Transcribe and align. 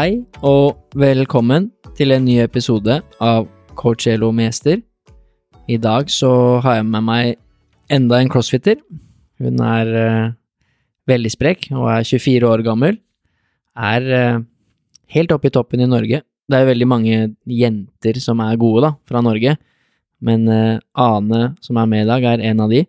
Hei 0.00 0.22
og 0.48 0.78
velkommen 0.96 1.66
til 1.98 2.14
en 2.14 2.22
ny 2.24 2.38
episode 2.40 2.94
av 3.20 3.48
Coachello 3.76 4.30
Mester. 4.32 4.78
I 5.68 5.76
dag 5.76 6.08
så 6.08 6.30
har 6.64 6.78
jeg 6.78 6.86
med 6.88 7.04
meg 7.04 7.26
enda 7.92 8.16
en 8.16 8.30
crossfitter. 8.32 8.78
Hun 9.44 9.60
er 9.60 9.90
uh, 9.92 10.30
veldig 11.10 11.32
sprek 11.34 11.66
og 11.74 11.90
er 11.92 12.06
24 12.08 12.48
år 12.48 12.62
gammel. 12.64 12.96
Er 13.76 14.06
uh, 14.08 14.38
helt 15.12 15.34
oppe 15.36 15.50
i 15.50 15.52
toppen 15.58 15.84
i 15.84 15.90
Norge. 15.90 16.22
Det 16.24 16.56
er 16.56 16.70
veldig 16.70 16.88
mange 16.88 17.20
jenter 17.44 18.22
som 18.24 18.40
er 18.46 18.56
gode, 18.62 18.86
da, 18.86 18.94
fra 19.04 19.20
Norge. 19.26 19.58
Men 20.24 20.48
uh, 20.48 20.80
Ane, 20.96 21.42
som 21.60 21.76
er 21.76 21.92
med 21.92 22.06
i 22.06 22.10
dag, 22.14 22.24
er 22.24 22.46
en 22.54 22.64
av 22.64 22.72
de. 22.72 22.86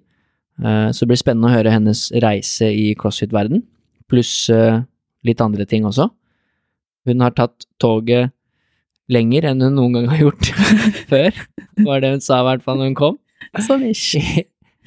Så 0.61 1.03
det 1.03 1.11
blir 1.11 1.23
spennende 1.25 1.49
å 1.49 1.57
høre 1.57 1.75
hennes 1.75 2.07
reise 2.23 2.71
i 2.71 2.91
crossfit-verden, 2.95 3.63
pluss 4.07 4.45
litt 5.25 5.41
andre 5.41 5.65
ting 5.65 5.87
også. 5.89 6.05
Hun 7.07 7.23
har 7.25 7.33
tatt 7.37 7.65
toget 7.81 8.31
lenger 9.11 9.47
enn 9.49 9.61
hun 9.65 9.75
noen 9.75 9.95
gang 9.97 10.07
har 10.13 10.21
gjort 10.27 10.51
før, 11.11 11.39
var 11.87 12.03
det 12.03 12.11
hun 12.13 12.21
sa 12.23 12.41
i 12.41 12.45
hvert 12.47 12.63
fall 12.65 12.77
når 12.79 12.91
hun 12.91 12.99
kom. 12.99 13.17
Sånn 13.65 13.83
ish. 13.89 14.13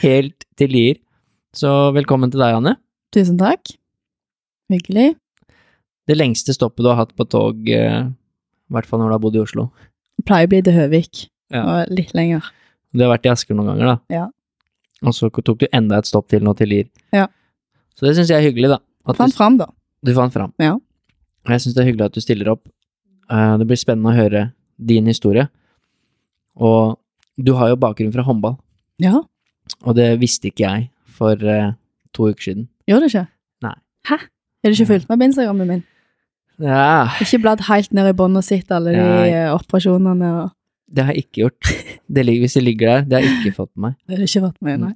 Helt 0.03 0.47
til 0.59 0.73
Lier. 0.73 1.01
Så 1.55 1.71
velkommen 1.95 2.33
til 2.33 2.41
deg, 2.43 2.57
Anne. 2.59 2.77
Tusen 3.15 3.37
takk. 3.39 3.75
Hyggelig. 4.73 5.13
Det 6.09 6.17
lengste 6.19 6.55
stoppet 6.57 6.85
du 6.85 6.89
har 6.91 6.99
hatt 7.03 7.13
på 7.17 7.27
tog, 7.31 7.61
eh, 7.71 8.07
i 8.09 8.75
hvert 8.75 8.89
fall 8.89 9.01
når 9.03 9.13
du 9.13 9.15
har 9.17 9.23
bodd 9.23 9.37
i 9.39 9.43
Oslo. 9.45 9.69
Det 10.19 10.25
Pleier 10.29 10.49
å 10.49 10.53
bli 10.55 10.63
til 10.67 10.77
Høvik, 10.79 11.27
Ja. 11.53 11.63
og 11.65 11.93
litt 11.95 12.15
lenger. 12.17 12.43
Du 12.95 13.03
har 13.05 13.13
vært 13.17 13.27
i 13.27 13.33
Asker 13.35 13.55
noen 13.59 13.71
ganger, 13.73 13.93
da. 13.95 13.97
Ja. 14.15 14.25
Og 15.05 15.13
så 15.15 15.29
tok 15.31 15.59
du 15.61 15.67
enda 15.73 15.99
et 16.01 16.09
stopp 16.09 16.29
til 16.33 16.41
nå 16.47 16.55
til 16.57 16.71
Lier. 16.71 16.89
Ja. 17.13 17.27
Så 17.99 18.07
det 18.09 18.17
syns 18.17 18.31
jeg 18.33 18.41
er 18.41 18.49
hyggelig, 18.51 18.71
da. 18.77 18.79
At 19.07 19.17
Fant 19.21 19.33
du, 19.33 19.37
fram, 19.37 19.59
da. 19.61 19.67
du 20.05 20.15
fant 20.17 20.33
fram. 20.33 20.53
Ja. 20.63 20.77
Jeg 21.49 21.61
syns 21.61 21.75
det 21.77 21.83
er 21.85 21.89
hyggelig 21.91 22.07
at 22.09 22.15
du 22.17 22.21
stiller 22.25 22.49
opp. 22.55 22.65
Eh, 23.31 23.57
Det 23.61 23.67
blir 23.69 23.77
spennende 23.81 24.13
å 24.13 24.17
høre 24.17 24.53
din 24.79 25.07
historie. 25.07 25.49
Og 26.57 26.99
du 27.39 27.53
har 27.59 27.73
jo 27.73 27.77
bakgrunn 27.81 28.13
fra 28.15 28.23
håndball, 28.23 28.57
Ja, 29.03 29.23
og 29.83 29.97
det 29.97 30.21
visste 30.21 30.51
ikke 30.53 30.63
jeg 30.69 30.91
for 31.17 31.33
eh, 31.35 31.73
to 32.15 32.29
uker 32.31 32.43
siden. 32.43 32.69
gjør 32.89 33.01
det 33.03 33.09
ikke? 33.11 33.27
Nei. 33.63 33.75
Hæ? 34.07 34.19
Er 34.63 34.71
du 34.71 34.77
ikke 34.77 34.87
fulgt 34.93 35.09
med 35.09 35.19
på 35.19 35.25
Instagrammen 35.25 35.67
min? 35.69 35.83
Ja, 36.63 37.09
Ikke 37.21 37.41
bladd 37.43 37.65
helt 37.67 37.93
ned 37.93 38.07
i 38.13 38.13
bånn 38.15 38.37
og 38.39 38.45
sett 38.47 38.71
alle 38.71 38.93
de 38.95 39.01
Nei. 39.03 39.29
eh, 39.33 39.51
operasjonene 39.55 40.29
og 40.45 40.53
det 40.95 41.03
har 41.05 41.13
jeg 41.17 41.25
ikke 41.25 41.41
gjort. 41.43 41.71
Det 42.15 42.23
ligger, 42.25 42.41
hvis 42.45 42.55
det 42.55 42.63
ligger 42.63 42.87
der, 42.87 43.01
det 43.09 43.17
har 43.17 43.23
jeg 43.25 43.39
ikke 43.41 43.57
fått 43.57 43.71
med 43.75 43.83
meg. 43.83 43.95
Det 44.07 44.13
har 44.15 44.21
du 44.21 44.25
ikke 44.29 44.43
fått 44.45 44.63
med, 44.63 44.81
nei. 44.85 44.93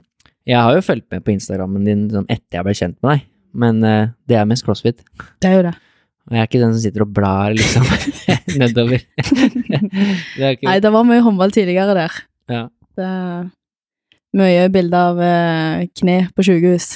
Jeg 0.46 0.60
har 0.62 0.74
jo 0.76 0.80
fulgt 0.84 1.06
med 1.10 1.24
på 1.24 1.32
Instagrammen 1.32 1.84
din 1.88 2.04
sånn 2.12 2.26
etter 2.28 2.58
jeg 2.60 2.64
ble 2.68 2.74
kjent 2.76 2.98
med 3.02 3.10
deg, 3.16 3.24
men 3.64 3.80
det 4.28 4.36
er 4.38 4.44
mest 4.46 4.64
crossfit. 4.68 5.00
Det 5.42 5.48
er 5.50 5.56
jo 5.56 5.62
det. 5.66 5.72
Og 6.28 6.36
jeg 6.36 6.42
er 6.42 6.48
ikke 6.50 6.60
den 6.60 6.74
som 6.76 6.82
sitter 6.84 7.04
og 7.06 7.12
blar 7.16 7.54
liksom 7.56 7.86
nedover. 8.60 9.00
det 9.16 10.50
ikke 10.54 10.68
Nei, 10.68 10.78
det 10.84 10.90
var 10.92 11.06
mye 11.08 11.22
håndball 11.24 11.52
tidligere 11.54 11.94
der. 11.96 12.16
Ja. 12.52 12.64
Det 12.98 13.06
er 13.06 13.46
mye 14.38 14.66
bilder 14.74 15.12
av 15.12 15.20
eh, 15.24 15.84
kne 15.96 16.18
på 16.36 16.44
sykehus. 16.44 16.88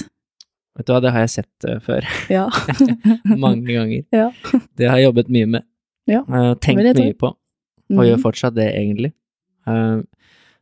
Vet 0.77 0.87
du 0.89 0.93
hva, 0.93 0.99
det 1.05 1.13
har 1.15 1.25
jeg 1.25 1.33
sett 1.39 1.67
eh, 1.69 1.79
før. 1.85 2.05
Ja. 2.33 2.45
Mange 3.45 3.65
ganger. 3.73 4.03
Ja. 4.13 4.27
Det 4.77 4.89
har 4.89 5.01
jeg 5.01 5.09
jobbet 5.09 5.31
mye 5.33 5.49
med. 5.57 5.65
Ja, 6.09 6.21
tenkt 6.61 6.81
vil 6.83 6.89
det. 6.91 7.07
mye 7.07 7.17
på, 7.17 7.29
og 7.33 8.03
gjør 8.03 8.17
Mhm. 8.17 8.23
fortsatt 8.25 8.55
det, 8.57 8.69
egentlig. 8.75 9.13
Eh, 9.69 9.99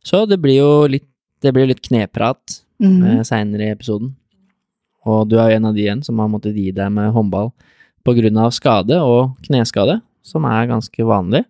så 0.06 0.24
det 0.30 0.38
blir 0.44 0.60
jo 0.62 0.72
litt, 0.88 1.08
det 1.42 1.52
blir 1.56 1.68
litt 1.70 1.82
kneprat 1.82 2.60
mm. 2.82 3.24
seinere 3.26 3.68
i 3.68 3.74
episoden. 3.74 4.16
Og 5.10 5.28
du 5.30 5.36
er 5.42 5.50
jo 5.52 5.58
en 5.58 5.66
av 5.72 5.76
de 5.76 5.82
igjen 5.84 6.04
som 6.06 6.20
har 6.22 6.30
måttet 6.30 6.56
gi 6.56 6.70
deg 6.72 6.92
med 6.94 7.12
håndball 7.16 7.50
av 8.06 8.52
skade 8.52 8.98
og 9.02 9.38
kneskade, 9.46 10.02
som 10.24 10.46
er 10.46 10.68
ganske 10.68 11.04
vanlig. 11.06 11.46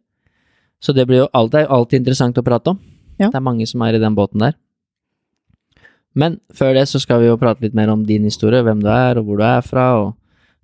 Så 0.82 0.94
det 0.96 1.06
blir 1.08 1.24
jo 1.24 1.30
alltid, 1.34 1.68
alltid 1.70 2.00
interessant 2.02 2.38
å 2.38 2.44
prate 2.44 2.72
om. 2.72 2.80
Ja. 3.20 3.30
Det 3.30 3.36
er 3.38 3.42
mange 3.46 3.68
som 3.68 3.82
er 3.82 3.94
i 3.94 4.00
den 4.00 4.16
båten 4.16 4.40
der. 4.40 4.54
Men 6.16 6.40
før 6.54 6.74
det 6.76 6.88
så 6.90 7.00
skal 7.00 7.22
vi 7.22 7.28
jo 7.30 7.38
prate 7.40 7.62
litt 7.64 7.76
mer 7.78 7.90
om 7.94 8.04
din 8.06 8.24
historie, 8.28 8.62
hvem 8.66 8.82
du 8.84 8.90
er, 8.92 9.18
og 9.20 9.26
hvor 9.26 9.38
du 9.40 9.44
er 9.48 9.62
fra, 9.64 9.86
og 10.02 10.16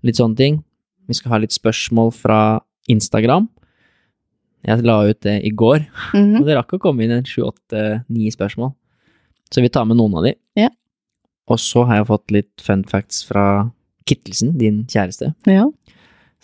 litt 0.03 0.17
sånne 0.19 0.35
ting. 0.35 0.63
Vi 1.07 1.13
skal 1.15 1.31
ha 1.31 1.37
litt 1.39 1.55
spørsmål 1.55 2.11
fra 2.15 2.59
Instagram. 2.91 3.47
Jeg 4.67 4.83
la 4.83 4.97
ut 5.07 5.21
det 5.21 5.37
i 5.45 5.51
går, 5.51 5.85
Mhm. 6.13 6.39
og 6.41 6.45
det 6.45 6.57
rakk 6.57 6.73
å 6.73 6.79
komme 6.81 7.03
inn 7.03 7.11
en 7.11 7.23
sju, 7.23 7.43
åtte, 7.43 8.03
ni 8.09 8.29
spørsmål. 8.29 8.73
Så 9.51 9.61
vi 9.61 9.69
tar 9.69 9.85
med 9.85 9.95
noen 9.95 10.15
av 10.17 10.23
de. 10.23 10.35
Ja. 10.57 10.69
Og 11.47 11.57
så 11.57 11.85
har 11.87 11.97
jeg 11.97 12.07
fått 12.07 12.31
litt 12.31 12.59
fun 12.59 12.83
facts 12.83 13.23
fra 13.23 13.71
Kittelsen, 14.05 14.57
din 14.57 14.83
kjæreste. 14.85 15.33
Ja. 15.45 15.69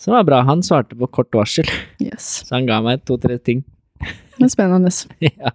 Som 0.00 0.12
var 0.16 0.24
bra. 0.26 0.40
Han 0.42 0.62
svarte 0.66 0.96
på 0.98 1.06
kort 1.10 1.30
varsel, 1.32 1.68
Yes. 2.02 2.42
så 2.46 2.56
han 2.56 2.66
ga 2.66 2.80
meg 2.82 3.04
to-tre 3.06 3.38
ting. 3.38 3.62
Det 4.38 4.48
er 4.48 4.50
spennende. 4.50 4.90
ja, 5.22 5.50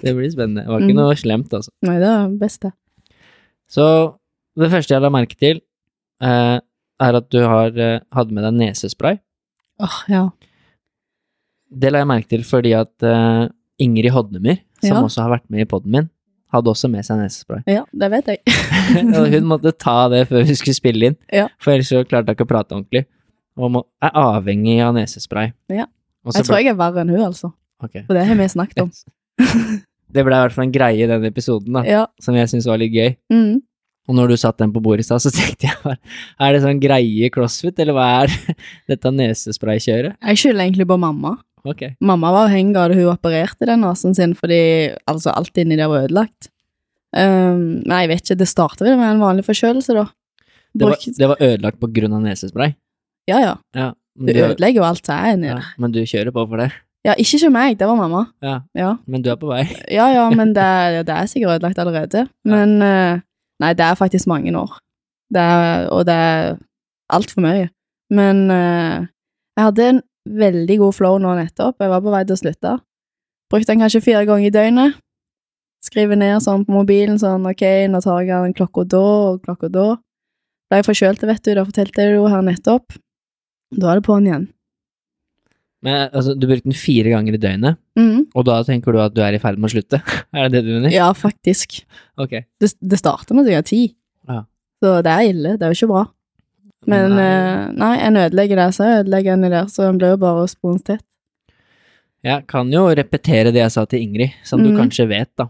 det 0.00 0.14
blir 0.16 0.30
spennende. 0.32 0.62
Det 0.64 0.72
var 0.72 0.80
ikke 0.80 0.94
Mm. 0.94 1.00
noe 1.02 1.16
slemt, 1.20 1.52
altså. 1.52 1.70
Nei, 1.84 1.98
det 2.00 2.08
var 2.08 2.30
det. 2.64 2.72
Så 3.68 3.84
det 4.56 4.70
første 4.72 4.94
jeg 4.94 5.02
la 5.04 5.10
merke 5.12 5.36
til, 5.36 5.60
eh, 6.24 6.56
er 7.04 7.18
at 7.20 7.28
du 7.30 7.42
har 7.44 7.76
eh, 7.76 8.00
hadde 8.16 8.32
med 8.32 8.46
deg 8.46 8.54
nesespray. 8.56 9.18
Åh, 9.84 9.98
ja. 10.08 10.22
Det 11.68 11.90
la 11.92 12.00
jeg 12.00 12.08
merke 12.08 12.30
til 12.30 12.44
fordi 12.46 12.72
at 12.78 13.04
eh, 13.04 13.48
Ingrid 13.84 14.14
Hodnemyr, 14.14 14.62
som 14.80 14.94
Ja. 14.96 15.02
også 15.04 15.22
har 15.26 15.34
vært 15.36 15.50
med 15.52 15.60
i 15.66 15.68
poden 15.68 15.92
min, 15.92 16.08
hadde 16.54 16.70
også 16.72 16.88
med 16.88 17.04
seg 17.04 17.18
nesespray. 17.20 17.60
Ja, 17.68 17.84
det 17.92 18.08
vet 18.14 18.26
jeg. 18.32 18.40
og 19.12 19.28
hun 19.34 19.44
måtte 19.50 19.74
ta 19.76 20.06
det 20.08 20.24
før 20.30 20.46
vi 20.46 20.54
skulle 20.56 20.78
spille 20.78 21.10
inn, 21.12 21.16
Ja. 21.32 21.48
for 21.60 21.72
ellers 21.74 21.90
så 21.92 22.00
klarte 22.06 22.32
jeg 22.32 22.38
ikke 22.38 22.46
å 22.48 22.52
prate 22.54 22.72
ordentlig. 22.72 23.04
Og 23.56 23.72
må, 23.72 23.82
er 24.04 24.12
avhengig 24.20 24.78
av 24.84 24.94
nesespray. 24.96 25.52
Ja. 25.72 25.86
Jeg 26.34 26.44
tror 26.44 26.58
jeg 26.60 26.72
er 26.72 26.78
verre 26.78 27.04
enn 27.04 27.12
hun, 27.14 27.22
altså. 27.28 27.52
Okay. 27.84 28.02
For 28.08 28.16
det 28.16 28.24
har 28.28 28.38
vi 28.38 28.48
snakket 28.52 28.82
om. 28.86 28.90
Det 30.16 30.22
ble 30.24 30.36
i 30.38 30.42
hvert 30.46 30.54
fall 30.54 30.64
en 30.68 30.72
greie 30.72 31.02
i 31.02 31.08
den 31.10 31.24
episoden, 31.28 31.74
da, 31.76 31.80
Ja. 31.84 32.02
som 32.22 32.36
jeg 32.38 32.48
syntes 32.48 32.68
var 32.70 32.78
litt 32.78 32.94
gøy. 32.94 33.16
Mm. 33.32 33.58
Og 34.06 34.14
når 34.14 34.30
du 34.30 34.36
satt 34.38 34.56
den 34.62 34.70
på 34.72 34.80
bordet 34.80 35.02
i 35.02 35.06
stad, 35.08 35.20
så 35.20 35.32
tenkte 35.34 35.66
jeg 35.66 35.76
bare, 35.82 35.98
er 36.46 36.54
det 36.54 36.60
sånn 36.62 36.78
greie 36.80 37.28
crossfit, 37.34 37.74
eller 37.82 37.96
hva 37.96 38.06
er 38.22 38.32
dette 38.92 39.10
nesespraykjøret? 39.12 40.14
Jeg 40.14 40.40
skylder 40.40 40.62
egentlig 40.62 40.86
på 40.88 40.96
mamma. 41.02 41.34
Ok. 41.66 41.82
Mamma 42.06 42.30
var 42.32 42.46
avhengig 42.46 42.78
av 42.78 42.92
det, 42.94 43.00
hun 43.00 43.10
opererte 43.10 43.66
den 43.66 43.82
nesen 43.82 44.14
sin 44.16 44.36
fordi 44.38 44.60
altså, 45.10 45.34
alt 45.34 45.58
inni 45.58 45.76
der 45.76 45.90
var 45.90 46.06
ødelagt. 46.06 46.52
Um, 47.16 47.82
nei, 47.82 48.04
jeg 48.04 48.12
vet 48.14 48.22
ikke, 48.24 48.38
det 48.44 48.48
starta 48.50 48.86
vel 48.86 48.96
med 49.00 49.10
en 49.16 49.24
vanlig 49.26 49.44
forkjølelse, 49.50 49.98
da. 49.98 50.06
Det 50.76 50.86
var, 50.86 51.02
det 51.18 51.28
var 51.34 51.42
ødelagt 51.42 51.82
på 51.82 51.90
grunn 51.98 52.14
av 52.14 52.22
nesespray? 52.24 52.76
Ja, 53.30 53.38
ja. 53.42 53.54
Ja. 53.76 53.92
Du 54.16 54.32
du, 54.32 54.38
ødelegger 54.40 54.80
jo 54.80 54.86
alt 54.88 55.04
som 55.04 55.18
er 55.18 55.34
inni 55.36 55.50
ja, 55.50 55.58
der. 55.58 55.72
men 55.82 55.92
du 55.92 56.00
kjører 56.08 56.32
på 56.32 56.46
for 56.48 56.62
det? 56.62 56.70
Ja, 57.06 57.14
ikke 57.20 57.36
hos 57.36 57.44
meg, 57.52 57.76
det 57.78 57.86
var 57.86 57.98
mamma. 57.98 58.24
Ja. 58.42 58.56
Ja, 58.74 58.96
Men 59.06 59.22
du 59.22 59.30
er 59.30 59.36
på 59.38 59.50
vei? 59.50 59.66
ja, 59.92 60.08
ja 60.10 60.24
men 60.38 60.54
det, 60.56 61.06
det 61.06 61.14
er 61.14 61.28
sikkert 61.30 61.58
ødelagt 61.58 61.78
allerede. 61.78 62.26
Men 62.44 62.80
eh, 62.82 63.20
nei, 63.62 63.72
det 63.78 63.84
er 63.86 63.98
faktisk 63.98 64.26
mange 64.26 64.50
år. 64.58 64.78
Det 65.30 65.42
er, 65.42 65.86
og 65.94 66.06
det 66.08 66.16
er 66.16 66.56
altfor 67.12 67.44
mye. 67.44 67.68
Men 68.10 68.50
eh, 68.50 69.06
jeg 69.56 69.68
hadde 69.68 69.88
en 69.92 70.02
veldig 70.26 70.78
god 70.82 70.96
flow 70.96 71.18
nå 71.22 71.36
nettopp. 71.38 71.78
Jeg 71.80 71.92
var 71.92 72.02
på 72.02 72.14
vei 72.14 72.24
til 72.26 72.34
å 72.34 72.42
slutte. 72.42 72.76
Brukte 73.52 73.72
den 73.72 73.84
kanskje 73.84 74.02
fire 74.02 74.24
ganger 74.26 74.48
i 74.48 74.54
døgnet. 74.54 74.98
Skriver 75.86 76.18
ned 76.18 76.42
sånn 76.42 76.64
på 76.66 76.74
mobilen 76.74 77.20
sånn 77.22 77.46
ok, 77.46 77.62
nå 77.92 78.00
tar 78.02 78.24
jeg 78.26 78.48
den 78.48 78.56
klokka 78.56 78.82
da 78.90 79.02
og 79.30 79.42
klokka 79.44 79.70
da. 79.70 79.88
Ble 80.66 80.80
jeg 80.80 80.86
forkjølt, 80.88 81.26
vet 81.28 81.44
du, 81.44 81.52
det 81.54 81.66
fortalte 81.68 82.02
jeg 82.02 82.16
jo 82.16 82.24
her 82.32 82.42
nettopp. 82.42 82.96
Da 83.74 83.90
er 83.92 84.00
det 84.00 84.06
på'n 84.06 84.28
igjen. 84.28 84.46
Men 85.86 86.08
altså, 86.08 86.34
du 86.34 86.46
brukte 86.48 86.66
den 86.70 86.74
fire 86.78 87.12
ganger 87.12 87.36
i 87.36 87.40
døgnet, 87.40 87.76
mm. 87.98 88.20
og 88.34 88.44
da 88.48 88.56
tenker 88.66 88.94
du 88.94 89.00
at 89.02 89.14
du 89.14 89.20
er 89.22 89.36
i 89.36 89.40
ferd 89.42 89.58
med 89.60 89.68
å 89.68 89.74
slutte? 89.74 90.00
er 90.34 90.48
det 90.50 90.62
det 90.62 90.64
du 90.66 90.72
mener? 90.78 90.90
Ja, 90.94 91.10
faktisk. 91.14 91.80
Ok. 92.18 92.38
Det, 92.58 92.72
det 92.80 92.98
starter 92.98 93.36
med 93.38 93.50
har 93.52 93.66
ti. 93.66 93.88
Ja. 94.26 94.42
Så 94.82 94.94
det 95.04 95.12
er 95.12 95.28
ille. 95.30 95.56
Det 95.56 95.66
er 95.66 95.72
jo 95.74 95.78
ikke 95.78 95.92
bra. 95.92 96.04
Men 96.86 97.14
Nei. 97.16 97.26
eh, 97.26 97.60
nei, 97.82 97.92
en 98.06 98.18
ødelegger 98.22 98.60
det, 98.60 98.66
så 98.76 98.88
ødelegger 99.00 99.34
en 99.34 99.44
det 99.46 99.52
der, 99.54 99.68
så 99.72 99.86
en 99.88 99.98
blir 100.00 100.14
jo 100.14 100.22
bare 100.22 100.46
sponstett. 100.50 101.02
Jeg 102.26 102.46
kan 102.50 102.70
jo 102.72 102.86
repetere 102.98 103.52
det 103.54 103.60
jeg 103.62 103.74
sa 103.74 103.84
til 103.86 104.02
Ingrid, 104.02 104.34
som 104.46 104.62
du 104.62 104.70
Mhm. 104.72 104.78
kanskje 104.80 105.08
vet, 105.10 105.30
da. 105.38 105.48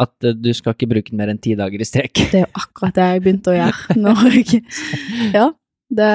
at 0.00 0.24
eh, 0.24 0.32
du 0.32 0.52
skal 0.56 0.72
ikke 0.72 0.88
bruke 0.88 1.10
den 1.10 1.18
mer 1.18 1.28
enn 1.28 1.40
ti 1.40 1.54
dager 1.54 1.80
i 1.80 1.84
strek. 1.84 2.14
Det 2.30 2.40
er 2.40 2.46
jo 2.46 2.52
akkurat 2.56 2.94
det 2.96 3.06
jeg 3.10 3.22
begynte 3.24 3.52
å 3.52 3.56
gjøre. 3.58 3.96
Når 4.04 4.36
jeg, 4.38 4.62
ja, 5.34 5.46
det 5.90 6.10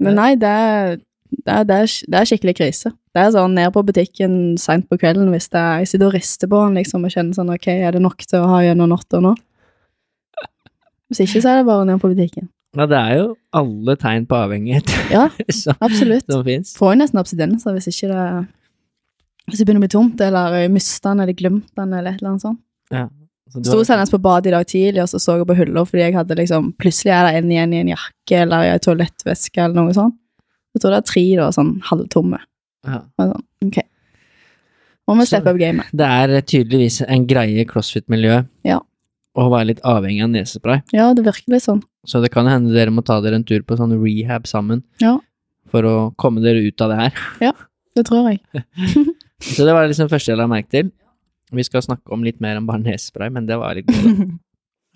Men 0.00 0.16
nei, 0.18 0.32
det 0.40 0.48
er, 0.48 0.96
det, 1.32 1.52
er, 1.52 1.64
det, 1.68 1.76
er, 1.76 1.92
det 2.08 2.18
er 2.20 2.28
skikkelig 2.28 2.54
krise. 2.58 2.92
Det 3.12 3.20
er 3.20 3.32
sånn 3.34 3.54
ned 3.58 3.72
på 3.74 3.82
butikken 3.84 4.56
seint 4.60 4.86
på 4.88 4.96
kvelden 5.00 5.28
hvis 5.34 5.50
det 5.52 5.60
er, 5.60 5.82
jeg 5.82 5.92
sitter 5.92 6.08
og 6.08 6.16
rister 6.16 6.48
på 6.48 6.62
den 6.64 6.78
liksom, 6.80 7.04
og 7.04 7.12
kjenner 7.12 7.36
sånn 7.36 7.52
ok, 7.52 7.68
er 7.74 7.92
det 7.96 8.00
nok 8.02 8.24
til 8.24 8.40
å 8.40 8.48
ha 8.54 8.62
gjennom 8.64 8.88
natta 8.94 9.20
nå? 9.20 9.34
Hvis 11.12 11.26
ikke, 11.26 11.42
så 11.44 11.52
er 11.52 11.60
det 11.60 11.68
bare 11.68 11.84
ned 11.84 12.00
på 12.00 12.08
butikken. 12.08 12.48
Ja, 12.72 12.86
det 12.88 12.96
er 12.96 13.18
jo 13.18 13.24
alle 13.52 13.98
tegn 14.00 14.24
på 14.24 14.36
avhengighet 14.38 14.88
Ja, 15.12 15.26
som, 15.60 15.76
absolutt. 15.84 16.24
som 16.24 16.40
fins. 16.46 16.72
Får 16.78 16.94
jo 16.94 17.00
nesten 17.02 17.20
abstinenser 17.20 17.76
hvis 17.76 17.90
ikke 17.90 18.08
det 18.08 18.22
Hvis 19.50 19.60
det 19.60 19.66
begynner 19.66 19.82
å 19.82 19.84
bli 19.84 19.92
tomt, 19.92 20.22
eller 20.24 20.56
mister 20.72 21.10
den, 21.10 21.20
eller 21.26 21.36
glemt 21.36 21.68
den, 21.76 21.92
eller 21.92 22.14
et 22.14 22.22
eller 22.22 22.30
annet 22.30 22.44
sånt. 22.46 22.62
Ja. 22.94 23.08
Sto 23.52 23.82
senest 23.84 24.12
på 24.14 24.18
badet 24.22 24.48
i 24.48 24.54
dag 24.54 24.64
tidlig, 24.66 25.02
og 25.02 25.08
så 25.12 25.18
så 25.20 25.36
jeg 25.38 25.46
på 25.50 25.56
hylla 25.58 25.82
fordi 25.84 26.02
jeg 26.06 26.14
hadde 26.16 26.36
liksom 26.38 26.70
Plutselig 26.80 27.12
er 27.12 27.26
det 27.28 27.32
en 27.42 27.50
igjen 27.52 27.72
i 27.76 27.80
en 27.82 27.90
jakke 27.92 28.38
eller 28.46 28.64
i 28.64 28.70
en 28.72 28.78
toalettveske 28.80 29.60
eller 29.64 29.74
noe 29.76 29.92
sånt. 29.96 30.14
Jeg 30.72 30.80
tror 30.82 30.94
det 30.94 31.00
er 31.02 31.08
tre 31.10 31.24
da, 31.36 31.48
sånn 31.52 31.72
halvtomme. 31.90 32.38
ja. 32.88 33.02
Sånn, 33.20 33.42
ok. 33.66 33.82
Må 35.10 35.16
vi 35.18 35.26
steppe 35.28 35.50
opp 35.52 35.58
gamet. 35.60 35.90
Det 35.92 36.06
er 36.06 36.40
tydeligvis 36.48 37.00
en 37.04 37.26
greie 37.28 37.60
i 37.60 37.66
crossfit-miljøet 37.68 38.46
Ja. 38.64 38.78
å 39.36 39.48
være 39.50 39.66
litt 39.72 39.82
avhengig 39.84 40.22
av 40.24 40.30
nesespray. 40.30 40.82
Ja, 40.94 41.12
det 41.12 41.24
virker 41.26 41.52
litt 41.52 41.64
sånn. 41.66 41.82
Så 42.06 42.22
det 42.22 42.30
kan 42.32 42.46
hende 42.46 42.72
dere 42.72 42.90
må 42.94 43.04
ta 43.04 43.20
dere 43.20 43.34
en 43.36 43.44
tur 43.44 43.60
på 43.66 43.76
sånn 43.76 43.92
rehab 44.00 44.46
sammen 44.46 44.82
Ja. 45.00 45.18
for 45.70 45.82
å 45.82 46.14
komme 46.16 46.40
dere 46.40 46.62
ut 46.64 46.80
av 46.80 46.90
det 46.90 46.98
her. 46.98 47.12
Ja, 47.40 47.52
Det 47.94 48.06
tror 48.06 48.30
jeg. 48.30 48.40
Så 49.42 49.66
det 49.66 49.74
var 49.74 49.84
liksom 49.90 50.08
første 50.08 50.28
jeg 50.32 50.38
la 50.38 50.46
merke 50.46 50.70
til. 50.70 50.92
Vi 51.52 51.64
skal 51.66 51.82
snakke 51.84 52.12
om 52.14 52.22
litt 52.24 52.40
mer 52.40 52.56
om 52.60 52.66
bare 52.66 52.80
nesespray, 52.82 53.28
men 53.32 53.46
det 53.46 53.58
var 53.60 53.74
litt 53.78 53.86
gøy. 53.92 54.24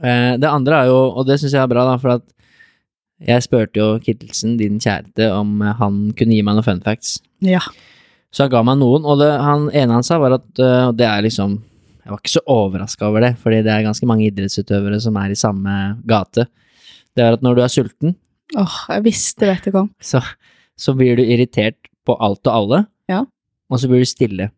Eh, 0.03 0.37
Det 0.41 0.49
andre 0.51 0.83
er 0.85 0.91
jo, 0.91 0.97
og 1.17 1.27
det 1.29 1.39
syns 1.41 1.53
jeg 1.57 1.63
er 1.63 1.71
bra, 1.73 1.85
da, 1.89 1.97
for 2.01 2.17
at 2.19 2.25
jeg 3.27 3.45
spurte 3.47 3.81
jo 3.81 3.95
Kittelsen, 4.05 4.59
din 4.61 4.77
kjæreste, 4.83 5.31
om 5.33 5.61
han 5.79 6.01
kunne 6.17 6.35
gi 6.37 6.43
meg 6.45 6.59
noen 6.59 6.67
fun 6.67 6.83
facts. 6.85 7.15
Ja. 7.41 7.63
Så 8.33 8.45
han 8.45 8.53
ga 8.53 8.61
meg 8.67 8.77
noen, 8.83 9.07
og 9.09 9.23
det 9.23 9.31
han 9.41 9.71
ene 9.73 9.97
han 9.97 10.05
sa, 10.05 10.19
var 10.21 10.35
at 10.37 10.49
uh, 10.61 10.91
det 10.93 11.07
er 11.09 11.23
liksom 11.25 11.55
Jeg 12.05 12.13
var 12.13 12.21
ikke 12.21 12.35
så 12.37 12.43
overraska 12.53 13.07
over 13.09 13.25
det, 13.25 13.33
fordi 13.43 13.63
det 13.67 13.73
er 13.73 13.87
ganske 13.87 14.07
mange 14.07 14.27
idrettsutøvere 14.29 15.01
som 15.03 15.17
er 15.19 15.33
i 15.33 15.39
samme 15.41 15.73
gate. 16.07 16.45
Det 17.17 17.25
er 17.25 17.33
at 17.35 17.43
når 17.43 17.57
du 17.57 17.63
er 17.65 17.73
sulten, 17.73 18.13
Åh, 18.55 18.77
jeg 18.93 19.03
visste 19.09 19.49
dette 19.49 19.73
kom. 19.75 19.89
så, 19.99 20.21
så 20.79 20.93
blir 20.95 21.17
du 21.19 21.25
irritert 21.25 21.75
på 22.07 22.15
alt 22.23 22.47
og 22.47 22.53
alle, 22.61 22.83
Ja. 23.11 23.25
og 23.73 23.81
så 23.83 23.89
blir 23.91 24.05
du 24.05 24.07
stille. 24.07 24.51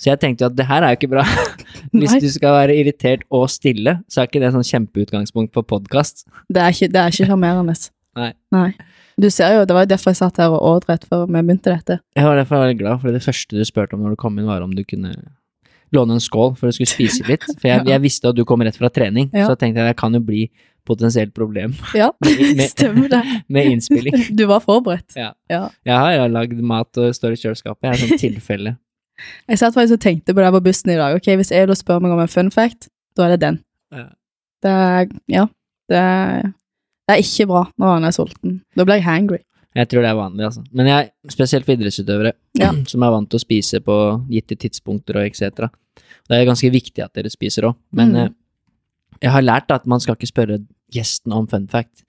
Så 0.00 0.10
jeg 0.10 0.18
tenkte 0.20 0.42
jo 0.44 0.50
at 0.50 0.56
det 0.58 0.66
her 0.66 0.82
er 0.82 0.94
jo 0.94 0.98
ikke 0.98 1.10
bra. 1.12 1.22
Hvis 1.94 2.10
Nei. 2.16 2.20
du 2.24 2.28
skal 2.34 2.56
være 2.56 2.74
irritert 2.80 3.22
og 3.30 3.46
stille, 3.52 4.00
så 4.10 4.22
er 4.24 4.26
ikke 4.30 4.40
det 4.42 4.50
sånn 4.56 4.66
kjempeutgangspunkt 4.66 5.52
på 5.54 5.62
podkast. 5.70 6.24
Det 6.50 6.62
er 6.64 6.74
ikke, 6.74 6.88
det 6.90 7.00
er 7.02 7.12
ikke 7.14 7.28
sjarmerende. 7.30 7.76
Nei. 8.54 8.66
Du 9.18 9.28
ser 9.30 9.54
jo, 9.54 9.62
det 9.68 9.74
var 9.76 9.86
jo 9.86 9.92
derfor 9.94 10.10
jeg 10.10 10.18
satt 10.18 10.40
her 10.42 10.50
og 10.50 10.62
åt 10.66 10.88
rett 10.90 11.06
før 11.06 11.28
vi 11.28 11.38
begynte 11.38 11.70
dette. 11.70 12.00
Jeg 12.18 12.26
var 12.26 12.38
derfor 12.40 12.64
veldig 12.64 12.78
glad, 12.80 13.00
for 13.04 13.14
det 13.14 13.22
første 13.22 13.54
du 13.54 13.62
spurte 13.66 13.94
om 13.94 14.02
når 14.02 14.16
du 14.16 14.20
kom 14.24 14.38
inn, 14.38 14.48
var 14.50 14.62
om 14.66 14.74
du 14.74 14.82
kunne 14.86 15.14
låne 15.94 16.16
en 16.16 16.22
skål 16.22 16.56
for 16.58 16.66
du 16.66 16.74
skulle 16.74 16.90
spise 16.90 17.22
litt. 17.28 17.46
For 17.60 17.68
jeg, 17.70 17.84
jeg 17.92 18.02
visste 18.02 18.32
at 18.32 18.38
du 18.38 18.42
kom 18.48 18.64
rett 18.66 18.78
fra 18.80 18.90
trening, 18.90 19.30
Ja. 19.30 19.46
så 19.46 19.54
tenkte 19.60 19.84
jeg 19.84 19.92
det 19.94 19.98
kan 20.00 20.14
jo 20.18 20.22
bli 20.26 20.48
potensielt 20.84 21.30
problem 21.32 21.72
Ja, 21.96 22.10
med- 22.20 22.66
stemmer 22.74 23.06
det. 23.08 23.22
med 23.48 23.70
innspilling. 23.70 24.18
Du 24.36 24.42
var 24.50 24.60
forberedt. 24.66 25.14
Ja. 25.16 25.30
Ja. 25.48 25.68
Jeg 25.86 25.94
har 26.18 26.28
lagd 26.34 26.58
mat 26.60 26.90
og 26.98 27.14
står 27.14 27.38
i 27.38 27.40
kjøleskapet, 27.40 27.86
jeg 27.86 27.94
er 27.94 28.02
sånn 28.02 28.20
tilfelle. 28.26 28.74
Jeg 29.48 29.58
satt 29.60 29.74
faktisk 29.76 29.98
og 29.98 30.00
tenkte 30.04 30.34
på 30.34 30.42
det 30.42 30.50
på 30.52 30.62
bussen 30.64 30.90
i 30.90 30.96
dag. 30.98 31.14
Ok, 31.16 31.28
Hvis 31.38 31.50
jeg 31.54 31.68
da 31.68 31.74
spør 31.78 32.00
meg 32.02 32.12
om 32.12 32.20
en 32.24 32.28
fun 32.28 32.50
fact, 32.50 32.88
da 33.16 33.26
er 33.26 33.36
det 33.36 33.40
den. 33.40 33.58
Ja. 33.92 34.08
Det 34.64 34.70
er 34.70 35.08
Ja. 35.28 35.46
Det 35.88 35.96
er, 36.00 36.42
det 37.06 37.12
er 37.12 37.20
ikke 37.20 37.46
bra 37.46 37.64
når 37.78 37.92
han 37.98 38.04
er 38.08 38.14
sulten. 38.16 38.62
Da 38.74 38.84
blir 38.84 38.94
jeg 38.96 39.04
hangry. 39.04 39.38
Jeg 39.76 39.88
tror 39.90 40.00
det 40.02 40.08
er 40.10 40.14
vanlig, 40.16 40.44
altså. 40.46 40.62
Men 40.72 40.86
jeg, 40.86 41.10
spesielt 41.28 41.66
for 41.66 41.74
idrettsutøvere 41.76 42.32
Ja. 42.56 42.70
som 42.90 43.02
er 43.02 43.10
vant 43.10 43.28
til 43.30 43.38
å 43.38 43.42
spise 43.44 43.80
på 43.84 43.96
gitte 44.30 44.56
tidspunkter 44.56 45.16
og 45.20 45.26
etc. 45.28 45.68
Det 46.24 46.38
er 46.38 46.46
ganske 46.48 46.70
viktig 46.72 47.04
at 47.04 47.12
dere 47.14 47.28
spiser 47.30 47.68
òg, 47.68 47.76
men 47.92 48.12
Mm. 48.12 48.16
eh, 48.24 48.28
jeg 49.22 49.30
har 49.30 49.42
lært 49.42 49.70
at 49.70 49.86
man 49.86 50.00
skal 50.00 50.16
ikke 50.16 50.30
spørre 50.32 50.58
gjesten 50.92 51.32
om 51.32 51.46
fun 51.46 51.66
fact, 51.68 52.02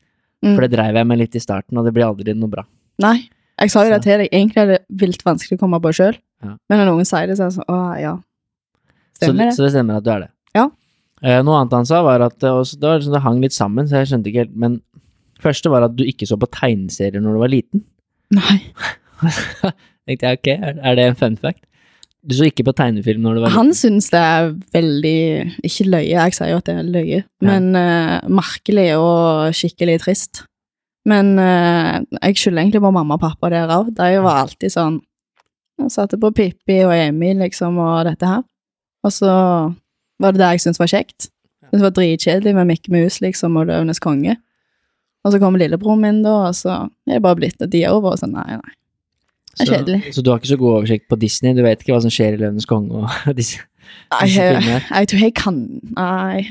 Mm. 0.43 0.55
for 0.55 0.61
det 0.61 0.71
dreiv 0.77 0.95
jeg 0.95 1.07
med 1.07 1.17
litt 1.17 1.35
i 1.35 1.39
starten, 1.39 1.77
og 1.77 1.85
det 1.85 1.93
blir 1.93 2.05
aldri 2.05 2.33
noe 2.35 2.49
bra. 2.49 2.63
Nei. 2.99 3.27
Jeg 3.59 3.71
sa 3.71 3.83
jo 3.83 3.89
det 3.89 4.03
til 4.03 4.19
deg. 4.19 4.29
Egentlig 4.31 4.57
er 4.57 4.65
det 4.67 4.85
vilt 4.89 5.23
vanskelig 5.23 5.57
å 5.57 5.59
komme 5.59 5.79
på 5.81 5.91
sjøl. 5.95 6.15
Ja. 6.45 6.55
Men 6.71 6.81
når 6.81 6.91
noen 6.91 7.09
sier 7.09 7.29
det, 7.29 7.37
så 7.39 7.47
er 7.47 7.51
det 7.51 7.57
sånn 7.59 7.69
Å, 7.71 7.81
ja. 7.99 8.15
Så, 9.15 9.31
det? 9.31 9.51
så 9.55 9.63
det 9.63 9.71
stemmer 9.73 10.01
at 10.01 10.05
du 10.05 10.11
er 10.11 10.25
det. 10.25 10.31
Ja. 10.55 10.65
Eh, 11.23 11.39
noe 11.45 11.61
annet 11.61 11.73
han 11.77 11.87
sa, 11.87 12.01
var 12.05 12.23
at 12.25 12.35
eh, 12.43 12.61
det, 12.75 12.83
var 12.83 12.99
liksom, 12.99 13.15
det 13.15 13.23
hang 13.23 13.41
litt 13.43 13.55
sammen, 13.55 13.87
så 13.87 14.01
jeg 14.01 14.11
skjønte 14.11 14.31
ikke 14.31 14.45
helt. 14.45 14.57
Men 14.59 14.79
første 15.41 15.71
var 15.71 15.87
at 15.87 15.95
du 15.97 16.03
ikke 16.07 16.27
så 16.29 16.37
på 16.39 16.49
tegneserier 16.53 17.23
når 17.23 17.37
du 17.37 17.43
var 17.43 17.53
liten. 17.53 17.85
Nei. 18.35 18.59
tenkte 20.05 20.27
jeg, 20.31 20.41
ok, 20.41 20.51
er, 20.75 20.97
det 20.97 21.07
en 21.07 21.17
fun 21.19 21.39
fact? 21.39 21.63
Du 22.25 22.33
så 22.33 22.47
ikke 22.49 22.65
på 22.65 22.73
tegnefilm 22.73 23.21
når 23.21 23.37
du 23.37 23.43
var 23.43 23.53
Han 23.53 23.69
liten? 23.69 23.77
syns 23.77 24.07
det 24.09 24.17
er 24.17 24.47
veldig 24.73 25.17
Ikke 25.67 25.85
løye, 25.85 26.07
jeg 26.09 26.33
sier 26.33 26.49
jo 26.49 26.57
at 26.57 26.65
det 26.65 26.73
er 26.79 26.87
løye, 26.95 27.19
men 27.45 27.67
uh, 27.77 28.17
merkelig 28.33 28.87
og 28.97 29.53
skikkelig 29.53 29.99
trist. 30.01 30.41
Men 31.05 31.35
uh, 31.37 32.01
jeg 32.17 32.39
skylder 32.41 32.63
egentlig 32.63 32.81
på 32.81 32.93
mamma 32.95 33.19
og 33.19 33.21
pappa 33.21 33.51
der 33.53 33.69
òg. 33.69 33.93
De 33.93 34.09
var 34.25 34.41
alltid 34.41 34.73
sånn 34.73 34.97
Jeg 35.81 35.91
satte 35.91 36.19
på 36.19 36.31
Pippi 36.35 36.79
og 36.85 36.93
Emil, 36.95 37.41
liksom, 37.43 37.77
og 37.83 38.05
dette 38.07 38.29
her. 38.29 38.43
Og 39.05 39.13
så 39.13 39.31
var 40.21 40.33
det 40.33 40.41
det 40.41 40.51
jeg 40.55 40.63
syntes 40.63 40.81
var 40.81 40.91
kjekt. 40.91 41.27
Jeg 41.65 41.69
syntes 41.69 41.81
det 41.81 41.87
var 41.87 41.95
dritkjedelig 41.97 42.55
med 42.55 42.69
Mikke 42.71 42.93
Mus, 42.93 43.19
liksom, 43.21 43.57
og 43.59 43.67
Løvenes 43.69 44.01
konge. 44.03 44.37
Og 45.25 45.33
så 45.33 45.41
kommer 45.41 45.59
lillebroren 45.59 46.01
min, 46.01 46.23
da, 46.23 46.35
og 46.49 46.55
så 46.55 46.85
er 47.09 47.17
det 47.17 47.23
bare 47.25 47.39
blitt 47.39 47.61
at 47.61 47.71
de 47.73 47.81
er 47.83 47.93
over, 47.93 48.13
og 48.13 48.21
så 48.21 48.29
nei, 48.29 48.45
nei. 48.59 48.75
det 49.55 49.65
er 49.65 49.65
så, 49.65 49.73
kjedelig. 49.73 50.13
så 50.13 50.21
du 50.21 50.29
har 50.31 50.39
ikke 50.41 50.53
så 50.53 50.59
god 50.61 50.77
oversikt 50.79 51.09
på 51.09 51.17
Disney? 51.21 51.55
Du 51.57 51.63
vet 51.65 51.81
ikke 51.81 51.95
hva 51.95 52.03
som 52.05 52.13
skjer 52.13 52.37
i 52.37 52.41
Løvenes 52.43 52.69
konge 52.69 53.01
og 53.01 53.09
disse, 53.39 53.65
Nei, 54.13 54.21
disse 54.27 54.45
filmene? 54.45 54.79
jeg 54.85 55.11
tror 55.11 55.25
jeg 55.25 55.35
kan 55.37 55.59
Nei. 55.97 56.45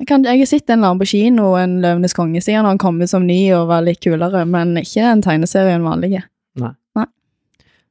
Jeg, 0.00 0.08
kan, 0.08 0.24
jeg 0.24 0.40
har 0.40 0.48
sett 0.48 0.70
en 0.70 0.78
eller 0.78 0.94
annen 0.94 1.02
på 1.02 1.10
kino, 1.12 1.52
en 1.60 1.78
Løvenes 1.84 2.16
konge, 2.16 2.42
siden 2.42 2.66
han 2.66 2.80
kom 2.80 2.98
ut 3.02 3.12
som 3.12 3.26
ny 3.28 3.38
og 3.52 3.68
var 3.70 3.84
litt 3.86 4.00
kulere, 4.02 4.46
men 4.48 4.74
ikke 4.80 5.04
en 5.06 5.22
tegneserie 5.22 5.76
en 5.76 5.86
vanlige. 5.86 6.24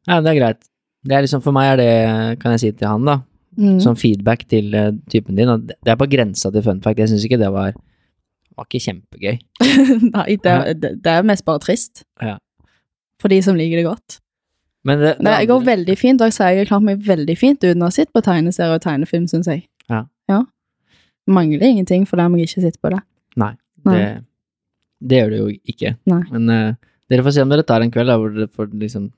Ja, 0.07 0.21
det 0.21 0.31
er 0.31 0.39
greit. 0.39 0.61
Det 1.03 1.15
er 1.15 1.23
liksom, 1.25 1.41
for 1.43 1.55
meg 1.55 1.73
er 1.73 1.79
det, 1.79 1.91
kan 2.41 2.53
jeg 2.55 2.59
si 2.63 2.71
til 2.71 2.87
han, 2.87 3.05
da, 3.07 3.19
Mm. 3.59 3.79
som 3.81 3.95
feedback 3.97 4.45
til 4.47 4.71
uh, 4.77 4.93
typen 5.11 5.35
din, 5.35 5.49
at 5.49 5.63
det 5.67 5.91
er 5.91 5.97
på 5.99 6.05
grensa 6.07 6.51
til 6.53 6.61
fun 6.63 6.77
fact. 6.81 6.99
Jeg 7.01 7.09
syns 7.09 7.25
ikke 7.25 7.39
det 7.41 7.49
var 7.51 7.73
var 8.55 8.67
ikke 8.67 8.81
kjempegøy. 8.85 9.37
Nei, 10.15 10.35
det, 10.43 10.53
det, 10.79 10.91
det 11.03 11.11
er 11.11 11.25
mest 11.27 11.45
bare 11.47 11.59
trist. 11.63 12.03
Ja. 12.23 12.37
For 13.19 13.31
de 13.31 13.39
som 13.43 13.57
liker 13.59 13.79
det 13.81 13.85
godt. 13.87 14.19
Men 14.87 15.01
det, 15.01 15.15
det 15.19 15.33
jeg 15.41 15.49
går 15.49 15.65
veldig 15.67 15.95
fint, 15.99 16.21
og 16.21 16.29
jeg 16.29 16.37
sier 16.37 16.53
jeg 16.55 16.63
har 16.63 16.71
klart 16.71 16.85
meg 16.87 17.03
veldig 17.03 17.35
fint 17.39 17.63
uten 17.65 17.83
å 17.83 17.89
ha 17.89 17.95
sett 17.95 18.11
på 18.15 18.23
tegneserie 18.23 18.77
og 18.77 18.83
tegnefilm, 18.85 19.27
syns 19.31 19.49
jeg. 19.51 19.65
Ja. 19.91 20.05
ja. 20.31 20.43
Mangler 21.27 21.65
ingenting 21.67 22.05
for 22.07 22.21
dem 22.21 22.37
jeg 22.39 22.47
ikke 22.47 22.63
sitter 22.67 22.79
på 22.85 22.93
det. 22.95 23.01
Nei, 23.39 23.53
Nei. 23.87 23.97
det, 23.97 24.05
det 25.09 25.19
gjør 25.19 25.33
det 25.33 25.41
jo 25.41 25.49
ikke. 25.73 25.95
Nei. 26.13 26.21
Men 26.31 26.53
uh, 26.53 26.93
dere 27.11 27.25
får 27.27 27.35
se 27.35 27.43
om 27.43 27.51
dere 27.51 27.67
tar 27.67 27.83
en 27.83 27.91
kveld 27.91 28.11
da, 28.11 28.17
hvor 28.21 28.31
dere 28.35 28.51
får 28.55 28.71
liksom 28.85 29.09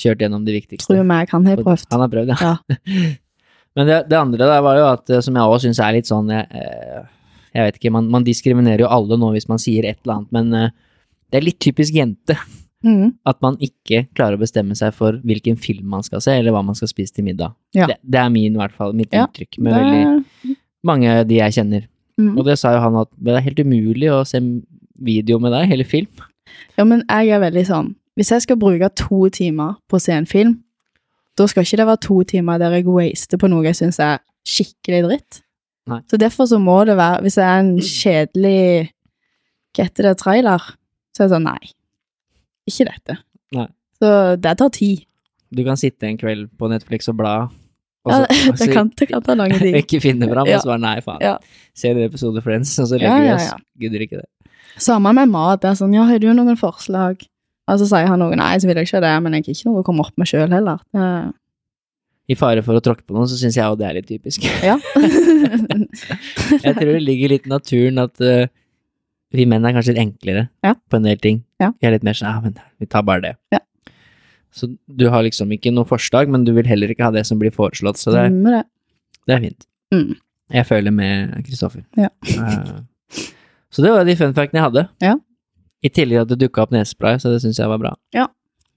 kjørt 0.00 0.24
gjennom 0.24 0.44
de 0.46 0.54
viktigste. 0.56 0.88
Tror 0.90 1.06
meg, 1.06 1.30
han 1.30 1.46
har 1.46 1.60
prøvd. 1.62 1.86
Han 1.92 2.02
har 2.04 2.10
prøvd, 2.12 2.32
ja. 2.34 2.54
Ja. 2.54 3.12
Men 3.74 3.88
det, 3.90 4.00
det 4.10 4.18
andre 4.18 4.46
der 4.46 4.62
var 4.62 4.78
jo 4.78 4.86
at, 4.86 5.10
eh, 5.10 5.22
som 5.24 5.34
jeg 5.34 5.50
også 5.50 5.66
syns 5.66 5.80
er 5.82 5.96
litt 5.96 6.06
sånn 6.06 6.28
jeg, 6.30 6.46
eh, 6.54 7.06
jeg 7.54 7.68
vet 7.68 7.78
ikke, 7.80 7.90
man, 7.94 8.10
man 8.10 8.26
diskriminerer 8.26 8.84
jo 8.84 8.90
alle 8.90 9.18
nå 9.18 9.32
hvis 9.34 9.48
man 9.50 9.58
sier 9.62 9.86
et 9.88 9.98
eller 10.04 10.20
annet, 10.20 10.30
men 10.34 10.52
eh, 10.58 10.70
det 11.30 11.40
er 11.40 11.48
litt 11.48 11.62
typisk 11.62 11.96
jente 11.96 12.38
Mm. 12.84 13.14
at 13.24 13.38
man 13.40 13.54
ikke 13.64 14.02
klarer 14.12 14.36
å 14.36 14.40
bestemme 14.42 14.74
seg 14.76 14.90
for 14.92 15.16
hvilken 15.24 15.56
film 15.56 15.86
man 15.88 16.02
skal 16.04 16.20
se, 16.20 16.34
eller 16.36 16.52
hva 16.52 16.60
man 16.60 16.76
skal 16.76 16.90
spise 16.90 17.14
til 17.16 17.24
middag. 17.24 17.54
Ja. 17.72 17.86
Det, 17.88 17.94
det 18.04 18.18
er 18.20 18.28
min, 18.28 18.52
i 18.52 18.60
hvert 18.60 18.74
fall, 18.76 18.92
mitt 18.92 19.14
inntrykk 19.16 19.56
med 19.64 19.72
veldig 19.72 20.56
mange 20.84 21.14
av 21.14 21.22
de 21.30 21.38
jeg 21.38 21.54
kjenner. 21.56 21.86
mm. 22.20 22.34
Og 22.36 22.44
det 22.44 22.58
sa 22.60 22.74
jo 22.74 22.82
han 22.84 22.98
at 23.00 23.08
det 23.16 23.38
er 23.38 23.46
helt 23.46 23.62
umulig 23.64 24.10
å 24.12 24.18
se 24.28 24.36
video 25.00 25.40
med 25.40 25.56
deg, 25.56 25.64
hele 25.70 25.86
film. 25.88 26.10
Ja, 26.76 26.84
men 26.84 27.06
jeg 27.08 27.32
er 27.32 27.40
veldig 27.46 27.64
sånn 27.70 27.88
Hvis 28.16 28.30
jeg 28.30 28.42
skal 28.44 28.56
bruke 28.60 28.88
to 28.94 29.28
timer 29.34 29.74
på 29.90 29.98
å 29.98 30.02
se 30.02 30.12
en 30.14 30.26
film, 30.30 30.60
da 31.38 31.46
skal 31.50 31.64
ikke 31.66 31.80
det 31.80 31.86
være 31.88 32.02
to 32.06 32.20
timer 32.30 32.58
der 32.62 32.76
jeg 32.78 32.86
waster 32.86 33.40
på 33.42 33.48
noe 33.50 33.64
jeg 33.66 33.74
syns 33.80 33.98
er 33.98 34.20
skikkelig 34.46 35.00
dritt. 35.08 35.40
Nei. 35.90 35.98
Så 36.08 36.16
derfor 36.20 36.46
så 36.48 36.56
må 36.62 36.78
det 36.88 36.94
være 36.96 37.20
Hvis 37.26 37.34
det 37.36 37.42
er 37.44 37.58
en 37.60 37.72
kjedelig 37.76 38.60
Hva 39.76 39.84
heter 39.84 40.06
det, 40.08 40.12
trailer, 40.22 40.62
så 41.12 41.24
er 41.24 41.26
det 41.26 41.34
sånn 41.34 41.44
Nei, 41.44 41.72
ikke 42.70 42.86
dette. 42.88 43.16
Nei. 43.52 43.66
Så 44.00 44.12
det 44.40 44.54
tar 44.62 44.70
tid. 44.72 45.02
Du 45.54 45.60
kan 45.66 45.76
sitte 45.76 46.08
en 46.08 46.16
kveld 46.18 46.48
på 46.58 46.70
Netflix 46.72 47.10
og 47.12 47.18
bla, 47.20 47.34
og 48.04 48.14
så, 48.14 48.22
ja, 48.24 48.54
det, 48.62 48.70
kan, 48.72 48.88
det 48.96 49.10
kan 49.10 49.22
ta 49.26 49.36
lang 49.36 49.52
tid. 49.60 49.76
ikke 49.82 50.00
finne 50.06 50.30
fram, 50.30 50.48
Ja. 50.48 50.56
og 50.56 50.64
så 50.64 50.72
bare 50.72 50.82
nei, 50.86 50.94
faen. 51.04 51.20
Ja. 51.24 51.34
Ser 51.76 51.98
en 51.98 52.06
episode 52.08 52.40
Friends, 52.46 52.72
og 52.80 52.88
så 52.88 52.96
Ja, 52.96 53.04
legger 53.04 53.20
vi 53.20 53.28
ja, 53.28 53.36
oss. 53.36 53.50
ja. 53.52 53.58
Gidder 53.84 54.06
ikke 54.06 54.22
det. 54.22 54.28
Samme 54.82 55.12
med 55.14 55.28
mat. 55.30 55.60
Det 55.62 55.68
er 55.74 55.76
sånn 55.78 55.92
Ja, 55.94 56.06
har 56.08 56.18
du 56.22 56.30
noen 56.34 56.56
forslag? 56.58 57.20
Og 57.70 57.80
så 57.80 57.86
sier 57.88 58.10
han 58.10 58.20
noe 58.20 58.36
Nei, 58.36 58.52
så 58.60 58.68
vil 58.68 58.76
jeg 58.80 58.90
ikke 58.90 59.00
det, 59.04 59.14
men 59.24 59.36
jeg 59.36 59.46
har 59.46 59.56
ikke 59.56 59.70
noe 59.70 59.80
å 59.80 59.86
komme 59.86 60.04
opp 60.04 60.18
med 60.20 60.28
sjøl 60.28 60.52
heller. 60.52 60.82
Uh, 60.96 61.32
i 62.28 62.36
fare 62.40 62.62
for 62.64 62.76
å 62.76 62.82
tråkke 62.84 63.04
på 63.04 63.16
noen, 63.16 63.28
så 63.28 63.36
syns 63.36 63.56
jeg 63.58 63.64
jo 63.64 63.76
det 63.76 63.88
er 63.88 63.96
litt 63.98 64.08
typisk. 64.08 64.44
Ja. 64.64 64.78
jeg 66.64 66.76
tror 66.76 66.92
det 66.92 67.02
ligger 67.04 67.34
litt 67.34 67.48
i 67.48 67.52
naturen 67.52 68.00
at 68.04 68.22
uh, 68.24 68.46
vi 69.34 69.46
menn 69.50 69.66
er 69.66 69.74
kanskje 69.76 69.94
litt 69.94 70.04
enklere 70.04 70.46
Ja. 70.64 70.74
på 70.90 70.98
en 71.00 71.08
del 71.08 71.20
ting. 71.20 71.42
Ja. 71.62 71.72
Vi 71.80 71.88
er 71.88 71.96
litt 71.96 72.06
mer 72.06 72.16
sånn 72.16 72.30
ja, 72.30 72.40
men 72.44 72.56
vi 72.80 72.88
tar 72.90 73.04
bare 73.06 73.24
det. 73.24 73.34
Ja. 73.54 73.60
Så 74.54 74.70
du 74.86 75.08
har 75.10 75.24
liksom 75.26 75.50
ikke 75.56 75.72
noe 75.74 75.88
forslag, 75.88 76.30
men 76.30 76.46
du 76.46 76.52
vil 76.54 76.68
heller 76.70 76.92
ikke 76.92 77.08
ha 77.08 77.14
det 77.14 77.24
som 77.26 77.40
blir 77.40 77.52
foreslått, 77.54 77.98
så 77.98 78.14
det, 78.14 78.28
er, 78.28 78.36
det. 78.44 78.60
det 79.26 79.34
er 79.34 79.42
fint. 79.48 79.66
Mm. 79.94 80.12
Jeg 80.54 80.68
føler 80.68 80.94
med 80.94 81.32
Kristoffer. 81.48 81.82
Ja. 81.98 82.12
Uh, 82.38 83.24
så 83.74 83.82
det 83.82 83.90
var 83.90 84.06
de 84.06 84.14
fun 84.20 84.36
factene 84.36 84.60
jeg 84.60 84.68
hadde. 84.68 84.86
Ja. 85.02 85.16
I 85.84 85.90
tillegg 85.92 86.22
at 86.24 86.30
det 86.32 86.38
dukka 86.40 86.62
opp 86.64 86.72
nesespray, 86.72 87.18
så 87.20 87.30
det 87.34 87.42
syns 87.44 87.58
jeg 87.60 87.68
var 87.68 87.78
bra. 87.82 87.92
Ja. 88.16 88.26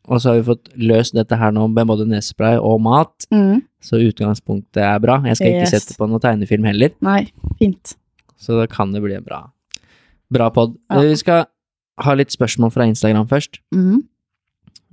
Og 0.07 0.21
så 0.23 0.31
har 0.31 0.37
vi 0.41 0.47
fått 0.47 0.69
løst 0.79 1.15
dette 1.15 1.35
her 1.39 1.51
nå 1.55 1.65
med 1.71 1.87
både 1.89 2.05
nesespray 2.07 2.57
og 2.59 2.81
mat, 2.83 3.25
Mm. 3.31 3.61
så 3.83 3.99
utgangspunktet 3.99 4.77
er 4.83 4.99
bra. 5.03 5.21
Jeg 5.27 5.35
skal 5.39 5.47
ikke 5.55 5.69
sette 5.71 5.95
på 5.99 6.07
noen 6.07 6.19
tegnefilm 6.23 6.65
heller, 6.67 6.91
Nei, 7.01 7.31
fint. 7.59 7.95
så 8.39 8.59
da 8.59 8.67
kan 8.71 8.91
det 8.91 9.01
bli 9.03 9.17
bra, 9.23 9.41
bra 10.31 10.49
pod. 10.49 10.77
Ja. 10.91 11.01
Vi 11.01 11.15
skal 11.15 11.45
ha 11.99 12.13
litt 12.13 12.29
spørsmål 12.31 12.71
fra 12.71 12.83
Instagram 12.87 13.27
først. 13.27 13.59
Mm. 13.73 14.03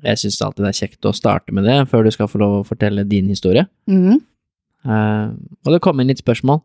Jeg 0.05 0.19
syns 0.21 0.43
alltid 0.43 0.65
det 0.65 0.71
er 0.75 0.87
kjekt 0.87 1.07
å 1.09 1.15
starte 1.15 1.53
med 1.53 1.65
det, 1.65 1.89
før 1.89 2.05
du 2.05 2.11
skal 2.11 2.29
få 2.29 2.39
lov 2.43 2.59
å 2.61 2.67
fortelle 2.69 3.07
din 3.09 3.27
historie. 3.29 3.67
Mm. 3.89 4.21
Uh, 4.85 5.31
og 5.65 5.73
det 5.73 5.81
kom 5.81 5.99
inn 6.01 6.09
litt 6.09 6.23
spørsmål, 6.23 6.63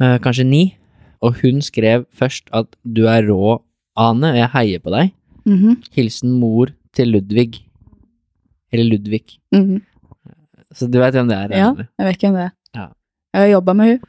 Uh, 0.00 0.18
kanskje 0.18 0.42
ni, 0.44 0.76
og 1.22 1.36
hun 1.38 1.60
skrev 1.62 2.02
først 2.18 2.48
at 2.52 2.66
du 2.82 3.04
er 3.06 3.22
rå, 3.28 3.60
Ane, 3.96 4.32
jeg 4.36 4.50
heier 4.54 4.82
på 4.82 4.90
deg. 4.94 5.12
Mhm. 5.46 5.76
Hilsen 5.94 6.38
mor 6.40 6.72
til 6.96 7.12
Ludvig. 7.14 7.60
Eller 8.72 8.88
Ludvig. 8.94 9.38
Mhm. 9.54 9.82
Så 10.74 10.88
du 10.90 10.98
vet 10.98 11.14
hvem 11.14 11.28
det 11.30 11.36
er? 11.36 11.52
Ja. 11.54 11.68
eller? 11.70 11.88
Jeg 12.00 12.06
vet 12.08 12.20
hvem 12.24 12.34
det 12.34 12.44
er. 12.48 12.52
Ja. 12.74 12.86
Jeg 13.34 13.40
har 13.44 13.52
jobba 13.60 13.74
med. 13.78 14.00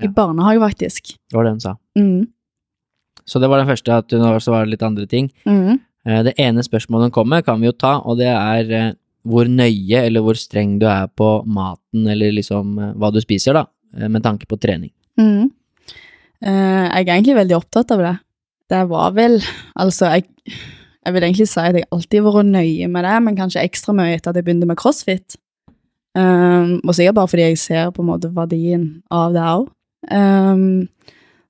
Ja. 0.00 0.04
I 0.04 0.08
barnehage, 0.12 0.60
faktisk. 0.60 1.12
Det 1.28 1.36
var 1.36 1.44
det 1.44 1.52
hun 1.56 1.60
sa. 1.60 1.74
Mm. 1.98 2.28
Så 3.26 3.40
det 3.40 3.48
var 3.50 3.58
den 3.60 3.68
første, 3.68 3.92
at 3.92 4.10
hun 4.12 4.20
også 4.22 4.52
var 4.54 4.66
litt 4.68 4.82
andre 4.82 5.06
ting. 5.06 5.30
Mm. 5.46 5.80
Eh, 6.06 6.22
Det 6.22 6.34
ene 6.38 6.62
spørsmålet 6.64 7.08
hun 7.10 7.10
kommer, 7.16 7.42
kan 7.44 7.60
vi 7.60 7.66
jo 7.66 7.72
ta, 7.72 7.98
og 8.04 8.16
det 8.18 8.28
er 8.28 8.70
eh, 8.72 8.92
hvor 9.26 9.44
nøye 9.48 10.04
eller 10.06 10.20
hvor 10.22 10.36
streng 10.38 10.78
du 10.78 10.86
er 10.86 11.08
på 11.08 11.44
maten, 11.46 12.06
eller 12.06 12.30
liksom 12.32 12.78
eh, 12.78 12.92
hva 12.94 13.10
du 13.12 13.20
spiser, 13.20 13.52
da, 13.54 13.66
med 14.08 14.22
tanke 14.22 14.46
på 14.46 14.56
trening. 14.60 14.92
Mm. 15.18 15.50
Eh, 16.42 16.84
jeg 16.92 17.08
er 17.08 17.12
egentlig 17.16 17.36
veldig 17.36 17.56
opptatt 17.56 17.90
av 17.92 17.98
det. 18.04 18.14
Det 18.70 18.82
var 18.90 19.12
vel 19.14 19.40
Altså, 19.76 20.06
jeg, 20.06 20.24
jeg 21.04 21.14
vil 21.14 21.22
egentlig 21.22 21.48
si 21.48 21.60
at 21.60 21.76
jeg 21.76 21.88
alltid 21.92 22.22
har 22.22 22.34
vært 22.34 22.52
nøye 22.52 22.88
med 22.88 23.04
det, 23.06 23.16
men 23.22 23.36
kanskje 23.38 23.62
ekstra 23.62 23.94
mye 23.96 24.16
etter 24.16 24.32
at 24.32 24.40
jeg 24.40 24.46
begynte 24.46 24.68
med 24.68 24.78
crossfit. 24.80 25.36
Um, 26.16 26.80
og 26.88 26.94
sikkert 26.96 27.18
bare 27.18 27.28
fordi 27.28 27.42
jeg 27.42 27.58
ser 27.60 27.90
på 27.92 28.02
en 28.02 28.08
måte 28.08 28.32
verdien 28.32 28.86
av 29.12 29.34
det 29.36 29.44
òg. 29.44 29.68
Um, 30.10 30.88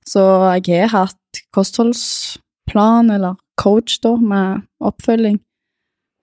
så 0.07 0.23
jeg 0.65 0.89
har 0.89 1.07
hatt 1.07 1.41
kostholdsplan, 1.55 3.11
eller 3.15 3.37
coach, 3.57 3.99
da, 4.03 4.15
med 4.15 4.67
oppfølging 4.79 5.39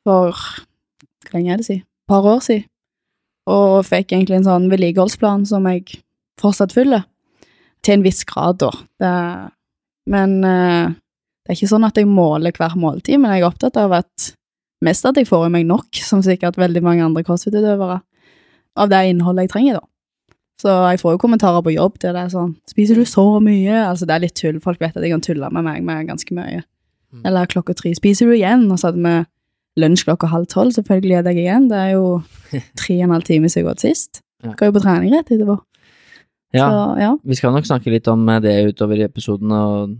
for 0.05 0.37
Hvor 1.25 1.39
lenge 1.39 1.53
er 1.53 1.57
det 1.57 1.67
siden? 1.67 1.83
Et 1.83 2.09
par 2.09 2.27
år 2.29 2.41
siden. 2.45 2.69
Og 3.49 3.85
fikk 3.85 4.13
egentlig 4.13 4.37
en 4.39 4.47
sånn 4.47 4.71
vedlikeholdsplan 4.73 5.47
som 5.49 5.67
jeg 5.69 5.99
fortsatt 6.41 6.73
følger. 6.77 7.07
Til 7.85 7.99
en 7.99 8.05
viss 8.05 8.25
grad, 8.29 8.61
da. 8.61 8.71
Det, 9.01 9.13
men 10.11 10.37
uh, 10.45 10.93
det 11.45 11.53
er 11.53 11.59
ikke 11.59 11.71
sånn 11.71 11.87
at 11.87 11.99
jeg 12.01 12.09
måler 12.09 12.57
hver 12.57 12.77
måltid, 12.81 13.21
men 13.21 13.35
jeg 13.35 13.45
er 13.45 13.51
opptatt 13.51 13.77
av 13.81 13.93
at 14.01 14.31
mest 14.85 15.07
at 15.09 15.19
jeg 15.21 15.29
får 15.29 15.47
i 15.49 15.53
meg 15.53 15.67
nok, 15.69 15.89
som 16.05 16.23
sikkert 16.25 16.59
veldig 16.61 16.83
mange 16.85 17.05
andre 17.05 17.25
crossfit-utøvere, 17.27 18.01
av 18.75 18.91
det 18.91 19.03
innholdet 19.11 19.47
jeg 19.47 19.53
trenger, 19.53 19.81
da. 19.81 19.89
Så 20.61 20.71
jeg 20.71 21.01
får 21.03 21.17
jo 21.17 21.21
kommentarer 21.21 21.63
på 21.67 21.75
jobb 21.75 21.99
der 22.03 22.15
det 22.15 22.23
er 22.25 22.33
sånn 22.33 22.55
'Spiser 22.71 22.95
du 22.95 23.05
så 23.05 23.25
mye?' 23.43 23.89
Altså, 23.91 24.07
det 24.07 24.15
er 24.15 24.23
litt 24.23 24.37
tull. 24.39 24.61
Folk 24.63 24.81
vet 24.81 24.97
at 24.97 25.03
jeg 25.03 25.11
kan 25.11 25.25
tulle 25.25 25.51
med 25.51 25.65
meg 25.67 25.83
med 25.83 26.07
ganske 26.09 26.31
mye. 26.35 26.63
Mm. 27.13 27.23
Eller 27.27 27.51
klokka 27.51 27.75
tre 27.75 27.93
'Spiser 27.95 28.31
du 28.31 28.35
igjen?' 28.39 28.71
Og 28.71 28.79
så 28.79 28.89
hadde 28.89 29.03
vi 29.03 29.27
lunsj 29.83 30.07
klokka 30.07 30.31
halv 30.31 30.47
tolv. 30.47 30.73
Selvfølgelig 30.73 31.17
er 31.19 31.23
jeg 31.29 31.43
igjen. 31.43 31.69
Det 31.69 31.79
er 31.79 31.91
jo 31.99 32.23
tre 32.81 32.95
og 32.97 33.05
en 33.05 33.17
halv 33.17 33.27
time 33.27 33.49
siden 33.51 33.67
jeg 33.67 33.71
gått 33.75 33.81
sist. 33.83 34.23
Ja. 34.45 34.55
Går 34.55 34.71
jo 34.71 34.77
på 34.79 34.85
trening 34.87 35.13
rett 35.13 35.31
etterpå. 35.31 35.59
Ja, 36.55 36.69
Så 36.71 36.99
ja. 37.01 37.11
vi 37.25 37.35
skal 37.39 37.53
nok 37.53 37.67
snakke 37.67 37.91
litt 37.93 38.09
om 38.09 38.29
eh, 38.29 38.41
det 38.41 38.55
utover 38.73 38.97
i 39.01 39.05
episoden, 39.09 39.51
og 39.53 39.97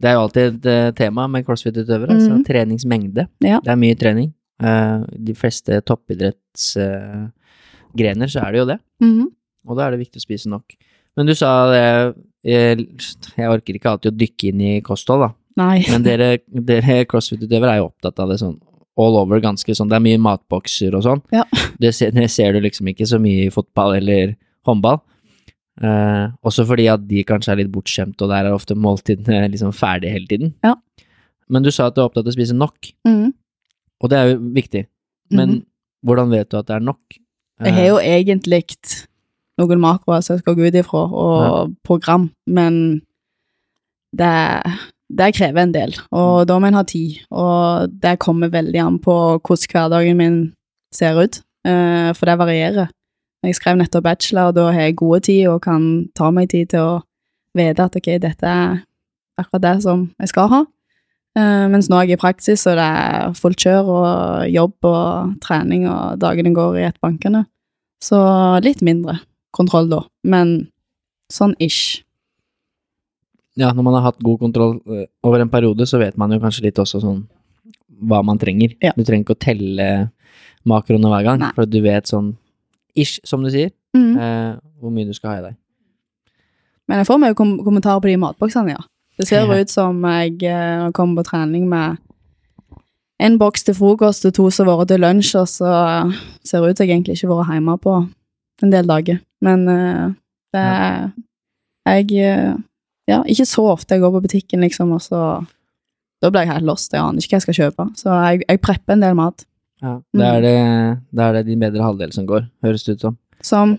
det 0.00 0.08
er 0.10 0.14
jo 0.16 0.22
alltid 0.24 0.44
et 0.54 0.66
eh, 0.72 0.90
tema 0.96 1.26
med 1.28 1.44
crossfit-utøvere, 1.46 2.10
altså 2.16 2.34
Mhm. 2.38 2.44
treningsmengde. 2.46 3.26
Ja. 3.44 3.58
Det 3.60 3.70
er 3.72 3.76
mye 3.76 3.94
trening. 3.98 4.32
Eh, 4.62 4.98
De 5.18 5.34
fleste 5.34 5.80
toppidrettsgrener 5.86 8.28
så 8.30 8.38
er 8.46 8.52
det 8.54 8.58
jo 8.62 8.66
det. 8.72 8.78
Mm. 9.02 9.26
Og 9.68 9.76
da 9.76 9.86
er 9.86 9.90
det 9.96 10.00
viktig 10.06 10.18
å 10.20 10.26
spise 10.26 10.48
nok. 10.50 10.64
Men 11.16 11.26
du 11.26 11.34
sa 11.34 11.50
det 11.72 12.14
Jeg, 12.46 12.86
jeg 13.36 13.48
orker 13.50 13.74
ikke 13.74 13.90
alltid 13.90 14.12
å 14.12 14.16
dykke 14.16 14.48
inn 14.52 14.60
i 14.62 14.80
kosthold, 14.80 15.20
da. 15.26 15.30
Nei. 15.58 15.82
Men 15.90 16.02
dere, 16.06 16.38
dere 16.48 17.02
crossfit-utøvere 17.10 17.72
er 17.74 17.78
jo 17.82 17.88
opptatt 17.90 18.18
av 18.22 18.28
det 18.30 18.38
sånn 18.38 18.54
all 18.98 19.16
over, 19.18 19.40
ganske 19.42 19.74
sånn. 19.74 19.88
Det 19.90 19.96
er 19.98 20.04
mye 20.06 20.18
matbokser 20.22 20.94
og 20.94 21.02
sånn. 21.04 21.20
Ja. 21.34 21.42
Det, 21.82 21.90
ser, 21.94 22.10
det 22.14 22.28
ser 22.30 22.52
du 22.54 22.60
liksom 22.62 22.86
ikke 22.90 23.06
så 23.10 23.18
mye 23.22 23.46
i 23.48 23.50
fotball 23.50 23.96
eller 23.98 24.36
håndball. 24.66 25.00
Eh, 25.78 26.24
også 26.42 26.64
fordi 26.66 26.88
at 26.90 27.04
de 27.06 27.22
kanskje 27.26 27.52
er 27.52 27.60
litt 27.60 27.70
bortskjemte, 27.74 28.26
og 28.26 28.32
der 28.32 28.48
er 28.48 28.56
ofte 28.56 28.76
måltidene 28.78 29.46
liksom 29.52 29.74
ferdig 29.76 30.12
hele 30.14 30.30
tiden. 30.30 30.54
Ja. 30.66 30.74
Men 31.48 31.64
du 31.64 31.70
sa 31.72 31.88
at 31.88 31.96
du 31.96 32.02
er 32.02 32.08
opptatt 32.08 32.26
av 32.26 32.32
å 32.32 32.36
spise 32.36 32.56
nok, 32.56 32.90
mm. 33.08 33.30
og 34.02 34.12
det 34.12 34.18
er 34.18 34.32
jo 34.32 34.40
viktig. 34.56 34.84
Men 35.32 35.58
mm. 35.58 35.62
hvordan 36.08 36.34
vet 36.34 36.50
du 36.50 36.58
at 36.58 36.68
det 36.68 36.76
er 36.76 36.84
nok? 36.84 37.18
Jeg 37.64 37.74
har 37.74 37.88
jo 37.88 37.96
egentlig 38.02 38.62
noen 39.58 39.80
makroer 39.82 40.22
som 40.22 40.36
jeg 40.36 40.44
skal 40.44 40.58
gå 40.58 40.68
ut 40.68 40.76
ifra, 40.78 41.00
og 41.08 41.72
program, 41.86 42.28
men 42.46 43.00
det, 44.14 44.34
det 45.10 45.32
krever 45.36 45.64
en 45.64 45.74
del, 45.74 45.96
og 46.14 46.46
da 46.50 46.58
må 46.58 46.70
en 46.70 46.78
ha 46.78 46.84
tid, 46.86 47.18
og 47.32 47.96
det 48.02 48.18
kommer 48.22 48.52
veldig 48.52 48.84
an 48.84 49.00
på 49.02 49.16
hvordan 49.40 49.72
hverdagen 49.72 50.20
min 50.20 50.38
ser 50.94 51.18
ut, 51.18 51.40
eh, 51.66 52.12
for 52.14 52.30
det 52.30 52.38
varierer. 52.40 52.92
Jeg 53.46 53.54
skrev 53.54 53.78
nettopp 53.78 54.04
bachelor, 54.04 54.50
og 54.50 54.56
da 54.56 54.70
har 54.74 54.88
jeg 54.88 54.98
gode 54.98 55.20
tid 55.28 55.46
og 55.50 55.62
kan 55.62 56.08
ta 56.18 56.32
meg 56.34 56.50
tid 56.50 56.72
til 56.72 56.82
å 56.82 56.96
vite 57.58 57.84
at 57.84 57.96
ok, 57.98 58.10
dette 58.22 58.50
er 58.50 58.80
akkurat 59.38 59.64
det 59.64 59.76
som 59.84 60.08
jeg 60.18 60.32
skal 60.32 60.50
ha. 60.52 60.64
Uh, 61.38 61.68
mens 61.70 61.86
nå 61.86 62.00
er 62.00 62.08
jeg 62.08 62.18
i 62.18 62.22
praksis, 62.22 62.64
og 62.66 62.78
det 62.80 62.88
er 62.88 63.36
fullt 63.38 63.62
kjør 63.62 63.92
og 63.94 64.48
jobb 64.50 64.88
og 64.90 65.36
trening, 65.44 65.86
og 65.86 66.18
dagene 66.22 66.50
går 66.56 66.80
i 66.80 66.88
ett 66.88 66.98
bankene. 67.04 67.44
Så 68.02 68.18
litt 68.64 68.82
mindre 68.82 69.20
kontroll 69.54 69.88
da, 69.90 70.02
men 70.26 70.70
sånn 71.32 71.54
ish. 71.62 72.02
Ja, 73.58 73.72
når 73.74 73.86
man 73.86 73.96
har 73.98 74.06
hatt 74.10 74.22
god 74.22 74.38
kontroll 74.42 74.76
eh, 74.86 75.06
over 75.26 75.42
en 75.42 75.50
periode, 75.50 75.86
så 75.86 75.98
vet 75.98 76.18
man 76.18 76.34
jo 76.34 76.40
kanskje 76.42 76.68
litt 76.68 76.78
også 76.78 77.02
sånn 77.02 77.24
hva 78.06 78.20
man 78.22 78.38
trenger. 78.38 78.76
Ja. 78.82 78.92
Du 78.94 79.02
trenger 79.02 79.26
ikke 79.26 79.34
å 79.38 79.42
telle 79.42 79.88
makroene 80.68 81.10
hver 81.10 81.26
gang, 81.26 81.40
Nei. 81.42 81.50
for 81.56 81.66
du 81.66 81.80
vet 81.82 82.10
sånn 82.10 82.36
ish, 82.98 83.20
som 83.24 83.42
du 83.44 83.50
sier, 83.54 83.70
Mm. 83.96 84.18
eh, 84.20 84.56
hvor 84.82 84.92
mye 84.92 85.06
du 85.08 85.14
skal 85.16 85.30
ha 85.30 85.36
i 85.38 85.44
deg. 85.48 85.56
Men 86.88 86.98
jeg 87.02 87.06
får 87.08 87.18
mye 87.22 87.34
kom 87.36 87.54
kommentarer 87.64 88.00
på 88.04 88.10
de 88.10 88.16
matboksene, 88.20 88.74
ja. 88.76 88.82
Det 89.18 89.26
ser 89.26 89.48
ut 89.50 89.70
som 89.72 90.02
jeg 90.04 90.42
eh, 90.46 90.90
kommer 90.94 91.22
på 91.22 91.30
trening 91.32 91.64
med 91.68 91.96
en 93.20 93.38
boks 93.38 93.64
til 93.66 93.74
frokost 93.74 94.24
og 94.28 94.34
to 94.36 94.46
som 94.54 94.68
har 94.70 94.78
vært 94.78 94.92
til 94.92 95.00
lunsj, 95.02 95.32
og 95.40 95.48
så 95.50 95.72
ser 96.46 96.62
det 96.62 96.70
ut 96.70 96.78
som 96.78 96.86
jeg 96.86 96.94
egentlig 96.94 97.16
ikke 97.18 97.28
har 97.32 97.40
vært 97.40 97.56
hjemme 97.56 97.74
på 97.82 97.94
en 98.62 98.70
del 98.70 98.86
dager. 98.86 99.18
Men 99.42 99.68
eh, 99.68 100.08
det 100.54 100.62
er 100.64 101.12
Jeg 101.88 102.12
eh, 102.12 102.54
Ja, 103.08 103.22
ikke 103.24 103.46
så 103.48 103.62
ofte 103.72 103.94
jeg 103.96 104.02
går 104.02 104.12
på 104.12 104.20
butikken, 104.26 104.60
liksom, 104.60 104.92
og 104.92 105.00
så 105.00 105.20
Da 106.22 106.30
blir 106.30 106.42
jeg 106.44 106.50
helt 106.52 106.66
lost. 106.66 106.92
Jeg 106.92 107.00
aner 107.00 107.22
ikke 107.22 107.30
hva 107.36 107.38
jeg 107.38 107.42
skal 107.46 107.54
kjøpe. 107.54 107.84
Så 107.96 108.10
jeg, 108.10 108.42
jeg 108.48 108.60
prepper 108.60 108.92
en 108.96 109.00
del 109.04 109.14
mat. 109.14 109.44
Ja. 109.82 110.00
Da 110.14 110.30
er 110.36 110.40
det, 110.42 110.54
da 111.14 111.28
er 111.28 111.32
det 111.38 111.46
din 111.46 111.60
bedre 111.62 111.82
halvdel 111.84 112.12
som 112.12 112.26
går, 112.26 112.48
høres 112.64 112.84
det 112.84 112.96
ut 112.98 113.00
som. 113.06 113.18
Som 113.42 113.76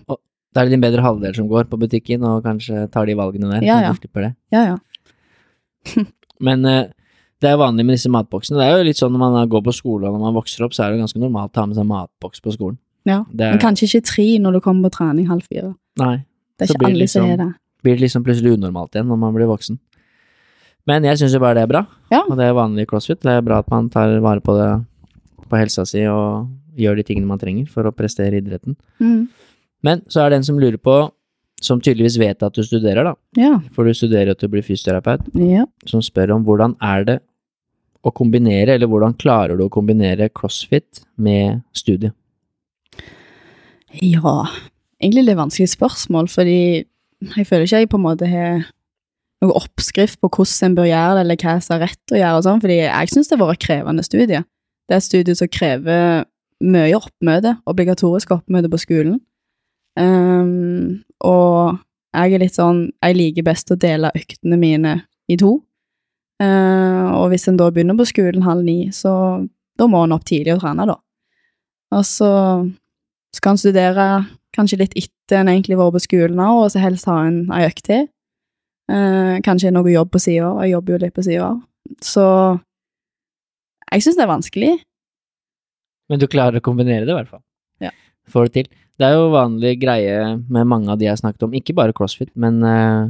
Da 0.54 0.62
er 0.62 0.66
det 0.68 0.72
din 0.74 0.80
bedre 0.82 1.02
halvdel 1.04 1.34
som 1.36 1.48
går 1.50 1.68
på 1.70 1.78
butikken, 1.78 2.24
og 2.24 2.42
kanskje 2.44 2.88
tar 2.90 3.06
de 3.06 3.14
valgene 3.14 3.50
der. 3.52 3.62
Ja, 3.66 3.76
så 3.94 4.00
ja. 4.02 4.22
det. 4.24 4.34
Ja, 4.52 4.62
ja. 4.72 4.78
Men 6.46 6.64
eh, 6.64 6.88
det 7.40 7.48
er 7.50 7.56
vanlig 7.60 7.84
med 7.86 7.96
disse 7.96 8.10
matboksene. 8.12 8.58
Det 8.60 8.66
er 8.68 8.78
jo 8.80 8.86
litt 8.88 8.98
sånn 9.00 9.12
når 9.14 9.20
man 9.22 9.48
går 9.52 9.62
på 9.64 9.72
skole 9.76 10.08
og 10.08 10.16
når 10.16 10.24
man 10.26 10.34
vokser 10.36 10.64
opp, 10.66 10.74
så 10.76 10.84
er 10.86 10.92
det 10.94 11.02
ganske 11.04 11.20
normalt 11.20 11.56
å 11.56 11.62
ha 11.62 11.68
med 11.70 11.78
seg 11.78 11.86
matboks 11.88 12.42
på 12.44 12.52
skolen. 12.56 12.78
ja. 13.08 13.22
Er, 13.38 13.54
Men 13.54 13.62
kanskje 13.62 13.88
ikke 13.88 14.04
tre 14.10 14.26
når 14.42 14.58
du 14.58 14.60
kommer 14.64 14.88
på 14.88 14.96
trening 14.98 15.28
halv 15.28 15.46
fire. 15.48 15.74
nei, 16.00 16.24
Det 16.58 16.68
er 16.68 16.74
blir 16.74 16.76
ikke 16.76 16.86
alle 16.90 17.00
liksom, 17.04 17.22
som 17.22 17.30
liksom- 17.30 17.46
det. 17.52 17.82
blir 17.82 17.94
det 17.96 18.00
liksom 18.04 18.24
plutselig 18.24 18.52
unormalt 18.58 18.92
igjen 18.94 19.06
når 19.08 19.18
man 19.18 19.34
blir 19.34 19.46
voksen. 19.48 19.78
Men 20.86 21.04
jeg 21.04 21.16
syns 21.20 21.32
jo 21.32 21.40
bare 21.40 21.54
det 21.54 21.62
er 21.62 21.66
bra, 21.72 21.86
Ja. 22.10 22.22
og 22.28 22.36
det 22.36 22.44
er 22.44 22.52
vanlig 22.54 22.86
crossfit. 22.88 23.20
Det 23.20 23.30
er 23.30 23.40
bra 23.42 23.58
at 23.58 23.70
man 23.70 23.88
tar 23.88 24.20
vare 24.20 24.40
på 24.40 24.56
det 24.56 24.84
på 25.50 25.58
helsa 25.60 25.84
si 25.88 26.04
og 26.08 26.48
gjør 26.80 27.00
de 27.00 27.04
tingene 27.06 27.28
man 27.28 27.40
trenger 27.40 27.68
for 27.70 27.88
å 27.88 27.94
prestere 27.94 28.38
i 28.38 28.42
idretten. 28.42 28.76
Mm. 29.02 29.24
Men 29.86 30.04
så 30.12 30.22
er 30.24 30.30
det 30.32 30.40
en 30.40 30.46
som 30.50 30.60
lurer 30.60 30.78
på, 30.80 30.96
som 31.60 31.80
tydeligvis 31.82 32.18
vet 32.20 32.44
at 32.46 32.56
du 32.56 32.62
studerer, 32.64 33.04
da, 33.04 33.14
Ja. 33.36 33.58
for 33.74 33.84
du 33.84 33.92
studerer 33.96 34.32
jo 34.32 34.38
til 34.38 34.48
å 34.48 34.54
bli 34.54 34.62
fysioterapeut, 34.64 35.28
ja. 35.36 35.66
som 35.86 36.00
spør 36.04 36.36
om 36.36 36.44
hvordan 36.46 36.76
er 36.80 37.04
det 37.04 37.18
å 38.04 38.12
kombinere, 38.16 38.76
eller 38.76 38.88
hvordan 38.88 39.16
klarer 39.20 39.58
du 39.58 39.66
å 39.66 39.72
kombinere 39.72 40.30
crossfit 40.32 41.02
med 41.20 41.60
studie? 41.76 42.12
Ja, 44.00 44.46
egentlig 45.02 45.26
litt 45.26 45.40
vanskelig 45.40 45.72
spørsmål, 45.74 46.30
fordi 46.32 46.58
jeg 47.36 47.48
føler 47.48 47.66
ikke 47.66 47.82
jeg 47.82 47.90
på 47.92 47.98
en 48.00 48.06
måte 48.06 48.28
har 48.30 48.62
noen 49.40 49.56
oppskrift 49.56 50.20
på 50.20 50.30
hvordan 50.30 50.70
en 50.70 50.78
bør 50.78 50.88
gjøre 50.88 51.16
det, 51.18 51.24
eller 51.26 51.40
hva 51.42 51.54
som 51.64 51.76
er 51.76 51.86
rett 51.88 52.14
å 52.14 52.20
gjøre, 52.20 52.38
og 52.38 52.46
sånn, 52.46 52.62
fordi 52.62 52.78
jeg 52.84 53.12
syns 53.12 53.28
det 53.30 53.38
har 53.38 53.50
vært 53.50 53.64
krevende 53.66 54.04
studie. 54.06 54.42
Det 54.90 54.96
er 54.96 54.98
et 54.98 55.06
studie 55.06 55.38
som 55.38 55.46
krever 55.46 56.24
mye 56.66 56.96
oppmøte, 56.98 57.54
obligatorisk 57.70 58.32
oppmøte 58.34 58.68
på 58.72 58.80
skolen. 58.82 59.20
Um, 59.94 61.04
og 61.22 61.78
jeg 62.14 62.34
er 62.34 62.42
litt 62.42 62.54
sånn 62.56 62.78
Jeg 63.02 63.16
liker 63.16 63.44
best 63.44 63.72
å 63.74 63.76
dele 63.78 64.12
øktene 64.16 64.58
mine 64.58 64.94
i 65.30 65.36
to. 65.38 65.60
Uh, 66.42 67.06
og 67.20 67.30
hvis 67.30 67.46
en 67.46 67.58
da 67.60 67.68
begynner 67.70 67.98
på 68.00 68.08
skolen 68.10 68.42
halv 68.42 68.66
ni, 68.66 68.90
så 68.90 69.12
da 69.78 69.86
må 69.86 70.02
en 70.02 70.16
opp 70.16 70.26
tidlig 70.26 70.56
og 70.56 70.64
trene, 70.64 70.88
da. 70.90 70.96
Og 71.94 72.02
så 72.06 72.30
skal 73.36 73.54
en 73.54 73.60
studere 73.62 74.06
kanskje 74.56 74.80
litt 74.80 74.96
etter 74.98 75.44
en 75.44 75.52
egentlig 75.52 75.78
vært 75.78 76.00
på 76.00 76.06
skolen 76.08 76.42
òg, 76.42 76.64
og 76.64 76.72
så 76.74 76.82
helst 76.82 77.06
ha 77.06 77.20
en 77.28 77.44
ei 77.54 77.68
økt 77.68 77.84
til. 77.86 78.08
Uh, 78.90 79.38
kanskje 79.46 79.70
noe 79.70 79.94
jobb 79.94 80.10
på 80.10 80.22
sida, 80.26 80.50
og 80.50 80.64
jeg 80.64 80.74
jobber 80.74 80.96
jo 80.96 81.02
litt 81.04 81.14
på 81.14 81.26
sida. 81.30 81.52
Så 82.02 82.26
jeg 83.90 84.04
syns 84.04 84.18
det 84.18 84.24
er 84.24 84.30
vanskelig. 84.30 84.72
Men 86.10 86.20
du 86.20 86.26
klarer 86.30 86.58
å 86.58 86.64
kombinere 86.64 87.06
det, 87.06 87.12
i 87.12 87.18
hvert 87.18 87.30
fall. 87.30 87.42
Ja. 87.82 87.92
Får 88.30 88.48
det 88.48 88.54
til. 88.56 88.70
Det 89.00 89.08
er 89.08 89.16
jo 89.16 89.30
vanlig 89.32 89.76
greie 89.80 90.16
med 90.52 90.68
mange 90.68 90.90
av 90.92 90.98
de 91.00 91.06
jeg 91.06 91.14
har 91.14 91.20
snakket 91.22 91.46
om, 91.46 91.54
ikke 91.56 91.76
bare 91.78 91.94
crossfit, 91.96 92.28
men 92.38 92.58
uh, 92.60 93.08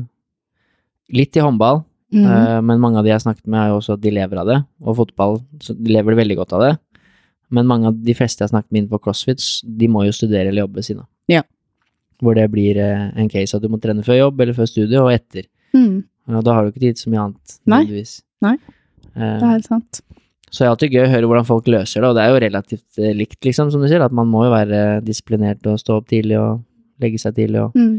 litt 1.10 1.34
i 1.34 1.42
håndball. 1.42 1.82
Mm. 2.14 2.26
Uh, 2.26 2.58
men 2.66 2.82
mange 2.82 3.00
av 3.00 3.06
de 3.06 3.10
jeg 3.10 3.18
har 3.18 3.24
snakket 3.24 3.48
med, 3.48 3.58
er 3.58 3.72
jo 3.72 3.80
også 3.80 3.96
at 3.96 4.04
de 4.04 4.12
lever 4.14 4.42
av 4.42 4.50
det, 4.50 4.58
og 4.84 4.98
fotball 5.00 5.40
så 5.64 5.74
de 5.74 5.96
lever 5.96 6.18
veldig 6.20 6.36
godt 6.42 6.54
av 6.58 6.64
det. 6.66 6.74
Men 7.50 7.66
mange 7.66 7.90
av 7.90 7.98
de 7.98 8.14
fleste 8.14 8.44
jeg 8.44 8.46
har 8.46 8.52
snakket 8.52 8.70
med 8.70 8.84
innenfor 8.84 9.02
crossfit, 9.02 9.42
de 9.64 9.88
må 9.90 10.04
jo 10.06 10.14
studere 10.14 10.52
eller 10.52 10.62
jobbe 10.62 10.78
ved 10.78 10.86
siden 10.86 11.02
av. 11.02 11.10
Ja. 11.32 11.42
Hvor 12.22 12.38
det 12.38 12.46
blir 12.52 12.78
uh, 12.78 13.08
en 13.18 13.32
case 13.32 13.58
at 13.58 13.64
du 13.64 13.72
må 13.72 13.80
trene 13.82 14.06
før 14.06 14.20
jobb 14.20 14.44
eller 14.44 14.54
før 14.54 14.70
studie, 14.70 15.02
og 15.02 15.10
etter. 15.16 15.50
Mm. 15.74 16.04
Og 16.30 16.46
da 16.46 16.54
har 16.54 16.62
du 16.62 16.70
ikke 16.70 16.84
tid 16.84 17.02
så 17.02 17.10
mye 17.10 17.24
annet. 17.26 17.58
Nei. 17.64 17.80
nødvendigvis. 17.80 18.14
Nei. 18.46 18.56
Det 19.10 19.26
er 19.26 19.48
helt 19.56 19.66
sant. 19.66 20.04
Så 20.50 20.62
det 20.62 20.66
er 20.66 20.72
alltid 20.74 20.94
gøy 20.96 21.04
å 21.04 21.10
høre 21.12 21.28
hvordan 21.30 21.46
folk 21.46 21.68
løser 21.70 22.02
det, 22.02 22.08
og 22.10 22.16
det 22.16 22.22
er 22.24 22.32
jo 22.32 22.40
relativt 22.42 22.98
eh, 23.00 23.12
likt, 23.16 23.38
liksom, 23.46 23.70
som 23.70 23.82
du 23.82 23.86
sier, 23.90 24.02
at 24.02 24.14
man 24.16 24.30
må 24.30 24.44
jo 24.48 24.54
være 24.54 24.80
disiplinert 25.06 25.66
og 25.70 25.78
stå 25.78 26.00
opp 26.00 26.08
tidlig 26.10 26.40
og 26.40 26.64
legge 27.00 27.20
seg 27.22 27.36
tidlig 27.38 27.62
og 27.62 27.76
mm. 27.78 27.94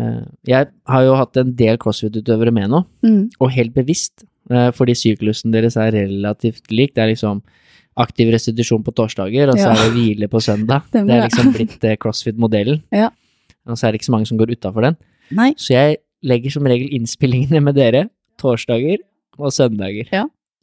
eh, 0.00 0.22
Jeg 0.52 0.70
har 0.92 1.04
jo 1.04 1.18
hatt 1.20 1.42
en 1.42 1.52
del 1.58 1.76
crossfit-utøvere 1.82 2.54
med 2.56 2.72
nå, 2.72 2.82
mm. 3.04 3.20
og 3.38 3.52
helt 3.54 3.76
bevisst, 3.76 4.24
eh, 4.50 4.70
fordi 4.76 4.96
syklusen 4.96 5.52
deres 5.54 5.76
er 5.80 5.92
relativt 5.94 6.72
lik. 6.72 6.94
Det 6.96 7.04
er 7.04 7.12
liksom 7.12 7.44
aktiv 7.96 8.32
restitusjon 8.32 8.84
på 8.84 8.92
torsdager, 8.96 9.52
og 9.52 9.60
så 9.60 9.68
Ja. 9.68 9.76
er 9.76 9.84
det 9.84 9.92
hvile 9.96 10.28
på 10.32 10.40
søndag. 10.44 10.88
Det 10.92 11.04
er 11.04 11.28
liksom 11.28 11.52
blitt 11.54 11.84
crossfit-modellen. 12.00 12.82
Ja. 12.92 13.10
Og 13.66 13.76
så 13.76 13.86
er 13.86 13.92
det 13.92 14.00
ikke 14.00 14.10
så 14.10 14.16
mange 14.16 14.28
som 14.28 14.40
går 14.40 14.52
utafor 14.56 14.84
den. 14.84 14.96
Nei. 15.34 15.52
Så 15.56 15.72
jeg 15.74 15.96
legger 16.22 16.52
som 16.52 16.66
regel 16.68 16.92
innspillingene 16.94 17.62
med 17.64 17.76
dere 17.78 18.08
torsdager 18.40 19.00
og 19.38 19.52
søndager. 19.52 20.08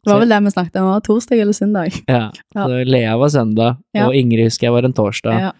Det 0.04 0.12
var 0.12 0.20
vel 0.20 0.28
det 0.28 0.42
vi 0.44 0.50
snakket 0.54 0.76
om, 0.82 1.00
torsdag 1.00 1.40
eller 1.40 1.52
søndag. 1.56 2.02
Ja, 2.08 2.30
Ja. 2.54 2.66
så 2.66 2.84
Lea 2.86 3.16
var 3.18 3.28
søndag, 3.28 3.78
Ja. 3.94 4.06
og 4.06 4.14
Ingrid 4.14 4.44
husker 4.50 4.66
jeg 4.68 4.72
var 4.72 4.84
en 4.84 4.92
torsdag, 4.92 5.38
Ja. 5.40 5.52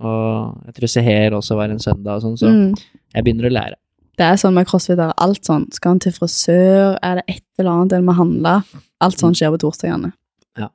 og 0.00 0.62
jeg 0.66 0.74
tror 0.74 0.88
Seher 0.88 1.30
også 1.36 1.56
var 1.56 1.70
en 1.70 1.78
søndag 1.78 2.16
og 2.16 2.22
sånn, 2.22 2.38
så 2.38 2.48
Mm. 2.48 2.74
jeg 3.14 3.24
begynner 3.24 3.48
å 3.50 3.52
lære. 3.52 3.74
Det 4.16 4.26
er 4.26 4.34
sånn 4.36 4.52
med 4.54 4.66
crossfit, 4.66 4.98
er 4.98 5.12
alt 5.16 5.42
sånn. 5.44 5.72
Skal 5.72 5.92
han 5.92 5.98
til 5.98 6.12
frisør, 6.12 6.98
er 7.02 7.14
det 7.16 7.24
et 7.28 7.42
eller 7.58 7.70
annet 7.70 7.92
en 7.94 8.04
må 8.04 8.14
handle? 8.14 8.62
Alt 9.00 9.16
sånn 9.16 9.32
skjer 9.34 9.50
på 9.56 9.58
torsdagene. 9.58 10.12
Ja. 10.58 10.68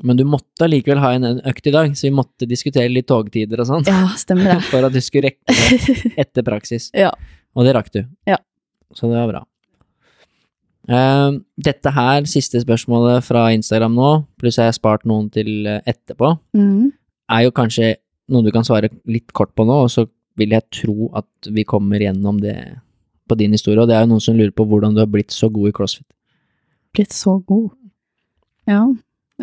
Men 0.00 0.16
du 0.16 0.22
måtte 0.24 0.60
allikevel 0.62 0.98
ha 1.00 1.10
en 1.10 1.40
økt 1.40 1.66
i 1.66 1.70
dag, 1.72 1.90
så 1.96 2.02
vi 2.02 2.10
måtte 2.14 2.46
diskutere 2.46 2.88
litt 2.88 3.08
togtider 3.08 3.58
og 3.58 3.66
sånn, 3.66 3.84
Ja, 3.86 4.06
stemmer 4.14 4.44
det. 4.54 4.62
for 4.70 4.84
at 4.84 4.92
du 4.92 5.00
skulle 5.00 5.30
rekke 5.32 5.42
etter 6.16 6.42
praksis. 6.46 6.90
Ja. 6.94 7.10
Og 7.56 7.64
det 7.66 7.74
rakk 7.74 7.90
du. 7.90 8.04
Ja. 8.24 8.36
Så 8.94 9.08
det 9.10 9.16
var 9.18 9.26
bra. 9.32 9.44
Eh, 10.88 11.30
dette 11.60 11.92
her, 11.92 12.24
siste 12.30 12.62
spørsmålet 12.62 13.24
fra 13.26 13.48
Instagram 13.52 13.96
nå, 13.96 14.12
pluss 14.40 14.56
jeg 14.56 14.70
har 14.70 14.76
spart 14.76 15.04
noen 15.08 15.28
til 15.32 15.66
eh, 15.68 15.82
etterpå, 15.88 16.32
mm. 16.56 16.86
er 17.36 17.44
jo 17.44 17.54
kanskje 17.56 17.96
noe 18.32 18.44
du 18.44 18.52
kan 18.54 18.64
svare 18.64 18.90
litt 19.08 19.32
kort 19.36 19.52
på 19.56 19.66
nå, 19.68 19.82
og 19.84 19.92
så 19.92 20.06
vil 20.38 20.54
jeg 20.54 20.68
tro 20.72 21.10
at 21.18 21.50
vi 21.52 21.66
kommer 21.68 22.00
gjennom 22.00 22.38
det 22.40 22.56
på 23.28 23.36
din 23.36 23.52
historie, 23.52 23.82
og 23.82 23.90
det 23.90 23.98
er 23.98 24.06
jo 24.06 24.12
noen 24.14 24.24
som 24.24 24.36
lurer 24.38 24.54
på 24.56 24.64
hvordan 24.68 24.96
du 24.96 25.02
har 25.02 25.10
blitt 25.12 25.34
så 25.34 25.50
god 25.52 25.68
i 25.68 25.74
crossfit. 25.76 26.08
Blitt 26.96 27.12
så 27.12 27.36
god. 27.44 27.68
Ja. 28.68 28.84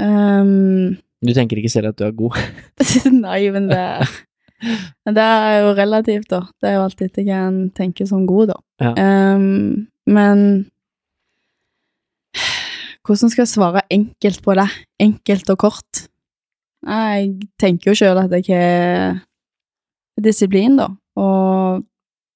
Um... 0.02 0.96
Du 1.26 1.34
tenker 1.34 1.60
ikke 1.60 1.74
selv 1.74 1.92
at 1.92 2.00
du 2.00 2.08
er 2.08 2.16
god? 2.18 2.38
nei, 3.26 3.42
men 3.54 3.70
det 3.70 3.84
men 5.06 5.16
det 5.18 5.24
er 5.24 5.60
jo 5.62 5.74
relativt, 5.78 6.30
da. 6.32 6.46
Det 6.62 6.70
er 6.70 6.78
jo 6.78 6.86
alltid 6.86 7.10
etter 7.10 7.28
hva 7.28 7.42
en 7.50 7.60
tenker 7.76 8.08
som 8.10 8.26
god, 8.30 8.54
da. 8.54 8.58
Ja. 8.82 8.94
Um, 9.36 9.86
men 10.10 10.42
hvordan 13.06 13.32
skal 13.32 13.44
jeg 13.44 13.54
svare 13.54 13.82
enkelt 13.94 14.42
på 14.44 14.56
det? 14.58 14.68
Enkelt 15.02 15.50
og 15.54 15.60
kort? 15.62 16.06
Jeg 16.86 17.50
tenker 17.62 17.92
jo 17.92 17.98
sjøl 17.98 18.22
at 18.22 18.34
jeg 18.34 18.46
har 18.50 19.22
disiplin, 20.22 20.78
da, 20.78 20.90
og 21.18 21.84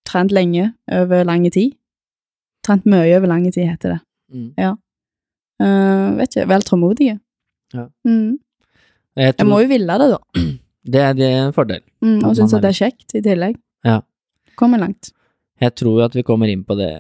trent 0.10 0.34
lenge 0.34 0.72
over 0.92 1.26
lang 1.28 1.46
tid. 1.54 1.76
Trent 2.66 2.86
mye 2.90 3.18
over 3.18 3.30
lang 3.30 3.46
tid, 3.50 3.66
heter 3.70 3.96
det. 3.96 4.00
Mm. 4.34 4.78
Eh, 5.60 6.18
vet 6.20 6.36
ikke, 6.36 6.48
vel 6.50 6.66
tålmodige. 6.66 7.20
Ja. 7.74 7.86
Mm. 8.06 8.40
Jeg, 9.16 9.34
Jeg 9.38 9.48
må 9.48 9.62
jo 9.62 9.70
ville 9.70 10.00
det, 10.02 10.10
da. 10.14 10.20
det, 10.94 11.02
er, 11.02 11.14
det 11.18 11.30
er 11.30 11.40
en 11.48 11.56
fordel. 11.56 11.82
Mm, 12.02 12.20
og 12.24 12.36
synes 12.36 12.50
syns 12.50 12.58
at 12.58 12.66
det 12.66 12.74
er 12.74 12.80
kjekt 12.82 13.16
i 13.16 13.24
tillegg. 13.26 13.58
Ja. 13.86 14.00
Kommer 14.60 14.82
langt. 14.82 15.14
Jeg 15.60 15.76
tror 15.76 16.00
jo 16.00 16.06
at 16.06 16.16
vi 16.16 16.24
kommer 16.24 16.50
inn 16.52 16.64
på 16.68 16.78
det 16.80 16.92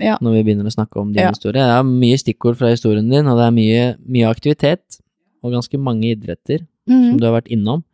Ja. 0.00 0.16
når 0.20 0.32
vi 0.36 0.42
begynner 0.44 0.66
å 0.68 0.74
snakke 0.74 1.00
om 1.00 1.12
din 1.12 1.22
Ja. 1.22 1.30
historie. 1.30 1.52
Det 1.62 1.76
er 1.78 1.82
mye 1.84 2.16
stikkord 2.18 2.56
fra 2.56 2.68
historien 2.70 3.08
din, 3.10 3.26
og 3.26 3.36
det 3.38 3.46
er 3.46 3.54
mye, 3.56 3.96
mye 4.06 4.28
aktivitet, 4.30 5.00
og 5.42 5.52
ganske 5.52 5.78
mange 5.78 6.04
idretter 6.14 6.66
som 6.88 7.12
Mm. 7.14 7.18
du 7.18 7.24
har 7.26 7.40
vært 7.40 7.48
innom 7.50 7.84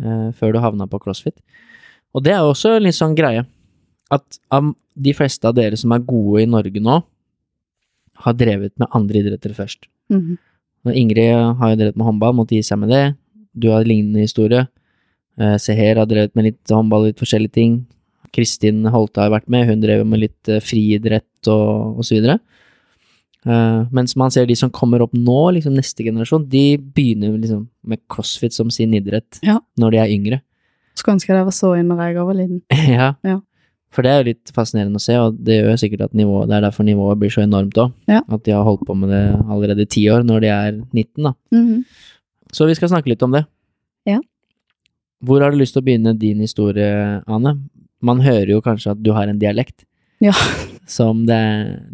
eh, 0.00 0.32
før 0.32 0.52
du 0.52 0.58
havna 0.58 0.86
på 0.88 0.98
crossfit. 1.00 1.36
Og 2.14 2.22
det 2.24 2.32
er 2.32 2.40
også 2.40 2.80
litt 2.80 2.94
sånn 2.94 3.14
greie, 3.14 3.44
at 4.10 4.38
de 4.96 5.12
fleste 5.12 5.44
av 5.44 5.54
dere 5.54 5.76
som 5.76 5.92
er 5.92 5.98
gode 6.00 6.42
i 6.42 6.46
Norge 6.46 6.80
nå, 6.80 7.02
har 8.16 8.32
drevet 8.34 8.72
med 8.78 8.88
andre 8.92 9.14
idretter 9.22 9.54
først. 9.54 9.86
Mm. 10.10 10.38
Ingrid 10.86 11.56
har 11.58 11.70
jo 11.70 11.76
drevet 11.76 11.96
med 11.96 12.06
håndball, 12.06 12.34
måtte 12.34 12.56
gi 12.56 12.62
seg 12.62 12.78
med 12.78 12.88
det. 12.88 13.16
Du 13.58 13.68
har 13.70 13.84
lignende 13.84 14.20
historie. 14.24 14.66
Eh, 15.38 15.56
Seher 15.58 15.96
har 15.96 16.06
drevet 16.06 16.34
med 16.34 16.44
litt 16.44 16.64
håndball, 16.68 17.04
litt 17.06 17.16
forskjellige 17.20 17.52
ting. 17.52 17.86
Kristin 18.34 18.84
Holte 18.92 19.24
har 19.24 19.32
vært 19.34 19.48
med, 19.52 19.66
hun 19.68 19.82
drev 19.82 20.04
med 20.08 20.22
litt 20.24 20.50
eh, 20.50 20.62
friidrett 20.64 21.50
og, 21.50 22.00
så 22.06 22.16
videre. 22.16 22.38
Eh, 23.46 23.80
mens 23.96 24.16
man 24.20 24.32
ser 24.34 24.46
de 24.48 24.56
som 24.58 24.72
kommer 24.74 25.02
opp 25.04 25.14
nå, 25.16 25.38
liksom 25.56 25.76
neste 25.76 26.04
generasjon, 26.06 26.48
de 26.52 26.76
begynner 26.78 27.36
liksom 27.40 27.66
med 27.88 28.02
crossfit 28.12 28.56
som 28.56 28.70
sin 28.72 28.94
idrett 28.94 29.40
Ja. 29.46 29.58
når 29.80 29.94
de 29.94 30.02
er 30.02 30.14
yngre. 30.16 30.40
Skulle 30.94 31.16
ønske 31.16 31.32
det 31.32 31.46
var 31.46 31.56
så 31.56 31.72
inn 31.78 31.88
når 31.88 32.02
jeg 32.04 32.26
var 32.28 32.36
liten. 32.36 32.60
ja. 32.98 33.14
Ja. 33.24 33.38
For 33.90 34.06
det 34.06 34.10
er 34.10 34.20
jo 34.20 34.28
litt 34.28 34.52
fascinerende 34.54 35.00
å 35.00 35.02
se, 35.02 35.16
og 35.18 35.38
det 35.42 35.56
gjør 35.58 35.78
sikkert 35.82 36.04
at 36.06 36.12
nivået, 36.14 36.46
det 36.50 36.58
er 36.60 36.66
derfor 36.68 36.86
nivået 36.86 37.18
blir 37.18 37.32
så 37.34 37.42
enormt 37.42 37.78
òg. 37.80 37.94
Ja. 38.10 38.20
At 38.30 38.44
de 38.46 38.54
har 38.54 38.62
holdt 38.66 38.84
på 38.86 38.94
med 38.94 39.10
det 39.10 39.22
allerede 39.50 39.82
i 39.82 39.90
ti 39.90 40.04
år, 40.12 40.22
når 40.26 40.44
de 40.44 40.50
er 40.54 40.70
19, 40.94 41.26
da. 41.26 41.32
Mhm. 41.56 41.80
Så 42.54 42.66
vi 42.66 42.74
skal 42.74 42.90
snakke 42.90 43.10
litt 43.10 43.22
om 43.22 43.34
det. 43.34 43.44
Ja. 44.06 44.18
Hvor 45.22 45.42
har 45.42 45.52
du 45.52 45.58
lyst 45.60 45.74
til 45.76 45.82
å 45.82 45.86
begynne 45.86 46.14
din 46.18 46.40
historie, 46.42 47.20
Ane? 47.30 47.56
Man 48.02 48.20
hører 48.20 48.48
jo 48.48 48.60
kanskje 48.64 48.92
at 48.92 49.02
du 49.02 49.12
har 49.12 49.28
en 49.28 49.38
dialekt 49.38 49.84
Ja. 50.20 50.32
som 50.86 51.24
det, 51.26 51.40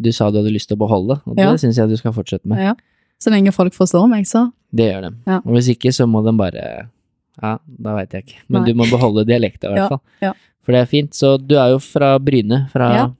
du 0.00 0.10
sa 0.12 0.30
du 0.30 0.38
hadde 0.38 0.52
lyst 0.54 0.68
til 0.68 0.76
å 0.76 0.82
beholde, 0.86 1.20
og 1.26 1.36
Ja. 1.38 1.50
det 1.52 1.60
syns 1.60 1.76
jeg 1.76 1.88
du 1.88 1.96
skal 1.96 2.12
fortsette 2.12 2.46
med. 2.46 2.58
ja. 2.58 2.74
Så 3.18 3.30
lenge 3.32 3.50
folk 3.52 3.72
forstår 3.72 4.08
meg, 4.10 4.26
så. 4.26 4.52
Det 4.74 4.92
gjør 4.92 5.00
de. 5.10 5.16
Ja. 5.26 5.36
Og 5.38 5.54
hvis 5.56 5.68
ikke, 5.72 5.88
så 5.94 6.04
må 6.06 6.22
de 6.24 6.32
bare 6.36 6.88
Ja, 7.42 7.58
da 7.82 7.94
veit 7.96 8.10
jeg 8.12 8.24
ikke. 8.26 8.36
Men 8.48 8.62
Nei. 8.62 8.72
du 8.72 8.74
må 8.78 8.84
beholde 8.90 9.24
dialekta, 9.26 9.68
i 9.68 9.72
hvert 9.72 9.76
Ja, 9.76 9.88
fall. 9.88 10.00
ja. 10.22 10.32
For 10.64 10.72
det 10.72 10.80
er 10.82 10.86
fint. 10.86 11.10
Så 11.12 11.36
du 11.38 11.54
er 11.56 11.70
jo 11.70 11.78
fra 11.78 12.18
Bryne, 12.18 12.68
fra 12.70 12.94
Ja. 12.94 13.10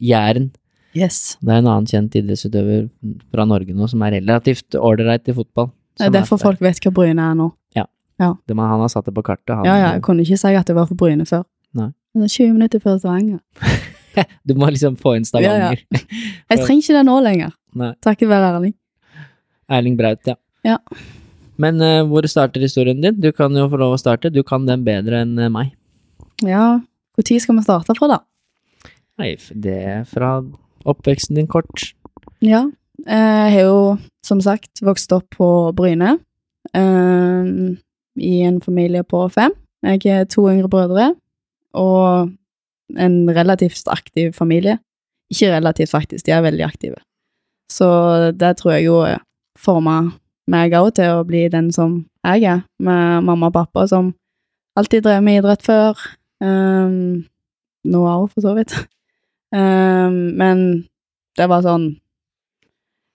Jæren. 0.00 0.50
Yes. 0.94 1.36
Det 1.40 1.48
er 1.50 1.58
en 1.58 1.66
annen 1.66 1.86
kjent 1.86 2.10
idrettsutøver 2.18 2.90
fra 3.32 3.44
Norge 3.46 3.72
nå 3.74 3.88
som 3.88 4.02
er 4.02 4.10
relativt 4.20 4.70
ålreit 4.74 5.28
i 5.28 5.32
fotball. 5.32 5.70
Det 5.98 6.06
er 6.06 6.10
derfor 6.10 6.38
fra- 6.38 6.50
folk 6.50 6.58
vet 6.60 6.80
hva 6.80 6.92
Bryne 6.92 7.18
er 7.30 7.34
nå. 7.34 7.52
det, 8.46 8.54
man, 8.56 8.68
Han 8.68 8.80
har 8.80 8.88
satt 8.88 9.04
det 9.06 9.14
på 9.14 9.22
kartet. 9.22 9.54
Han, 9.56 9.64
Ja, 9.64 9.76
ja, 9.76 9.92
jeg 9.94 10.02
kunne 10.02 10.20
ikke 10.20 10.36
si 10.38 10.54
at 10.54 10.66
det 10.66 10.74
var 10.76 10.86
for 10.86 10.94
Bryne 10.94 11.24
før. 11.24 11.44
Nei. 12.14 12.26
Det 12.26 12.26
er 12.26 12.34
20 12.36 12.52
minutter 12.56 12.82
før 12.82 12.98
Stavanger. 12.98 13.40
Du 14.42 14.56
må 14.58 14.66
liksom 14.72 14.96
få 14.98 15.14
inn 15.16 15.24
Stavanger. 15.24 15.78
Jeg 16.50 16.58
trenger 16.58 16.82
ikke 16.82 16.96
det 16.96 17.06
nå 17.06 17.16
lenger. 17.22 17.52
Nei. 17.78 17.92
Takket 18.02 18.30
være 18.30 18.48
Erling. 18.56 18.74
Erling 19.70 19.98
Braut, 19.98 20.26
ja. 20.26 20.34
Ja. 20.66 20.78
Men 21.60 21.78
uh, 21.78 22.02
hvor 22.08 22.26
starter 22.26 22.64
historien 22.64 23.00
din? 23.00 23.20
Du 23.22 23.30
kan 23.36 23.54
jo 23.54 23.68
få 23.70 23.78
lov 23.78 23.94
å 23.94 24.00
starte. 24.00 24.32
Du 24.34 24.42
kan 24.46 24.66
den 24.66 24.82
bedre 24.84 25.22
enn 25.22 25.38
eh, 25.38 25.52
meg. 25.52 25.70
Ja, 26.42 26.80
når 27.16 27.30
skal 27.44 27.58
vi 27.60 27.64
starte 27.64 27.94
fra, 27.94 28.08
da? 28.10 28.18
Nei, 29.20 29.34
det 29.52 29.76
er 29.92 30.04
fra 30.08 30.38
oppveksten 30.88 31.36
din 31.36 31.48
kort. 31.50 31.92
Ja, 32.42 32.64
jeg 33.04 33.54
har 33.54 33.62
jo 33.62 33.80
som 34.26 34.40
sagt 34.42 34.82
vokst 34.84 35.12
opp 35.12 35.28
på 35.36 35.48
Bryne. 35.76 36.16
eh, 36.74 37.50
I 38.20 38.34
en 38.48 38.60
familie 38.64 39.04
på 39.04 39.22
fem. 39.32 39.54
Jeg 39.84 40.06
er 40.10 40.24
to 40.28 40.48
yngre 40.50 40.68
brødre 40.68 41.12
og 41.76 42.30
en 42.98 43.16
relativt 43.30 43.88
aktiv 43.90 44.32
familie. 44.32 44.78
Ikke 45.30 45.52
relativt, 45.52 45.92
faktisk, 45.92 46.26
de 46.26 46.34
er 46.34 46.42
veldig 46.42 46.64
aktive. 46.66 46.98
Så 47.70 47.86
det 48.34 48.56
tror 48.58 48.72
jeg 48.74 48.88
jo 48.88 48.98
forma 49.58 50.00
meg 50.50 50.74
òg 50.74 50.94
til 50.98 51.20
å 51.20 51.26
bli 51.26 51.44
den 51.52 51.70
som 51.74 52.00
jeg 52.26 52.46
er, 52.50 52.64
med 52.82 53.26
mamma 53.26 53.50
og 53.50 53.54
pappa 53.54 53.86
som 53.88 54.10
alltid 54.78 55.04
drev 55.06 55.22
med 55.24 55.40
idrett 55.40 55.62
før. 55.64 55.98
Um, 56.42 57.22
nå 57.86 58.02
òg, 58.02 58.30
for 58.32 58.44
så 58.44 58.56
vidt. 58.58 58.74
Um, 59.54 60.34
men 60.38 60.64
det 61.38 61.48
var 61.50 61.64
sånn 61.64 61.96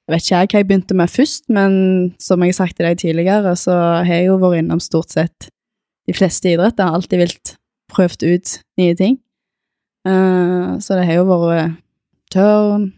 Jeg 0.06 0.12
vet 0.12 0.24
ikke 0.26 0.36
jeg 0.36 0.50
hva 0.52 0.60
jeg 0.60 0.68
begynte 0.70 0.96
med 1.00 1.10
først, 1.10 1.44
men 1.50 1.76
som 2.22 2.44
jeg 2.44 2.52
har 2.52 2.58
sagt 2.60 2.76
til 2.78 2.86
deg 2.86 3.00
tidligere, 3.02 3.56
så 3.58 3.74
har 4.06 4.12
jeg 4.12 4.28
jo 4.28 4.36
vært 4.38 4.62
innom 4.62 4.82
stort 4.84 5.15
sett 5.15 5.48
de 6.06 6.13
fleste 6.13 6.52
idretter. 6.52 6.86
Alltid 6.86 7.24
vilt 7.24 7.56
prøvd 7.96 8.26
ut 8.28 8.54
nye 8.82 8.96
ting. 9.00 9.18
Uh, 10.06 10.76
så 10.84 10.98
det 11.00 11.06
har 11.08 11.22
jo 11.22 11.26
vært 11.30 11.78
tørn, 12.34 12.90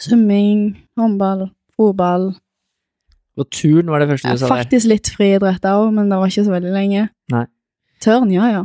svømming, 0.00 0.66
håndball, 1.00 1.48
fotball. 1.78 2.28
Og 3.40 3.48
turn 3.54 3.88
var 3.90 4.02
det 4.02 4.10
første 4.10 4.28
Ja, 4.28 4.34
du 4.36 4.42
sa 4.42 4.48
der. 4.50 4.60
faktisk 4.60 4.90
litt 4.90 5.08
friidrett 5.14 5.64
òg, 5.70 5.88
men 5.96 6.10
det 6.12 6.18
var 6.20 6.28
ikke 6.30 6.44
så 6.46 6.52
veldig 6.52 6.74
lenge. 6.74 7.06
Nei. 7.32 7.46
Tørn, 8.04 8.30
ja, 8.34 8.46
ja. 8.52 8.62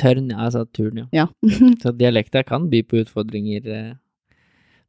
Tørn, 0.00 0.28
ja, 0.32 0.46
sa 0.52 0.64
turn, 0.76 1.02
ja. 1.02 1.06
Ja. 1.12 1.26
Så 1.82 1.92
dialekter 1.96 2.44
kan 2.46 2.68
by 2.72 2.82
på 2.88 3.00
utfordringer. 3.02 3.66
eh. 3.66 3.94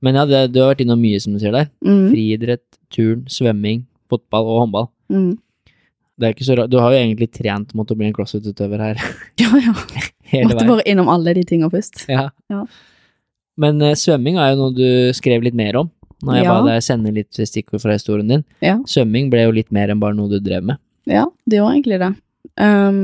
Men 0.01 0.15
ja, 0.15 0.25
det, 0.29 0.41
du 0.53 0.59
har 0.61 0.71
vært 0.73 0.83
innom 0.85 1.01
mye, 1.01 1.19
som 1.21 1.33
du 1.35 1.39
sier 1.41 1.51
der. 1.55 1.67
mm, 1.83 2.05
Friidrett, 2.13 2.63
turn, 2.93 3.25
svømming, 3.29 3.85
fotball 4.11 4.47
og 4.51 4.59
håndball. 4.65 4.87
mm. 5.09 5.31
Du 6.21 6.77
har 6.79 6.93
jo 6.93 6.99
egentlig 6.99 7.31
trent 7.33 7.73
mot 7.77 7.89
å 7.91 7.95
bli 7.97 8.07
en 8.09 8.13
crossfit-utøver 8.15 8.83
her 8.83 8.99
Ja, 9.41 9.49
ja. 9.57 9.73
Måtte 10.47 10.67
bare 10.67 10.85
innom 10.87 11.09
alle 11.11 11.33
de 11.35 11.43
tinga 11.47 11.67
først. 11.73 12.05
Ja. 12.07 12.29
Ja. 12.53 12.61
Men 13.59 13.81
uh, 13.83 13.91
svømming 13.99 14.37
er 14.39 14.53
jo 14.53 14.61
noe 14.61 14.75
du 14.77 14.85
skrev 15.17 15.43
litt 15.43 15.57
mer 15.57 15.75
om, 15.81 15.89
når 16.23 16.37
jeg 16.37 16.45
Ja. 16.45 16.53
ba 16.53 16.69
deg 16.69 16.85
sende 16.85 17.11
litt 17.15 17.35
stikkord 17.35 17.81
fra 17.83 17.97
historien 17.97 18.29
din. 18.31 18.45
Ja. 18.63 18.77
Svømming 18.87 19.27
ble 19.33 19.43
jo 19.47 19.51
litt 19.57 19.71
mer 19.75 19.91
enn 19.91 19.99
bare 19.99 20.15
noe 20.15 20.31
du 20.31 20.37
drev 20.39 20.63
med. 20.69 20.79
Ja, 21.09 21.25
det 21.49 21.59
gjorde 21.59 21.73
egentlig 21.75 21.99
det. 21.99 22.11
Um, 22.61 23.01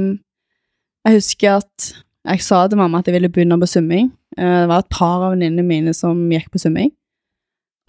jeg 1.07 1.17
husker 1.19 1.57
at 1.59 1.89
jeg 2.27 2.43
sa 2.45 2.61
til 2.67 2.79
mamma 2.79 2.99
at 3.01 3.07
jeg 3.09 3.17
ville 3.17 3.31
begynne 3.33 3.57
på 3.59 3.67
svømming. 3.73 4.07
Uh, 4.37 4.61
det 4.63 4.69
var 4.71 4.85
et 4.85 4.93
par 4.93 5.17
av 5.25 5.33
venninnene 5.35 5.65
mine 5.67 5.93
som 5.97 6.21
gikk 6.31 6.47
på 6.53 6.61
svømming. 6.63 6.93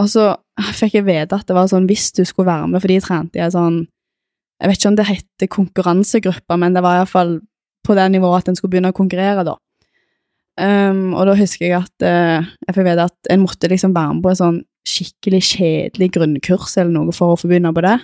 Og 0.02 0.10
så 0.10 0.32
fikk 0.78 0.98
jeg 0.98 1.06
vite 1.06 1.38
at 1.38 1.46
det 1.46 1.54
var 1.56 1.70
sånn 1.70 1.86
hvis 1.90 2.10
du 2.14 2.24
skulle 2.26 2.50
være 2.50 2.68
med, 2.72 2.82
for 2.82 2.90
de 2.90 2.98
trente 3.02 3.38
jeg 3.38 3.54
sånn 3.54 3.84
Jeg 4.58 4.70
vet 4.70 4.80
ikke 4.80 4.90
om 4.90 4.98
det 4.98 5.06
heter 5.06 5.50
konkurransegrupper, 5.54 6.58
men 6.58 6.74
det 6.74 6.82
var 6.82 6.98
iallfall 6.98 7.38
på 7.86 7.94
det 7.94 8.08
nivået 8.12 8.42
at 8.42 8.50
en 8.50 8.58
skulle 8.58 8.74
begynne 8.74 8.90
å 8.92 8.96
konkurrere, 8.96 9.46
da. 9.46 9.54
Um, 10.58 11.14
og 11.14 11.28
da 11.28 11.36
husker 11.38 11.68
jeg 11.68 11.76
at 11.78 12.02
uh, 12.02 12.46
jeg 12.66 12.74
fikk 12.74 12.88
vite 12.88 13.06
at 13.06 13.30
en 13.30 13.44
måtte 13.44 13.70
liksom 13.70 13.94
være 13.94 14.16
med 14.16 14.24
på 14.24 14.32
en 14.32 14.40
sånn 14.40 14.56
skikkelig 14.88 15.42
kjedelig 15.52 16.08
grunnkurs 16.16 16.74
eller 16.80 16.90
noe 16.96 17.14
for 17.14 17.34
å 17.34 17.38
få 17.38 17.50
begynne 17.50 17.70
på 17.76 17.84
det. 17.86 17.98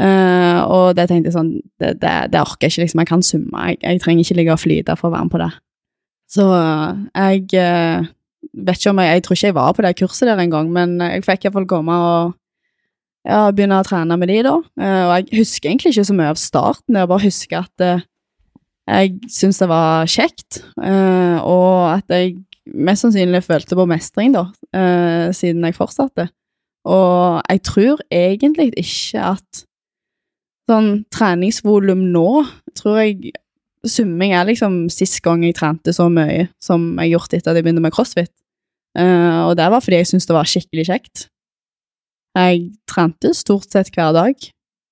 Uh, 0.00 0.60
og 0.72 0.86
det 0.96 1.04
tenkte 1.10 1.28
jeg 1.28 1.36
sånn 1.36 1.50
Det, 1.76 1.90
det, 2.00 2.12
det 2.32 2.40
orker 2.40 2.64
jeg 2.64 2.72
ikke, 2.72 2.84
liksom. 2.86 3.02
Jeg 3.02 3.10
kan 3.10 3.24
summe. 3.26 3.64
Jeg, 3.68 3.80
jeg 3.82 4.02
trenger 4.04 4.24
ikke 4.24 4.36
ligge 4.38 4.54
og 4.54 4.62
flyte 4.62 4.96
for 4.98 5.08
å 5.08 5.14
være 5.14 5.28
med 5.28 5.34
på 5.34 5.40
det. 5.42 5.50
Så 6.32 6.46
uh, 6.48 7.00
jeg 7.12 7.48
eh, 7.60 8.06
vet 8.64 8.78
ikke 8.78 8.92
om 8.94 9.00
jeg 9.02 9.10
Jeg 9.10 9.24
tror 9.24 9.36
ikke 9.36 9.50
jeg 9.50 9.56
var 9.58 9.74
på 9.76 9.84
det 9.84 9.96
kurset 10.00 10.30
der 10.30 10.40
engang, 10.40 10.70
men 10.72 10.96
jeg 11.00 11.24
fikk 11.26 11.46
iallfall 11.46 11.68
komme 11.68 11.96
og 11.96 12.36
ja, 13.28 13.42
begynne 13.54 13.78
å 13.78 13.86
trene 13.86 14.16
med 14.18 14.30
de, 14.30 14.40
da. 14.46 14.56
Eh, 14.80 15.02
og 15.06 15.12
jeg 15.14 15.42
husker 15.42 15.70
egentlig 15.70 15.94
ikke 15.94 16.08
så 16.08 16.16
mye 16.18 16.32
av 16.32 16.40
starten. 16.40 16.98
Jeg 16.98 17.10
bare 17.10 17.26
husker 17.26 17.60
at 17.62 17.84
eh, 17.86 18.06
jeg 18.90 19.12
syntes 19.30 19.60
det 19.62 19.68
var 19.70 20.10
kjekt, 20.10 20.62
eh, 20.82 21.36
og 21.38 21.92
at 21.92 22.10
jeg 22.10 22.40
mest 22.74 23.06
sannsynlig 23.06 23.42
følte 23.46 23.78
på 23.78 23.86
mestring, 23.90 24.34
da, 24.34 24.44
siden 25.34 25.64
jeg 25.66 25.74
fortsatte. 25.74 26.28
Og 26.86 27.40
jeg 27.50 27.62
tror 27.66 28.02
egentlig 28.14 28.68
ikke 28.78 29.24
at 29.32 29.62
sånn 30.70 30.92
treningsvolum 31.10 32.04
nå, 32.14 32.44
tror 32.78 33.00
jeg 33.02 33.34
Summing 33.82 34.30
er 34.38 34.46
liksom 34.46 34.84
sist 34.94 35.18
gang 35.24 35.42
jeg 35.42 35.56
trente 35.58 35.90
så 35.90 36.06
mye 36.06 36.44
som 36.62 36.92
jeg 37.02 37.16
gjort 37.16 37.34
etter 37.34 37.50
at 37.50 37.58
jeg 37.58 37.66
begynte 37.66 37.82
med 37.82 37.94
crossfit. 37.94 38.30
Og 38.94 39.56
det 39.58 39.66
var 39.74 39.82
fordi 39.82 39.98
jeg 39.98 40.12
syntes 40.12 40.28
det 40.30 40.36
var 40.36 40.46
skikkelig 40.46 40.84
kjekt. 40.86 41.24
Jeg 42.38 42.70
trente 42.88 43.34
stort 43.36 43.68
sett 43.68 43.90
hver 43.92 44.12
dag, 44.16 44.46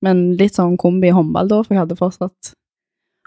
men 0.05 0.24
litt 0.40 0.59
sånn 0.59 0.76
kombi 0.81 1.12
håndball 1.14 1.48
da, 1.48 1.61
for 1.64 1.74
jeg 1.74 1.83
hadde 1.85 1.98
fortsatt 1.98 2.53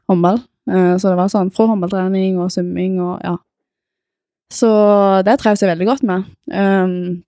håndball. 0.10 0.42
Eh, 0.70 0.96
så 0.98 1.12
det 1.12 1.18
var 1.20 1.32
sånn 1.34 1.52
fra 1.54 1.68
håndballtrening 1.72 2.38
og 2.42 2.52
summing 2.54 3.00
og 3.04 3.24
ja. 3.26 3.38
Så 4.54 4.70
det 5.26 5.40
trives 5.42 5.64
jeg 5.64 5.72
veldig 5.72 5.88
godt 5.90 6.04
med. 6.06 6.28
Um, 6.54 7.24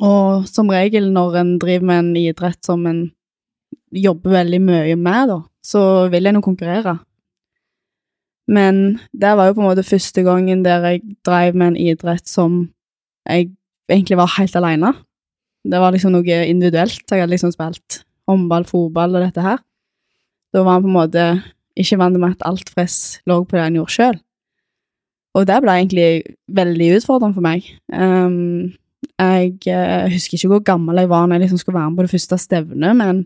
og 0.00 0.46
som 0.48 0.70
regel 0.72 1.10
når 1.12 1.36
en 1.42 1.50
driver 1.60 1.90
med 1.90 2.00
en 2.00 2.14
idrett 2.16 2.60
som 2.64 2.86
en 2.88 3.02
jobber 3.94 4.38
veldig 4.38 4.60
mye 4.64 4.94
med, 4.96 5.28
da, 5.28 5.42
så 5.64 5.82
vil 6.12 6.26
en 6.26 6.40
jo 6.40 6.46
konkurrere. 6.46 6.96
Men 8.48 8.98
det 9.12 9.36
var 9.36 9.48
jo 9.48 9.56
på 9.56 9.62
en 9.62 9.68
måte 9.70 9.86
første 9.86 10.24
gangen 10.24 10.64
der 10.64 10.84
jeg 10.88 11.02
drev 11.24 11.56
med 11.56 11.72
en 11.72 11.80
idrett 11.80 12.28
som 12.28 12.70
jeg 13.28 13.52
egentlig 13.88 14.18
var 14.20 14.34
helt 14.38 14.56
alene. 14.56 14.92
Det 15.64 15.80
var 15.80 15.94
liksom 15.94 16.12
noe 16.12 16.40
individuelt. 16.44 17.04
Jeg 17.08 17.24
hadde 17.24 17.32
liksom 17.32 17.52
spilt 17.54 18.02
håndball, 18.28 18.66
fotball 18.68 19.16
og 19.16 19.24
dette 19.24 19.44
her. 19.44 19.62
Da 20.54 20.62
var 20.62 20.78
jeg 20.78 20.84
på 20.84 20.90
en 20.90 20.98
måte 20.98 21.26
ikke 21.80 21.98
vant 21.98 22.20
med 22.20 22.36
at 22.36 22.46
alt 22.46 22.70
press 22.76 23.18
lå 23.26 23.40
på 23.42 23.56
det 23.56 23.64
han 23.64 23.78
gjorde 23.78 23.96
sjøl. 23.96 24.18
Og 25.34 25.46
det 25.48 25.60
ble 25.64 25.76
egentlig 25.80 26.08
veldig 26.54 26.90
utfordrende 27.00 27.34
for 27.34 27.44
meg. 27.44 27.66
Um, 27.90 28.74
jeg 29.18 29.56
uh, 29.66 30.10
husker 30.12 30.38
ikke 30.38 30.50
hvor 30.52 30.66
gammel 30.66 31.00
jeg 31.00 31.10
var 31.10 31.26
når 31.26 31.38
jeg 31.38 31.46
liksom 31.46 31.62
skulle 31.62 31.78
være 31.78 31.90
med 31.90 31.98
på 31.98 32.06
det 32.06 32.12
første 32.12 32.38
stevnet, 32.38 32.96
men 33.00 33.24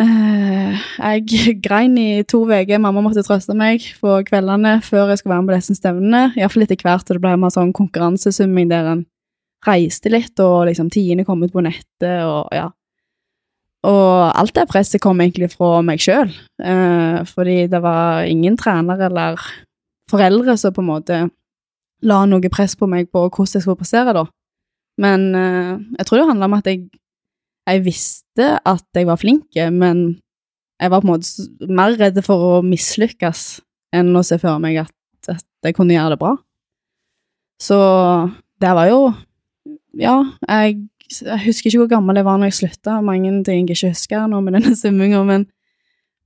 uh, 0.00 0.82
jeg 0.98 1.60
grein 1.66 1.96
i 2.00 2.22
to 2.28 2.42
uker. 2.44 2.76
Mamma 2.82 3.04
måtte 3.04 3.24
trøste 3.24 3.56
meg 3.56 3.86
på 4.02 4.18
kveldene 4.28 4.78
før 4.84 5.08
jeg 5.12 5.22
skulle 5.22 5.36
være 5.36 5.46
med 5.46 5.54
på 5.54 5.58
disse 5.60 5.78
stevnene. 5.80 6.22
Iallfall 6.36 6.66
etter 6.66 6.84
hvert, 6.84 7.08
og 7.08 7.16
det 7.16 7.24
ble 7.24 7.38
mer 7.40 7.54
sånn 7.56 7.72
konkurransesumming 7.76 8.68
der 8.72 8.92
en 8.92 9.06
reiste 9.66 10.10
litt, 10.12 10.34
og 10.42 10.66
liksom 10.68 10.90
tidene 10.92 11.26
kom 11.26 11.42
ut 11.44 11.52
på 11.54 11.64
nettet, 11.64 12.22
og 12.26 12.48
ja. 12.54 12.68
Og 13.82 14.30
alt 14.38 14.54
det 14.54 14.68
presset 14.70 15.02
kom 15.02 15.20
egentlig 15.22 15.50
fra 15.56 15.80
meg 15.82 16.02
sjøl, 16.02 16.30
eh, 16.62 17.22
fordi 17.26 17.64
det 17.70 17.80
var 17.82 18.28
ingen 18.30 18.56
trener 18.58 19.00
eller 19.08 19.40
foreldre 20.10 20.54
som 20.58 20.74
på 20.74 20.84
en 20.84 20.90
måte 20.90 21.18
la 22.06 22.20
noe 22.26 22.50
press 22.52 22.76
på 22.78 22.86
meg 22.90 23.10
på 23.10 23.24
hvordan 23.26 23.58
jeg 23.58 23.64
skulle 23.64 23.80
prestere, 23.80 24.14
da. 24.14 24.26
Men 25.02 25.32
eh, 25.34 25.72
jeg 25.98 26.06
tror 26.06 26.20
det 26.20 26.28
handla 26.30 26.50
om 26.50 26.58
at 26.58 26.70
jeg, 26.70 26.84
jeg 27.70 27.84
visste 27.86 28.48
at 28.58 28.86
jeg 28.94 29.08
var 29.08 29.18
flink, 29.18 29.50
men 29.74 30.04
jeg 30.82 30.90
var 30.90 31.02
på 31.02 31.08
en 31.08 31.14
måte 31.14 31.70
mer 31.70 31.94
redd 31.98 32.18
for 32.26 32.46
å 32.46 32.54
mislykkes 32.66 33.60
enn 33.94 34.14
å 34.16 34.24
se 34.26 34.38
for 34.42 34.62
meg 34.62 34.80
at, 34.82 34.94
at 35.30 35.44
jeg 35.66 35.76
kunne 35.76 35.94
gjøre 35.94 36.14
det 36.14 36.22
bra. 36.22 36.32
Så 37.62 37.78
det 38.62 38.72
var 38.74 38.88
jo 38.90 39.02
Ja, 40.00 40.16
jeg, 40.48 40.78
jeg 41.10 41.40
husker 41.44 41.68
ikke 41.68 41.82
hvor 41.82 41.90
gammel 41.96 42.16
jeg 42.20 42.24
var 42.24 42.38
når 42.40 42.50
jeg 42.52 42.58
slutta. 42.60 43.00
Mange 43.04 43.32
ting 43.44 43.68
jeg 43.68 43.76
ikke 43.76 43.92
husker 43.92 44.26
nå 44.30 44.40
med 44.40 44.56
denne 44.56 44.74
svømminga, 44.80 45.22
men, 45.28 45.46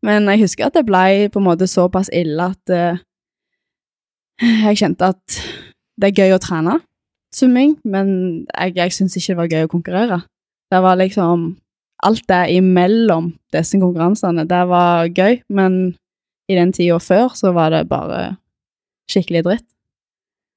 men 0.06 0.30
jeg 0.32 0.44
husker 0.44 0.68
at 0.68 0.78
det 0.78 0.86
ble 0.86 1.28
på 1.32 1.42
en 1.42 1.48
måte 1.48 1.68
såpass 1.70 2.10
ille 2.14 2.50
at 2.52 2.74
uh, 2.74 3.00
jeg 4.40 4.82
kjente 4.82 5.12
at 5.14 5.38
det 5.96 6.10
er 6.10 6.18
gøy 6.20 6.36
å 6.36 6.42
trene 6.42 6.78
svømming, 7.36 7.76
men 7.84 8.08
jeg, 8.48 8.76
jeg 8.76 8.94
syns 8.94 9.16
ikke 9.18 9.32
det 9.32 9.40
var 9.40 9.52
gøy 9.52 9.66
å 9.66 9.72
konkurrere. 9.72 10.24
Det 10.72 10.82
var 10.82 11.00
liksom 11.02 11.54
Alt 12.04 12.26
det 12.28 12.52
imellom 12.52 13.30
disse 13.56 13.78
konkurransene, 13.80 14.42
det 14.44 14.58
var 14.68 15.06
gøy, 15.08 15.38
men 15.48 15.96
i 16.44 16.58
den 16.58 16.74
tida 16.76 16.98
før 17.00 17.32
så 17.32 17.54
var 17.56 17.70
det 17.72 17.86
bare 17.88 18.36
skikkelig 19.08 19.42
dritt. 19.46 19.64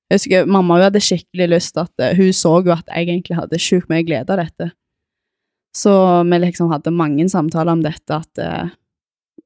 Jeg 0.10 0.17
husker 0.17 0.50
mamma 0.50 0.80
hun 0.80 0.88
hadde 0.88 1.02
skikkelig 1.06 1.48
lyst 1.52 1.78
at 1.78 2.02
eh, 2.02 2.15
Hun 2.17 2.34
så 2.34 2.56
jo 2.65 2.74
at 2.74 2.88
jeg 2.89 3.06
egentlig 3.06 3.38
hadde 3.38 3.62
sjukt 3.62 3.91
mye 3.91 4.06
glede 4.08 4.34
av 4.34 4.41
dette. 4.41 4.72
Så 5.78 5.93
vi 6.26 6.39
liksom 6.41 6.72
hadde 6.74 6.93
mange 6.95 7.28
samtaler 7.30 7.78
om 7.78 7.84
dette, 7.86 8.17
at 8.17 8.41
eh, 8.41 8.72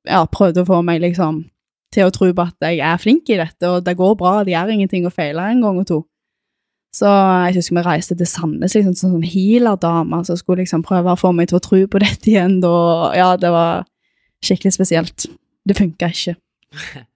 Ja, 0.07 0.23
prøvde 0.27 0.63
å 0.63 0.69
få 0.69 0.81
meg 0.85 1.03
liksom 1.03 1.45
til 1.93 2.07
å 2.07 2.13
tro 2.15 2.31
på 2.33 2.41
at 2.47 2.65
jeg 2.65 2.79
er 2.81 2.97
flink 2.97 3.29
i 3.29 3.37
dette, 3.37 3.69
og 3.69 3.83
det 3.85 3.93
går 3.99 4.15
bra, 4.17 4.39
det 4.43 4.55
gjør 4.55 4.71
ingenting 4.73 5.05
å 5.05 5.13
feile 5.13 5.43
en 5.51 5.61
gang 5.61 5.77
og 5.77 5.85
to. 5.87 5.99
Så 6.93 7.09
jeg 7.09 7.57
husker 7.57 7.77
vi 7.77 7.83
reiste 7.85 8.17
til 8.17 8.29
Sandnes 8.29 8.75
liksom, 8.77 8.95
som 8.97 9.13
sånn 9.15 9.25
healerdame 9.25 10.19
som 10.27 10.37
skulle 10.37 10.61
liksom 10.61 10.83
prøve 10.85 11.13
å 11.13 11.19
få 11.19 11.31
meg 11.33 11.49
til 11.49 11.57
å 11.57 11.63
tro 11.65 11.79
på 11.89 12.01
dette 12.01 12.29
igjen. 12.29 12.59
Og 12.65 13.13
ja, 13.17 13.31
det 13.41 13.49
var 13.53 13.85
skikkelig 14.45 14.75
spesielt. 14.75 15.25
Det 15.65 15.77
funka 15.77 16.11
ikke. 16.13 16.35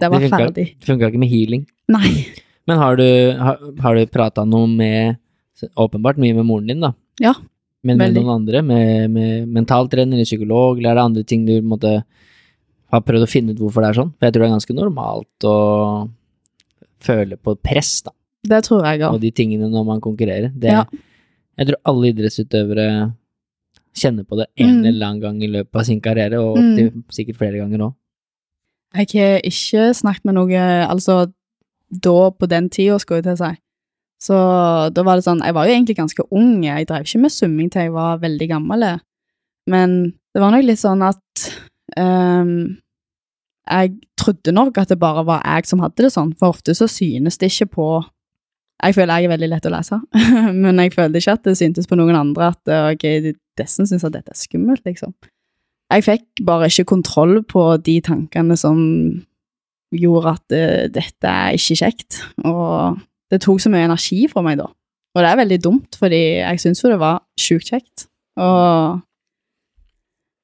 Det 0.00 0.08
var 0.08 0.22
Det 0.22 0.30
funker, 0.30 0.46
ferdig. 0.46 0.64
Det 0.80 0.88
funka 0.88 1.10
ikke 1.10 1.20
med 1.20 1.28
healing. 1.28 1.66
Nei. 1.92 2.24
Men 2.68 2.78
har 2.78 2.96
du, 2.96 3.04
har, 3.38 3.58
har 3.80 3.94
du 3.96 4.06
prata 4.06 4.44
noe 4.44 4.66
med 4.68 5.16
Åpenbart 5.76 6.16
mye 6.16 6.32
med 6.34 6.46
moren 6.48 6.66
din, 6.70 6.80
da. 6.80 6.94
Ja, 7.20 7.34
Men 7.84 7.98
med 7.98 8.06
veldig. 8.14 8.22
noen 8.24 8.34
andre? 8.40 8.62
Med, 8.64 9.10
med 9.12 9.48
mentaltrener 9.52 10.14
eller 10.16 10.24
psykolog, 10.24 10.78
eller 10.78 10.90
er 10.90 10.94
det 10.94 11.02
andre 11.04 11.24
ting 11.28 11.44
du 11.44 11.60
måtte 11.60 12.02
har 12.90 13.00
prøvd 13.04 13.26
å 13.26 13.28
finne 13.28 13.52
ut 13.52 13.58
hvorfor 13.60 13.84
det 13.84 13.90
er 13.90 13.98
sånn. 14.00 14.12
For 14.16 14.24
jeg 14.26 14.32
tror 14.34 14.42
det 14.42 14.48
er 14.48 14.54
ganske 14.56 14.76
normalt 14.78 15.44
å 15.44 15.56
føle 17.04 17.36
på 17.36 17.54
press, 17.60 18.02
da. 18.06 18.12
Det 18.48 18.62
tror 18.64 18.86
jeg 18.88 19.02
Og 19.04 19.20
de 19.20 19.30
tingene 19.36 19.68
når 19.68 19.84
man 19.84 20.00
konkurrerer. 20.00 20.48
Det, 20.58 20.70
Ja. 20.72 20.84
Jeg 21.60 21.66
tror 21.68 21.76
alle 21.84 22.08
idrettsutøvere 22.14 22.86
kjenner 23.92 24.24
på 24.24 24.36
det 24.40 24.46
en 24.56 24.80
Mm. 24.80 24.86
eller 24.86 25.06
annen 25.06 25.20
gang 25.20 25.42
i 25.42 25.46
løpet 25.48 25.74
av 25.76 25.84
sin 25.84 26.00
karriere, 26.00 26.40
og 26.40 26.56
Mm. 26.56 27.04
sikkert 27.10 27.36
flere 27.36 27.58
ganger 27.60 27.78
òg. 27.90 27.94
Jeg 28.94 29.08
har 29.12 29.40
ikke 29.44 29.94
snakket 29.94 30.24
med 30.24 30.34
noe 30.34 30.86
Altså, 30.88 31.32
da, 31.90 32.30
på 32.30 32.46
den 32.50 32.70
tida, 32.70 32.98
skulle 32.98 33.20
jeg 33.20 33.30
til 33.30 33.40
si. 33.40 33.52
Så 34.20 34.36
da 34.92 35.02
var 35.06 35.16
det 35.16 35.24
sånn 35.24 35.40
Jeg 35.40 35.56
var 35.56 35.64
jo 35.66 35.72
egentlig 35.72 35.96
ganske 35.96 36.26
ung. 36.28 36.60
Jeg 36.66 36.88
drev 36.88 37.06
ikke 37.06 37.22
med 37.22 37.32
svømming 37.32 37.70
til 37.72 37.88
jeg 37.88 37.94
var 37.94 38.20
veldig 38.20 38.50
gammel. 38.50 38.86
Men 39.70 39.96
det 40.34 40.42
var 40.42 40.52
nok 40.54 40.66
litt 40.66 40.82
sånn 40.82 41.02
at 41.06 41.46
um, 41.96 42.76
Jeg 43.70 43.94
trodde 44.20 44.54
nok 44.54 44.78
at 44.82 44.92
det 44.92 45.00
bare 45.00 45.24
var 45.28 45.44
jeg 45.44 45.70
som 45.70 45.80
hadde 45.84 46.04
det 46.04 46.12
sånn, 46.14 46.34
for 46.38 46.54
ofte 46.54 46.76
så 46.76 46.88
synes 46.90 47.40
det 47.40 47.52
ikke 47.52 47.70
på 47.78 47.88
Jeg 48.84 48.96
føler 48.96 49.20
jeg 49.20 49.28
er 49.28 49.34
veldig 49.34 49.50
lett 49.54 49.66
å 49.68 49.72
lese, 49.72 49.98
men 50.62 50.78
jeg 50.80 50.94
følte 50.94 51.20
ikke 51.20 51.36
at 51.36 51.48
det 51.48 51.56
syntes 51.60 51.88
på 51.88 51.98
noen 52.00 52.16
andre 52.16 52.52
at 52.54 52.70
ok, 52.94 53.04
dessen 53.60 53.88
syns 53.88 54.06
at 54.08 54.14
dette 54.14 54.32
er 54.32 54.40
skummelt, 54.40 54.80
liksom. 54.88 55.12
Jeg 55.90 56.06
fikk 56.06 56.44
bare 56.46 56.70
ikke 56.70 56.86
kontroll 56.92 57.42
på 57.44 57.64
de 57.84 57.98
tankene 58.06 58.56
som 58.56 58.78
gjorde 59.96 60.34
at 60.36 60.54
uh, 60.54 60.88
dette 60.92 61.30
er 61.30 61.56
ikke 61.58 61.78
kjekt, 61.82 62.20
og 62.46 63.00
det 63.30 63.40
tok 63.44 63.62
så 63.62 63.70
mye 63.72 63.86
energi 63.88 64.24
fra 64.30 64.42
meg 64.46 64.60
da. 64.60 64.68
Og 65.14 65.22
det 65.24 65.30
er 65.30 65.40
veldig 65.40 65.60
dumt, 65.64 65.96
fordi 65.98 66.20
jeg 66.38 66.60
syns 66.62 66.82
jo 66.84 66.92
det 66.92 67.00
var 67.02 67.22
sjukt 67.40 67.72
kjekt, 67.72 68.06
og 68.40 69.00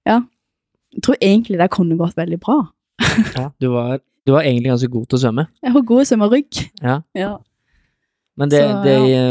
ja. 0.07 0.21
Jeg 0.97 1.03
tror 1.05 1.19
egentlig 1.21 1.59
det 1.61 1.71
kunne 1.75 1.99
gått 1.99 2.17
veldig 2.17 2.39
bra. 2.41 2.61
Ja, 3.37 3.51
du, 3.61 3.69
var, 3.75 3.99
du 4.27 4.33
var 4.33 4.47
egentlig 4.47 4.71
ganske 4.71 4.89
god 4.89 5.05
til 5.11 5.19
å 5.19 5.23
svømme. 5.27 5.45
Jeg 5.63 5.75
var 5.75 5.85
god 5.91 6.09
svømmerygg. 6.09 6.61
Ja. 6.81 7.01
Ja. 7.19 7.35
Men 8.37 8.53
det, 8.53 8.63
Så, 8.63 8.81
det 8.85 8.95
ja. 9.11 9.25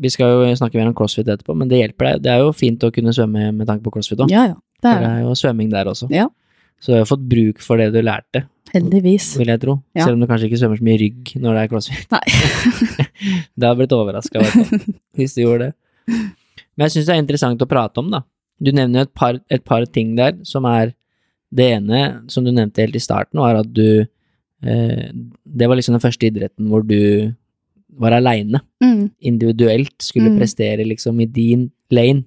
Vi 0.00 0.12
skal 0.12 0.32
jo 0.32 0.48
snakke 0.56 0.78
mer 0.78 0.88
om 0.90 0.96
crossfit 0.96 1.28
etterpå, 1.28 1.56
men 1.56 1.68
det 1.68 1.80
hjelper 1.80 2.06
deg. 2.08 2.22
Det 2.24 2.32
er 2.32 2.44
jo 2.44 2.54
fint 2.56 2.84
å 2.86 2.92
kunne 2.94 3.12
svømme 3.16 3.50
med 3.56 3.68
tanke 3.68 3.84
på 3.84 3.92
crossfit 3.94 4.22
òg. 4.24 4.32
ja, 4.32 4.46
ja. 4.52 4.58
Er 4.80 5.02
det. 5.02 5.08
er 5.10 5.24
jo 5.26 5.34
svømming 5.36 5.68
der 5.68 5.90
også. 5.90 6.06
Ja. 6.08 6.30
Så 6.80 6.94
du 6.94 6.96
har 6.96 7.08
fått 7.08 7.26
bruk 7.28 7.58
for 7.60 7.76
det 7.76 7.90
du 7.92 7.98
lærte, 8.00 8.46
Heldigvis. 8.74 9.36
vil 9.38 9.48
jeg 9.52 9.60
tro. 9.62 9.74
Ja. 9.96 10.04
Selv 10.04 10.14
om 10.16 10.20
du 10.22 10.26
kanskje 10.30 10.48
ikke 10.50 10.58
svømmer 10.60 10.78
så 10.80 10.86
mye 10.86 10.98
rygg 11.00 11.32
når 11.40 11.56
det 11.56 11.62
er 11.64 11.70
crossfit. 11.72 12.06
Nei. 12.12 12.24
det 13.58 13.66
hadde 13.66 13.78
blitt 13.80 13.94
overraska, 13.96 14.42
hvis 15.18 15.34
du 15.36 15.42
gjorde 15.44 15.70
det. 15.70 15.74
Men 16.76 16.86
jeg 16.86 16.94
syns 16.96 17.08
det 17.10 17.14
er 17.16 17.22
interessant 17.24 17.62
å 17.64 17.68
prate 17.70 18.00
om, 18.02 18.10
da. 18.14 18.22
Du 18.60 18.70
nevner 18.76 19.06
et 19.06 19.12
par, 19.16 19.38
et 19.50 19.64
par 19.64 19.84
ting 19.88 20.14
der, 20.18 20.36
som 20.48 20.66
er 20.68 20.92
det 21.52 21.66
ene, 21.80 22.00
som 22.30 22.44
du 22.46 22.52
nevnte 22.54 22.82
helt 22.84 22.96
i 22.96 23.02
starten, 23.02 23.40
var 23.42 23.56
at 23.62 23.70
du 23.74 24.06
eh, 24.62 25.06
Det 25.44 25.66
var 25.68 25.76
liksom 25.78 25.96
den 25.96 26.02
første 26.04 26.28
idretten 26.28 26.68
hvor 26.70 26.84
du 26.86 27.32
var 28.00 28.12
aleine, 28.16 28.60
Mm. 28.80 29.10
individuelt, 29.20 29.96
skulle 30.00 30.30
Mm. 30.30 30.38
prestere 30.38 30.84
liksom 30.86 31.18
i 31.20 31.26
din 31.26 31.70
lane. 31.90 32.24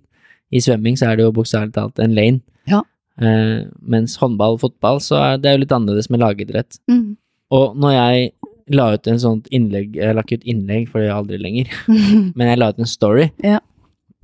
I 0.52 0.60
svømming 0.60 0.98
så 1.00 1.08
er 1.10 1.16
det 1.18 1.24
jo 1.26 1.32
bokstavelig 1.32 1.74
talt 1.74 2.00
en 2.00 2.14
lane. 2.14 2.42
Ja. 2.68 2.82
Eh, 3.22 3.66
mens 3.82 4.16
håndball 4.18 4.56
og 4.58 4.62
fotball, 4.64 4.98
så 5.04 5.20
er 5.22 5.38
det 5.38 5.52
jo 5.54 5.62
litt 5.62 5.72
annerledes 5.76 6.10
med 6.10 6.20
lagidrett. 6.24 6.80
Mm. 6.90 7.16
Og 7.54 7.76
når 7.78 7.92
jeg 7.94 8.32
la 8.74 8.88
ut 8.96 9.08
en 9.12 9.20
sånt 9.22 9.48
innlegg, 9.54 9.96
jeg 10.00 10.16
la 10.16 10.22
ikke 10.24 10.40
ut 10.42 10.48
innlegg, 10.50 10.88
for 10.90 11.00
det 11.00 11.10
gjør 11.10 11.14
jeg 11.14 11.22
aldri 11.22 11.38
lenger, 11.44 11.74
men 12.36 12.48
jeg 12.48 12.58
la 12.62 12.70
ut 12.74 12.80
en 12.80 12.90
story 12.90 13.28
Ja. 13.44 13.60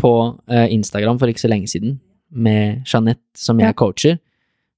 på 0.01 0.39
eh, 0.49 0.67
Instagram 0.73 1.19
for 1.19 1.27
ikke 1.29 1.43
så 1.43 1.51
lenge 1.51 1.67
siden, 1.69 1.99
med 2.31 2.83
Jeanette, 2.87 3.21
som 3.35 3.59
jeg 3.59 3.67
Ja. 3.69 3.73
coacher, 3.73 4.17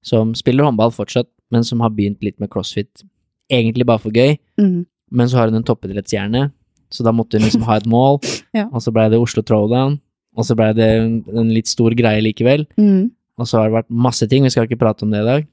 som 0.02 0.34
spiller 0.34 0.64
håndball 0.64 0.90
fortsatt, 0.90 1.28
men 1.52 1.64
som 1.64 1.80
har 1.80 1.90
begynt 1.90 2.22
litt 2.22 2.40
med 2.40 2.50
crossfit, 2.50 3.04
egentlig 3.50 3.86
bare 3.86 3.98
for 4.02 4.10
gøy, 4.10 4.36
Mm. 4.58 4.84
men 5.10 5.26
så 5.28 5.36
har 5.38 5.46
hun 5.48 5.56
en 5.56 5.64
toppidrettshjerne, 5.64 6.50
så 6.90 7.04
da 7.04 7.12
måtte 7.12 7.38
hun 7.38 7.42
liksom 7.48 7.62
ha 7.62 7.76
et 7.76 7.86
mål, 7.86 8.18
Ja. 8.54 8.66
og 8.72 8.80
så 8.82 8.92
blei 8.92 9.08
det 9.08 9.20
Oslo 9.20 9.42
Throwdown, 9.42 10.00
og 10.36 10.44
så 10.44 10.56
blei 10.56 10.72
det 10.74 10.88
en, 11.00 11.24
en 11.36 11.48
litt 11.54 11.68
stor 11.68 11.90
greie 11.96 12.20
likevel, 12.20 12.66
Mm. 12.76 13.10
Og 13.38 13.46
så 13.48 13.58
har 13.60 13.68
det 13.70 13.76
vært 13.84 13.90
masse 13.90 14.26
ting, 14.28 14.44
vi 14.44 14.50
skal 14.50 14.66
ikke 14.68 14.78
prate 14.80 15.02
om 15.06 15.10
det 15.10 15.20
i 15.22 15.28
dag, 15.28 15.46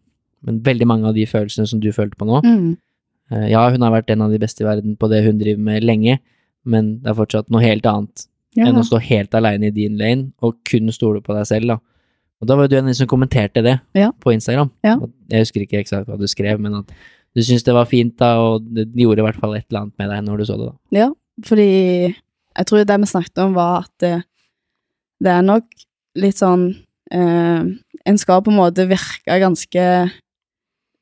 men 0.44 0.60
veldig 0.64 0.88
mange 0.88 1.08
av 1.08 1.14
de 1.16 1.26
følelsene 1.26 1.68
som 1.68 1.80
du 1.80 1.92
følte 1.92 2.18
på 2.20 2.26
nå, 2.28 2.42
Mm. 2.44 2.78
Eh, 3.32 3.50
Ja, 3.52 3.70
hun 3.70 3.82
har 3.82 3.92
vært 3.92 4.10
en 4.10 4.22
av 4.24 4.32
de 4.32 4.40
beste 4.40 4.62
i 4.64 4.66
verden 4.66 4.98
på 4.98 5.08
det 5.10 5.24
hun 5.24 5.38
driver 5.38 5.60
med 5.62 5.84
lenge, 5.84 6.20
men 6.66 7.00
det 7.04 7.12
er 7.12 7.14
fortsatt 7.14 7.50
noe 7.50 7.62
helt 7.62 7.84
annet 7.86 8.26
Ja. 8.56 8.66
enn 8.66 8.76
å 8.76 8.84
stå 8.84 9.00
helt 9.00 9.32
aleine 9.36 9.68
i 9.68 9.72
din 9.72 9.98
lane 9.98 10.32
og 10.42 10.56
kun 10.66 10.92
stole 10.92 11.22
på 11.22 11.34
deg 11.36 11.46
selv, 11.46 11.68
da. 11.68 11.78
Og 12.42 12.48
da 12.48 12.56
var 12.56 12.68
du 12.68 12.76
en 12.78 12.86
av 12.86 12.90
de 12.90 12.94
som 12.96 13.08
kommenterte 13.08 13.62
det 13.62 13.80
Ja. 13.94 14.12
på 14.12 14.34
Instagram. 14.34 14.72
Ja. 14.84 14.98
Jeg 15.30 15.42
husker 15.46 15.62
ikke 15.62 15.80
eksakt 15.84 16.08
hva 16.08 16.18
du 16.18 16.26
skrev, 16.26 16.60
men 16.60 16.74
at 16.74 16.88
du 17.36 17.42
syntes 17.42 17.64
det 17.64 17.74
var 17.74 17.86
fint 17.86 18.18
da, 18.18 18.38
og 18.40 18.64
det 18.74 18.88
gjorde 18.96 19.20
i 19.20 19.22
hvert 19.28 19.36
fall 19.40 19.54
et 19.56 19.66
eller 19.70 19.82
annet 19.82 19.94
med 20.00 20.10
deg 20.10 20.26
når 20.26 20.38
du 20.38 20.46
så 20.46 20.58
det, 20.58 20.66
da. 20.72 20.76
Ja, 20.92 21.12
fordi 21.44 22.16
jeg 22.58 22.66
tror 22.66 22.86
det 22.86 23.00
vi 23.00 23.06
snakket 23.06 23.38
om 23.46 23.54
var 23.54 23.82
at 23.84 23.92
det, 24.00 24.24
det 25.22 25.30
er 25.30 25.42
nok 25.44 25.66
litt 26.16 26.36
sånn 26.36 26.70
eh, 26.72 26.82
En 27.14 28.18
skal 28.22 28.44
på 28.46 28.52
en 28.52 28.60
måte 28.60 28.86
virke 28.90 29.40
ganske 29.42 29.86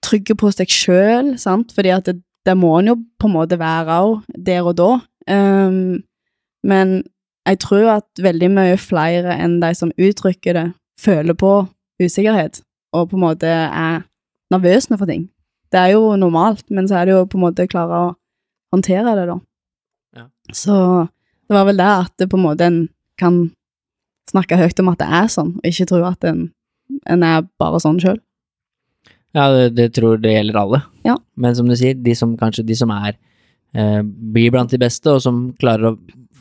trygge 0.06 0.36
på 0.40 0.52
seg 0.56 0.72
sjøl, 0.72 1.34
sant, 1.42 1.74
fordi 1.76 1.92
at 1.96 2.08
det, 2.08 2.20
det 2.48 2.56
må 2.58 2.78
en 2.80 2.94
jo 2.94 2.98
på 3.20 3.30
en 3.30 3.36
måte 3.36 3.60
være 3.60 3.98
òg, 4.06 4.20
der 4.48 4.68
og 4.68 4.78
da. 4.80 4.92
Um, 5.28 6.04
men 6.68 7.02
jeg 7.48 7.60
tror 7.64 7.90
at 7.98 8.24
veldig 8.24 8.50
mye 8.56 8.78
flere 8.80 9.36
enn 9.40 9.60
de 9.64 9.72
som 9.76 9.92
uttrykker 9.96 10.58
det, 10.58 10.68
føler 11.00 11.36
på 11.38 11.52
usikkerhet, 12.02 12.62
og 12.96 13.12
på 13.12 13.18
en 13.18 13.26
måte 13.26 13.50
er 13.50 14.06
nervøse 14.54 14.98
for 14.98 15.10
ting. 15.10 15.28
Det 15.72 15.80
er 15.80 15.94
jo 15.98 16.16
normalt, 16.16 16.64
men 16.72 16.88
så 16.88 17.02
er 17.02 17.08
det 17.08 17.18
jo 17.18 17.28
på 17.28 17.38
en 17.38 17.46
måte 17.48 17.68
å 17.68 17.72
klare 17.72 18.02
å 18.06 18.08
håndtere 18.74 19.16
det, 19.18 19.28
da. 19.30 19.38
Ja. 20.18 20.26
Så 20.56 20.76
det 21.48 21.56
var 21.56 21.68
vel 21.68 21.80
det 21.80 21.88
at 21.88 22.14
det 22.20 22.30
på 22.32 22.40
en 22.40 22.46
måte 22.46 22.68
en 22.68 22.80
kan 23.20 23.48
snakke 24.32 24.58
høyt 24.60 24.80
om 24.84 24.90
at 24.94 25.00
det 25.02 25.08
er 25.08 25.28
sånn, 25.32 25.56
og 25.58 25.66
ikke 25.70 25.88
tro 25.90 26.02
at 26.08 26.24
en, 26.28 26.50
en 27.08 27.24
er 27.24 27.46
bare 27.60 27.80
sånn 27.84 28.00
sjøl. 28.04 28.20
Ja, 29.36 29.50
det, 29.54 29.76
det 29.78 29.90
tror 29.98 30.18
det 30.22 30.32
gjelder 30.34 30.58
alle. 30.62 30.80
Ja. 31.06 31.18
Men 31.38 31.56
som 31.58 31.68
du 31.70 31.76
sier, 31.78 31.94
de 32.00 32.14
som 32.18 32.36
kanskje 32.40 32.66
de 32.66 32.76
som 32.80 32.90
er 32.96 33.16
eh, 33.78 34.02
blir 34.04 34.52
blant 34.56 34.72
de 34.74 34.80
beste, 34.82 35.12
og 35.12 35.22
som 35.22 35.42
klarer 35.60 35.92
å 35.92 35.98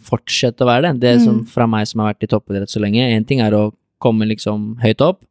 fortsette 0.07 0.63
å 0.63 0.69
være 0.71 0.93
det. 0.93 1.01
Det 1.03 1.15
som 1.25 1.41
Mm. 1.41 1.47
fra 1.51 1.67
meg 1.67 1.87
som 1.91 2.01
har 2.01 2.13
vært 2.15 2.23
i 2.23 2.31
toppidrett 2.31 2.71
så 2.71 2.81
lenge, 2.81 3.03
én 3.11 3.27
ting 3.27 3.41
er 3.43 3.53
å 3.59 3.73
komme 4.01 4.25
liksom 4.31 4.77
høyt 4.81 5.01
opp, 5.03 5.25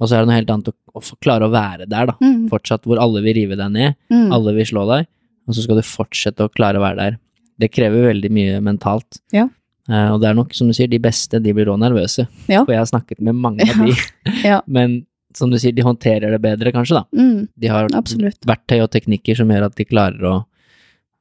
og 0.00 0.08
så 0.08 0.14
er 0.16 0.20
det 0.22 0.28
noe 0.30 0.36
helt 0.38 0.50
annet 0.54 0.68
å, 0.70 0.74
å 0.94 1.02
klare 1.20 1.48
å 1.48 1.50
være 1.52 1.88
der, 1.90 2.06
da. 2.06 2.14
Mm. 2.22 2.48
Fortsatt 2.48 2.86
hvor 2.86 2.98
alle 3.02 3.20
vil 3.26 3.34
rive 3.34 3.56
deg 3.58 3.72
ned, 3.74 3.96
Mm. 4.10 4.30
alle 4.32 4.54
vil 4.54 4.64
slå 4.70 4.86
deg, 4.88 5.06
og 5.48 5.54
så 5.54 5.62
skal 5.66 5.76
du 5.76 5.82
fortsette 5.82 6.46
å 6.46 6.52
klare 6.54 6.78
å 6.78 6.84
være 6.86 6.96
der. 6.96 7.18
Det 7.58 7.72
krever 7.74 8.06
veldig 8.12 8.30
mye 8.30 8.60
mentalt. 8.62 9.18
Ja. 9.34 9.48
Eh, 9.90 10.10
og 10.14 10.20
det 10.22 10.30
er 10.30 10.36
nok, 10.38 10.54
som 10.56 10.70
du 10.70 10.76
sier, 10.76 10.88
de 10.88 11.00
beste, 11.02 11.40
de 11.42 11.52
blir 11.56 11.68
òg 11.72 11.80
nervøse. 11.82 12.26
Ja. 12.48 12.62
For 12.62 12.72
jeg 12.74 12.80
har 12.80 12.90
snakket 12.90 13.20
med 13.24 13.36
mange 13.36 13.66
av 13.68 13.84
de. 13.84 13.96
Ja. 14.44 14.62
Men 14.78 15.02
som 15.36 15.50
du 15.50 15.58
sier, 15.60 15.74
de 15.74 15.84
håndterer 15.84 16.32
det 16.32 16.40
bedre, 16.42 16.72
kanskje, 16.74 17.00
da. 17.00 17.04
Mm. 17.18 17.46
De 17.60 17.70
har 17.70 17.88
Absolutt. 17.96 18.40
verktøy 18.46 18.78
og 18.84 18.90
teknikker 18.94 19.38
som 19.38 19.50
gjør 19.50 19.66
at 19.68 19.76
de 19.78 19.86
klarer 19.88 20.28
å 20.30 20.34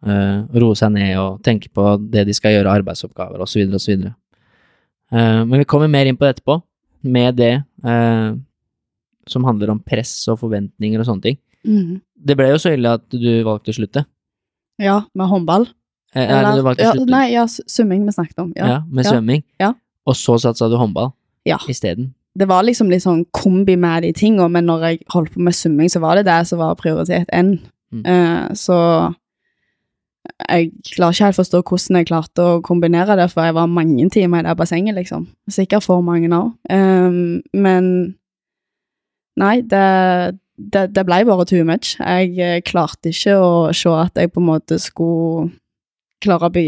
uh, 0.06 0.38
roe 0.62 0.78
seg 0.78 0.94
ned 0.94 1.16
og 1.18 1.42
tenke 1.46 1.72
på 1.74 1.96
det 2.14 2.28
de 2.30 2.36
skal 2.38 2.54
gjøre, 2.54 2.76
arbeidsoppgaver 2.78 3.42
osv. 3.42 3.74
osv. 3.74 4.06
Uh, 5.10 5.42
men 5.50 5.64
vi 5.64 5.70
kommer 5.70 5.90
mer 5.92 6.10
inn 6.10 6.20
på 6.20 6.28
det 6.28 6.36
etterpå, 6.36 6.60
med 7.10 7.40
det 7.42 7.56
uh, 7.88 8.38
som 9.30 9.50
handler 9.50 9.74
om 9.74 9.82
press 9.82 10.14
og 10.32 10.40
forventninger 10.44 11.02
og 11.02 11.10
sånne 11.10 11.32
ting. 11.32 11.40
Mm. 11.66 12.02
Det 12.14 12.38
ble 12.38 12.52
jo 12.54 12.62
så 12.62 12.76
ille 12.76 12.94
at 13.00 13.08
du 13.10 13.32
valgte 13.48 13.74
å 13.74 13.80
slutte. 13.80 14.06
Ja, 14.82 15.02
med 15.18 15.30
håndball. 15.32 15.68
Eh, 16.16 16.30
eller 16.30 16.58
du 16.60 16.64
valgte 16.66 16.84
å 16.84 16.86
ja, 16.86 16.92
slutte 16.94 17.10
nei, 17.12 17.24
ja, 17.34 17.46
svømming 17.48 18.06
vi 18.06 18.12
snakket 18.16 18.40
om. 18.44 18.54
ja. 18.56 18.68
Ja. 18.68 18.80
med 18.90 19.06
Ja. 19.06 19.12
svømming, 19.12 19.44
Ja. 19.60 19.74
og 20.06 20.16
så 20.16 20.38
satsa 20.40 20.70
du 20.70 20.78
håndball 20.78 21.14
Ja. 21.46 21.58
isteden. 21.68 22.14
Det 22.38 22.48
var 22.48 22.64
liksom 22.64 22.90
litt 22.90 23.04
sånn 23.04 23.26
kombi 23.32 23.76
med 23.78 24.04
de 24.04 24.12
tingene, 24.14 24.50
men 24.52 24.66
når 24.66 24.82
jeg 24.82 25.00
holdt 25.14 25.34
på 25.34 25.40
med 25.40 25.54
svømming, 25.54 25.90
så 25.90 26.00
var 26.02 26.16
det 26.16 26.26
det 26.26 26.48
som 26.48 26.60
var 26.60 26.76
prioritet 26.76 27.26
N. 27.32 27.60
Mm. 27.94 28.06
Uh, 28.06 28.50
så 28.54 29.14
jeg 30.50 30.72
klarer 30.96 31.14
ikke 31.14 31.26
helt 31.26 31.36
forstå 31.38 31.62
hvordan 31.64 31.98
jeg 32.00 32.08
klarte 32.08 32.40
å 32.42 32.62
kombinere 32.64 33.16
det, 33.20 33.30
for 33.32 33.44
jeg 33.44 33.54
var 33.54 33.68
mange 33.68 34.10
timer 34.10 34.40
i 34.40 34.48
det 34.48 34.58
bassenget, 34.58 34.96
liksom. 34.96 35.28
Sikkert 35.50 35.84
for 35.84 36.02
mange 36.02 36.30
òg. 36.30 36.54
men 37.54 38.16
nei, 39.38 39.62
det, 39.62 40.40
det, 40.58 40.94
det 40.96 41.06
ble 41.06 41.26
bare 41.26 41.46
too 41.46 41.64
much. 41.66 41.96
Jeg 42.00 42.38
eh, 42.40 42.62
klarte 42.62 43.10
ikke 43.12 43.36
å 43.42 43.74
se 43.74 43.90
at 43.90 44.16
jeg 44.16 44.32
på 44.34 44.42
en 44.42 44.48
måte 44.48 44.80
skulle 44.80 45.52
klare 46.24 46.50
å 46.50 46.54
bli 46.54 46.68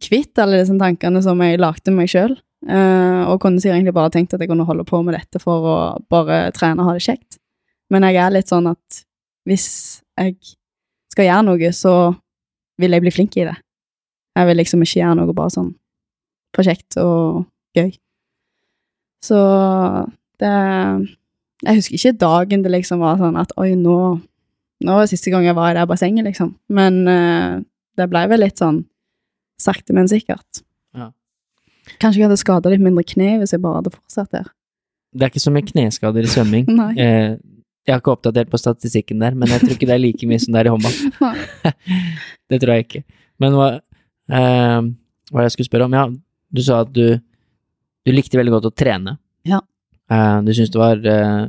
kvitt 0.00 0.40
alle 0.40 0.60
disse 0.62 0.76
tankene 0.80 1.22
som 1.24 1.40
jeg 1.44 1.60
lagde 1.62 1.94
meg 1.94 2.10
sjøl. 2.12 2.36
og 2.64 3.40
kunne 3.42 3.60
sikkert 3.60 3.76
egentlig 3.76 3.92
bare 3.92 4.10
tenkt 4.10 4.32
at 4.32 4.40
jeg 4.40 4.48
kunne 4.48 4.64
holde 4.64 4.86
på 4.88 5.02
med 5.04 5.12
dette 5.18 5.40
for 5.42 5.66
å 5.68 5.74
bare 6.08 6.48
trene 6.56 6.80
og 6.80 6.88
ha 6.88 6.94
det 6.96 7.04
kjekt. 7.04 7.36
Men 7.92 8.06
jeg 8.08 8.16
er 8.16 8.32
litt 8.32 8.48
sånn 8.48 8.70
at 8.70 9.04
hvis 9.44 9.66
jeg 10.16 10.36
skal 11.12 11.28
gjøre 11.28 11.46
noe, 11.50 11.72
så 11.76 12.14
vil 12.80 12.96
jeg 12.96 13.04
bli 13.04 13.12
flink 13.12 13.36
i 13.36 13.44
det. 13.44 13.56
Jeg 14.34 14.48
vil 14.48 14.58
liksom 14.58 14.82
ikke 14.82 15.00
gjøre 15.00 15.18
noe 15.20 15.36
bare 15.36 15.52
sånn 15.54 15.74
for 16.54 16.66
kjekt 16.66 16.96
og 17.02 17.44
gøy. 17.76 17.92
Så 19.24 19.38
det 20.42 20.54
Jeg 21.64 21.78
husker 21.78 21.94
ikke 21.96 22.18
dagen 22.20 22.62
det 22.64 22.72
liksom 22.74 23.00
var 23.00 23.16
sånn 23.16 23.38
at 23.40 23.54
oi, 23.56 23.70
nå, 23.78 23.96
nå 24.84 24.96
var 24.96 25.06
det 25.06 25.14
siste 25.14 25.30
gang 25.32 25.46
jeg 25.46 25.56
var 25.56 25.70
i 25.70 25.76
det 25.78 25.86
bassenget, 25.88 26.26
liksom. 26.26 26.50
Men 26.68 26.98
eh, 27.08 27.62
det 27.98 28.08
ble 28.10 28.24
vel 28.30 28.42
litt 28.44 28.60
sånn 28.60 28.82
sakte, 29.60 29.94
men 29.96 30.10
sikkert. 30.10 30.62
Ja. 30.96 31.10
Kanskje 32.02 32.22
jeg 32.22 32.28
hadde 32.28 32.40
skada 32.40 32.72
litt 32.72 32.82
mindre 32.82 33.04
kne 33.06 33.38
hvis 33.40 33.54
jeg 33.54 33.62
bare 33.62 33.82
hadde 33.82 33.94
fortsatt 33.94 34.30
der. 34.34 34.48
Det 35.14 35.26
er 35.26 35.30
ikke 35.30 35.44
så 35.44 35.52
mye 35.54 35.66
kneskader 35.68 36.26
i 36.26 36.30
svømming. 36.30 36.70
Eh, 37.04 37.36
jeg 37.84 37.92
har 37.92 38.00
ikke 38.00 38.14
oppdatert 38.14 38.48
på 38.48 38.56
statistikken 38.56 39.20
der, 39.20 39.34
men 39.36 39.50
jeg 39.52 39.60
tror 39.60 39.74
ikke 39.74 39.86
det 39.90 39.92
er 39.92 40.00
like 40.00 40.26
mye 40.28 40.40
som 40.40 40.54
det 40.54 40.62
er 40.62 40.68
i 40.70 40.72
håndball. 40.72 41.34
det 42.50 42.58
tror 42.62 42.72
jeg 42.72 42.86
ikke. 42.86 43.02
Men 43.44 43.56
hva, 43.58 43.66
eh, 44.32 44.78
hva 45.28 45.44
jeg 45.44 45.52
skulle 45.52 45.68
spørre 45.68 45.88
om? 45.90 45.96
Ja, 45.98 46.06
du 46.08 46.62
sa 46.64 46.80
at 46.86 46.94
du, 46.96 47.18
du 47.20 48.12
likte 48.14 48.40
veldig 48.40 48.54
godt 48.56 48.70
å 48.70 48.72
trene. 48.72 49.18
Ja. 49.44 49.60
Eh, 50.08 50.38
du 50.46 50.52
syntes 50.54 50.72
det 50.72 50.80
var 50.80 51.04
eh, 51.12 51.42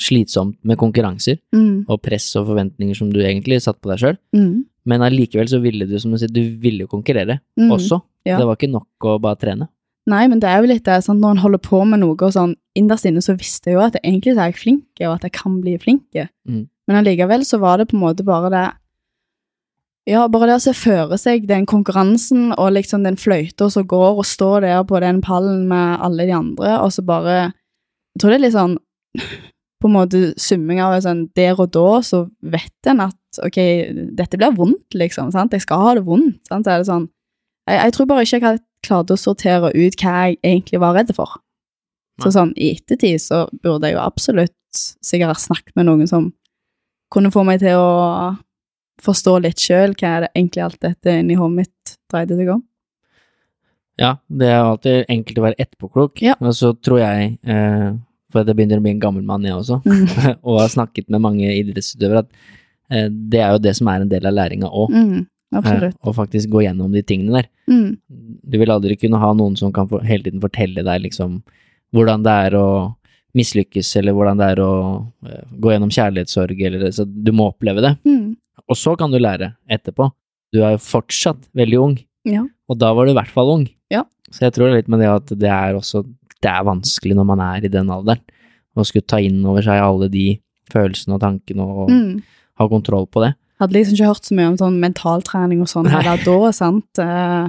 slitsomt 0.00 0.58
med 0.66 0.78
konkurranser 0.80 1.38
Mm, 1.54 1.86
og 1.88 2.02
press 2.04 2.28
og 2.36 2.50
forventninger 2.50 2.96
som 2.96 3.08
du 3.12 3.20
egentlig 3.22 3.62
satte 3.64 3.80
på 3.80 3.90
deg 3.92 4.02
sjøl, 4.02 4.18
mm, 4.36 4.64
men 4.86 5.02
allikevel 5.02 5.48
så 5.48 5.60
ville 5.62 5.86
du, 5.88 5.96
som 5.98 6.12
du 6.12 6.18
sier, 6.20 6.32
du 6.32 6.58
ville 6.60 6.86
konkurrere 6.86 7.40
mm. 7.58 7.70
også. 7.72 8.00
ja. 8.28 8.38
Det 8.38 8.46
var 8.46 8.58
ikke 8.58 8.72
nok 8.74 9.08
å 9.08 9.16
bare 9.22 9.40
trene. 9.40 9.68
Nei, 10.06 10.22
men 10.30 10.38
det 10.38 10.46
er 10.46 10.62
jo 10.62 10.70
litt 10.70 10.84
det, 10.86 11.00
sånn, 11.02 11.18
når 11.18 11.34
en 11.34 11.42
holder 11.42 11.62
på 11.64 11.80
med 11.88 12.04
noe, 12.04 12.14
og 12.14 12.34
sånn, 12.34 12.54
innerst 12.78 13.08
inne 13.08 13.22
så 13.24 13.34
visste 13.34 13.72
jeg 13.72 13.78
jo 13.78 13.82
at 13.82 13.96
jeg 13.98 14.04
egentlig 14.06 14.36
er 14.36 14.52
jeg 14.52 14.58
flink, 14.60 14.84
og 15.02 15.16
at 15.16 15.26
jeg 15.26 15.34
kan 15.34 15.56
bli 15.64 15.74
flink. 15.82 16.04
Mm. 16.46 16.66
Men 16.86 16.98
allikevel 17.00 17.42
så 17.48 17.58
var 17.58 17.80
det 17.80 17.88
på 17.90 17.96
en 17.98 18.04
måte 18.04 18.26
bare 18.26 18.52
det 18.54 18.66
Ja, 20.06 20.28
bare 20.30 20.46
det 20.46 20.60
å 20.60 20.62
se 20.62 20.76
føre 20.78 21.18
seg 21.18 21.48
den 21.50 21.66
konkurransen, 21.66 22.52
og 22.54 22.76
liksom 22.76 23.02
den 23.02 23.18
fløyta 23.18 23.66
som 23.72 23.88
går, 23.90 24.20
og 24.22 24.28
stå 24.28 24.60
der 24.62 24.84
på 24.86 25.00
den 25.02 25.18
pallen 25.24 25.66
med 25.72 25.98
alle 25.98 26.28
de 26.28 26.36
andre, 26.36 26.78
og 26.78 26.94
så 26.94 27.02
bare 27.02 27.36
Jeg 28.14 28.22
tror 28.22 28.30
det 28.30 28.38
er 28.38 28.44
litt 28.46 28.54
sånn 28.54 28.78
på 29.82 29.88
en 29.90 29.92
måte 29.96 30.20
summing 30.40 30.80
av 30.80 30.94
sånn 31.04 31.26
Der 31.36 31.58
og 31.60 31.70
da 31.74 32.00
så 32.02 32.22
vet 32.42 32.88
en 32.88 33.00
at 33.04 33.40
ok, 33.44 33.58
dette 34.16 34.38
blir 34.40 34.54
vondt, 34.56 34.94
liksom. 34.96 35.30
sant? 35.34 35.52
Jeg 35.52 35.60
skal 35.66 35.82
ha 35.82 35.94
det 35.98 36.04
vondt. 36.06 36.38
sant? 36.48 36.64
Så 36.64 36.72
er 36.72 36.78
det 36.80 36.88
sånn 36.88 37.08
jeg, 37.68 37.80
jeg 37.82 37.92
tror 37.96 38.06
bare 38.06 38.22
ikke 38.24 38.40
jeg 38.40 38.62
klarte 38.86 39.12
å 39.16 39.20
sortere 39.20 39.72
ut 39.74 39.96
hva 40.00 40.14
jeg 40.30 40.38
egentlig 40.46 40.80
var 40.80 40.94
redd 40.94 41.12
for. 41.16 41.36
Så 42.22 42.30
sånn 42.32 42.52
i 42.56 42.70
ettertid 42.76 43.20
så 43.20 43.42
burde 43.62 43.90
jeg 43.90 43.96
jo 43.98 44.04
absolutt 44.04 44.54
sikkert 45.04 45.34
ha 45.34 45.40
snakket 45.40 45.74
med 45.76 45.86
noen 45.90 46.08
som 46.08 46.30
kunne 47.12 47.30
få 47.34 47.42
meg 47.44 47.60
til 47.60 47.76
å 47.76 48.36
forstå 49.04 49.34
litt 49.44 49.60
sjøl 49.60 49.92
hva 49.98 50.14
er 50.14 50.20
det 50.24 50.30
egentlig 50.34 50.62
alt 50.64 50.80
dette 50.80 51.18
inni 51.20 51.36
hodet 51.36 51.56
mitt 51.66 51.96
dreide 52.08 52.38
seg 52.38 52.48
om. 52.54 52.62
Ja, 54.00 54.14
det 54.28 54.48
er 54.52 54.60
alltid 54.62 55.06
enkelt 55.12 55.38
å 55.40 55.44
være 55.46 55.58
etterpåklok, 55.62 56.22
Ja. 56.22 56.34
men 56.40 56.52
så 56.52 56.72
tror 56.80 56.98
jeg, 57.00 57.38
eh, 57.44 57.92
for 58.32 58.44
det 58.44 58.56
begynner 58.56 58.78
å 58.80 58.82
bli 58.84 58.90
en 58.96 59.00
gammel 59.02 59.22
mann 59.24 59.42
jeg 59.46 59.54
også, 59.54 59.80
Mm. 59.84 60.36
og 60.46 60.60
har 60.60 60.68
snakket 60.72 61.08
med 61.10 61.20
mange 61.24 61.46
idrettsutøvere, 61.52 62.24
at 62.24 62.28
eh, 62.90 63.08
det 63.08 63.40
er 63.40 63.52
jo 63.54 63.58
det 63.62 63.76
som 63.78 63.88
er 63.92 64.00
en 64.04 64.08
del 64.12 64.26
av 64.26 64.34
læringa 64.34 64.68
òg, 64.70 64.90
Mm, 64.90 65.26
absolutt. 65.54 65.96
å 66.04 66.12
faktisk 66.14 66.50
gå 66.50 66.64
gjennom 66.66 66.92
de 66.92 67.02
tingene 67.02 67.40
der. 67.42 67.48
Mm, 67.70 67.96
Du 68.48 68.58
vil 68.58 68.70
aldri 68.70 68.96
kunne 68.98 69.18
ha 69.18 69.32
noen 69.34 69.56
som 69.58 69.72
kan 69.72 69.88
for, 69.88 70.00
hele 70.06 70.22
tiden 70.22 70.40
fortelle 70.40 70.82
deg 70.84 71.02
liksom 71.02 71.42
hvordan 71.94 72.22
det 72.26 72.32
er 72.46 72.56
å 72.58 72.94
mislykkes, 73.36 73.90
eller 74.00 74.12
hvordan 74.16 74.38
det 74.40 74.46
er 74.54 74.60
å 74.64 74.72
eh, 75.26 75.42
gå 75.60 75.72
gjennom 75.74 75.90
kjærlighetssorg, 75.92 76.60
eller 76.66 76.90
så 76.94 77.04
du 77.06 77.32
må 77.36 77.50
oppleve 77.52 77.82
det. 77.84 77.94
mm, 78.06 78.36
Og 78.68 78.76
så 78.76 78.96
kan 78.98 79.10
du 79.12 79.18
lære 79.18 79.54
etterpå. 79.70 80.10
Du 80.54 80.62
er 80.64 80.72
jo 80.76 80.78
fortsatt 80.82 81.42
veldig 81.54 81.78
ung, 81.82 81.96
ja. 82.24 82.44
og 82.68 82.78
da 82.80 82.92
var 82.96 83.06
du 83.06 83.12
i 83.12 83.14
hvert 83.18 83.30
fall 83.30 83.50
ung. 83.52 83.66
Ja. 83.92 84.04
Så 84.30 84.46
jeg 84.46 84.54
tror 84.56 84.72
litt 84.74 84.88
med 84.88 85.00
det 85.00 85.10
at 85.10 85.26
det 85.38 85.50
er 85.52 85.74
også 85.78 86.04
det 86.42 86.50
er 86.50 86.64
vanskelig 86.64 87.14
når 87.16 87.26
man 87.26 87.40
er 87.40 87.64
i 87.64 87.68
den 87.72 87.88
alderen, 87.90 88.20
å 88.76 88.84
skulle 88.84 89.06
ta 89.06 89.16
inn 89.18 89.44
over 89.46 89.62
seg 89.62 89.80
alle 89.80 90.08
de 90.12 90.38
følelsene 90.72 91.14
og 91.14 91.20
tankene 91.20 91.60
og 91.64 91.88
Mm. 91.90 92.22
ha 92.58 92.68
kontroll 92.68 93.06
på 93.06 93.22
det. 93.24 93.34
Hadde 93.60 93.72
liksom 93.72 93.94
ikke 93.96 94.10
hørt 94.12 94.24
så 94.28 94.34
mye 94.36 94.48
om 94.50 94.56
sånn 94.58 94.80
mentaltrening 94.80 95.60
og 95.62 95.68
sånn 95.68 95.84
da, 95.88 96.50
sant. 96.52 96.98
Eh, 96.98 97.48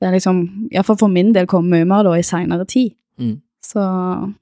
Det 0.00 0.06
er 0.06 0.12
liksom, 0.12 0.68
iallfall 0.70 0.96
for 0.96 1.08
min 1.08 1.32
del, 1.32 1.44
kom 1.46 1.68
mye 1.68 1.84
mer 1.84 2.04
da 2.04 2.12
i 2.12 2.20
seinere 2.22 2.64
tid. 2.66 2.94
Mm. 3.18 3.40
Så 3.64 4.34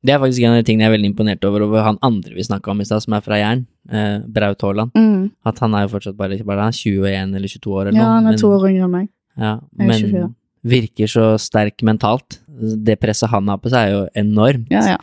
Det 0.00 0.14
er 0.14 0.20
faktisk 0.22 0.44
en 0.46 0.52
av 0.54 0.62
de 0.62 0.66
tingene 0.72 0.84
jeg 0.86 0.92
er 0.92 0.96
veldig 0.96 1.08
imponert 1.10 1.44
over 1.44 1.62
over 1.66 1.82
han 1.82 1.98
andre 2.06 2.30
vi 2.32 2.40
snakka 2.46 2.70
om 2.70 2.80
i 2.80 2.84
stad, 2.84 3.02
som 3.02 3.14
er 3.14 3.20
fra 3.20 3.34
Jæren, 3.34 3.64
eh, 3.90 4.20
Braut 4.30 4.60
Haaland. 4.62 4.92
mm. 4.94 5.30
At 5.44 5.58
han 5.58 5.74
er 5.74 5.88
jo 5.88 5.98
fortsatt 5.98 6.16
bare, 6.16 6.38
bare 6.44 6.68
er 6.68 6.70
21 6.72 7.34
eller 7.34 7.48
22 7.48 7.72
år 7.74 7.88
eller 7.88 7.98
Ja, 7.98 8.04
noe. 8.04 8.14
han 8.14 8.26
er 8.26 8.30
men- 8.30 8.38
to 8.38 8.46
år 8.46 8.68
yngre 8.70 8.84
enn 8.84 8.90
meg. 8.90 9.08
Ja, 9.36 9.58
Jeg 9.76 9.80
er 9.80 9.86
men 9.86 10.00
24. 10.00 10.34
virker 10.66 11.06
så 11.10 11.24
sterk 11.40 11.82
mentalt. 11.86 12.40
Det 12.48 12.98
presset 13.00 13.30
han 13.30 13.48
har 13.48 13.58
på 13.62 13.70
seg, 13.70 13.78
er 13.88 13.94
jo 13.94 14.02
enormt. 14.18 14.70
Ja, 14.72 14.96
ja. 14.96 14.98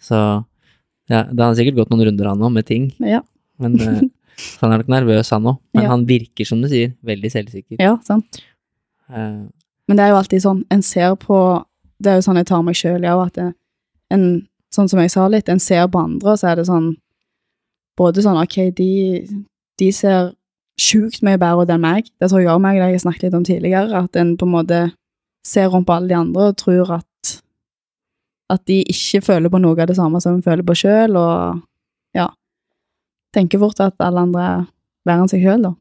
Så 0.00 0.16
ja, 1.10 1.22
det 1.28 1.40
har 1.44 1.54
sikkert 1.58 1.76
gått 1.82 1.90
noen 1.92 2.06
runder 2.08 2.30
han 2.30 2.40
òg, 2.44 2.52
med 2.52 2.66
ting. 2.68 2.90
Ja, 3.04 3.20
Men 3.60 3.76
uh, 3.82 4.00
han 4.62 4.72
er 4.72 4.80
nok 4.80 4.88
nervøs, 4.90 5.30
han 5.30 5.44
òg. 5.52 5.58
Men 5.76 5.84
Ja. 5.84 5.90
han 5.92 6.06
virker, 6.08 6.48
som 6.48 6.62
du 6.64 6.68
sier, 6.72 6.94
veldig 7.04 7.30
selvsikker. 7.32 7.76
ja 7.82 7.96
sant. 8.06 8.40
Uh, 9.10 9.44
Men 9.86 9.98
det 9.98 10.04
er 10.06 10.14
jo 10.14 10.16
alltid 10.22 10.42
sånn, 10.42 10.64
en 10.72 10.82
ser 10.82 11.14
på 11.20 11.36
Det 12.00 12.10
er 12.10 12.16
jo 12.18 12.24
sånn 12.26 12.36
jeg 12.40 12.46
tar 12.48 12.62
meg 12.64 12.74
sjøl 12.74 13.04
i 13.04 13.08
òg, 13.12 13.26
at 13.28 13.34
det, 13.34 13.54
en 14.10 14.26
Sånn 14.74 14.88
som 14.90 14.98
jeg 14.98 15.12
sa 15.12 15.28
litt, 15.30 15.46
en 15.48 15.60
ser 15.62 15.84
på 15.86 16.00
andre, 16.00 16.32
og 16.32 16.38
så 16.40 16.48
er 16.50 16.56
det 16.56 16.64
sånn 16.66 16.96
Både 17.96 18.24
sånn 18.24 18.40
ok, 18.40 18.56
de, 18.74 18.88
de 19.78 19.90
ser 19.94 20.32
sjukt 20.80 21.22
mye 21.22 21.38
bedre 21.38 21.64
ut 21.64 21.70
enn 21.70 21.82
meg. 21.82 22.08
Det 22.20 22.30
tror 22.30 22.42
jeg 22.42 22.62
meg, 22.62 22.78
det 22.78 22.86
har 22.86 22.94
jeg 22.94 23.04
snakket 23.04 23.28
litt 23.28 23.38
om 23.38 23.44
tidligere, 23.46 24.04
at 24.04 24.16
en 24.20 24.36
på 24.40 24.46
en 24.48 24.54
måte 24.54 24.80
ser 25.46 25.68
rundt 25.72 25.86
på 25.86 25.94
alle 25.94 26.08
de 26.08 26.16
andre 26.18 26.50
og 26.50 26.56
tror 26.60 26.96
at 27.00 27.06
at 28.52 28.60
de 28.68 28.82
ikke 28.92 29.22
føler 29.24 29.48
på 29.50 29.58
noe 29.58 29.80
av 29.80 29.88
det 29.88 29.96
samme 29.96 30.20
som 30.20 30.36
en 30.36 30.44
føler 30.44 30.66
på 30.66 30.76
sjøl, 30.76 31.16
og 31.16 31.62
ja 32.14 32.28
Tenker 33.34 33.58
fort 33.58 33.80
at 33.82 33.96
alle 34.04 34.20
andre 34.28 34.42
er 34.46 34.60
verre 35.08 35.24
enn 35.24 35.30
seg 35.32 35.42
sjøl, 35.42 35.64
da. 35.64 35.72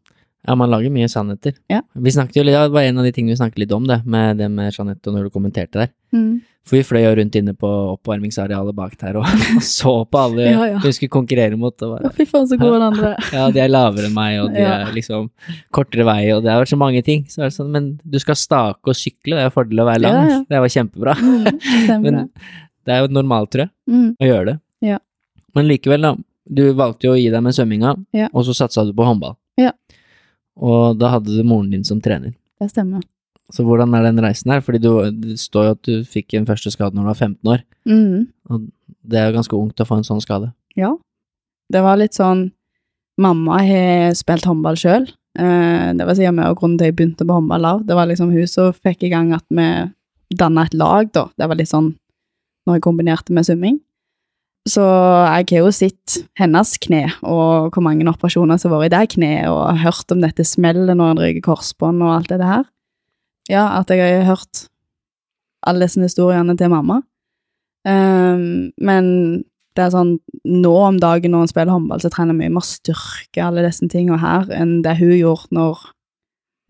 ja, 0.47 0.55
man 0.57 0.71
lager 0.71 0.89
mye 0.89 1.09
sannheter. 1.11 1.53
Ja. 1.69 1.83
Vi 1.93 2.11
snakket 2.15 2.39
jo 2.39 2.45
litt, 2.47 2.55
Det 2.55 2.73
var 2.73 2.87
en 2.87 2.97
av 2.97 3.05
de 3.05 3.11
tingene 3.13 3.35
vi 3.35 3.41
snakket 3.41 3.59
litt 3.65 3.75
om, 3.75 3.85
det, 3.87 3.99
med 4.05 4.39
det 4.41 4.49
med 4.49 4.71
Jeanette 4.73 5.11
og 5.11 5.17
når 5.17 5.27
du 5.27 5.33
kommenterte 5.35 5.83
der. 5.83 5.91
Mm. 6.15 6.41
For 6.63 6.77
vi 6.77 6.83
fløy 6.87 7.01
jo 7.03 7.09
rundt 7.19 7.35
inne 7.35 7.51
på 7.59 7.67
oppvarmingsarealet 7.97 8.75
bak 8.77 8.93
der 9.01 9.17
og, 9.19 9.25
og 9.27 9.63
så 9.67 9.91
på 10.07 10.19
alle 10.21 10.45
Ja, 10.45 10.61
ja. 10.71 10.77
vi 10.83 10.93
skulle 10.95 11.11
konkurrere 11.11 11.57
mot. 11.59 11.75
Bare, 11.77 12.11
fy 12.15 12.23
faen, 12.29 12.47
så 12.47 12.55
gode 12.59 12.77
den 12.79 12.85
andre 12.87 13.09
ja, 13.35 13.49
de 13.51 13.59
er 13.59 13.67
lavere 13.73 14.07
enn 14.07 14.15
meg, 14.15 14.37
og 14.45 14.53
de 14.55 14.61
Ja. 14.63 14.77
er 14.85 14.93
liksom 14.95 15.27
kortere 15.75 16.05
vei, 16.07 16.21
og 16.31 16.43
det 16.45 16.53
har 16.53 16.61
vært 16.63 16.71
så 16.71 16.79
mange 16.79 17.01
ting. 17.03 17.25
Så 17.27 17.43
det 17.43 17.51
sånn, 17.57 17.71
men 17.75 17.89
du 18.07 18.15
skal 18.23 18.39
stake 18.39 18.79
og 18.87 18.95
sykle, 18.95 19.35
det 19.35 19.43
er 19.43 19.49
en 19.51 19.55
fordel 19.57 19.83
å 19.83 19.87
være 19.91 20.03
lang. 20.05 20.19
Ja. 20.31 20.37
Det 20.55 20.61
var 20.63 20.71
kjempebra. 20.77 21.17
Mm, 21.19 21.99
Men 22.05 22.21
det. 22.23 22.95
er 22.95 23.01
jo 23.03 23.11
normalt, 23.19 23.51
tror 23.51 23.65
jeg, 23.67 23.73
Mm, 23.91 24.09
å 24.23 24.29
gjøre 24.31 24.45
det. 24.53 24.57
Ja. 24.87 24.97
Men 25.55 25.67
likevel, 25.67 26.01
da. 26.07 26.15
Du 26.47 26.63
valgte 26.75 27.07
jo 27.07 27.13
å 27.13 27.19
gi 27.19 27.27
deg 27.31 27.43
med 27.43 27.53
svømminga, 27.55 27.91
og 28.33 28.43
så 28.47 28.55
satsa 28.55 28.83
du 28.87 28.93
på 28.95 29.03
håndball. 29.07 29.35
Ja. 29.59 29.71
Og 30.59 30.97
da 30.99 31.09
hadde 31.17 31.31
du 31.35 31.43
moren 31.47 31.69
din 31.71 31.83
som 31.83 31.99
trener. 32.03 32.33
det 32.59 32.69
stemmer. 32.71 33.03
Så 33.51 33.65
hvordan 33.67 33.91
er 33.97 34.05
den 34.07 34.21
reisen 34.23 34.51
her? 34.53 34.61
Fordi 34.63 34.79
du, 34.79 34.89
det 35.11 35.35
står 35.41 35.65
jo 35.65 35.71
at 35.75 35.81
du 35.83 36.03
fikk 36.07 36.33
en 36.37 36.45
første 36.47 36.71
skade 36.71 36.95
når 36.95 37.03
du 37.03 37.09
var 37.11 37.19
15 37.19 37.51
år. 37.51 37.63
Mm, 37.89 38.27
Og 38.49 38.67
det 39.03 39.19
er 39.19 39.27
jo 39.29 39.35
ganske 39.39 39.57
ungt 39.57 39.81
å 39.83 39.87
få 39.89 39.97
en 39.99 40.07
sånn 40.07 40.21
skade. 40.23 40.53
ja. 40.79 40.93
Det 41.73 41.79
var 41.81 41.97
litt 41.97 42.13
sånn 42.13 42.51
Mamma 43.17 43.59
har 43.63 44.13
spilt 44.17 44.45
håndball 44.45 44.75
sjøl. 44.77 45.05
Eh, 45.39 45.89
det 45.93 46.05
var 46.05 46.13
sikkert 46.17 46.35
mye 46.37 46.49
av 46.51 46.55
grunnen 46.59 46.77
til 46.77 46.89
jeg 46.89 46.95
begynte 46.97 47.25
på 47.25 47.33
håndball 47.33 47.65
òg. 47.69 47.83
Det 47.87 47.95
var 47.97 48.07
liksom 48.09 48.31
hun 48.33 48.47
som 48.49 48.73
fikk 48.73 49.03
i 49.07 49.09
gang 49.13 49.31
at 49.33 49.45
vi 49.49 49.67
danna 50.37 50.65
et 50.65 50.73
lag, 50.73 51.09
da. 51.13 51.27
Det 51.37 51.47
var 51.49 51.57
litt 51.59 51.69
sånn 51.71 51.91
når 52.67 52.77
jeg 52.79 52.85
kombinerte 52.85 53.33
med 53.33 53.45
svømming. 53.47 53.79
Så 54.69 54.81
jeg 54.83 55.47
har 55.51 55.65
jo 55.65 55.71
sett 55.75 56.17
hennes 56.39 56.75
kne, 56.79 57.03
og 57.21 57.73
hvor 57.75 57.83
mange 57.83 58.05
operasjoner 58.07 58.57
som 58.61 58.71
har 58.71 58.83
vært 58.85 58.93
i 58.93 58.95
det 58.97 59.09
kneet, 59.15 59.49
og 59.51 59.81
hørt 59.83 60.13
om 60.15 60.21
dette 60.23 60.45
smellet 60.47 60.95
når 60.95 61.11
en 61.15 61.23
ryker 61.25 61.43
korsbånd 61.47 62.01
og 62.05 62.13
alt 62.17 62.31
det 62.31 62.39
her. 62.47 62.63
Ja, 63.51 63.79
at 63.79 63.91
jeg 63.91 63.99
har 64.21 64.29
hørt 64.29 64.67
alle 65.67 65.87
disse 65.87 66.01
historiene 66.03 66.55
til 66.59 66.71
mamma. 66.71 67.01
Um, 67.83 68.71
men 68.79 69.07
det 69.75 69.87
er 69.87 69.93
sånn, 69.93 70.15
nå 70.45 70.71
om 70.77 70.99
dagen 71.01 71.33
når 71.33 71.45
hun 71.45 71.51
spiller 71.51 71.73
håndball, 71.73 72.01
så 72.03 72.11
trener 72.13 72.35
jeg 72.35 72.43
mye 72.43 72.55
mer 72.59 72.65
styrke, 72.67 73.41
alle 73.41 73.65
disse 73.65 73.87
tingene 73.91 74.21
her, 74.21 74.47
enn 74.53 74.81
det 74.85 74.95
hun 74.99 75.15
gjorde 75.17 75.57
når, 75.57 75.81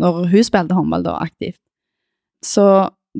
når 0.01 0.21
hun 0.31 0.47
spilte 0.47 0.77
håndball 0.77 1.03
da, 1.05 1.17
aktivt. 1.25 1.59
Så 2.43 2.65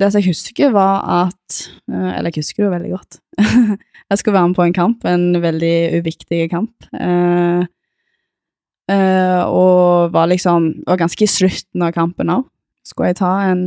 det 0.00 0.10
som 0.10 0.22
jeg 0.22 0.32
husker 0.32 0.72
var 0.74 1.04
at, 1.28 1.58
eh, 1.92 2.10
eller 2.16 2.32
jeg 2.32 2.42
husker 2.42 2.62
det 2.62 2.66
jo 2.66 2.72
veldig 2.72 2.94
godt, 2.94 3.20
jeg 4.10 4.20
skulle 4.20 4.38
være 4.38 4.50
med 4.50 4.58
på 4.58 4.66
en 4.66 4.76
kamp, 4.80 5.06
en 5.08 5.30
veldig 5.44 5.76
uviktig 6.00 6.48
kamp, 6.54 6.90
Uh, 6.94 7.64
uh, 8.92 9.42
og 9.48 10.12
var 10.12 10.28
liksom, 10.28 10.66
var 10.86 10.98
ganske 11.00 11.24
i 11.24 11.30
slutten 11.30 11.84
av 11.84 11.94
kampen 11.96 12.32
også. 12.32 12.50
Skulle 12.84 13.12
jeg 13.12 13.20
ta 13.22 13.32
en 13.48 13.64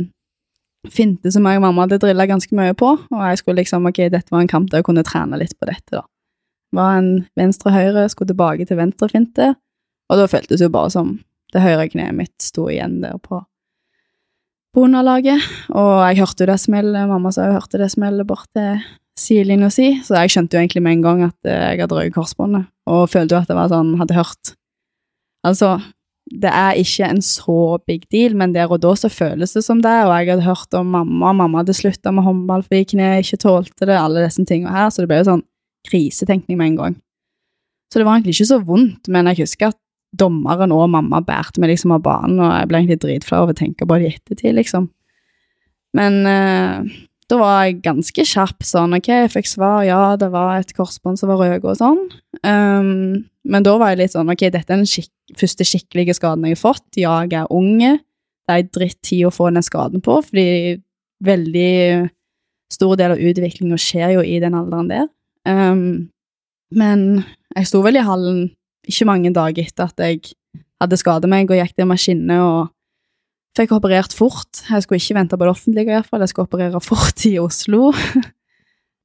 finte 0.94 1.32
som 1.34 1.46
jeg 1.48 1.58
og 1.58 1.64
mamma 1.64 1.84
hadde 1.84 1.98
drilla 2.02 2.28
ganske 2.30 2.54
mye 2.56 2.76
på, 2.78 2.92
og 2.96 3.24
jeg 3.24 3.40
skulle 3.40 3.60
liksom, 3.60 3.88
ok, 3.90 4.04
dette 4.14 4.32
var 4.32 4.44
en 4.44 4.50
kamp 4.50 4.70
der 4.70 4.80
jeg 4.80 4.88
kunne 4.88 5.04
trene 5.06 5.40
litt 5.40 5.56
på 5.58 5.68
dette, 5.68 6.00
da. 6.00 6.04
Var 6.76 6.98
en 7.00 7.10
venstre-høyre, 7.38 8.04
skulle 8.12 8.30
tilbake 8.30 8.66
til 8.68 8.78
venstre-finte, 8.78 9.52
og 10.08 10.20
da 10.20 10.28
føltes 10.30 10.60
det 10.60 10.68
jo 10.68 10.74
bare 10.74 10.92
som 10.94 11.16
det 11.52 11.64
høyre 11.64 11.88
kneet 11.90 12.16
mitt 12.16 12.34
sto 12.44 12.68
igjen 12.70 13.00
der 13.02 13.16
på 13.24 13.42
på 14.76 14.84
og 14.84 15.92
jeg 16.04 16.18
hørte 16.20 16.44
jo 16.44 16.48
det 16.50 16.58
smellet, 16.60 17.08
mamma 17.08 17.32
sa 17.32 17.48
hun 17.48 17.56
hørte 17.56 17.80
det 17.80 17.88
smellet 17.90 18.28
bort 18.28 18.46
til 18.54 18.82
sidelinja 19.18 19.70
si, 19.74 19.88
så 20.04 20.20
jeg 20.20 20.34
skjønte 20.34 20.54
jo 20.54 20.62
egentlig 20.62 20.82
med 20.84 20.98
en 20.98 21.02
gang 21.02 21.22
at 21.26 21.48
eh, 21.48 21.72
jeg 21.72 21.80
hadde 21.82 21.96
røket 21.96 22.14
korsbåndet, 22.14 22.68
og 22.86 23.08
følte 23.10 23.34
jo 23.34 23.40
at 23.40 23.50
det 23.50 23.56
var 23.58 23.72
sånn, 23.72 23.96
hadde 23.98 24.18
hørt 24.18 24.54
Altså, 25.46 25.76
det 26.28 26.50
er 26.52 26.76
ikke 26.76 27.08
en 27.08 27.20
så 27.24 27.78
big 27.88 28.04
deal, 28.12 28.34
men 28.36 28.52
der 28.54 28.70
og 28.70 28.82
da 28.82 28.92
så 28.98 29.08
føles 29.12 29.54
det 29.56 29.62
som 29.64 29.80
det, 29.84 29.94
og 30.04 30.12
jeg 30.12 30.30
hadde 30.32 30.46
hørt 30.46 30.76
om 30.76 30.90
mamma, 30.92 31.32
mamma 31.32 31.62
hadde 31.62 31.76
slutta 31.76 32.12
med 32.12 32.26
håndball 32.26 32.64
fordi 32.66 32.84
kneet 32.92 33.24
ikke 33.24 33.40
tålte 33.46 33.88
det, 33.88 33.96
alle 33.96 34.26
disse 34.26 34.44
tingene 34.48 34.74
her, 34.74 34.90
så 34.92 35.02
det 35.02 35.10
ble 35.10 35.22
jo 35.22 35.28
sånn 35.30 35.44
krisetenkning 35.88 36.58
med 36.60 36.72
en 36.72 36.80
gang. 36.82 36.96
Så 37.88 38.00
det 38.00 38.06
var 38.08 38.18
egentlig 38.18 38.36
ikke 38.36 38.50
så 38.50 38.60
vondt, 38.60 39.08
men 39.08 39.30
jeg 39.30 39.46
husker 39.46 39.72
at 39.72 39.80
dommeren 40.18 40.72
og 40.72 40.88
mamma 40.92 41.20
bærte 41.24 41.60
meg 41.60 41.72
liksom 41.72 41.94
av 41.96 42.04
banen, 42.04 42.40
og 42.40 42.52
jeg 42.52 42.68
ble 42.68 42.82
egentlig 42.82 43.00
dritflau 43.04 43.42
over 43.44 43.56
å 43.56 43.60
tenke 43.60 43.88
på 43.88 43.98
det 43.98 44.08
i 44.08 44.14
ettertid, 44.16 44.56
liksom. 44.58 44.88
Men 45.96 46.18
eh, 46.28 46.98
da 47.28 47.36
var 47.36 47.56
jeg 47.66 47.80
ganske 47.84 48.24
kjapp 48.24 48.64
sånn, 48.64 48.96
ok, 48.96 49.08
jeg 49.24 49.32
fikk 49.34 49.48
svar, 49.50 49.82
ja, 49.84 50.16
det 50.20 50.30
var 50.32 50.56
et 50.56 50.72
korsbånd 50.76 51.20
som 51.20 51.28
var 51.28 51.42
røde 51.42 51.68
og 51.68 51.76
sånn. 51.76 52.00
Um, 52.40 53.26
men 53.48 53.64
da 53.66 53.74
var 53.80 53.92
jeg 53.92 54.00
litt 54.00 54.14
sånn, 54.14 54.30
ok, 54.32 54.46
dette 54.48 54.64
er 54.64 54.80
den 54.80 54.88
skik 54.88 55.12
første 55.36 55.66
skikkelige 55.68 56.14
skaden 56.16 56.46
jeg 56.48 56.56
har 56.56 56.62
fått. 56.62 56.86
Ja, 56.96 57.18
jeg 57.26 57.36
er 57.36 57.50
unge. 57.52 57.98
Det 58.48 58.54
er 58.54 58.70
dritt 58.72 58.96
tid 59.04 59.26
å 59.28 59.32
få 59.34 59.50
den 59.52 59.64
skaden 59.64 60.00
på, 60.04 60.14
fordi 60.24 60.78
veldig 61.24 62.08
stor 62.72 62.96
del 62.96 63.12
av 63.12 63.20
utviklinga 63.20 63.76
skjer 63.80 64.14
jo 64.16 64.24
i 64.24 64.38
den 64.40 64.56
alderen 64.56 64.88
der. 64.88 65.10
Um, 65.44 66.08
men 66.72 67.04
jeg 67.56 67.68
sto 67.68 67.82
vel 67.84 68.00
i 68.00 68.04
hallen 68.04 68.46
ikke 68.88 69.08
mange 69.08 69.32
dager 69.36 69.68
etter 69.68 69.90
at 69.90 70.00
jeg 70.00 70.32
hadde 70.80 71.00
skadet 71.00 71.28
meg, 71.28 71.50
og 71.50 71.60
gikk 71.60 71.76
der 71.76 71.88
med 71.90 72.00
skinne 72.00 72.40
og 72.40 72.72
fikk 73.58 73.74
operert 73.76 74.14
fort. 74.16 74.62
Jeg 74.68 74.84
skulle 74.84 75.00
ikke 75.02 75.18
vente 75.18 75.38
på 75.38 75.46
det 75.46 75.52
offentlige, 75.52 75.90
i 75.90 75.96
hvert 75.96 76.08
fall. 76.08 76.22
Jeg 76.24 76.32
skulle 76.32 76.48
operere 76.48 76.82
fort 76.84 77.24
i 77.28 77.36
Oslo. 77.42 77.92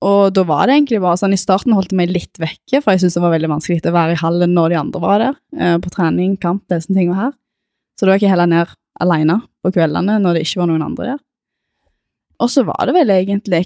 Og 0.03 0.33
da 0.35 0.43
var 0.47 0.67
det 0.67 0.75
egentlig 0.75 0.99
bare 1.03 1.19
sånn 1.19 1.35
I 1.35 1.39
starten 1.39 1.75
holdt 1.75 1.93
jeg 1.93 1.99
meg 2.01 2.11
litt 2.11 2.39
vekke, 2.41 2.81
for 2.81 2.91
jeg 2.91 3.03
syntes 3.03 3.15
det 3.17 3.23
var 3.23 3.33
veldig 3.37 3.51
vanskelig 3.53 3.83
å 3.87 3.95
være 3.95 4.15
i 4.17 4.19
hallen 4.19 4.55
når 4.55 4.73
de 4.73 4.79
andre 4.81 5.01
var 5.03 5.21
der, 5.21 5.37
eh, 5.55 5.77
på 5.79 5.91
trening, 5.93 6.35
kamp, 6.41 6.65
disse 6.71 6.91
tingene 6.91 7.15
her. 7.15 7.31
Så 7.95 8.07
da 8.07 8.17
gikk 8.17 8.25
jeg 8.27 8.33
heller 8.33 8.49
ned 8.51 8.73
alene 9.03 9.39
på 9.63 9.71
kveldene 9.73 10.19
når 10.21 10.35
det 10.35 10.43
ikke 10.43 10.63
var 10.63 10.69
noen 10.73 10.83
andre 10.85 11.13
der. 11.13 11.21
Og 12.43 12.51
så 12.51 12.65
var 12.67 12.89
det 12.89 12.97
vel 12.97 13.13
egentlig 13.15 13.63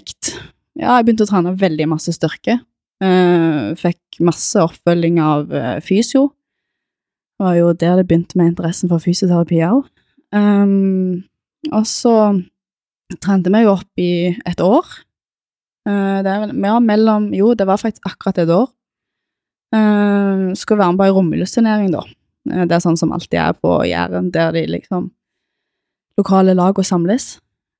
Ja, 0.78 0.94
jeg 1.00 1.08
begynte 1.08 1.26
å 1.26 1.30
trene 1.32 1.56
veldig 1.58 1.88
masse 1.90 2.12
styrke. 2.14 2.60
Uh, 3.02 3.74
fikk 3.78 4.20
masse 4.22 4.62
oppfølging 4.62 5.18
av 5.22 5.50
uh, 5.50 5.78
fysio. 5.82 6.28
Det 7.34 7.46
var 7.46 7.56
jo 7.58 7.72
der 7.74 7.98
det 7.98 8.06
begynte 8.06 8.38
med 8.38 8.52
interessen 8.52 8.90
for 8.90 9.02
fysioterapi 9.02 9.58
òg. 9.66 9.88
Um, 10.34 11.24
og 11.72 11.84
så 11.88 12.14
trente 13.22 13.52
vi 13.52 13.62
jo 13.64 13.74
opp 13.76 14.02
i 14.02 14.34
et 14.46 14.60
år. 14.64 14.88
Uh, 15.88 16.20
det 16.24 16.32
er 16.32 16.50
ja, 16.52 16.78
mellom 16.84 17.30
Jo, 17.32 17.54
det 17.56 17.66
var 17.68 17.80
faktisk 17.80 18.08
akkurat 18.08 18.42
et 18.42 18.52
år. 18.52 18.68
Uh, 19.74 20.52
skulle 20.56 20.80
være 20.80 20.92
med 20.92 21.00
på 21.00 21.08
ei 21.08 21.16
romjulsturnering, 21.16 21.92
da. 21.94 22.04
Uh, 22.48 22.64
det 22.68 22.76
er 22.76 22.84
sånn 22.84 23.00
som 23.00 23.12
alltid 23.16 23.40
er 23.40 23.56
på 23.56 23.80
Jæren, 23.88 24.32
der 24.34 24.52
de 24.56 24.66
liksom 24.68 25.10
Lokale 26.18 26.50
lag 26.58 26.74
og 26.74 26.82
samles. 26.82 27.36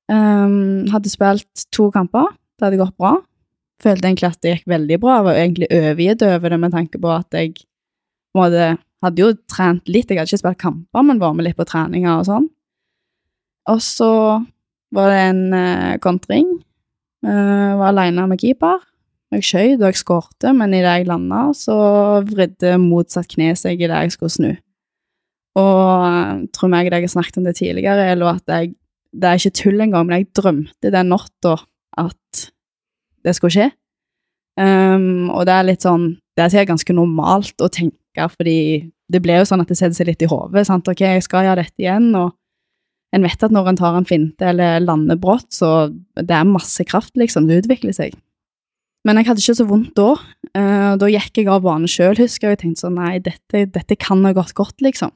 Um, 0.08 0.86
hadde 0.92 1.10
spilt 1.10 1.64
to 1.74 1.88
kamper. 1.90 2.30
Det 2.54 2.68
hadde 2.68 2.78
gått 2.78 2.94
bra. 2.94 3.16
Følte 3.82 4.06
egentlig 4.06 4.28
at 4.28 4.38
det 4.42 4.52
gikk 4.52 4.68
veldig 4.70 4.98
bra. 5.02 5.16
Jeg 5.16 5.26
var 5.26 5.40
egentlig 5.40 5.68
overgitt 5.74 6.22
over 6.26 6.54
det 6.54 6.58
med 6.62 6.74
tanke 6.74 7.00
på 7.02 7.10
at 7.10 7.34
jeg 7.34 7.56
måtte 8.38 8.68
hadde 9.04 9.22
jo 9.22 9.32
trent 9.50 9.88
litt, 9.90 10.10
jeg 10.10 10.18
hadde 10.18 10.32
ikke 10.32 10.42
spilt 10.42 10.62
kamper, 10.62 11.04
men 11.06 11.20
var 11.22 11.34
med 11.36 11.46
litt 11.46 11.58
på 11.58 11.66
treninger 11.68 12.10
og 12.18 12.26
sånn. 12.28 12.48
Og 13.68 13.82
så 13.84 14.12
var 14.96 15.12
det 15.12 15.24
en 15.28 15.42
uh, 15.52 15.96
kontring. 16.02 16.48
Uh, 17.24 17.76
var 17.78 17.92
aleine 17.92 18.24
med 18.30 18.40
keeper. 18.40 18.80
Jeg 19.34 19.44
skjøt 19.44 19.82
og 19.82 19.90
jeg 19.90 20.00
skårte, 20.00 20.54
men 20.56 20.72
idet 20.72 21.02
jeg 21.02 21.08
landa, 21.10 21.48
så 21.56 21.76
vridde 22.24 22.78
motsatt 22.80 23.28
kne 23.28 23.52
seg 23.58 23.76
idet 23.76 24.06
jeg 24.06 24.14
skulle 24.14 24.32
snu. 24.32 24.52
Og 25.58 25.82
uh, 26.04 26.46
tror 26.54 26.72
meg 26.72 26.88
jeg 26.88 27.04
har 27.04 27.12
snakket 27.12 27.40
om 27.40 27.48
det 27.48 27.58
tidligere, 27.60 28.12
eller 28.12 28.38
at 28.38 28.54
jeg 28.58 28.76
Det 29.08 29.24
er 29.24 29.38
ikke 29.40 29.56
tull 29.56 29.80
engang, 29.80 30.04
men 30.06 30.18
jeg 30.18 30.34
drømte 30.36 30.90
den 30.92 31.08
natta 31.08 31.54
at 31.96 32.42
det 33.24 33.34
skulle 33.34 33.54
skje. 33.54 33.70
Um, 34.58 35.30
og 35.30 35.46
det 35.46 35.54
er 35.54 35.66
litt 35.68 35.84
sånn 35.86 36.18
Det 36.34 36.42
er 36.42 36.50
sikkert 36.50 36.72
ganske 36.72 36.94
normalt 36.96 37.62
å 37.62 37.70
tenke 37.70 37.94
tenke, 38.18 38.34
fordi 38.36 38.90
det 39.08 39.22
blir 39.22 39.40
jo 39.40 39.48
sånn 39.48 39.62
at 39.62 39.70
det 39.70 39.78
setter 39.78 39.96
seg 39.96 40.10
litt 40.10 40.22
i 40.22 40.28
hodet. 40.28 40.68
Ok, 40.68 41.00
jeg 41.00 41.24
skal 41.24 41.46
gjøre 41.46 41.62
dette 41.62 41.82
igjen, 41.82 42.10
og 42.18 42.34
en 43.14 43.24
vet 43.24 43.42
at 43.42 43.52
når 43.54 43.70
en 43.70 43.78
tar 43.78 43.96
en 43.96 44.08
finte 44.08 44.44
eller 44.44 44.80
lander 44.84 45.16
brått, 45.16 45.48
så 45.54 45.88
det 46.18 46.34
er 46.34 46.48
masse 46.48 46.84
kraft, 46.84 47.14
liksom. 47.16 47.48
Det 47.48 47.62
utvikler 47.62 47.94
seg. 47.96 48.16
Men 49.06 49.16
jeg 49.16 49.30
hadde 49.30 49.40
ikke 49.40 49.56
så 49.56 49.68
vondt 49.68 49.94
da. 49.96 50.10
Uh, 50.52 50.92
da 51.00 51.08
gikk 51.08 51.40
jeg 51.40 51.48
av 51.48 51.62
banen 51.64 51.88
sjøl, 51.88 52.18
husker 52.18 52.50
jeg, 52.50 52.58
og 52.58 52.62
tenkte 52.64 52.84
sånn 52.84 52.98
nei, 52.98 53.14
dette, 53.24 53.64
dette 53.72 53.96
kan 53.96 54.20
ha 54.26 54.34
gått 54.36 54.52
godt, 54.58 54.82
liksom. 54.84 55.14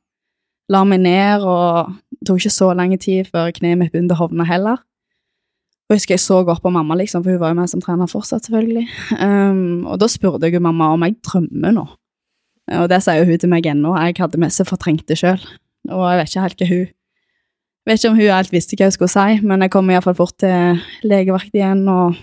La 0.72 0.84
meg 0.88 1.02
ned, 1.04 1.44
og 1.44 1.92
det 2.16 2.30
tok 2.30 2.40
ikke 2.40 2.54
så 2.54 2.70
lang 2.78 2.94
tid 3.02 3.28
før 3.28 3.52
kneet 3.52 3.76
mitt 3.80 3.92
begynte 3.92 4.16
å 4.16 4.22
hovne 4.22 4.46
heller. 4.48 4.80
Og 5.90 5.98
husker 5.98 6.14
jeg 6.14 6.22
så 6.24 6.38
godt 6.46 6.62
på 6.64 6.72
mamma, 6.72 6.96
liksom, 6.96 7.20
for 7.20 7.34
hun 7.34 7.42
var 7.42 7.52
jo 7.52 7.58
med 7.58 7.68
som 7.68 7.82
trener 7.84 8.08
fortsatt, 8.08 8.46
selvfølgelig. 8.46 8.86
Um, 9.18 9.82
og 9.84 9.98
da 10.00 10.08
spurte 10.08 10.48
jeg 10.48 10.56
jo 10.56 10.64
mamma 10.64 10.94
om 10.94 11.04
jeg 11.04 11.18
drømmer 11.20 11.74
nå. 11.76 11.84
Og 12.70 12.88
det 12.90 13.00
sier 13.02 13.26
hun 13.26 13.38
til 13.42 13.50
meg 13.50 13.66
ennå. 13.66 13.92
Jeg 13.98 14.20
hadde 14.20 14.40
mest 14.40 14.62
fortrengt 14.68 15.08
det 15.10 15.18
sjøl. 15.18 15.40
Og 15.90 16.04
jeg 16.06 16.20
vet 16.20 16.30
ikke 16.30 16.44
helt 16.46 16.60
hva 16.62 16.72
hun 16.72 16.90
Vet 17.82 17.98
ikke 17.98 18.12
om 18.12 18.18
hun 18.20 18.28
helt 18.30 18.52
visste 18.54 18.76
hva 18.78 18.86
hun 18.86 18.94
skulle 18.94 19.10
si, 19.10 19.40
men 19.42 19.64
jeg 19.64 19.72
kom 19.74 19.88
iallfall 19.90 20.14
fort 20.14 20.36
til 20.38 20.78
legevakt 21.02 21.50
igjen, 21.50 21.80
og 21.90 22.14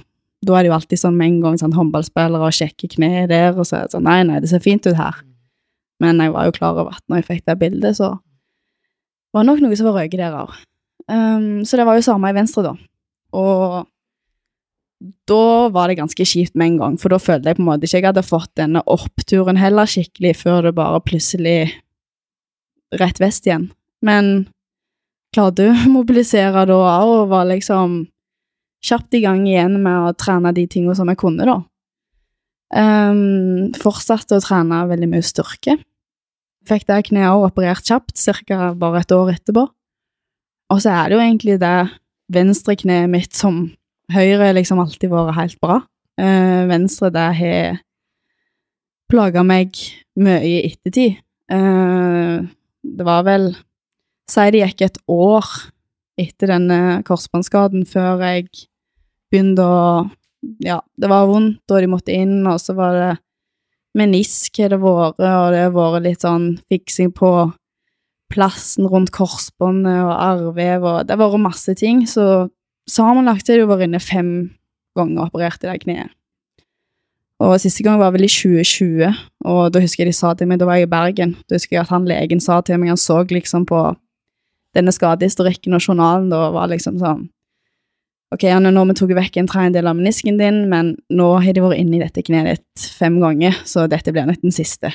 da 0.48 0.56
er 0.56 0.64
det 0.64 0.70
jo 0.70 0.76
alltid 0.78 1.02
sånn 1.02 1.18
med 1.20 1.28
en 1.28 1.42
gang 1.44 1.58
sånn 1.60 1.76
håndballspillere 1.76 2.48
og 2.48 2.56
sjekker 2.56 2.94
kneet 2.94 3.28
der, 3.28 3.52
og 3.52 3.68
så 3.68 3.82
er 3.82 3.90
det 3.90 3.98
sånn 3.98 4.08
Nei, 4.08 4.22
nei, 4.24 4.40
det 4.40 4.54
ser 4.54 4.64
fint 4.64 4.88
ut 4.88 4.96
her. 4.96 5.20
Men 6.00 6.24
jeg 6.24 6.32
var 6.32 6.48
jo 6.48 6.56
klar 6.56 6.80
over 6.80 6.96
at 6.96 7.04
når 7.12 7.20
jeg 7.20 7.28
fikk 7.28 7.44
det 7.52 7.58
bildet, 7.60 8.00
så 8.00 8.14
var 9.36 9.44
det 9.44 9.50
nok 9.50 9.66
noe 9.66 9.80
som 9.82 9.90
var 9.90 10.00
røket 10.00 10.22
der 10.22 10.40
òg. 10.40 10.56
Um, 11.12 11.66
så 11.68 11.76
det 11.76 11.90
var 11.90 12.00
jo 12.00 12.08
samme 12.08 12.32
i 12.32 12.38
venstre, 12.40 12.64
da. 12.64 12.74
Og 13.36 13.89
da 15.00 15.70
var 15.72 15.88
det 15.88 16.00
ganske 16.00 16.26
kjipt 16.28 16.58
med 16.60 16.74
en 16.74 16.78
gang, 16.82 16.96
for 17.00 17.14
da 17.14 17.20
følte 17.22 17.52
jeg 17.52 17.60
på 17.60 17.64
en 17.64 17.70
måte 17.70 17.88
ikke 17.88 18.02
jeg 18.02 18.10
hadde 18.10 18.26
fått 18.28 18.52
denne 18.60 18.84
oppturen 18.92 19.60
heller 19.60 19.88
skikkelig, 19.88 20.36
før 20.42 20.68
det 20.68 20.76
bare 20.76 21.00
plutselig 21.04 21.60
rett 23.00 23.22
vest 23.22 23.48
igjen. 23.48 23.70
Men 24.04 24.50
klarte 25.36 25.70
å 25.72 25.78
mobilisere 25.98 26.66
da 26.68 26.80
og 27.08 27.30
var 27.32 27.48
liksom 27.52 28.02
kjapt 28.86 29.16
i 29.16 29.24
gang 29.24 29.46
igjen 29.48 29.80
med 29.84 30.10
å 30.10 30.16
trene 30.20 30.54
de 30.56 30.66
tingene 30.72 30.96
som 30.98 31.10
jeg 31.12 31.20
kunne, 31.20 31.48
da. 31.48 31.60
Um, 32.70 33.72
fortsatte 33.80 34.38
å 34.38 34.44
trene 34.44 34.84
veldig 34.92 35.10
mye 35.10 35.26
styrke. 35.26 35.80
Fikk 36.70 36.86
det 36.92 37.02
kneet 37.08 37.32
òg 37.32 37.48
operert 37.48 37.88
kjapt, 37.88 38.20
ca. 38.46 38.74
bare 38.78 39.02
et 39.02 39.16
år 39.16 39.34
etterpå. 39.34 39.66
Og 40.70 40.82
så 40.84 40.92
er 40.94 41.10
det 41.10 41.18
jo 41.18 41.24
egentlig 41.24 41.58
det 41.64 41.76
venstre 42.30 42.76
kneet 42.78 43.10
mitt 43.10 43.34
som 43.34 43.72
Høyre 44.10 44.50
har 44.50 44.56
liksom 44.58 44.82
alltid 44.82 45.12
vært 45.12 45.38
helt 45.38 45.60
bra. 45.62 45.82
Uh, 46.20 46.66
venstre, 46.70 47.12
det 47.14 47.26
har 47.40 47.80
plaga 49.10 49.44
meg 49.46 49.78
mye 50.20 50.42
i 50.46 50.56
ettertid. 50.68 51.20
Uh, 51.50 52.46
det 52.84 53.06
var 53.06 53.26
vel 53.28 53.52
Si 54.30 54.44
det 54.54 54.60
gikk 54.62 54.84
et 54.86 54.98
år 55.10 55.48
etter 56.20 56.52
denne 56.52 57.00
korsbåndskaden 57.08 57.88
før 57.90 58.22
jeg 58.28 58.50
begynte 59.32 59.66
å 59.66 59.80
Ja, 60.64 60.78
det 60.96 61.10
var 61.12 61.26
vondt, 61.28 61.66
og 61.68 61.82
de 61.84 61.88
måtte 61.92 62.14
inn, 62.16 62.46
og 62.48 62.62
så 62.64 62.72
var 62.78 62.94
det 62.96 63.10
menisk 63.98 64.62
har 64.62 64.72
det 64.72 64.78
vært, 64.80 65.18
og 65.20 65.50
det 65.52 65.64
har 65.66 65.74
vært 65.76 66.06
litt 66.06 66.24
sånn 66.24 66.54
fiksing 66.72 67.10
på 67.12 67.32
plassen 68.32 68.88
rundt 68.88 69.12
korsbåndet 69.12 70.00
og 70.06 70.14
arrvev, 70.14 70.86
og 70.86 71.10
det 71.10 71.18
har 71.18 71.20
vært 71.26 71.44
masse 71.44 71.76
ting, 71.76 72.06
så 72.08 72.48
sammenlagt 72.90 73.50
har 73.50 73.62
jeg 73.62 73.70
vært 73.70 73.88
inne 73.88 74.02
fem 74.04 74.32
ganger 74.98 75.22
og 75.22 75.30
operert 75.30 75.64
i 75.64 75.70
det 75.70 75.82
kneet. 75.84 76.16
Og 77.40 77.56
siste 77.64 77.86
gang 77.86 78.02
var 78.02 78.12
vel 78.12 78.26
i 78.26 78.32
2020, 78.32 79.16
og 79.48 79.60
da 79.72 79.80
husker 79.80 80.04
jeg 80.04 80.12
de 80.12 80.18
sa 80.18 80.34
til 80.36 80.50
meg, 80.50 80.60
da 80.60 80.68
var 80.68 80.76
jeg 80.76 80.90
i 80.90 80.92
Bergen, 80.92 81.38
da 81.48 81.56
husker 81.56 81.78
jeg 81.78 81.86
at 81.86 81.94
han 81.94 82.08
legen 82.10 82.42
sa 82.44 82.60
til 82.60 82.82
meg, 82.82 82.92
han 82.92 83.00
så 83.00 83.22
liksom 83.30 83.64
på 83.70 83.84
denne 84.76 84.92
skadehistorikken 84.92 85.78
og 85.78 85.86
journalen, 85.86 86.28
da 86.34 86.50
var 86.56 86.72
liksom 86.72 87.00
sånn 87.02 87.28
Ok, 88.30 88.44
Anne, 88.46 88.70
nå 88.70 88.84
har 88.84 88.90
vi 88.92 88.94
tatt 89.00 89.12
vekk 89.18 89.38
en 89.42 89.48
tredjedel 89.50 89.88
av 89.90 89.96
menisken 89.98 90.36
din, 90.38 90.60
men 90.70 90.92
nå 91.10 91.30
har 91.42 91.56
de 91.56 91.64
vært 91.64 91.80
inne 91.82 91.98
i 91.98 92.02
dette 92.04 92.22
kneet 92.28 92.60
ditt 92.60 92.84
fem 92.94 93.16
ganger, 93.18 93.56
så 93.66 93.88
dette 93.90 94.14
blir 94.14 94.28
nok 94.30 94.44
den 94.44 94.54
siste. 94.54 94.92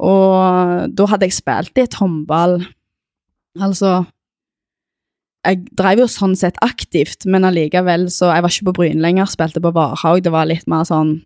Og 0.00 0.94
da 0.96 1.08
hadde 1.10 1.28
jeg 1.28 1.36
spilt 1.36 1.76
litt 1.76 1.98
håndball, 2.00 2.62
altså 3.60 4.06
jeg 5.44 5.60
drev 5.76 6.04
jo 6.04 6.08
sånn 6.10 6.34
sett 6.38 6.56
aktivt, 6.64 7.26
men 7.28 7.44
allikevel 7.44 8.08
så 8.12 8.30
Jeg 8.32 8.44
var 8.44 8.52
ikke 8.52 8.68
på 8.70 8.76
Bryn 8.80 9.02
lenger, 9.04 9.28
spilte 9.28 9.62
på 9.62 9.74
Varhaug. 9.74 10.22
Det 10.24 10.32
var 10.32 10.48
litt 10.48 10.66
mer 10.70 10.86
sånn 10.88 11.18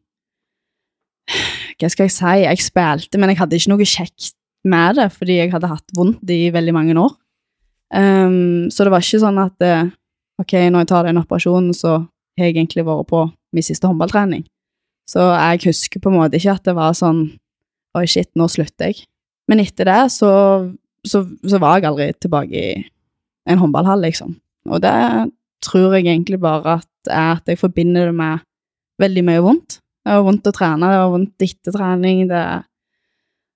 Hva 1.79 1.91
skal 1.93 2.09
jeg 2.09 2.15
si? 2.17 2.35
Jeg 2.43 2.65
spilte, 2.65 3.21
men 3.21 3.33
jeg 3.33 3.41
hadde 3.43 3.59
ikke 3.59 3.73
noe 3.75 3.87
kjekt 3.87 4.33
med 4.69 4.99
det, 4.99 5.09
fordi 5.15 5.39
jeg 5.39 5.53
hadde 5.53 5.71
hatt 5.71 5.95
vondt 5.97 6.31
i 6.35 6.49
veldig 6.51 6.75
mange 6.75 6.97
år. 6.99 7.13
Um, 7.95 8.69
så 8.75 8.85
det 8.85 8.93
var 8.93 9.05
ikke 9.05 9.23
sånn 9.23 9.39
at 9.41 9.65
uh, 9.65 9.89
Ok, 10.39 10.53
når 10.71 10.85
jeg 10.85 10.89
tar 10.91 11.07
den 11.09 11.19
operasjonen, 11.19 11.73
så 11.75 11.97
har 12.39 12.47
jeg 12.47 12.55
egentlig 12.55 12.85
vært 12.87 13.09
på 13.11 13.25
min 13.57 13.65
siste 13.65 13.89
håndballtrening. 13.89 14.45
Så 15.09 15.25
jeg 15.25 15.65
husker 15.65 16.03
på 16.03 16.13
en 16.13 16.19
måte 16.21 16.39
ikke 16.39 16.59
at 16.59 16.67
det 16.69 16.77
var 16.79 16.95
sånn 16.95 17.25
Oi, 17.97 18.05
shit, 18.07 18.29
nå 18.39 18.47
slutter 18.53 18.93
jeg. 18.93 19.07
Men 19.49 19.63
etter 19.63 19.89
det 19.89 20.13
så, 20.13 20.31
så, 21.09 21.23
så 21.25 21.59
var 21.59 21.79
jeg 21.79 21.89
aldri 21.89 22.11
tilbake 22.21 22.61
i 22.61 22.83
en 23.49 23.61
håndballhall, 23.61 24.03
liksom. 24.05 24.37
Og 24.69 24.83
det 24.85 24.95
tror 25.65 25.97
jeg 25.97 26.07
egentlig 26.07 26.39
bare 26.43 26.79
at 26.79 26.89
at 27.09 27.49
jeg 27.49 27.61
forbinder 27.61 28.11
det 28.11 28.17
med 28.17 28.45
veldig 29.01 29.25
mye 29.27 29.43
vondt. 29.45 29.79
Det 30.05 30.17
var 30.17 30.25
vondt 30.27 30.49
å 30.49 30.55
trene, 30.55 30.91
det 30.91 31.01
var 31.03 31.13
vondt 31.13 31.45
etter 31.45 31.75
trening, 31.75 32.23
det 32.31 32.39
var 32.39 32.65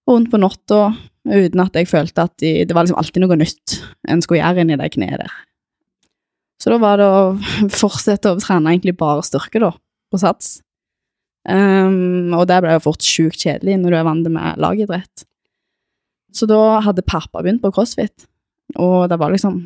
vondt 0.08 0.30
på 0.32 0.40
natta, 0.42 0.80
uten 1.28 1.62
at 1.62 1.78
jeg 1.78 1.88
følte 1.90 2.26
at 2.26 2.34
de, 2.42 2.52
det 2.66 2.74
var 2.74 2.86
liksom 2.86 3.00
alltid 3.00 3.24
noe 3.24 3.38
nytt 3.38 3.78
en 4.10 4.22
skulle 4.24 4.42
gjøre 4.42 4.64
inni 4.64 4.78
det 4.80 4.90
kneet 4.96 5.22
der. 5.22 5.34
Så 6.62 6.70
da 6.70 6.78
var 6.82 7.00
det 7.00 7.08
å 7.08 7.22
fortsette 7.82 8.32
å 8.32 8.40
trene 8.42 8.74
egentlig 8.74 8.96
bare 8.98 9.24
styrke, 9.26 9.62
da, 9.62 9.72
på 10.12 10.20
sats. 10.22 10.60
Um, 11.42 12.30
og 12.36 12.46
det 12.46 12.60
ble 12.62 12.76
jo 12.76 12.84
fort 12.84 13.02
sjukt 13.02 13.40
kjedelig 13.42 13.80
når 13.80 13.94
du 13.94 13.98
er 13.98 14.06
vant 14.06 14.28
med 14.30 14.60
lagidrett. 14.62 15.24
Så 16.32 16.46
da 16.48 16.80
hadde 16.84 17.04
pappa 17.04 17.42
begynt 17.42 17.62
på 17.64 17.72
crossfit, 17.74 18.28
og 18.78 19.08
det 19.10 19.18
var 19.20 19.34
liksom 19.34 19.64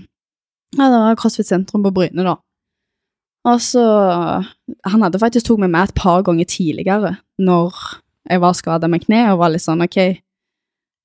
Ja, 0.74 0.88
det 0.90 0.98
var 0.98 1.18
crossfit 1.20 1.48
sentrum 1.48 1.84
på 1.86 1.92
Bryne, 1.94 2.26
da. 2.26 2.36
Og 3.46 3.62
så 3.62 3.82
Han 4.90 5.02
hadde 5.04 5.20
faktisk 5.22 5.46
tatt 5.46 5.62
meg 5.62 5.70
med 5.70 5.88
et 5.88 5.94
par 5.94 6.24
ganger 6.26 6.48
tidligere, 6.50 7.16
når 7.38 7.74
jeg 8.26 8.42
var 8.42 8.56
skada 8.58 8.88
med 8.90 9.04
kne, 9.04 9.22
og 9.30 9.38
var 9.38 9.52
litt 9.54 9.62
sånn 9.62 9.84
ok, 9.84 10.18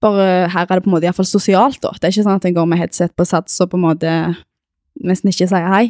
bare 0.02 0.48
her 0.50 0.66
er 0.66 0.80
det 0.80 0.84
på 0.86 0.90
en 0.90 0.96
måte 0.96 1.06
iallfall 1.06 1.28
sosialt, 1.30 1.78
da. 1.84 1.92
Det 1.94 2.08
er 2.08 2.16
ikke 2.16 2.26
sånn 2.26 2.40
at 2.40 2.48
jeg 2.48 2.56
går 2.56 2.70
med 2.72 2.82
headset 2.82 3.14
på 3.14 3.28
sats 3.30 3.60
og 3.62 3.70
på 3.70 3.78
en 3.78 3.86
måte 3.86 4.14
nesten 5.06 5.30
ikke 5.30 5.50
sier 5.52 5.70
hei. 5.70 5.84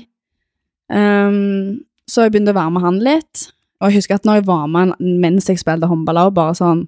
Um, 0.91 1.85
så 2.09 2.25
jeg 2.25 2.33
begynte 2.33 2.51
å 2.51 2.59
være 2.59 2.73
med 2.75 2.83
han 2.83 2.99
litt, 2.99 3.45
og 3.79 3.87
jeg 3.87 4.01
husker 4.01 4.19
at 4.19 4.27
når 4.27 4.41
jeg 4.41 4.47
var 4.49 4.65
med 4.67 4.91
han 4.91 5.15
mens 5.23 5.47
jeg 5.47 5.61
spilte 5.61 5.87
håndball 5.87 6.19
og 6.25 6.35
bare 6.35 6.57
sånn 6.59 6.83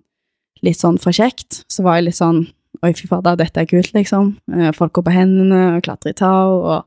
litt 0.63 0.79
sånn 0.79 0.99
for 1.01 1.15
kjekt, 1.15 1.63
så 1.71 1.85
var 1.85 1.99
jeg 1.99 2.09
litt 2.09 2.19
sånn 2.19 2.43
Oi, 2.83 2.91
fy 2.91 3.07
fader, 3.07 3.37
dette 3.39 3.61
er 3.61 3.67
kult, 3.69 3.93
liksom. 3.95 4.33
Folk 4.75 4.91
går 4.97 5.05
på 5.07 5.13
hendene 5.15 5.59
og 5.77 5.83
klatrer 5.85 6.11
i 6.11 6.17
tau 6.19 6.57
og 6.59 6.81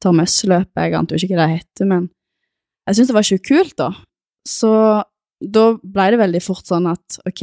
tar 0.00 0.14
møssløp, 0.16 0.70
Jeg 0.78 0.94
ante 0.94 1.14
jo 1.14 1.20
ikke 1.20 1.36
hva 1.36 1.48
det 1.48 1.58
heter, 1.58 1.88
men 1.90 2.06
jeg 2.88 2.96
syntes 2.96 3.10
det 3.10 3.16
var 3.18 3.26
sjukt 3.28 3.48
kult, 3.48 3.74
da. 3.76 3.88
Så 4.48 4.70
da 5.44 5.64
ble 5.82 6.06
det 6.14 6.20
veldig 6.22 6.40
fort 6.42 6.66
sånn 6.66 6.88
at 6.88 7.18
ok, 7.28 7.42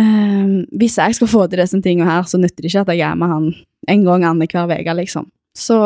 um, 0.00 0.62
hvis 0.80 0.96
jeg 0.96 1.18
skal 1.18 1.30
få 1.30 1.44
til 1.46 1.60
disse 1.60 1.82
tingene 1.84 2.08
her, 2.08 2.24
så 2.24 2.40
nytter 2.40 2.64
det 2.64 2.72
ikke 2.72 2.86
at 2.86 2.94
jeg 2.94 3.04
er 3.06 3.20
med 3.20 3.34
han 3.34 3.52
en 3.92 4.04
gang 4.06 4.24
annenhver 4.24 4.72
uke, 4.72 4.96
liksom. 5.02 5.28
Så 5.58 5.76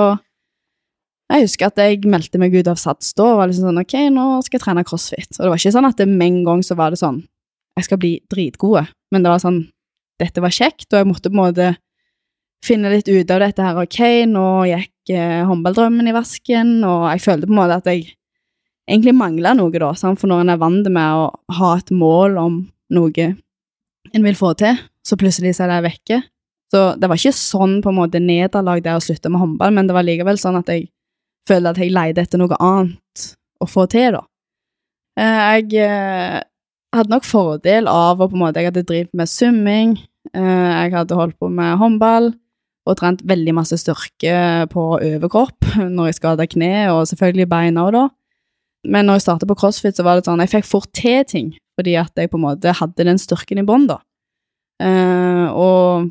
jeg 1.26 1.48
husker 1.48 1.72
at 1.72 1.80
jeg 1.82 2.06
meldte 2.06 2.38
meg 2.38 2.54
ut 2.54 2.68
av 2.70 2.78
Sats 2.78 3.10
da 3.18 3.32
og 3.32 3.40
var 3.40 3.50
liksom 3.50 3.66
sånn 3.66 3.82
ok, 3.82 3.96
nå 4.14 4.26
skal 4.46 4.60
jeg 4.60 4.64
trene 4.68 4.86
crossfit. 4.86 5.32
Og 5.34 5.42
det 5.42 5.50
var 5.50 5.58
ikke 5.58 5.74
sånn 5.74 5.88
at 5.88 5.98
det 5.98 6.06
med 6.06 6.28
en 6.28 6.44
gang 6.46 6.62
så 6.62 6.76
var 6.78 6.94
det 6.94 7.02
sånn 7.02 7.24
jeg 7.76 7.88
skal 7.88 7.98
bli 8.00 8.12
dritgode, 8.30 8.86
men 9.12 9.24
det 9.24 9.32
var 9.32 9.42
sånn 9.42 9.64
dette 10.20 10.42
var 10.42 10.54
kjekt, 10.54 10.88
og 10.92 11.00
jeg 11.00 11.08
måtte 11.08 11.30
på 11.30 11.36
en 11.36 11.42
måte 11.42 11.72
finne 12.64 12.90
litt 12.90 13.08
ut 13.08 13.30
av 13.30 13.42
dette 13.42 13.62
her. 13.62 13.80
Ok, 13.82 13.98
nå 14.30 14.46
gikk 14.70 15.14
eh, 15.14 15.42
håndballdrømmen 15.46 16.08
i 16.10 16.14
vasken, 16.16 16.78
og 16.86 17.08
jeg 17.12 17.24
følte 17.26 17.48
på 17.48 17.54
en 17.54 17.60
måte 17.60 17.80
at 17.80 17.90
jeg 17.90 18.06
egentlig 18.86 19.16
mangla 19.18 19.54
noe, 19.58 19.74
da, 19.74 19.92
sant? 19.98 20.20
for 20.20 20.30
når 20.30 20.44
en 20.44 20.54
er 20.54 20.62
vant 20.62 20.92
med 20.92 21.20
å 21.20 21.28
ha 21.58 21.72
et 21.76 21.92
mål 21.94 22.38
om 22.40 22.62
noe 22.94 23.28
en 24.14 24.26
vil 24.26 24.38
få 24.38 24.52
til, 24.58 24.78
så 25.06 25.18
plutselig 25.18 25.56
så 25.56 25.66
er 25.66 25.74
det 25.74 25.86
vekke. 25.90 26.20
Så 26.72 26.82
det 26.98 27.08
var 27.10 27.18
ikke 27.18 27.36
sånn 27.36 27.78
på 27.82 27.92
en 27.92 27.98
måte 28.00 28.22
nederlag 28.22 28.82
det 28.82 28.94
å 28.96 29.02
slutte 29.02 29.30
med 29.30 29.42
håndball, 29.42 29.74
men 29.74 29.88
det 29.88 29.94
var 29.94 30.06
likevel 30.06 30.38
sånn 30.40 30.58
at 30.58 30.70
jeg 30.72 30.88
følte 31.46 31.72
at 31.74 31.82
jeg 31.82 31.94
leide 31.94 32.24
etter 32.24 32.42
noe 32.42 32.58
annet 32.58 33.26
å 33.62 33.68
få 33.70 33.86
til, 33.90 34.18
da. 34.18 34.24
Eh, 35.16 35.42
jeg 35.56 35.86
eh, 35.86 36.40
hadde 36.94 37.12
nok 37.12 37.26
fordel 37.26 37.88
av 37.90 38.20
å 38.20 38.28
på 38.30 38.36
en 38.36 38.42
måte 38.44 38.62
Jeg 38.62 38.70
hadde 38.70 38.84
drevet 38.86 39.14
med 39.16 39.30
summing, 39.30 39.96
eh, 40.32 40.70
jeg 40.86 40.94
hadde 40.94 41.18
holdt 41.18 41.38
på 41.38 41.50
med 41.52 41.78
håndball 41.80 42.32
og 42.86 42.98
trent 43.00 43.24
veldig 43.26 43.54
masse 43.56 43.74
styrke 43.82 44.66
på 44.70 44.82
overkropp 45.02 45.66
når 45.96 46.12
jeg 46.12 46.18
skada 46.20 46.46
kne, 46.46 46.88
og 46.94 47.08
selvfølgelig 47.10 47.48
beina 47.50 47.86
òg, 47.88 47.96
da. 47.96 48.04
Men 48.86 49.08
når 49.08 49.18
jeg 49.18 49.26
startet 49.26 49.50
på 49.50 49.56
crossfit, 49.58 49.96
så 49.98 50.04
var 50.06 50.20
det 50.20 50.28
sånn 50.28 50.42
Jeg 50.44 50.52
fikk 50.52 50.68
fort 50.68 50.92
til 50.94 51.24
ting 51.26 51.54
fordi 51.76 51.96
at 52.00 52.14
jeg 52.16 52.30
på 52.32 52.38
en 52.38 52.46
måte 52.46 52.72
hadde 52.72 53.04
den 53.04 53.18
styrken 53.20 53.58
i 53.60 53.64
bånn, 53.66 53.82
da. 53.84 53.98
og 55.52 56.06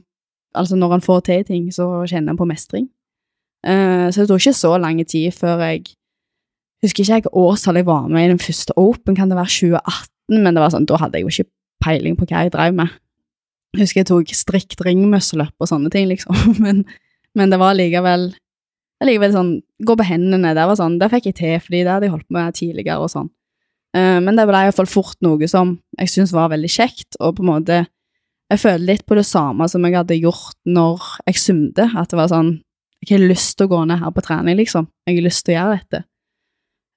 altså, 0.54 0.76
når 0.78 0.94
en 0.94 1.02
får 1.02 1.24
til 1.26 1.46
ting, 1.48 1.64
så 1.74 1.88
kjenner 2.06 2.36
en 2.36 2.38
på 2.38 2.46
mestring. 2.46 2.86
Uh, 3.66 4.12
så 4.14 4.22
det 4.22 4.30
tok 4.30 4.44
ikke 4.44 4.54
så 4.54 4.76
lang 4.78 5.00
tid 5.10 5.32
før 5.34 5.64
jeg 5.66 5.88
Husker 6.84 7.02
ikke 7.02 7.16
jeg 7.16 7.32
årstallet 7.34 7.82
jeg 7.82 7.88
var 7.88 8.04
med 8.12 8.26
i 8.26 8.30
den 8.30 8.40
første 8.40 8.74
Open, 8.78 9.16
kan 9.16 9.32
det 9.32 9.38
være 9.40 9.50
2018? 9.50 10.15
Men 10.32 10.56
det 10.56 10.64
var 10.64 10.74
sånn, 10.74 10.88
da 10.90 11.00
hadde 11.02 11.20
jeg 11.20 11.26
jo 11.26 11.34
ikke 11.34 11.52
peiling 11.86 12.16
på 12.18 12.28
hva 12.30 12.46
jeg 12.46 12.54
drev 12.56 12.78
med. 12.78 12.94
Jeg 13.76 13.84
husker 13.84 14.02
jeg 14.02 14.10
tok 14.10 14.34
strikt 14.34 14.82
ringmusseløp 14.86 15.54
og 15.60 15.70
sånne 15.70 15.92
ting, 15.94 16.08
liksom, 16.12 16.36
men, 16.64 16.84
men 17.38 17.54
det 17.54 17.62
var 17.62 17.78
likevel 17.78 18.32
Likevel 19.04 19.34
sånn 19.34 19.50
Gå 19.86 19.98
på 20.00 20.06
hendene, 20.08 20.54
det 20.56 20.64
var 20.66 20.78
sånn, 20.80 20.96
det 21.02 21.10
fikk 21.12 21.26
jeg 21.30 21.36
til, 21.38 21.58
fordi 21.60 21.82
det 21.84 21.92
hadde 21.92 22.08
jeg 22.08 22.14
holdt 22.14 22.30
på 22.30 22.38
med 22.38 22.56
tidligere 22.56 23.04
og 23.04 23.12
sånn. 23.12 23.28
Uh, 23.96 24.22
men 24.24 24.40
det 24.40 24.46
ble 24.48 24.62
iallfall 24.64 24.88
fort 24.88 25.20
noe 25.24 25.50
som 25.52 25.74
jeg 26.00 26.14
syntes 26.14 26.32
var 26.36 26.48
veldig 26.54 26.72
kjekt, 26.72 27.20
og 27.20 27.36
på 27.38 27.44
en 27.44 27.52
måte 27.52 27.82
Jeg 28.46 28.62
føler 28.62 28.86
litt 28.86 29.04
på 29.10 29.16
det 29.18 29.26
samme 29.26 29.66
som 29.68 29.84
jeg 29.88 29.96
hadde 29.98 30.16
gjort 30.20 30.56
når 30.70 31.06
jeg 31.26 31.40
sumte, 31.42 31.88
at 31.98 32.12
det 32.12 32.20
var 32.20 32.30
sånn 32.30 32.52
jeg 33.06 33.20
har 33.20 33.28
lyst 33.28 33.58
til 33.58 33.68
å 33.68 33.72
gå 33.72 33.80
ned 33.90 34.00
her 34.02 34.12
på 34.14 34.24
trening, 34.26 34.58
liksom. 34.58 34.88
Jeg 35.06 35.18
har 35.18 35.26
lyst 35.26 35.44
til 35.46 35.54
å 35.54 35.58
gjøre 35.58 35.78
dette. 35.80 36.00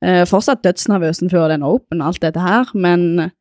Eh, 0.04 0.24
fortsatt 0.30 0.62
dødsnervøsen 0.62 1.30
før 1.32 1.48
den 1.50 1.64
open, 1.66 2.02
alt 2.04 2.20
dette 2.22 2.42
her, 2.42 2.68
men 2.74 3.08
eh, 3.24 3.32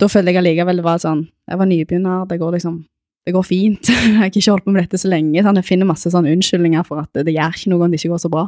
da 0.00 0.08
følte 0.08 0.32
jeg 0.32 0.40
allikevel 0.40 0.80
det 0.80 0.84
var 0.86 1.00
sånn 1.02 1.26
Jeg 1.50 1.58
var 1.60 1.68
nybegynner, 1.68 2.22
det 2.30 2.38
går 2.40 2.54
liksom 2.56 2.78
Det 3.26 3.34
går 3.34 3.44
fint. 3.44 3.90
jeg 3.90 4.14
har 4.16 4.30
ikke 4.30 4.46
holdt 4.48 4.64
på 4.64 4.72
med 4.72 4.86
dette 4.86 4.98
så 5.02 5.10
lenge. 5.12 5.42
Sånn, 5.44 5.58
jeg 5.60 5.68
finner 5.68 5.88
masse 5.88 6.08
sånn 6.08 6.28
unnskyldninger 6.30 6.86
for 6.88 7.02
at 7.02 7.20
det 7.20 7.34
gjør 7.34 7.52
ikke 7.52 7.72
noe 7.72 7.84
om 7.84 7.92
det 7.92 8.00
ikke 8.00 8.14
går 8.14 8.22
så 8.22 8.30
bra. 8.32 8.46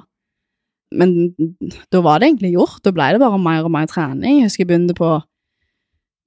Men 0.96 1.12
da 1.92 2.00
var 2.04 2.20
det 2.20 2.30
egentlig 2.30 2.54
gjort. 2.54 2.80
Da 2.84 2.92
ble 2.96 3.10
det 3.12 3.20
bare 3.20 3.40
mer 3.40 3.68
og 3.68 3.74
mer 3.74 3.84
trening. 3.90 4.40
Jeg 4.40 4.48
husker 4.48 4.64
jeg 4.64 4.70
begynte 4.72 4.96
på 4.96 5.10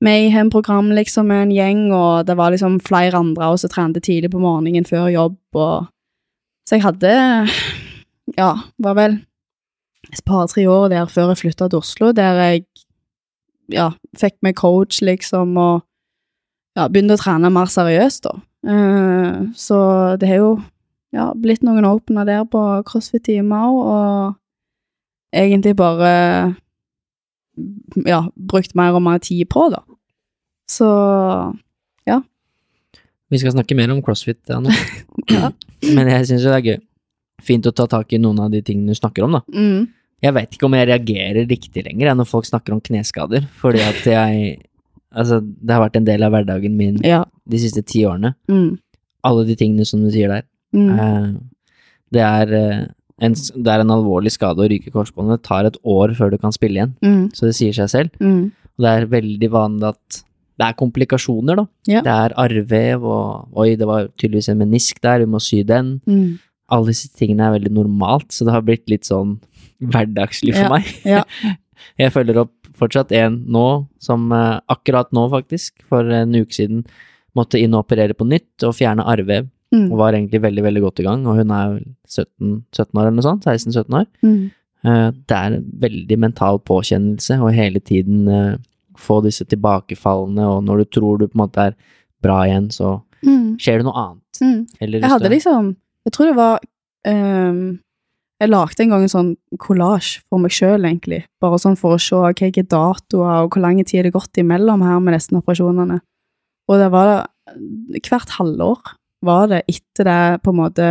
Mayhem-program 0.06 0.92
liksom 0.94 1.30
med 1.32 1.48
en 1.48 1.56
gjeng, 1.56 1.84
og 1.96 2.28
det 2.28 2.36
var 2.38 2.54
liksom 2.54 2.78
flere 2.86 3.18
andre 3.18 3.50
også 3.50 3.66
som 3.66 3.74
trente 3.74 4.04
tidlig 4.04 4.30
på 4.34 4.42
morgenen 4.44 4.86
før 4.86 5.08
jobb, 5.10 5.40
og 5.56 5.88
så 6.68 6.78
jeg 6.78 6.86
hadde 6.86 7.14
Ja, 8.36 8.52
var 8.82 8.98
vel 8.98 9.20
et 10.12 10.24
par-tre 10.26 10.66
år 10.70 10.90
der 10.94 11.10
før 11.12 11.34
jeg 11.34 11.42
flytta 11.44 11.70
til 11.70 11.82
Oslo, 11.82 12.12
der 12.16 12.42
jeg 12.42 12.66
ja, 13.74 13.90
fikk 14.18 14.38
meg 14.46 14.58
coach, 14.60 15.02
liksom, 15.06 15.56
og 15.58 15.84
ja, 16.78 16.88
begynte 16.88 17.18
å 17.18 17.22
trene 17.22 17.52
mer 17.54 17.72
seriøst, 17.72 18.28
da. 18.28 18.36
Uh, 18.66 19.52
så 19.58 19.78
det 20.20 20.30
har 20.30 20.42
jo 20.42 20.54
ja, 21.16 21.30
blitt 21.38 21.64
noen 21.66 21.86
åpner 21.88 22.28
der 22.28 22.46
på 22.50 22.62
CrossFit-timer, 22.88 23.80
og 23.82 24.36
egentlig 25.36 25.76
bare 25.80 26.12
ja, 28.06 28.26
brukt 28.36 28.76
mer 28.76 28.98
og 28.98 29.06
mer 29.06 29.22
tid 29.24 29.46
på, 29.52 29.70
da. 29.74 29.82
Så 30.70 30.88
ja. 32.10 32.20
Vi 33.30 33.42
skal 33.42 33.54
snakke 33.56 33.78
mer 33.78 33.94
om 33.94 34.02
CrossFit, 34.06 34.42
Anne. 34.54 34.74
ja. 35.36 35.52
Men 35.94 36.10
jeg 36.12 36.28
syns 36.30 36.46
jo 36.46 36.52
det 36.52 36.60
er 36.60 36.68
gøy. 36.70 36.80
Fint 37.46 37.68
å 37.70 37.74
ta 37.76 37.86
tak 37.92 38.14
i 38.14 38.20
noen 38.22 38.40
av 38.42 38.52
de 38.54 38.62
tingene 38.66 38.94
du 38.94 38.98
snakker 38.98 39.26
om, 39.28 39.38
da. 39.38 39.42
Mm. 39.54 39.88
Jeg 40.26 40.34
vet 40.34 40.56
ikke 40.56 40.66
om 40.66 40.74
jeg 40.78 40.88
reagerer 40.90 41.46
riktig 41.50 41.84
lenger 41.86 42.16
når 42.18 42.26
folk 42.30 42.48
snakker 42.50 42.74
om 42.74 42.82
kneskader, 42.82 43.46
fordi 43.62 43.84
at 43.86 44.06
jeg 44.10 44.56
Altså, 45.16 45.38
det 45.40 45.72
har 45.72 45.80
vært 45.80 45.96
en 45.96 46.04
del 46.10 46.24
av 46.28 46.34
hverdagen 46.34 46.74
min 46.76 46.98
Ja. 47.06 47.22
de 47.48 47.58
siste 47.62 47.80
ti 47.88 48.02
årene. 48.04 48.34
Mm. 48.52 48.78
Alle 49.24 49.46
de 49.48 49.56
tingene 49.56 49.86
som 49.88 50.02
du 50.04 50.10
sier 50.12 50.28
der. 50.28 50.44
Mm. 50.76 50.90
Uh, 51.00 51.40
det, 52.12 52.20
er, 52.20 52.52
uh, 52.52 52.82
en, 53.24 53.34
det 53.34 53.72
er 53.72 53.80
en 53.86 53.94
alvorlig 53.96 54.34
skade 54.36 54.60
å 54.60 54.68
ryke 54.68 54.92
korsbåndet. 54.92 55.40
Det 55.40 55.48
tar 55.48 55.70
et 55.70 55.78
år 55.88 56.12
før 56.20 56.32
du 56.32 56.38
kan 56.38 56.52
spille 56.52 56.82
igjen, 56.82 56.94
Mm. 57.02 57.30
så 57.34 57.48
det 57.48 57.56
sier 57.56 57.72
seg 57.78 57.88
selv. 57.94 58.10
Mm. 58.20 58.52
Og 58.76 58.84
det 58.84 58.92
er 58.92 59.06
veldig 59.14 59.50
vanlig 59.56 59.88
at 59.94 60.20
det 60.60 60.68
er 60.68 60.74
komplikasjoner, 60.84 61.56
da. 61.62 61.66
Ja. 61.88 62.02
Det 62.02 62.12
er 62.12 62.36
arrvev 62.36 63.04
og 63.08 63.48
Oi, 63.56 63.76
det 63.80 63.88
var 63.88 64.10
tydeligvis 64.20 64.50
en 64.52 64.60
menisk 64.60 65.00
der, 65.00 65.20
vi 65.24 65.32
må 65.32 65.40
sy 65.40 65.64
den. 65.64 66.02
Mm. 66.06 66.40
Alle 66.74 66.88
disse 66.92 67.10
tingene 67.14 67.46
er 67.48 67.60
veldig 67.60 67.72
normalt, 67.76 68.32
så 68.34 68.46
det 68.48 68.54
har 68.56 68.62
blitt 68.66 68.88
litt 68.90 69.06
sånn 69.06 69.36
hverdagslig 69.84 70.56
for 70.56 70.66
Ja, 70.66 70.70
meg. 70.70 70.94
ja. 71.06 71.24
Jeg 72.00 72.12
følger 72.16 72.38
opp 72.46 72.54
fortsatt 72.76 73.12
en 73.16 73.36
nå, 73.52 73.66
som 74.02 74.32
eh, 74.36 74.60
akkurat 74.72 75.12
nå, 75.16 75.28
faktisk, 75.32 75.84
for 75.88 76.08
en 76.12 76.34
uke 76.36 76.56
siden, 76.56 76.86
måtte 77.36 77.60
inn 77.62 77.76
og 77.76 77.84
operere 77.86 78.16
på 78.18 78.26
nytt 78.28 78.64
og 78.68 78.74
fjerne 78.78 79.04
arrvev. 79.06 79.50
Mm. 79.76 79.90
Og 79.92 79.98
var 80.00 80.16
egentlig 80.16 80.40
veldig, 80.44 80.64
veldig 80.64 80.82
godt 80.86 81.00
i 81.02 81.06
gang, 81.08 81.26
og 81.28 81.36
hun 81.40 81.52
er 81.52 81.74
vel 81.76 81.86
17, 82.08 82.64
17 82.72 83.00
år 83.00 83.02
eller 83.10 83.16
noe 83.18 83.26
sånt, 83.28 83.46
16-17 83.48 83.98
år. 84.00 84.06
Mm. 84.24 84.52
Eh, 84.86 85.10
Det 85.28 85.36
er 85.38 85.56
en 85.60 85.66
veldig 85.86 86.18
mental 86.22 86.60
påkjennelse 86.64 87.38
å 87.44 87.52
hele 87.54 87.80
tiden 87.84 88.28
eh, 88.32 88.56
få 88.98 89.22
disse 89.26 89.44
tilbakefallene, 89.52 90.46
og 90.48 90.64
når 90.68 90.78
du 90.84 90.86
tror 91.00 91.20
du 91.20 91.28
på 91.28 91.36
en 91.36 91.44
måte 91.46 91.70
er 91.70 91.76
bra 92.24 92.42
igjen, 92.48 92.72
så 92.72 93.02
Mm. 93.26 93.56
skjer 93.58 93.80
det 93.82 93.86
noe 93.88 93.98
annet. 93.98 94.40
Mm. 94.42 94.68
Eller 94.82 95.00
Jeg 95.02 95.10
hadde 95.10 95.30
liksom 95.32 95.76
Jeg 96.06 96.14
tror 96.16 96.30
det 96.30 96.38
var 96.38 96.60
um, 97.10 97.78
Jeg 98.42 98.52
lagde 98.52 98.84
en 98.84 98.92
gang 98.94 99.06
en 99.06 99.12
sånn 99.12 99.32
kollasj 99.62 100.20
for 100.28 100.44
meg 100.44 100.54
sjøl, 100.54 100.84
egentlig. 100.84 101.24
Bare 101.42 101.60
sånn 101.62 101.78
for 101.80 101.96
å 101.96 102.02
se 102.02 102.20
hvilke 102.20 102.66
datoer 102.68 103.46
og 103.46 103.56
hvor 103.56 103.64
lang 103.64 103.80
tid 103.82 104.04
det 104.04 104.12
er 104.12 104.18
gått 104.18 104.42
imellom 104.42 104.84
her 104.86 105.00
med 105.02 105.16
disse 105.16 105.34
operasjonene. 105.34 106.02
Og 106.70 106.82
det 106.82 106.92
var 106.94 107.16
hvert 107.96 108.38
halvår 108.38 108.96
var 109.26 109.50
det 109.50 109.64
etter 109.72 110.08
det 110.10 110.22
på 110.44 110.52
en 110.52 110.60
måte 110.60 110.88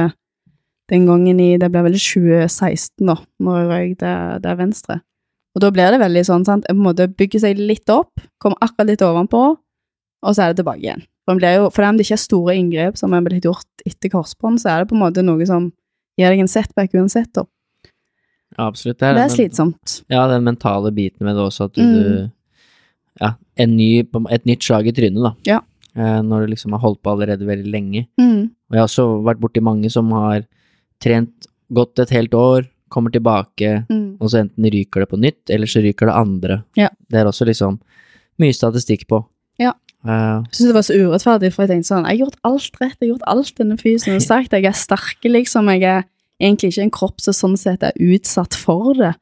den 0.93 1.07
gangen 1.09 1.41
i 1.41 1.55
Det 1.61 1.71
ble 1.73 1.85
vel 1.87 1.97
2016, 1.97 3.07
da, 3.09 3.17
når 3.41 3.59
jeg 3.59 3.69
røyk 3.71 3.95
det, 4.03 4.17
det 4.45 4.57
venstre. 4.59 4.99
Og 5.55 5.63
da 5.63 5.71
blir 5.73 5.95
det 5.95 6.03
veldig 6.03 6.25
sånn, 6.27 6.45
sant, 6.47 6.67
jeg 6.69 6.77
på 6.77 6.83
en 6.83 6.89
måte 6.89 7.09
bygger 7.09 7.45
seg 7.45 7.61
litt 7.61 7.91
opp, 7.93 8.21
kommer 8.43 8.61
akkurat 8.65 8.91
litt 8.91 9.05
ovenpå, 9.07 9.43
og 10.25 10.35
så 10.35 10.45
er 10.45 10.53
det 10.53 10.61
tilbake 10.61 10.83
igjen. 10.83 11.05
For, 11.25 11.41
det 11.41 11.55
jo, 11.57 11.71
for 11.73 11.85
om 11.89 11.97
det 11.97 12.05
ikke 12.07 12.19
er 12.19 12.23
store 12.25 12.55
inngrep 12.61 12.97
som 13.01 13.15
er 13.17 13.23
blitt 13.25 13.45
gjort 13.47 13.85
etter 13.87 14.11
korsbånd, 14.13 14.61
så 14.61 14.71
er 14.75 14.83
det 14.85 14.91
på 14.91 14.97
en 14.99 15.03
måte 15.07 15.23
noe 15.25 15.47
som 15.49 15.71
gir 16.19 16.29
deg 16.31 16.43
en 16.45 16.49
setback 16.51 16.93
uansett, 16.95 17.31
da. 17.33 17.45
Ja, 18.59 18.67
absolutt. 18.69 18.99
Det 19.01 19.09
er, 19.09 19.15
den- 19.19 19.31
slitsomt. 19.31 20.03
Ja, 20.13 20.27
den 20.31 20.45
mentale 20.45 20.93
biten 20.95 21.25
med 21.27 21.35
det 21.35 21.43
også, 21.43 21.65
at 21.71 21.73
du, 21.75 21.83
Mm. 21.83 22.31
Ja, 23.21 23.35
en 23.57 23.77
ny, 23.77 24.01
et 24.31 24.45
nytt 24.45 24.63
slag 24.63 24.87
i 24.89 24.93
trynet, 24.93 25.23
da. 25.23 25.33
Ja. 25.47 25.61
Eh, 25.97 26.21
når 26.23 26.47
du 26.47 26.53
liksom 26.55 26.73
har 26.73 26.81
holdt 26.83 27.01
på 27.03 27.13
allerede 27.13 27.47
veldig 27.47 27.71
lenge. 27.71 28.07
Mm. 28.19 28.51
Og 28.51 28.73
jeg 28.75 28.81
har 28.81 28.89
også 28.89 29.23
vært 29.25 29.39
borti 29.41 29.63
mange 29.63 29.89
som 29.91 30.11
har 30.11 30.43
trent 31.01 31.47
godt 31.73 31.99
et 32.01 32.11
helt 32.11 32.35
år, 32.35 32.67
kommer 32.91 33.11
tilbake, 33.11 33.87
Mm. 33.89 34.17
og 34.21 34.29
så 34.31 34.41
enten 34.43 34.65
ryker 34.71 35.01
det 35.01 35.09
på 35.11 35.19
nytt, 35.19 35.49
eller 35.51 35.67
så 35.67 35.81
ryker 35.83 36.07
det 36.07 36.15
andre. 36.15 36.65
Ja. 36.77 36.89
Det 37.09 37.21
er 37.21 37.25
også 37.27 37.47
liksom 37.47 37.81
mye 38.41 38.53
statistikk 38.53 39.07
på. 39.09 39.25
Ja. 39.59 39.73
Jeg 40.05 40.53
synes 40.53 40.69
det 40.69 40.77
var 40.77 40.85
så 40.85 40.97
urettferdig, 41.01 41.53
for 41.55 41.65
jeg 41.65 41.71
tenkte 41.71 41.89
sånn 41.89 42.05
Jeg 42.05 42.19
har 42.19 42.27
gjort 42.27 42.41
alt 42.45 42.81
rett, 42.83 42.97
jeg 42.99 43.07
har 43.07 43.13
gjort 43.15 43.29
alt 43.33 43.53
denne 43.61 43.77
fysen 43.81 44.13
har 44.13 44.25
sagt. 44.25 44.53
Jeg 44.53 44.69
er 44.69 44.77
sterk, 44.77 45.25
liksom. 45.25 45.71
Jeg 45.73 45.87
er 45.89 46.03
egentlig 46.43 46.75
ikke 46.75 46.89
en 46.89 46.97
kropp 46.99 47.25
som 47.25 47.37
sånn 47.37 47.57
sett 47.61 47.87
er 47.87 47.97
utsatt 48.13 48.59
for 48.59 48.93
det. 48.99 49.15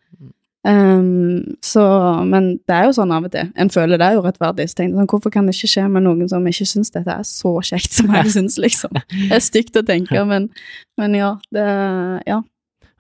Um, 0.63 1.57
så, 1.59 1.83
men 2.23 2.53
det 2.71 2.75
er 2.77 2.85
jo 2.87 2.95
sånn 2.95 3.11
av 3.15 3.27
og 3.27 3.33
til. 3.35 3.49
En 3.59 3.71
føler 3.73 3.99
det 3.99 4.09
er 4.09 4.21
urettferdig. 4.23 4.69
Så 4.71 4.79
tenkte 4.79 4.93
jeg 4.93 5.01
sånn, 5.01 5.11
hvorfor 5.11 5.35
kan 5.35 5.49
det 5.49 5.57
ikke 5.57 5.73
skje 5.75 5.87
med 5.91 6.07
noen 6.07 6.31
som 6.31 6.47
ikke 6.47 6.69
syns 6.71 6.95
dette 6.95 7.15
er 7.15 7.27
så 7.27 7.57
kjekt 7.67 7.99
som 7.99 8.15
jeg 8.15 8.33
syns, 8.37 8.59
liksom? 8.63 8.99
Det 9.11 9.39
er 9.39 9.43
stygt 9.43 9.79
å 9.79 9.85
tenke, 9.87 10.23
men, 10.29 10.49
men 11.01 11.19
ja. 11.19 11.35
Det, 11.55 11.67
ja. 12.31 12.43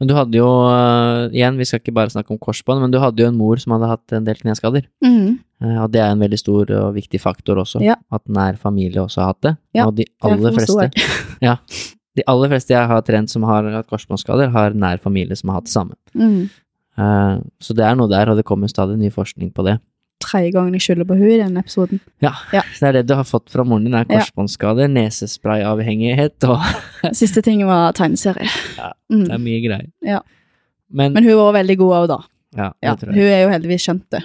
Men 0.02 0.10
du 0.10 0.14
hadde 0.18 0.34
jo, 0.34 0.48
eh, 0.66 1.28
igjen, 1.30 1.54
vi 1.60 1.66
skal 1.68 1.78
ikke 1.78 1.94
bare 1.94 2.10
snakke 2.10 2.34
om 2.34 2.38
korsbånd, 2.42 2.82
men 2.82 2.90
du 2.90 2.98
hadde 2.98 3.22
jo 3.22 3.28
en 3.30 3.36
mor 3.38 3.60
som 3.62 3.76
hadde 3.76 3.86
hatt 3.92 4.14
en 4.18 4.24
del 4.26 4.34
kneskader. 4.40 4.88
Mm. 5.04 5.38
Eh, 5.62 5.76
Og 5.84 5.92
det 5.94 6.00
er 6.02 6.10
en 6.10 6.18
veldig 6.24 6.40
stor 6.42 6.72
og 6.74 6.94
viktig 6.96 7.20
faktor 7.22 7.60
også, 7.62 7.80
Ja. 7.86 7.94
at 8.10 8.26
nær 8.26 8.58
familie 8.58 8.98
også 9.04 9.22
har 9.22 9.30
hatt 9.30 9.40
det. 9.46 9.56
Ja, 9.78 9.86
og 9.86 9.94
de 9.94 10.04
aller 10.26 10.50
fleste, 10.58 10.90
jeg. 11.46 11.58
de 12.18 12.22
aller 12.26 12.48
fleste 12.50 12.74
jeg 12.74 12.88
har 12.90 13.00
trent 13.06 13.30
som 13.30 13.46
har 13.46 13.62
hatt 13.70 13.86
korsbåndskader, 13.88 14.50
har 14.50 14.74
nær 14.74 14.98
familie 14.98 15.36
som 15.38 15.48
har 15.50 15.60
hatt 15.60 15.70
det 15.70 15.76
samme. 15.76 15.94
Mm. 16.18 16.50
Uh, 16.98 17.38
Så 17.62 17.72
det 17.72 17.86
er 17.86 17.94
noe 17.96 18.10
der, 18.10 18.28
og 18.28 18.36
det 18.36 18.44
kommer 18.44 18.68
stadig 18.68 18.98
ny 18.98 19.08
forskning 19.08 19.54
på 19.54 19.64
det. 19.64 19.78
Tredje 20.22 20.52
gangen 20.54 20.72
jeg 20.78 20.80
skylder 20.86 21.04
på 21.08 21.16
henne 21.18 21.34
i 21.34 21.38
denne 21.42 21.62
episoden. 21.64 22.00
Ja, 22.22 22.32
Ja. 22.52 22.62
det 22.80 22.88
er 22.88 22.92
det 22.98 23.06
du 23.08 23.14
har 23.18 23.24
fått 23.28 23.50
fra 23.50 23.64
moren 23.64 23.84
din, 23.84 23.94
er 23.94 24.06
Ja. 24.08 24.18
korsbåndskader, 24.20 24.88
nesesprayavhengighet, 24.88 26.44
og 26.48 26.60
Siste 27.18 27.42
ting 27.42 27.64
var 27.66 27.92
tegneserie. 27.92 28.48
Ja, 28.78 28.92
Mhm. 29.10 29.24
det 29.26 29.32
er 29.34 29.38
mye 29.38 29.60
greier. 29.66 29.88
Ja. 30.02 30.20
Men, 30.90 31.12
Men 31.12 31.24
hun 31.24 31.36
var 31.36 31.52
veldig 31.54 31.78
god 31.78 31.92
òg, 31.96 32.08
da. 32.08 32.18
ja, 32.56 32.68
det 32.68 32.74
Ja, 32.88 32.94
tror 32.96 33.12
hun 33.14 33.22
er 33.22 33.42
jo 33.42 33.48
heldigvis 33.50 33.86
skjønt 33.86 34.04
det, 34.10 34.22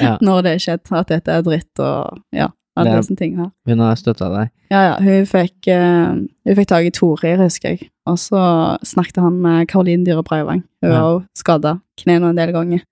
Ja. 0.00 0.18
når 0.22 0.42
det 0.42 0.52
er 0.54 0.58
skjedd, 0.58 0.92
at 0.92 1.06
dette 1.08 1.28
er 1.32 1.42
dritt 1.42 1.78
og 1.80 2.18
ja, 2.32 2.48
alle 2.76 2.96
disse 2.98 3.14
tingene 3.16 3.44
her. 3.44 3.52
Hun 3.66 3.78
har 3.78 3.94
støtta 3.94 4.28
deg. 4.34 4.50
Ja, 4.70 4.80
ja, 4.90 4.94
hun 4.98 5.24
fikk, 5.26 5.68
uh, 5.70 6.14
hun 6.46 6.56
fikk 6.56 6.66
tak 6.66 6.84
i 6.84 6.90
Torir, 6.90 7.36
husker 7.38 7.68
jeg, 7.76 7.90
og 8.06 8.16
så 8.18 8.40
snakket 8.82 9.22
han 9.22 9.40
med 9.40 9.68
Karoline 9.68 10.04
Dyhre 10.04 10.24
Breivang. 10.24 10.64
Hun 10.82 10.90
Ja. 10.90 11.00
òg 11.02 11.26
skada 11.36 11.80
knærne 11.96 12.30
en 12.30 12.36
del 12.36 12.52
ganger. 12.52 12.82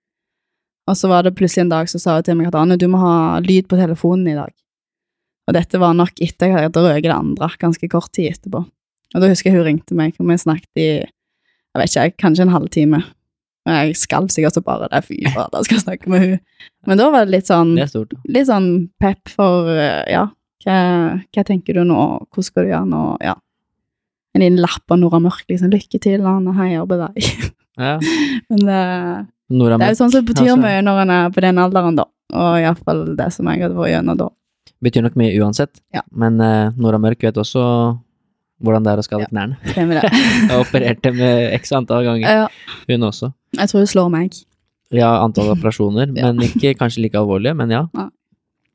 Og 0.89 0.99
så 0.99 1.07
var 1.07 1.23
det 1.23 1.35
plutselig 1.37 1.63
en 1.63 1.71
dag 1.71 1.89
så 1.89 1.99
sa 2.01 2.17
hun 2.17 2.27
til 2.27 2.37
meg 2.39 2.49
at 2.49 2.57
Anne, 2.59 2.77
du 2.79 2.89
må 2.91 2.99
ha 2.99 3.39
lyd 3.43 3.69
på 3.71 3.79
telefonen 3.79 4.27
i 4.27 4.37
dag. 4.37 4.51
Og 5.47 5.55
dette 5.57 5.79
var 5.79 5.95
nok 5.95 6.19
etter 6.23 6.51
jeg 6.51 6.67
hadde 6.69 6.83
røket 6.83 7.09
det 7.09 7.15
andre, 7.15 7.49
ganske 7.59 7.89
kort 7.91 8.11
tid 8.15 8.31
etterpå. 8.31 8.63
Og 9.13 9.21
da 9.21 9.29
husker 9.29 9.51
jeg 9.51 9.59
hun 9.59 9.67
ringte 9.67 9.97
meg, 9.97 10.15
og 10.19 10.29
vi 10.29 10.37
snakket 10.39 10.81
i, 10.81 10.87
jeg 11.03 11.79
vet 11.79 11.91
ikke, 11.91 12.21
kanskje 12.23 12.47
en 12.47 12.53
halvtime. 12.55 13.01
Og 13.63 13.75
jeg 13.77 13.97
skalv 13.99 14.31
sikkert 14.33 14.57
så 14.57 14.63
bare 14.65 14.89
det, 14.91 15.03
fy 15.07 15.19
fader, 15.31 15.61
jeg 15.61 15.69
skal 15.69 15.83
snakke 15.85 16.11
med 16.11 16.23
hun. 16.23 16.39
Men 16.89 16.99
da 16.99 17.09
var 17.13 17.27
det 17.27 17.35
litt 17.37 17.51
sånn, 17.51 17.75
Det 17.79 17.87
litt 18.31 18.49
sånn 18.49 18.71
pep 18.99 19.31
for, 19.31 19.69
eh, 19.71 20.03
ja, 20.11 20.25
hva, 20.65 20.77
hva 21.23 21.45
tenker 21.47 21.79
du 21.79 21.83
nå, 21.87 22.01
hvordan 22.27 22.47
skal 22.49 22.65
du 22.65 22.73
gjøre 22.73 22.89
nå, 22.91 23.03
ja. 23.23 23.37
En 24.33 24.41
liten 24.41 24.59
lapp 24.63 24.91
av 24.91 24.99
Nora 24.99 25.21
Mørk, 25.21 25.45
liksom, 25.51 25.71
lykke 25.71 26.01
til, 26.01 26.25
han 26.25 26.49
heier 26.57 26.87
på 26.89 26.97
deg. 26.99 27.19
Ja. 27.77 27.95
Men 28.49 28.65
det, 28.67 28.81
Nora 29.53 29.77
det 29.77 29.85
er 29.87 29.93
jo 29.93 29.99
sånn 30.01 30.11
som 30.13 30.25
betyr 30.25 30.47
altså. 30.53 30.61
mye 30.63 30.79
når 30.85 31.01
en 31.03 31.11
er 31.15 31.33
på 31.35 31.41
den 31.45 31.59
alderen, 31.61 31.97
da. 31.99 32.05
Og 32.33 32.55
iallfall 32.63 33.03
det 33.19 33.27
som 33.35 33.49
jeg 33.51 33.61
hadde 33.61 33.77
vært 33.77 33.91
gjennom 33.93 34.17
da. 34.17 34.29
betyr 34.83 35.03
nok 35.05 35.15
mye 35.19 35.35
uansett, 35.43 35.79
Ja. 35.93 36.01
men 36.11 36.39
uh, 36.41 36.71
Nora 36.77 36.97
Mørk 36.99 37.21
vet 37.23 37.37
også 37.39 37.61
hvordan 38.63 38.83
det 38.85 38.91
er 38.93 39.01
å 39.01 39.05
skade 39.05 39.25
Ja. 39.27 39.29
knærne. 39.31 39.57
Stemmer 39.73 39.99
det. 40.01 40.09
Jeg 40.49 40.57
opererte 40.63 41.11
med 41.15 41.53
x 41.59 41.71
antall 41.75 42.03
ganger, 42.07 42.27
ja, 42.27 42.47
hun 42.89 43.05
også. 43.09 43.33
jeg 43.57 43.69
tror 43.69 43.79
hun 43.83 43.87
slår 43.93 44.09
meg. 44.11 44.33
Ja, 44.93 45.11
antall 45.23 45.51
operasjoner, 45.55 46.11
men 46.17 46.39
ikke 46.45 46.73
kanskje 46.79 47.01
like 47.05 47.19
alvorlige, 47.19 47.55
men 47.59 47.69
ja. 47.75 47.85
Ja. 47.97 48.09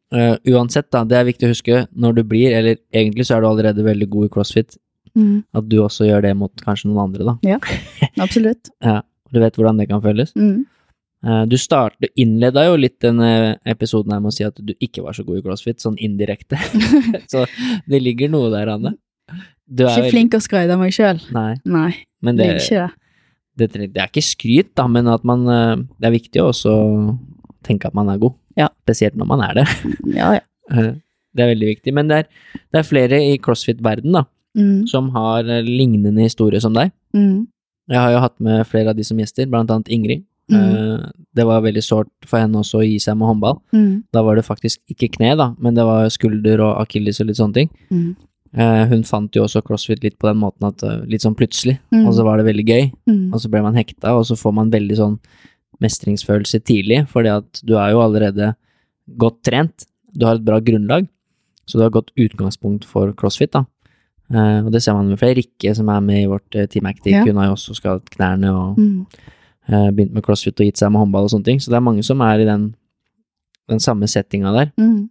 Uh, 0.09 0.37
uansett, 0.55 0.87
da, 0.95 1.03
det 1.05 1.19
er 1.19 1.25
viktig 1.29 1.49
å 1.49 1.53
huske 1.53 1.83
når 1.93 2.15
du 2.17 2.23
blir, 2.25 2.53
eller 2.57 2.79
egentlig 2.95 3.27
så 3.29 3.37
er 3.37 3.43
du 3.45 3.49
allerede 3.51 3.85
veldig 3.85 4.09
god 4.13 4.29
i 4.31 4.35
crossfit, 4.37 4.77
Mm, 5.17 5.41
at 5.57 5.65
du 5.67 5.79
også 5.83 6.05
gjør 6.07 6.21
det 6.23 6.31
mot 6.37 6.53
kanskje 6.63 6.87
noen 6.91 7.09
andre, 7.09 7.25
da. 7.25 7.33
Ja, 7.43 7.57
absolutt. 8.23 8.69
Ja, 8.85 9.01
du 9.33 9.41
vet 9.43 9.57
hvordan 9.59 9.79
det 9.81 9.89
kan 9.91 10.03
føles. 10.05 10.33
Mm. 10.37 10.65
Eh, 11.27 11.45
Du 11.51 11.57
start, 11.59 11.97
innleda 12.17 12.65
jo 12.69 12.77
litt 12.79 12.99
denne 13.03 13.59
episoden 13.67 14.13
her 14.15 14.21
med 14.23 14.31
å 14.33 14.37
si 14.37 14.45
at 14.47 14.55
du 14.63 14.73
ikke 14.81 15.03
var 15.03 15.13
så 15.17 15.25
god 15.27 15.39
i 15.41 15.43
crossfit, 15.47 15.81
sånn 15.83 15.99
indirekte. 15.99 16.57
så 17.33 17.45
det 17.89 18.01
ligger 18.03 18.31
noe 18.31 18.51
der, 18.55 18.69
Anne. 18.77 18.95
Du 19.69 19.85
er 19.85 19.91
Ikke 19.91 20.03
veldig- 20.07 20.15
flink 20.15 20.35
å 20.39 20.41
skryte 20.41 20.73
av 20.73 20.81
meg 20.81 20.95
sjøl. 20.97 21.19
Nei, 21.35 21.57
Nei, 21.69 21.91
men 22.23 22.37
det 22.39 22.47
det, 22.47 22.55
er 22.55 22.63
ikke 22.63 22.87
det. 23.59 23.69
det, 23.73 23.91
det 23.95 24.01
er 24.03 24.09
ikke 24.13 24.25
skryt, 24.25 24.71
da, 24.79 24.87
men 24.89 25.09
at 25.13 25.25
man 25.29 25.43
eh, 25.49 25.77
Det 25.99 26.07
er 26.09 26.15
viktig 26.15 26.41
å 26.41 26.49
også 26.55 26.73
tenke 27.67 27.91
at 27.91 27.95
man 27.99 28.09
er 28.09 28.19
god. 28.23 28.35
Ja. 28.57 28.69
Spesielt 28.87 29.19
når 29.19 29.27
man 29.35 29.43
er 29.45 29.59
det. 29.61 29.67
Ja, 30.21 30.33
ja. 30.39 30.45
Eh, 30.73 30.95
Det 31.37 31.45
er 31.45 31.49
veldig 31.55 31.69
viktig. 31.75 31.93
Men 31.97 32.09
det 32.09 32.17
er, 32.23 32.27
det 32.73 32.79
er 32.81 32.87
flere 32.89 33.19
i 33.33 33.39
crossfit-verden 33.43 34.13
da, 34.17 34.25
Mm, 34.59 34.87
som 34.89 35.11
har 35.15 35.45
lignende 35.63 36.25
historie 36.25 36.59
som 36.61 36.73
deg. 36.75 36.91
mm, 37.15 37.47
Jeg 37.89 37.99
har 37.99 38.11
jo 38.13 38.19
hatt 38.21 38.39
med 38.41 38.67
flere 38.67 38.91
av 38.91 38.97
de 38.97 39.05
som 39.05 39.17
gjester, 39.19 39.47
blant 39.49 39.71
annet 39.71 39.89
Ingrid. 39.89 40.25
mm, 40.51 40.57
Eh, 40.57 41.11
Det 41.35 41.45
var 41.47 41.61
veldig 41.63 41.83
sårt 41.85 42.09
for 42.27 42.39
henne 42.41 42.57
også 42.57 42.79
å 42.81 42.85
gi 42.87 42.99
seg 42.99 43.17
med 43.17 43.29
håndball. 43.29 43.61
mm, 43.73 44.05
Da 44.13 44.23
var 44.23 44.35
det 44.37 44.45
faktisk 44.45 44.79
ikke 44.91 45.11
kne, 45.17 45.37
da, 45.37 45.55
men 45.59 45.75
det 45.75 45.85
var 45.85 46.09
skulder 46.09 46.61
og 46.61 46.81
akilles 46.87 47.21
og 47.21 47.27
litt 47.29 47.37
sånne 47.37 47.55
ting. 47.55 47.71
mm, 47.91 48.17
Eh, 48.57 48.87
Hun 48.89 49.03
fant 49.05 49.31
jo 49.37 49.43
også 49.45 49.61
crossfit 49.63 50.03
litt 50.03 50.19
på 50.19 50.27
den 50.27 50.39
måten 50.41 50.67
at 50.67 50.83
eh, 50.83 51.05
litt 51.07 51.21
sånn 51.21 51.37
plutselig, 51.37 51.79
Mm. 51.93 52.07
og 52.09 52.15
så 52.15 52.25
var 52.25 52.39
det 52.39 52.47
veldig 52.47 52.65
gøy, 52.67 52.93
mm. 53.07 53.33
og 53.35 53.41
så 53.41 53.51
ble 53.51 53.61
man 53.63 53.75
hekta, 53.75 54.17
og 54.17 54.25
så 54.25 54.37
får 54.41 54.55
man 54.55 54.71
veldig 54.71 54.97
sånn 54.97 55.19
mestringsfølelse 55.83 56.61
tidlig, 56.65 57.07
fordi 57.09 57.29
at 57.29 57.61
du 57.65 57.75
er 57.77 57.93
jo 57.93 58.01
allerede 58.01 58.55
godt 59.19 59.43
trent, 59.45 59.85
du 60.17 60.25
har 60.27 60.37
et 60.37 60.45
bra 60.45 60.61
grunnlag, 60.61 61.07
så 61.69 61.79
du 61.79 61.83
har 61.85 61.91
godt 61.91 62.11
utgangspunkt 62.19 62.85
for 62.89 63.13
crossfit, 63.13 63.53
da. 63.53 63.65
Eh, 64.35 64.59
og 64.65 64.71
det 64.73 64.83
ser 64.85 64.93
man 64.95 65.09
med 65.09 65.19
flere. 65.21 65.37
Rikke 65.39 65.75
som 65.77 65.89
er 65.89 66.01
med 66.05 66.23
i 66.23 66.29
vårt 66.29 66.55
uh, 66.55 66.67
Team 66.67 66.87
Actic, 66.87 67.13
Ja. 67.15 67.25
hun 67.25 67.37
har 67.41 67.47
jo 67.47 67.53
også 67.57 67.75
skadet 67.79 68.11
knærne 68.11 68.51
og 68.53 68.77
Mm. 68.79 69.07
uh, 69.73 69.91
begynt 69.91 70.13
med 70.13 70.23
crossfit 70.23 70.61
og 70.61 70.67
gitt 70.67 70.77
seg 70.79 70.93
med 70.93 71.01
håndball 71.01 71.25
og 71.25 71.31
sånne 71.31 71.45
ting, 71.45 71.59
så 71.61 71.71
det 71.71 71.77
er 71.77 71.87
mange 71.87 72.03
som 72.05 72.21
er 72.21 72.41
i 72.41 72.45
den, 72.45 72.75
den 73.69 73.81
samme 73.81 74.07
settinga 74.07 74.53
der. 74.53 74.71
Mm. 74.79 75.09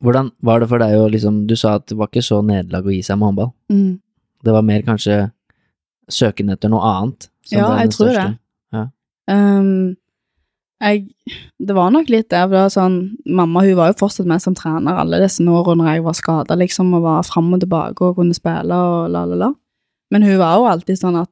Hvordan 0.00 0.30
var 0.42 0.60
det 0.60 0.68
for 0.68 0.78
deg 0.78 0.94
å 0.96 1.10
liksom 1.10 1.46
Du 1.46 1.54
sa 1.56 1.74
at 1.76 1.86
det 1.86 1.96
var 1.98 2.08
ikke 2.08 2.22
så 2.24 2.38
nederlag 2.44 2.86
å 2.86 2.90
gi 2.94 3.02
seg 3.02 3.18
med 3.18 3.26
håndball. 3.28 3.52
Mm. 3.70 4.00
Det 4.44 4.52
var 4.52 4.62
mer 4.62 4.82
kanskje 4.82 5.30
søken 6.08 6.50
etter 6.50 6.70
noe 6.70 6.80
annet? 6.80 7.28
Ja, 7.52 7.76
jeg 7.82 7.90
tror 7.90 8.06
det. 8.14 8.38
det. 8.72 8.86
Um, 9.28 9.96
jeg, 10.80 11.02
det 11.60 11.74
var 11.76 11.90
nok 11.92 12.08
litt 12.12 12.30
det. 12.32 12.62
sånn, 12.72 13.16
mamma 13.28 13.64
hun 13.66 13.76
var 13.76 13.90
jo 13.90 13.98
fortsatt 14.00 14.28
med 14.28 14.40
som 14.42 14.56
trener 14.56 14.96
alle 15.02 15.20
disse 15.20 15.44
årene 15.44 15.82
når 15.82 15.90
jeg 15.92 16.04
var 16.06 16.16
skada, 16.16 16.56
liksom, 16.56 16.94
og 16.96 17.04
var 17.04 17.26
fram 17.28 17.52
og 17.52 17.60
tilbake 17.60 18.06
og 18.06 18.16
kunne 18.16 18.36
spille 18.36 18.74
og 18.74 19.10
la, 19.12 19.26
la, 19.28 19.42
la. 19.44 19.50
Men 20.10 20.24
hun 20.26 20.40
var 20.40 20.56
jo 20.56 20.70
alltid 20.70 20.98
sånn 21.02 21.20
at 21.20 21.30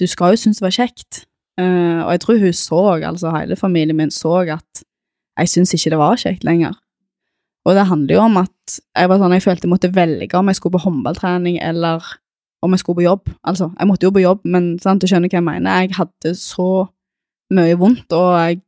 du 0.00 0.06
skal 0.08 0.34
jo 0.34 0.42
synes 0.42 0.60
det 0.60 0.66
var 0.66 0.76
kjekt. 0.76 1.24
Uh, 1.60 2.06
og 2.06 2.12
jeg 2.14 2.22
tror 2.22 2.44
hun 2.44 2.54
så, 2.56 2.82
altså 3.10 3.32
hele 3.34 3.56
familien 3.58 3.98
min 3.98 4.12
så 4.14 4.38
at 4.54 4.84
jeg 5.40 5.50
syns 5.50 5.74
ikke 5.76 5.92
det 5.92 6.00
var 6.00 6.20
kjekt 6.20 6.44
lenger. 6.46 6.76
Og 7.68 7.76
det 7.76 7.88
handler 7.90 8.16
jo 8.16 8.22
om 8.24 8.38
at 8.40 8.78
jeg 8.96 9.10
var 9.10 9.20
sånn, 9.20 9.34
jeg 9.36 9.44
følte 9.44 9.66
jeg 9.66 9.72
måtte 9.72 9.92
velge 9.92 10.38
om 10.38 10.48
jeg 10.48 10.56
skulle 10.56 10.76
på 10.78 10.84
håndballtrening 10.86 11.58
eller 11.64 12.04
om 12.64 12.72
jeg 12.72 12.82
skulle 12.82 13.00
på 13.00 13.08
jobb. 13.08 13.32
Altså, 13.48 13.70
jeg 13.78 13.88
måtte 13.88 14.06
jo 14.06 14.14
på 14.14 14.22
jobb, 14.22 14.40
men 14.44 14.72
sant, 14.80 15.00
du 15.00 15.08
skjønner 15.08 15.32
hva 15.32 15.40
jeg 15.40 15.46
mener. 15.46 15.82
Jeg 15.84 15.96
hadde 15.96 16.32
så 16.36 16.68
mye 17.56 17.76
vondt, 17.80 18.12
og 18.16 18.32
jeg 18.36 18.60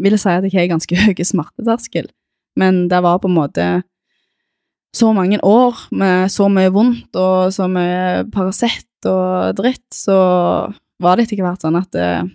ville 0.00 0.18
si 0.20 0.32
at 0.32 0.46
jeg 0.46 0.56
har 0.56 0.72
ganske 0.72 0.98
høy 1.04 1.22
smerteterskel. 1.24 2.10
Men 2.56 2.86
det 2.90 3.02
var 3.04 3.20
på 3.20 3.30
en 3.30 3.36
måte 3.36 3.66
så 4.96 5.12
mange 5.12 5.38
år 5.44 5.76
med 5.92 6.30
så 6.32 6.48
mye 6.48 6.72
vondt 6.72 7.16
og 7.20 7.52
så 7.52 7.66
mye 7.68 8.24
Paracet 8.32 9.08
og 9.08 9.56
dritt, 9.58 9.84
så 9.92 10.16
var 11.02 11.16
det 11.16 11.26
etter 11.26 11.42
hvert 11.44 11.64
sånn 11.64 11.76
at 11.76 11.98
eh, 12.00 12.28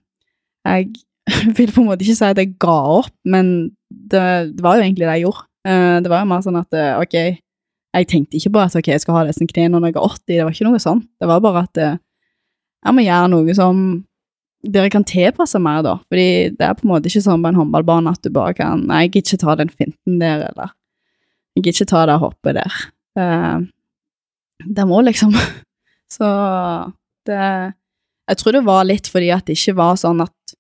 jeg 0.68 0.92
vil 1.58 1.72
på 1.74 1.82
en 1.82 1.90
måte 1.90 2.06
ikke 2.06 2.18
si 2.20 2.28
at 2.28 2.38
jeg 2.38 2.54
ga 2.62 2.78
opp, 3.00 3.14
men 3.26 3.72
det, 3.90 4.54
det 4.54 4.66
var 4.66 4.78
jo 4.78 4.86
egentlig 4.86 5.08
det 5.08 5.16
jeg 5.18 5.26
gjorde. 5.26 5.48
Eh, 5.68 5.98
det 6.06 6.12
var 6.12 6.22
jo 6.22 6.30
mer 6.30 6.46
sånn 6.46 6.60
at 6.62 6.78
eh, 6.78 6.94
ok, 7.02 7.18
jeg 7.98 8.08
tenkte 8.12 8.38
ikke 8.38 8.54
på 8.54 8.62
at 8.62 8.78
ok, 8.78 8.92
jeg 8.94 9.04
skal 9.04 9.18
ha 9.18 9.26
disse 9.28 9.50
knærne 9.50 9.82
når 9.82 9.90
jeg 9.90 9.98
er 9.98 10.06
80, 10.06 10.24
det 10.30 10.46
var 10.46 10.56
ikke 10.56 10.70
noe 10.70 10.84
sånn. 10.86 11.02
Det 11.20 11.32
var 11.32 11.42
bare 11.44 11.66
at 11.66 11.82
jeg 11.82 12.96
må 12.96 13.04
gjøre 13.04 13.34
noe 13.34 13.58
som 13.58 13.82
dere 14.62 14.92
kan 14.94 15.06
tilpasse 15.08 15.60
mer, 15.62 15.82
da. 15.86 15.98
Fordi 16.12 16.54
det 16.58 16.66
er 16.66 16.78
på 16.78 16.86
en 16.86 16.94
måte 16.94 17.10
ikke 17.10 17.24
sånn 17.26 17.44
på 17.44 17.52
en 17.52 17.60
håndballbane 17.60 18.14
at 18.14 18.22
du 18.24 18.32
bare 18.34 18.56
kan 18.58 18.86
Nei, 18.90 19.06
jeg 19.06 19.16
gidder 19.16 19.28
ikke 19.34 19.44
ta 19.46 19.58
den 19.60 19.74
finten 19.74 20.22
der, 20.22 20.46
eller 20.52 20.74
jeg 21.56 21.66
gidder 21.66 21.78
ikke 21.78 21.92
ta 21.92 22.06
det 22.08 22.18
hoppet 22.22 22.58
der. 22.60 22.82
Eh, 23.20 23.68
det 24.62 24.88
må 24.88 25.02
liksom 25.04 25.34
Så 26.16 26.28
det 27.28 27.44
Jeg 28.30 28.38
tror 28.40 28.56
det 28.56 28.66
var 28.68 28.86
litt 28.88 29.10
fordi 29.10 29.32
at 29.34 29.48
det 29.48 29.58
ikke 29.58 29.80
var 29.80 29.98
sånn 30.00 30.22
at 30.24 30.54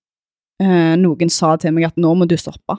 uh, 0.64 0.94
noen 1.00 1.30
sa 1.32 1.54
til 1.62 1.76
meg 1.76 1.86
at 1.88 2.00
nå 2.02 2.12
må 2.18 2.26
du 2.28 2.36
stoppe. 2.40 2.76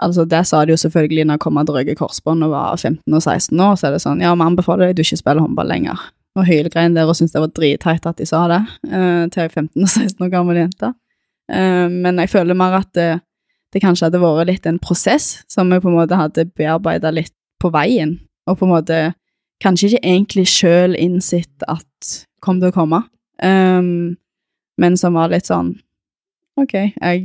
Altså, 0.00 0.26
det 0.28 0.42
sa 0.48 0.62
de 0.64 0.74
jo 0.74 0.80
selvfølgelig 0.80 1.24
når 1.24 1.38
jeg 1.38 1.42
kom 1.44 1.60
og 1.60 1.68
drøye 1.68 1.94
korsbånd 1.96 2.44
og 2.44 2.52
var 2.52 2.76
15 2.76 3.16
og 3.16 3.22
16 3.22 3.62
år, 3.64 3.78
så 3.78 3.88
er 3.88 3.96
det 3.96 4.02
sånn 4.04 4.20
ja, 4.24 4.34
vi 4.36 4.44
anbefaler 4.44 4.88
deg 4.88 4.94
at 4.94 5.00
du 5.00 5.04
ikke 5.06 5.20
spiller 5.22 5.44
håndball 5.44 5.68
lenger. 5.72 6.04
Og 6.38 6.46
hylgrein 6.46 6.94
der 6.94 7.08
og 7.10 7.16
syntes 7.18 7.34
det 7.34 7.42
var 7.42 7.52
dritteit 7.56 8.06
at 8.06 8.20
de 8.20 8.26
sa 8.28 8.44
det 8.50 8.60
uh, 8.86 9.26
til 9.32 9.42
er 9.44 9.50
15 9.50 9.82
og 9.82 9.88
16 9.88 10.24
år 10.26 10.32
gammel 10.32 10.60
jente. 10.60 10.92
Uh, 11.50 11.88
men 11.90 12.20
jeg 12.22 12.30
føler 12.30 12.58
mer 12.58 12.78
at 12.78 12.92
det, 12.94 13.08
det 13.74 13.82
kanskje 13.82 14.06
hadde 14.06 14.22
vært 14.22 14.50
litt 14.50 14.68
en 14.70 14.78
prosess 14.82 15.40
som 15.50 15.72
jeg 15.72 15.82
på 15.82 15.90
en 15.90 15.98
måte 15.98 16.18
hadde 16.18 16.46
bearbeida 16.54 17.10
litt 17.14 17.34
på 17.60 17.72
veien, 17.74 18.16
og 18.48 18.60
på 18.60 18.66
en 18.66 18.74
måte 18.76 19.00
kanskje 19.60 19.90
ikke 19.90 20.06
egentlig 20.06 20.46
sjøl 20.48 20.96
innsett 20.96 21.66
at 21.68 22.14
kom 22.40 22.62
til 22.62 22.70
å 22.70 22.76
komme, 22.78 23.02
um, 23.44 24.16
men 24.80 24.96
som 24.96 25.18
var 25.18 25.32
litt 25.32 25.50
sånn 25.50 25.74
Ok, 26.58 26.72
jeg 26.74 27.20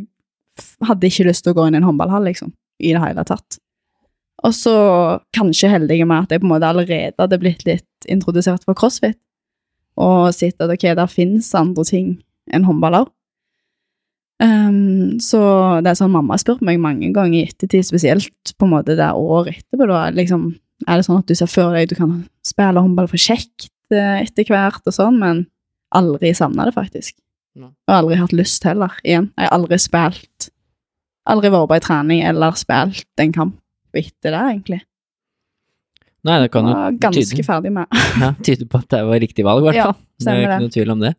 hadde 0.88 1.08
ikke 1.10 1.26
lyst 1.28 1.43
til 1.43 1.51
å 1.51 1.56
gå 1.58 1.66
inn 1.68 1.76
i 1.76 1.80
en 1.82 1.88
håndballhall, 1.88 2.24
liksom, 2.30 2.53
i 2.80 2.93
det 2.95 3.01
hele 3.01 3.24
tatt. 3.28 3.58
Og 4.44 4.54
så 4.56 4.76
kanskje 5.36 5.72
heldig 5.72 6.02
med 6.04 6.26
at 6.26 6.34
jeg 6.34 6.42
på 6.44 6.50
en 6.50 6.54
måte 6.56 6.68
allerede 6.68 7.16
hadde 7.18 7.40
blitt 7.40 7.64
litt 7.68 8.10
introdusert 8.12 8.66
for 8.68 8.78
crossfit, 8.78 9.18
og 9.96 10.34
sett 10.36 10.60
at 10.60 10.72
ok, 10.74 10.90
der 10.98 11.12
finnes 11.12 11.54
andre 11.56 11.86
ting 11.88 12.10
enn 12.52 12.68
håndballer. 12.68 13.08
Um, 14.44 15.16
så 15.24 15.40
det 15.80 15.94
er 15.94 16.00
sånn 16.02 16.12
mamma 16.12 16.36
har 16.36 16.42
spurt 16.44 16.64
meg 16.66 16.82
mange 16.84 17.08
ganger 17.16 17.38
i 17.40 17.46
ettertid, 17.48 17.88
spesielt 17.88 18.56
på 18.60 18.68
en 18.68 18.74
måte 18.74 18.98
det 19.00 19.08
året 19.16 19.62
etterpå, 19.62 19.88
da, 19.88 20.10
liksom, 20.14 20.50
er 20.84 21.00
det 21.00 21.08
sånn 21.08 21.22
at 21.22 21.32
du 21.32 21.38
ser 21.40 21.50
for 21.50 21.72
deg 21.78 21.88
du 21.90 21.96
kan 21.96 22.18
spille 22.46 22.84
håndball 22.84 23.08
for 23.08 23.22
kjekt 23.22 23.72
eh, 23.96 24.26
etter 24.26 24.52
hvert 24.52 24.84
og 24.84 24.98
sånn, 24.98 25.22
men 25.24 25.46
aldri 25.96 26.34
savna 26.36 26.68
det, 26.68 26.76
faktisk. 26.76 27.16
Og 27.88 27.94
aldri 27.96 28.20
hatt 28.20 28.36
lyst 28.36 28.68
heller, 28.68 28.92
igjen. 29.06 29.30
Jeg 29.38 29.48
har 29.48 29.56
aldri 29.56 29.80
spilt 29.80 30.52
Aldri 31.26 31.50
vært 31.50 31.70
på 31.72 31.74
ei 31.74 31.82
trening 31.82 32.20
eller 32.22 32.58
spilt 32.60 33.22
en 33.24 33.32
kamp 33.34 33.56
etter 34.02 34.36
det, 34.36 34.41
egentlig. 34.54 34.82
Nei, 36.26 36.39
det 36.41 36.50
kan 36.54 36.66
jo 36.66 36.74
Var 36.74 36.98
ganske 37.04 37.22
tyde, 37.22 37.46
ferdig 37.46 37.72
med. 37.76 38.02
ja, 38.24 38.32
tyde 38.46 38.66
på 38.70 38.82
at 38.82 38.89
det 38.96 39.04
var 39.06 39.22
riktig 39.22 39.46
valg, 39.46 39.62
i 39.62 39.70
hvert 39.70 39.78
Ja, 39.78 39.91
fall. 39.91 40.02
det 40.26 40.34
er 40.34 40.43
ikke 40.48 40.64
noe 40.64 40.74
tvil 40.74 40.93
om 40.96 41.06
det. 41.06 41.14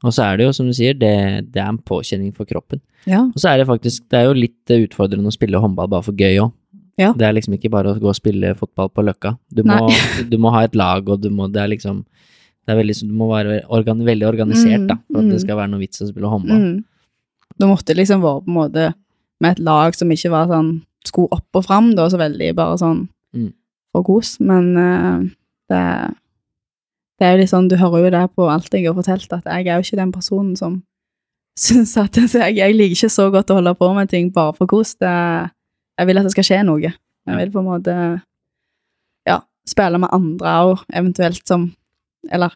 Og 0.00 0.14
så 0.16 0.24
er 0.24 0.38
det 0.38 0.46
jo, 0.46 0.52
som 0.56 0.68
du 0.70 0.72
sier, 0.76 0.94
det, 0.96 1.12
det 1.52 1.60
er 1.60 1.68
en 1.68 1.80
påkjenning 1.90 2.30
for 2.36 2.48
kroppen. 2.48 2.80
Ja. 3.10 3.26
Og 3.26 3.42
så 3.42 3.50
er 3.50 3.60
det 3.60 3.66
faktisk, 3.68 4.06
det 4.12 4.20
er 4.20 4.30
jo 4.30 4.38
litt 4.38 4.72
eh, 4.72 4.86
utfordrende 4.86 5.28
å 5.28 5.34
spille 5.34 5.60
håndball 5.60 5.90
bare 5.92 6.06
for 6.06 6.16
gøy 6.16 6.40
òg. 6.44 6.54
Ja. 7.00 7.10
Det 7.16 7.26
er 7.26 7.34
liksom 7.36 7.56
ikke 7.56 7.72
bare 7.72 7.92
å 7.92 7.98
gå 8.00 8.08
og 8.10 8.16
spille 8.16 8.52
fotball 8.58 8.90
på 8.92 9.04
Løkka. 9.04 9.34
Du 9.52 9.62
må, 9.68 9.76
du 10.32 10.36
må 10.40 10.52
ha 10.54 10.64
et 10.66 10.76
lag, 10.78 11.04
og 11.08 11.20
du 11.20 11.28
må, 11.32 11.48
det 11.52 11.62
er 11.64 11.74
liksom 11.74 12.04
det 12.68 12.74
er 12.74 12.78
veldig, 12.82 12.94
Du 13.08 13.14
må 13.16 13.30
være 13.30 13.62
organ, 13.72 14.02
veldig 14.06 14.26
organisert 14.28 14.84
Mm, 14.84 14.88
da, 14.90 14.96
for 15.08 15.22
at 15.22 15.30
det 15.30 15.38
mm. 15.38 15.42
skal 15.42 15.56
være 15.58 15.70
noe 15.72 15.80
vits 15.80 16.02
å 16.04 16.08
spille 16.10 16.30
håndball. 16.30 16.60
Mm. 16.60 17.56
Du 17.58 17.66
måtte 17.66 17.96
liksom 17.96 18.20
være 18.22 18.44
på 18.44 18.52
en 18.52 18.58
måte 18.58 18.84
med 19.40 19.56
et 19.56 19.62
lag 19.64 19.96
som 19.96 20.12
ikke 20.12 20.30
var 20.30 20.50
sånn 20.52 20.68
Skulle 21.06 21.32
opp 21.32 21.56
og 21.56 21.64
fram, 21.64 21.94
da, 21.96 22.08
så 22.12 22.18
veldig 22.20 22.52
bare 22.58 22.78
sånn 22.80 23.08
Mm. 23.30 23.52
for 23.94 24.02
kos. 24.02 24.40
Men 24.40 24.76
uh, 24.76 25.20
det 25.70 26.14
Det 27.20 27.26
er 27.26 27.34
jo 27.34 27.38
litt 27.42 27.50
sånn, 27.50 27.68
du 27.68 27.76
hører 27.76 28.04
jo 28.06 28.10
det 28.10 28.22
på 28.34 28.46
alt 28.48 28.72
jeg 28.72 28.86
har 28.86 28.94
fortalt, 28.96 29.32
at 29.32 29.44
jeg 29.44 29.66
er 29.68 29.76
jo 29.76 29.84
ikke 29.84 29.98
den 30.00 30.12
personen 30.12 30.56
som 30.56 30.78
syns 31.60 31.92
at 32.00 32.16
jeg, 32.16 32.56
jeg 32.56 32.74
liker 32.74 32.96
ikke 32.96 33.10
så 33.12 33.26
godt 33.30 33.50
å 33.52 33.58
holde 33.58 33.74
på 33.76 33.90
med 33.94 34.08
ting 34.08 34.30
bare 34.32 34.54
for 34.56 34.66
kos. 34.66 34.94
Det, 34.96 35.10
jeg 36.00 36.06
vil 36.08 36.18
at 36.18 36.24
det 36.24 36.32
skal 36.32 36.46
skje 36.48 36.62
noe. 36.64 36.80
Jeg 37.26 37.36
vil 37.36 37.52
på 37.52 37.60
en 37.60 37.68
måte 37.68 37.94
ja, 39.28 39.36
spille 39.68 40.00
med 40.00 40.08
andre 40.16 40.54
òg, 40.64 40.86
eventuelt 40.92 41.44
som 41.46 41.68
Eller 42.30 42.52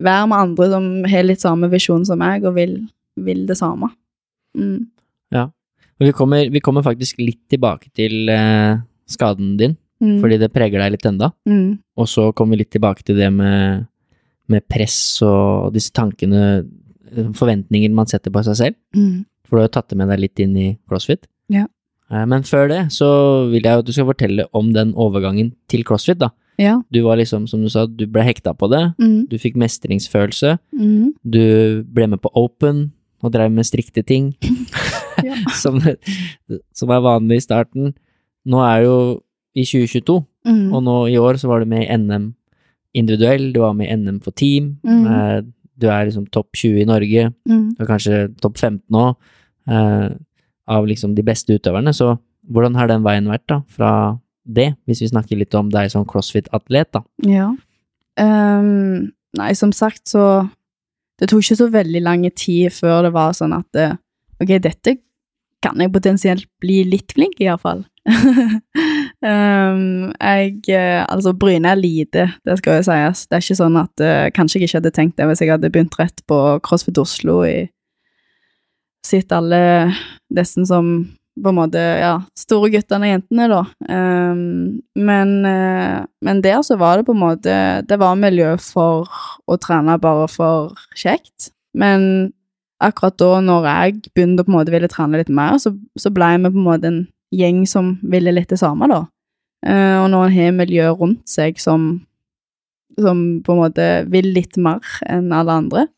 være 0.00 0.28
med 0.28 0.38
andre 0.38 0.68
som 0.70 0.84
har 1.04 1.24
litt 1.26 1.40
samme 1.42 1.68
visjon 1.72 2.04
som 2.06 2.18
meg, 2.20 2.44
og 2.44 2.54
vil, 2.54 2.78
vil 3.16 3.46
det 3.48 3.56
samme. 3.58 3.90
Mm. 4.56 4.86
Vi 6.00 6.12
kommer, 6.14 6.48
vi 6.50 6.60
kommer 6.62 6.82
faktisk 6.86 7.18
litt 7.18 7.40
tilbake 7.50 7.90
til 7.96 8.28
eh, 8.30 8.78
skaden 9.10 9.56
din, 9.58 9.76
Mm. 9.98 10.20
fordi 10.22 10.36
det 10.38 10.52
preger 10.54 10.78
deg 10.78 10.92
litt 10.94 11.06
enda. 11.06 11.32
mm. 11.48 11.78
Og 11.98 12.06
så 12.06 12.28
kommer 12.32 12.54
vi 12.54 12.60
litt 12.62 12.70
tilbake 12.70 13.02
til 13.02 13.16
det 13.18 13.32
med, 13.34 13.88
med 14.46 14.62
press 14.70 15.20
og 15.26 15.72
disse 15.74 15.90
tankene, 15.90 16.62
forventningene 17.08 17.34
forventninger 17.34 17.90
man 17.96 18.06
setter 18.06 18.30
på 18.30 18.44
seg 18.46 18.54
selv. 18.60 18.76
Mm. 18.94 19.24
For 19.48 19.56
du 19.56 19.60
har 19.62 19.66
jo 19.68 19.72
tatt 19.74 19.88
det 19.90 19.98
med 19.98 20.08
deg 20.12 20.20
litt 20.20 20.38
inn 20.44 20.54
i 20.56 20.78
CrossFit. 20.88 21.26
Ja. 21.50 21.64
Eh, 22.12 22.24
Men 22.26 22.42
før 22.46 22.68
det 22.68 22.92
så 22.94 23.50
vil 23.50 23.62
jeg 23.64 23.72
jo 23.74 23.78
at 23.82 23.86
du 23.86 23.92
skal 23.92 24.06
fortelle 24.06 24.46
om 24.54 24.70
den 24.72 24.92
overgangen 24.94 25.50
til 25.68 25.82
CrossFit, 25.82 26.18
da. 26.22 26.30
Ja. 26.58 26.80
Du 26.92 27.02
var 27.02 27.16
liksom, 27.18 27.48
som 27.48 27.62
du 27.62 27.68
sa, 27.68 27.86
du 27.86 28.06
ble 28.06 28.22
hekta 28.22 28.54
på 28.54 28.70
det. 28.70 28.94
Mm. 29.02 29.26
Du 29.28 29.36
fikk 29.38 29.56
mestringsfølelse. 29.56 30.58
Mm. 30.78 31.12
Du 31.26 31.82
ble 31.82 32.06
med 32.06 32.20
på 32.22 32.30
Open 32.36 32.92
og 33.22 33.32
drev 33.34 33.50
med 33.50 33.66
strikte 33.66 34.04
ting, 34.06 34.36
Ja. 35.24 35.34
som, 35.62 35.80
som 36.74 36.90
er 36.94 37.00
vanlig 37.04 37.40
i 37.40 37.44
starten. 37.46 37.94
Nå 38.48 38.60
er 38.64 38.84
jo 38.86 38.96
i 39.58 39.64
2022, 39.66 40.24
Mm. 40.48 40.70
og 40.72 40.80
nå 40.86 40.92
i 41.12 41.16
år 41.20 41.36
så 41.36 41.48
var 41.50 41.60
du 41.60 41.66
med 41.68 41.82
i 41.84 41.96
NM 41.98 42.30
individuell, 42.96 43.50
du 43.52 43.58
var 43.60 43.74
med 43.76 43.90
i 43.90 43.96
NM 43.98 44.20
for 44.24 44.32
team. 44.32 44.78
Mm. 44.86 45.06
Eh, 45.06 45.40
Du 45.78 45.86
er 45.86 46.06
liksom 46.08 46.24
topp 46.34 46.48
20 46.56 46.80
i 46.82 46.86
Norge, 46.88 47.28
Mm. 47.46 47.76
og 47.78 47.86
kanskje 47.86 48.34
topp 48.42 48.56
15 48.58 48.80
nå, 48.90 49.14
eh, 49.70 50.08
av 50.66 50.86
liksom 50.86 51.14
de 51.14 51.22
beste 51.22 51.54
utøverne. 51.54 51.92
Så 51.94 52.18
hvordan 52.50 52.74
har 52.74 52.88
den 52.88 53.02
veien 53.04 53.26
vært, 53.30 53.46
da, 53.46 53.60
fra 53.68 54.18
det, 54.44 54.74
hvis 54.88 55.00
vi 55.04 55.08
snakker 55.12 55.38
litt 55.38 55.54
om 55.54 55.68
deg 55.70 55.90
som 55.92 56.04
crossfit-atlet, 56.04 56.90
da? 56.92 57.02
Ja. 57.22 57.52
Um, 58.18 59.12
nei, 59.38 59.52
som 59.54 59.70
sagt, 59.72 60.06
så 60.08 60.50
Det 61.20 61.28
tok 61.28 61.42
ikke 61.42 61.56
så 61.58 61.70
veldig 61.70 62.02
lang 62.02 62.22
tid 62.30 62.70
før 62.72 63.02
det 63.02 63.12
var 63.12 63.32
sånn 63.32 63.52
at 63.56 63.66
det, 63.74 63.98
Ok, 64.40 64.52
dette 64.62 64.96
kan 65.64 65.80
jeg 65.82 65.92
potensielt 65.94 66.46
bli 66.62 66.82
litt 66.86 67.14
flink 67.16 67.40
iallfall. 67.42 67.84
um, 68.08 69.82
jeg 70.30 70.70
eh, 70.72 71.02
Altså, 71.04 71.34
Bryne 71.36 71.72
er 71.72 71.80
lite, 71.80 72.28
det 72.46 72.58
skal 72.60 72.78
jo 72.78 72.86
sies. 72.88 73.26
Det 73.26 73.38
er 73.38 73.44
ikke 73.44 73.58
sånn 73.58 73.80
at 73.80 74.04
uh, 74.04 74.30
Kanskje 74.34 74.60
jeg 74.60 74.68
ikke 74.68 74.80
hadde 74.80 74.96
tenkt 74.96 75.18
det 75.18 75.28
hvis 75.28 75.44
jeg 75.44 75.52
hadde 75.52 75.72
begynt 75.74 75.98
rett 76.00 76.24
på 76.30 76.40
CrossFit 76.64 77.02
Oslo 77.02 77.42
i 77.48 77.60
Sett 79.06 79.32
alle 79.32 79.60
disse 80.34 80.64
som 80.68 80.98
på 81.38 81.52
en 81.52 81.54
måte, 81.54 81.78
ja, 81.78 82.16
store 82.34 82.66
guttene 82.72 83.06
og 83.06 83.12
jentene, 83.12 83.44
da. 83.52 83.60
Um, 83.86 84.80
men, 84.98 85.36
uh, 85.46 86.02
men 86.26 86.40
der 86.42 86.64
så 86.66 86.74
var 86.80 86.98
det 86.98 87.06
på 87.06 87.14
en 87.14 87.22
måte 87.22 87.54
Det 87.86 87.98
var 88.00 88.18
miljø 88.18 88.56
for 88.58 89.06
å 89.46 89.58
trene 89.62 89.94
bare 90.02 90.26
for 90.32 90.74
kjekt. 90.98 91.52
Men 91.78 92.32
akkurat 92.82 93.16
da, 93.18 93.30
når 93.42 93.68
jeg 93.68 93.94
begynte 94.14 94.44
å 94.44 94.46
på 94.46 94.52
en 94.52 94.58
måte 94.58 94.74
ville 94.74 94.90
trene 94.90 95.20
litt 95.20 95.32
mer, 95.34 95.58
så, 95.62 95.72
så 95.98 96.12
ble 96.14 96.30
vi 96.36 96.50
på 96.50 96.60
en 96.60 96.66
måte 96.66 96.90
en 96.90 97.00
gjeng 97.34 97.64
som 97.68 97.96
ville 98.06 98.32
litt 98.34 98.50
det 98.52 98.60
samme, 98.60 98.88
da. 98.90 99.04
Uh, 99.66 100.04
og 100.04 100.12
når 100.12 100.28
en 100.28 100.36
har 100.36 100.54
miljø 100.54 100.90
rundt 100.94 101.24
seg 101.28 101.58
som, 101.58 101.90
som 102.94 103.22
på 103.42 103.54
en 103.54 103.62
måte 103.64 103.88
vil 104.12 104.30
litt 104.36 104.54
mer 104.62 104.84
enn 105.10 105.32
alle 105.34 105.56
andre, 105.64 105.88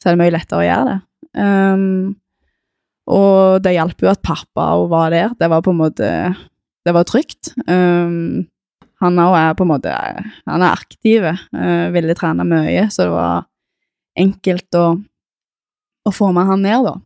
så 0.00 0.08
er 0.08 0.16
det 0.16 0.22
mye 0.22 0.34
lettere 0.34 0.62
å 0.62 0.66
gjøre 0.66 0.88
det. 0.88 0.98
Um, 1.36 2.16
og 3.10 3.60
det 3.64 3.74
hjalp 3.76 4.02
jo 4.02 4.10
at 4.10 4.22
pappa 4.24 4.70
var 4.90 5.12
der. 5.12 5.34
Det 5.38 5.50
var 5.50 5.62
på 5.62 5.74
en 5.74 5.78
måte 5.78 6.08
Det 6.86 6.94
var 6.94 7.04
trygt. 7.04 7.52
Um, 7.68 8.48
han 9.00 9.20
òg 9.20 9.34
er 9.36 9.54
på 9.56 9.64
en 9.64 9.70
måte 9.70 9.92
Han 9.92 10.62
er 10.62 10.72
aktiv, 10.72 11.26
uh, 11.26 11.86
ville 11.92 12.16
trene 12.16 12.46
mye, 12.48 12.88
så 12.88 13.06
det 13.06 13.14
var 13.14 13.46
enkelt 14.20 14.76
å, 14.76 14.86
å 16.06 16.12
få 16.14 16.30
med 16.36 16.48
han 16.48 16.62
ned, 16.64 16.86
da. 16.86 16.96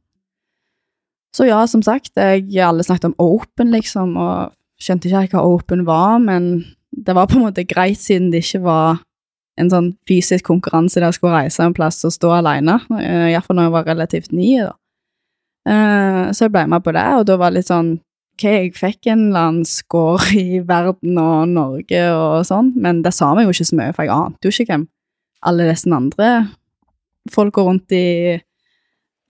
Så 1.34 1.48
ja, 1.48 1.64
som 1.66 1.82
sagt, 1.82 2.12
jeg, 2.14 2.46
alle 2.62 2.84
snakket 2.86 3.10
om 3.10 3.16
open, 3.18 3.72
liksom, 3.74 4.14
og 4.20 4.54
skjønte 4.80 5.10
ikke 5.10 5.34
hva 5.40 5.56
open 5.56 5.82
var, 5.88 6.20
men 6.22 6.62
det 6.94 7.16
var 7.16 7.26
på 7.26 7.40
en 7.40 7.48
måte 7.48 7.66
greit 7.66 7.98
siden 7.98 8.30
det 8.30 8.44
ikke 8.44 8.62
var 8.68 9.02
en 9.58 9.70
sånn 9.70 9.90
fysisk 10.06 10.46
konkurranse 10.46 10.98
der 10.98 11.08
jeg 11.08 11.18
skulle 11.18 11.42
reise 11.44 11.62
en 11.62 11.74
plass 11.74 12.00
og 12.06 12.14
stå 12.14 12.32
alene, 12.38 12.78
uh, 12.90 13.28
iallfall 13.30 13.58
når 13.58 13.68
jeg 13.68 13.74
var 13.76 13.90
relativt 13.90 14.34
ny, 14.34 14.48
da. 14.62 14.72
Eh, 15.64 16.26
så 16.36 16.44
jeg 16.44 16.52
ble 16.52 16.66
med 16.68 16.84
på 16.84 16.92
det, 16.92 17.04
og 17.16 17.22
da 17.24 17.38
var 17.40 17.52
det 17.52 17.62
litt 17.62 17.70
sånn 17.72 17.94
Ok, 18.34 18.42
jeg 18.50 18.72
fikk 18.74 19.06
en 19.12 19.28
eller 19.28 19.44
annen 19.46 19.66
score 19.68 20.24
i 20.34 20.58
verden 20.66 21.20
og 21.22 21.52
Norge 21.52 22.00
og 22.18 22.40
sånn, 22.48 22.72
men 22.82 22.98
det 23.04 23.12
sa 23.14 23.28
meg 23.30 23.46
jo 23.46 23.52
ikke 23.54 23.66
så 23.68 23.76
mye, 23.78 23.92
for 23.94 24.02
jeg 24.02 24.10
ante 24.10 24.48
jo 24.48 24.50
ikke 24.50 24.66
hvem 24.72 24.86
alle 25.46 25.68
disse 25.68 25.92
andre 25.94 26.30
folka 27.30 27.62
rundt 27.62 27.94
i 27.94 28.08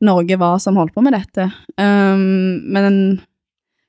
Norge 0.05 0.37
var 0.41 0.59
som 0.63 0.77
holdt 0.79 0.95
på 0.95 1.05
med 1.05 1.15
dette. 1.15 1.49
Um, 1.79 2.61
men 2.75 2.99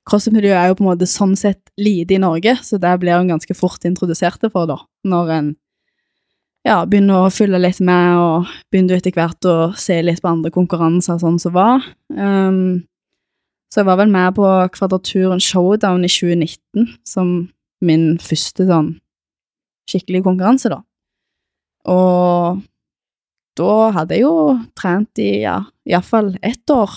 crossfit-miljøet 0.06 0.58
er 0.60 0.70
jo 0.70 0.78
på 0.78 0.86
en 0.86 0.91
måte 0.91 1.10
sånn 1.10 1.36
sett 1.39 1.64
lite 1.82 2.18
i 2.18 2.22
Norge, 2.22 2.58
så 2.64 2.78
der 2.82 2.99
blir 3.01 3.18
en 3.18 3.32
ganske 3.34 3.58
fort 3.58 3.86
introdusert 3.88 4.43
for, 4.51 4.70
da, 4.70 4.78
når 5.08 5.32
en 5.36 5.53
ja, 6.66 6.80
begynner 6.89 7.28
å 7.28 7.34
følge 7.34 7.62
litt 7.62 7.82
med, 7.86 8.18
og 8.18 8.51
begynner 8.74 8.97
etter 8.97 9.14
hvert 9.14 9.49
å 9.49 9.72
se 9.78 9.99
litt 10.01 10.22
på 10.24 10.32
andre 10.32 10.53
konkurranser 10.53 11.20
sånn 11.22 11.38
som 11.41 11.53
var. 11.58 11.86
Um, 12.10 12.86
så 13.70 13.82
jeg 13.82 13.89
var 13.89 13.99
vel 13.99 14.14
med 14.14 14.38
på 14.38 14.45
Kvadraturen 14.74 15.41
Showdown 15.43 16.06
i 16.06 16.12
2019 16.12 16.93
som 17.06 17.36
min 17.86 18.16
første 18.24 18.66
sånn 18.70 18.95
skikkelig 19.89 20.24
konkurranse, 20.26 20.72
da. 20.74 20.80
Og 21.91 22.64
da 23.60 23.74
hadde 23.93 24.18
jeg 24.18 24.26
jo 24.26 24.56
trent 24.78 25.22
i 25.22 25.43
ja, 25.43 25.60
iallfall 25.86 26.36
ett 26.46 26.74
år, 26.74 26.92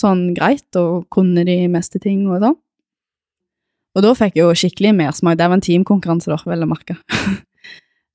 sånn 0.00 0.28
greit, 0.36 0.68
og 0.78 1.06
kunne 1.12 1.44
de 1.48 1.58
meste 1.72 2.00
ting 2.02 2.26
og 2.28 2.42
sånn. 2.44 2.56
Og 3.96 4.04
da 4.04 4.12
fikk 4.16 4.34
jeg 4.36 4.44
jo 4.44 4.56
skikkelig 4.60 4.92
mersmak. 4.96 5.38
Det 5.40 5.46
var 5.48 5.56
en 5.56 5.64
teamkonkurranse, 5.64 6.28
da, 6.28 6.36
vel 6.44 6.66
å 6.66 6.68
merke. 6.68 6.98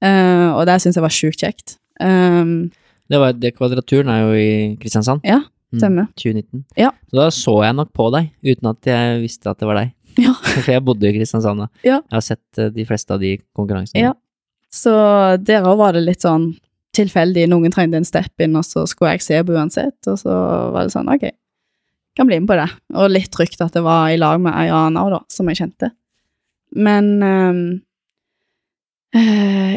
uh, 0.06 0.50
og 0.58 0.62
det 0.70 0.78
syns 0.84 1.00
jeg 1.00 1.06
var 1.06 1.16
sjukt 1.16 1.42
kjekt. 1.42 1.80
Um, 2.02 2.70
det, 3.10 3.18
var, 3.22 3.34
det 3.34 3.56
Kvadraturen 3.58 4.12
er 4.14 4.22
jo 4.22 4.36
i 4.38 4.52
Kristiansand. 4.82 5.26
Ja, 5.26 5.40
stemmer. 5.74 6.06
Mm, 6.12 6.20
2019. 6.22 6.64
Ja. 6.78 6.92
Så 7.10 7.18
da 7.18 7.28
så 7.34 7.56
jeg 7.66 7.78
nok 7.80 7.90
på 7.98 8.12
deg, 8.14 8.30
uten 8.46 8.70
at 8.70 8.92
jeg 8.94 9.24
visste 9.24 9.50
at 9.54 9.62
det 9.62 9.72
var 9.72 9.82
deg. 9.84 9.96
Ja. 10.20 10.34
For 10.44 10.68
jeg 10.68 10.84
bodde 10.84 11.08
i 11.08 11.14
Kristiansand 11.16 11.64
da. 11.64 11.70
Ja. 11.88 12.02
Jeg 12.04 12.18
har 12.18 12.24
sett 12.26 12.60
uh, 12.60 12.68
de 12.76 12.84
fleste 12.86 13.16
av 13.16 13.22
de 13.24 13.38
konkurransene. 13.58 14.12
Ja. 14.12 14.12
Så 14.72 14.92
der 15.40 15.66
òg 15.68 15.80
var 15.80 15.96
det 15.96 16.04
litt 16.04 16.24
sånn 16.24 16.52
tilfeldig. 16.98 17.48
Noen 17.50 17.74
trengte 17.74 18.00
en 18.02 18.08
step 18.08 18.44
in, 18.44 18.58
og 18.60 18.66
så 18.68 18.86
skulle 18.90 19.16
jeg 19.16 19.26
se 19.26 19.40
på 19.46 19.56
uansett. 19.56 19.98
Og 20.12 20.20
så 20.20 20.36
var 20.74 20.88
det 20.88 20.94
sånn, 20.96 21.12
ok, 21.12 21.30
kan 22.18 22.28
bli 22.28 22.42
med 22.42 22.50
på 22.52 22.58
det. 22.60 22.68
Og 22.96 23.12
litt 23.12 23.32
trygt 23.34 23.64
at 23.64 23.76
det 23.76 23.84
var 23.86 24.12
i 24.12 24.20
lag 24.20 24.42
med 24.44 24.56
ei 24.56 24.72
annen 24.74 25.14
da, 25.14 25.22
som 25.32 25.50
jeg 25.50 25.62
kjente. 25.62 25.92
Men 26.72 27.12
um, 27.24 27.64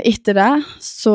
etter 0.06 0.36
det 0.38 0.50
så 0.78 1.14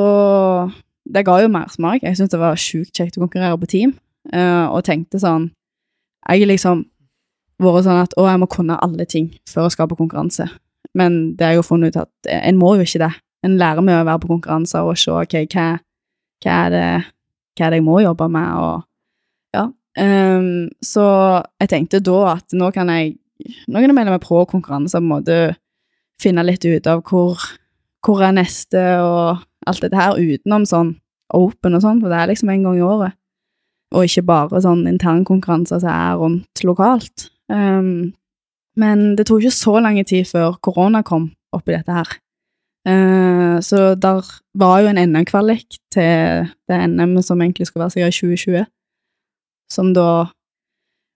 Det 1.07 1.23
ga 1.25 1.37
jo 1.41 1.49
mersmak. 1.49 2.03
Jeg 2.03 2.17
syntes 2.17 2.35
det 2.35 2.41
var 2.41 2.59
sjukt 2.59 2.91
kjekt 2.93 3.17
å 3.17 3.23
konkurrere 3.23 3.57
på 3.57 3.69
team, 3.71 3.93
uh, 4.35 4.67
og 4.69 4.83
tenkte 4.85 5.21
sånn 5.21 5.47
Jeg 6.27 6.43
har 6.43 6.51
liksom 6.51 6.83
vært 7.59 7.87
sånn 7.87 8.01
at 8.03 8.13
å, 8.19 8.27
jeg 8.27 8.39
må 8.39 8.47
kunne 8.51 8.77
alle 8.79 9.07
ting 9.09 9.31
før 9.49 9.67
jeg 9.67 9.77
skal 9.77 9.89
på 9.89 9.97
konkurranse. 9.99 10.45
Men 10.95 11.35
det 11.37 11.45
har 11.45 11.55
jeg 11.55 11.61
jo 11.63 11.69
funnet 11.69 11.95
ut 11.95 12.03
at 12.03 12.29
en 12.29 12.59
må 12.59 12.75
jo 12.77 12.85
ikke 12.85 13.01
det. 13.01 13.11
En 13.43 13.57
lærer 13.59 13.83
med 13.83 13.97
å 13.97 14.05
være 14.05 14.21
på 14.23 14.29
konkurranser 14.33 14.87
og 14.87 14.99
se 14.99 15.11
ok, 15.11 15.35
hva, 15.51 15.65
hva, 16.43 16.57
er 16.65 16.73
det, 16.73 16.85
hva 17.57 17.65
er 17.65 17.73
det 17.73 17.81
jeg 17.81 17.87
må 17.87 17.99
jobbe 18.03 18.29
med, 18.31 18.53
og 18.59 19.57
ja. 19.57 19.65
Um, 19.99 20.69
så 20.85 21.05
jeg 21.59 21.71
tenkte 21.71 21.99
da 22.05 22.19
at 22.35 22.55
nå 22.55 22.69
kan 22.71 22.91
jeg 22.93 23.17
nå 23.39 23.79
kan 23.79 23.89
jeg 23.89 23.95
melde 23.95 24.13
meg 24.13 24.23
på 24.23 24.43
konkurranser, 24.51 24.99
på 24.99 25.05
en 25.05 25.11
måte 25.13 25.37
finne 26.19 26.43
litt 26.43 26.65
ut 26.67 26.87
av 26.91 27.03
hvor, 27.07 27.39
hvor 28.05 28.23
er 28.25 28.35
neste, 28.35 28.81
og 28.99 29.39
alt 29.69 29.83
dette 29.85 29.99
her 29.99 30.19
utenom 30.19 30.67
sånn 30.67 30.93
open 31.35 31.77
og 31.77 31.83
sånn, 31.83 32.01
for 32.01 32.11
det 32.11 32.19
er 32.19 32.31
liksom 32.31 32.51
en 32.51 32.65
gang 32.67 32.79
i 32.79 32.85
året. 32.85 33.15
Og 33.95 34.05
ikke 34.05 34.25
bare 34.27 34.61
sånn 34.61 34.85
internkonkurranser 34.89 35.81
som 35.81 35.91
er 35.93 36.17
rundt 36.19 36.63
lokalt. 36.67 37.29
Um, 37.49 38.11
men 38.79 39.13
det 39.17 39.25
tok 39.29 39.43
ikke 39.43 39.55
så 39.55 39.79
lang 39.81 39.97
tid 40.05 40.27
før 40.29 40.59
korona 40.61 41.01
kom 41.05 41.31
oppi 41.55 41.73
dette 41.73 41.95
her. 41.95 42.11
Uh, 42.89 43.59
så 43.61 43.93
der 43.99 44.25
var 44.57 44.81
jo 44.81 44.89
en 44.89 45.01
NM-kvalik 45.11 45.77
til 45.93 46.49
det 46.69 46.79
NM 46.89 47.19
som 47.21 47.41
egentlig 47.41 47.67
skulle 47.67 47.85
være 47.85 47.95
sikkert 47.95 48.15
i 48.15 48.19
2020, 48.19 48.65
som 49.69 49.91
da 49.93 50.09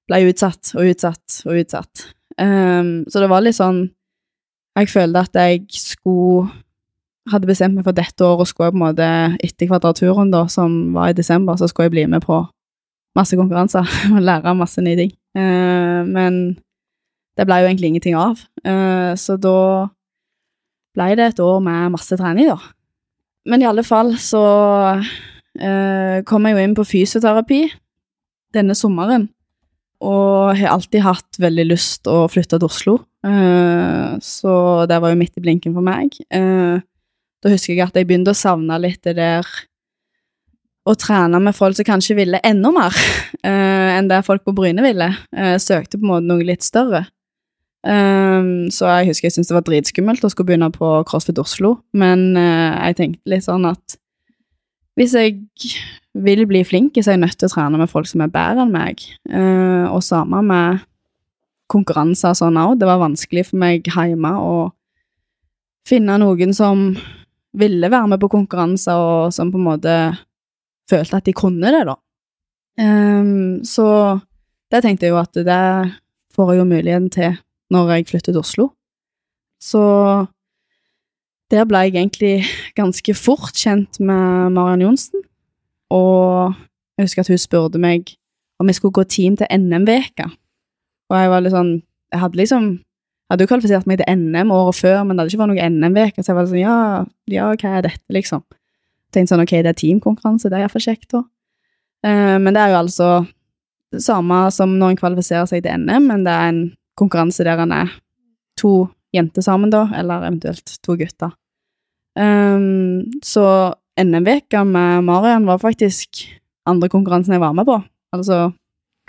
ble 0.09 0.19
utsatt 0.30 0.74
og 0.78 0.91
utsatt 0.91 1.39
og 1.47 1.61
utsatt. 1.63 2.07
Um, 2.38 3.03
så 3.09 3.21
det 3.21 3.30
var 3.30 3.43
litt 3.45 3.59
sånn 3.59 3.84
Jeg 4.74 4.89
følte 4.89 5.21
at 5.21 5.36
jeg 5.38 5.67
skulle 5.78 6.47
Hadde 7.30 7.45
bestemt 7.45 7.78
meg 7.78 7.86
for 7.86 7.93
dette 7.95 8.26
året, 8.26 8.49
skulle 8.49 8.71
jeg 8.71 8.74
på 8.74 8.80
en 8.80 8.84
måte 8.84 9.09
etter 9.45 9.67
Kvadraturen, 9.69 10.32
da, 10.34 10.41
som 10.51 10.74
var 10.91 11.13
i 11.13 11.15
desember, 11.15 11.55
så 11.55 11.69
skulle 11.69 11.86
jeg 11.86 11.93
bli 11.93 12.03
med 12.11 12.26
på 12.26 12.41
masse 13.15 13.38
konkurranser 13.39 13.88
og 14.17 14.19
lære 14.19 14.51
masse 14.59 14.84
nye 14.84 14.97
ting. 14.99 15.13
Uh, 15.38 16.03
men 16.03 16.41
det 17.39 17.45
ble 17.47 17.61
jo 17.61 17.69
egentlig 17.69 17.93
ingenting 17.93 18.17
av, 18.19 18.41
uh, 18.67 19.13
så 19.15 19.38
da 19.39 19.55
ble 20.93 21.13
det 21.17 21.29
et 21.31 21.43
år 21.43 21.61
med 21.63 21.93
masse 21.95 22.17
trening, 22.19 22.51
da. 22.51 22.59
Men 23.49 23.63
i 23.63 23.67
alle 23.67 23.83
fall 23.83 24.13
så 24.21 24.43
eh, 25.59 26.21
kom 26.27 26.47
jeg 26.47 26.55
jo 26.55 26.63
inn 26.63 26.75
på 26.77 26.85
fysioterapi 26.87 27.63
denne 28.55 28.75
sommeren, 28.77 29.27
og 30.03 30.53
har 30.59 30.75
alltid 30.75 31.03
hatt 31.03 31.41
veldig 31.41 31.65
lyst 31.71 32.07
å 32.11 32.23
flytte 32.31 32.59
til 32.59 32.69
Oslo, 32.69 32.95
eh, 33.25 34.15
så 34.23 34.55
det 34.89 35.01
var 35.03 35.13
jo 35.13 35.19
midt 35.19 35.39
i 35.39 35.43
blinken 35.43 35.75
for 35.75 35.85
meg. 35.85 36.15
Eh, 36.29 36.79
da 37.43 37.51
husker 37.51 37.73
jeg 37.73 37.83
at 37.83 37.97
jeg 37.99 38.07
begynte 38.07 38.31
å 38.31 38.39
savne 38.39 38.79
litt 38.79 39.01
det 39.03 39.17
der 39.19 39.47
å 40.87 40.93
trene 40.99 41.39
med 41.39 41.55
folk 41.55 41.75
som 41.79 41.87
kanskje 41.87 42.15
ville 42.17 42.41
enda 42.43 42.69
mer 42.75 42.91
uh, 42.91 43.89
enn 43.95 44.09
det 44.09 44.17
folk 44.27 44.43
på 44.43 44.51
Bryne 44.55 44.83
ville. 44.83 45.07
søkte 45.63 45.95
på 45.95 46.03
en 46.03 46.09
måte 46.09 46.27
noe 46.27 46.43
litt 46.43 46.65
større. 46.65 47.05
Um, 47.84 48.69
så 48.71 48.88
jeg 48.88 49.09
husker 49.09 49.27
jeg 49.27 49.36
syntes 49.36 49.49
det 49.51 49.57
var 49.57 49.65
dritskummelt 49.67 50.23
å 50.23 50.31
skulle 50.31 50.53
begynne 50.53 50.71
på 50.71 50.91
CrossFit 51.09 51.41
Oslo, 51.41 51.75
men 51.91 52.31
jeg 52.38 52.95
tenkte 52.99 53.34
litt 53.34 53.43
sånn 53.43 53.67
at 53.67 53.97
hvis 54.99 55.15
jeg 55.17 55.39
vil 56.13 56.45
bli 56.49 56.61
flink, 56.65 56.97
så 56.99 57.11
er 57.11 57.17
jeg 57.17 57.23
nødt 57.23 57.38
til 57.41 57.49
å 57.49 57.53
trene 57.55 57.79
med 57.81 57.89
folk 57.89 58.07
som 58.09 58.21
er 58.21 58.34
bedre 58.34 58.65
enn 58.65 58.73
meg. 58.73 59.01
Uh, 59.29 59.89
og 59.89 60.03
samme 60.05 60.43
med 60.45 60.84
konkurranser 61.73 62.36
sånn 62.38 62.59
òg. 62.61 62.77
Det 62.79 62.89
var 62.89 63.01
vanskelig 63.01 63.47
for 63.49 63.61
meg 63.63 63.88
hjemme 63.89 64.34
å 64.38 64.55
finne 65.88 66.19
noen 66.21 66.53
som 66.55 66.91
ville 67.57 67.89
være 67.89 68.13
med 68.13 68.21
på 68.21 68.31
konkurranser, 68.34 68.97
og 68.97 69.34
som 69.34 69.51
på 69.53 69.59
en 69.59 69.67
måte 69.67 69.95
følte 70.89 71.19
at 71.19 71.27
de 71.27 71.34
kunne 71.38 71.73
det, 71.73 71.84
da. 71.89 71.97
Um, 72.77 73.61
så 73.65 73.88
det 74.73 74.81
tenkte 74.86 75.07
jeg 75.07 75.13
jo 75.13 75.21
at 75.21 75.38
det 75.45 75.65
får 76.34 76.53
jeg 76.53 76.61
jo 76.61 76.69
muligheten 76.69 77.11
til 77.13 77.36
når 77.72 77.91
jeg 77.93 78.07
flyttet 78.11 78.34
til 78.34 78.41
Oslo. 78.41 78.70
Så 79.61 79.82
der 81.53 81.68
ble 81.70 81.86
jeg 81.86 81.95
egentlig 81.95 82.43
ganske 82.76 83.14
fort 83.16 83.55
kjent 83.55 83.99
med 83.99 84.53
Mariann 84.55 84.82
Johnsen. 84.82 85.22
Og 85.93 86.53
jeg 86.97 87.05
husker 87.07 87.24
at 87.24 87.32
hun 87.32 87.41
spurte 87.41 87.82
meg 87.82 88.16
om 88.59 88.70
jeg 88.70 88.80
skulle 88.80 88.95
gå 88.95 89.03
team 89.03 89.38
til 89.38 89.47
NM-veka. 89.51 90.30
Og 91.09 91.20
jeg 91.20 91.30
var 91.30 91.43
litt 91.43 91.55
sånn 91.55 91.76
Jeg 92.14 92.22
hadde 92.22 92.38
liksom 92.38 92.66
jeg 93.34 93.38
hadde 93.38 93.45
jo 93.47 93.49
kvalifisert 93.49 93.88
meg 93.89 93.97
til 93.97 94.18
NM 94.20 94.51
året 94.53 94.78
før, 94.78 94.97
men 95.01 95.16
det 95.16 95.24
hadde 95.24 95.32
ikke 95.32 95.39
vært 95.41 95.51
noe 95.53 95.70
NM-veke, 95.74 96.22
så 96.22 96.30
jeg 96.30 96.38
var 96.38 96.49
sånn 96.51 96.59
ja, 96.59 96.76
ja, 97.32 97.45
hva 97.49 97.70
er 97.80 97.86
dette, 97.88 98.03
liksom? 98.14 98.43
Tenkte 99.16 99.32
sånn 99.32 99.41
ok, 99.41 99.53
det 99.66 99.72
er 99.72 99.78
teamkonkurranse, 99.80 100.51
det 100.51 100.59
er 100.59 100.66
iallfall 100.66 100.84
kjekt, 100.84 101.07
da. 101.16 101.24
Uh, 102.05 102.36
men 102.43 102.51
det 102.53 102.61
er 102.61 102.74
jo 102.74 102.78
altså 102.84 103.07
det 103.95 104.03
samme 104.05 104.38
som 104.53 104.76
når 104.78 104.93
en 104.93 104.99
kvalifiserer 104.99 105.49
seg 105.49 105.64
til 105.66 105.82
NM, 105.82 106.11
men 106.11 106.28
det 106.28 106.36
er 106.36 106.51
en 106.51 106.61
konkurranse 106.99 107.45
der 107.45 107.61
en 107.63 107.73
er 107.75 107.93
to 108.59 108.87
jenter 109.13 109.45
sammen, 109.45 109.71
da, 109.73 109.87
eller 109.97 110.25
eventuelt 110.27 110.77
to 110.85 110.97
gutter. 110.97 111.33
Um, 112.17 113.09
så 113.25 113.73
NM-veka 113.99 114.63
med 114.65 115.05
Marian 115.05 115.47
var 115.49 115.61
faktisk 115.61 116.23
andre 116.69 116.89
konkurransen 116.89 117.35
jeg 117.35 117.41
var 117.41 117.53
med 117.57 117.65
på, 117.69 117.79
altså 118.13 118.51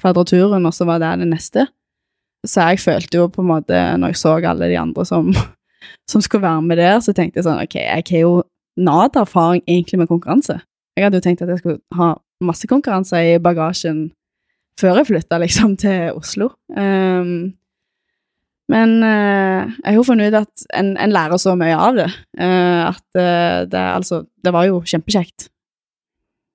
Kvadraturen, 0.01 0.67
og 0.67 0.75
så 0.75 0.85
var 0.89 0.99
det 0.99 1.13
det 1.21 1.29
neste. 1.31 1.67
Så 2.45 2.65
jeg 2.69 2.81
følte 2.83 3.21
jo 3.21 3.29
på 3.33 3.45
en 3.45 3.49
måte, 3.53 3.79
når 3.97 4.13
jeg 4.13 4.21
så 4.21 4.35
alle 4.37 4.69
de 4.69 4.79
andre 4.79 5.05
som, 5.07 5.31
som 6.11 6.21
skulle 6.21 6.43
være 6.43 6.63
med 6.63 6.77
der, 6.77 6.99
så 7.01 7.15
tenkte 7.15 7.39
jeg 7.39 7.47
sånn, 7.47 7.63
ok, 7.63 7.77
jeg 7.79 8.05
har 8.11 8.25
jo 8.25 8.35
nada 8.77 9.23
erfaring 9.23 9.63
egentlig 9.69 10.01
med 10.01 10.11
konkurranse. 10.11 10.59
Jeg 10.97 11.07
hadde 11.07 11.21
jo 11.21 11.25
tenkt 11.25 11.43
at 11.43 11.53
jeg 11.53 11.63
skulle 11.63 11.81
ha 11.95 12.15
masse 12.45 12.67
konkurranser 12.71 13.35
i 13.35 13.39
bagasjen 13.43 14.09
før 14.81 14.99
jeg 14.99 15.09
flytta 15.13 15.39
liksom 15.39 15.77
til 15.79 16.19
Oslo. 16.19 16.51
Um, 16.75 17.55
men 18.73 18.95
uh, 19.05 19.69
jeg 19.69 19.91
har 19.91 19.99
jo 19.99 20.07
funnet 20.09 20.31
ut 20.33 20.39
at 20.39 20.63
en, 20.79 20.95
en, 20.97 21.13
lærer 21.13 21.41
så 21.41 21.53
mye 21.59 21.75
av 21.77 21.99
det. 21.99 22.07
Uh, 22.39 22.89
at 22.89 23.05
uh, 23.19 23.65
det 23.69 23.83
altså 23.83 24.23
Det 24.41 24.53
var 24.57 24.69
jo 24.71 24.81
kjempekjekt. 24.89 25.51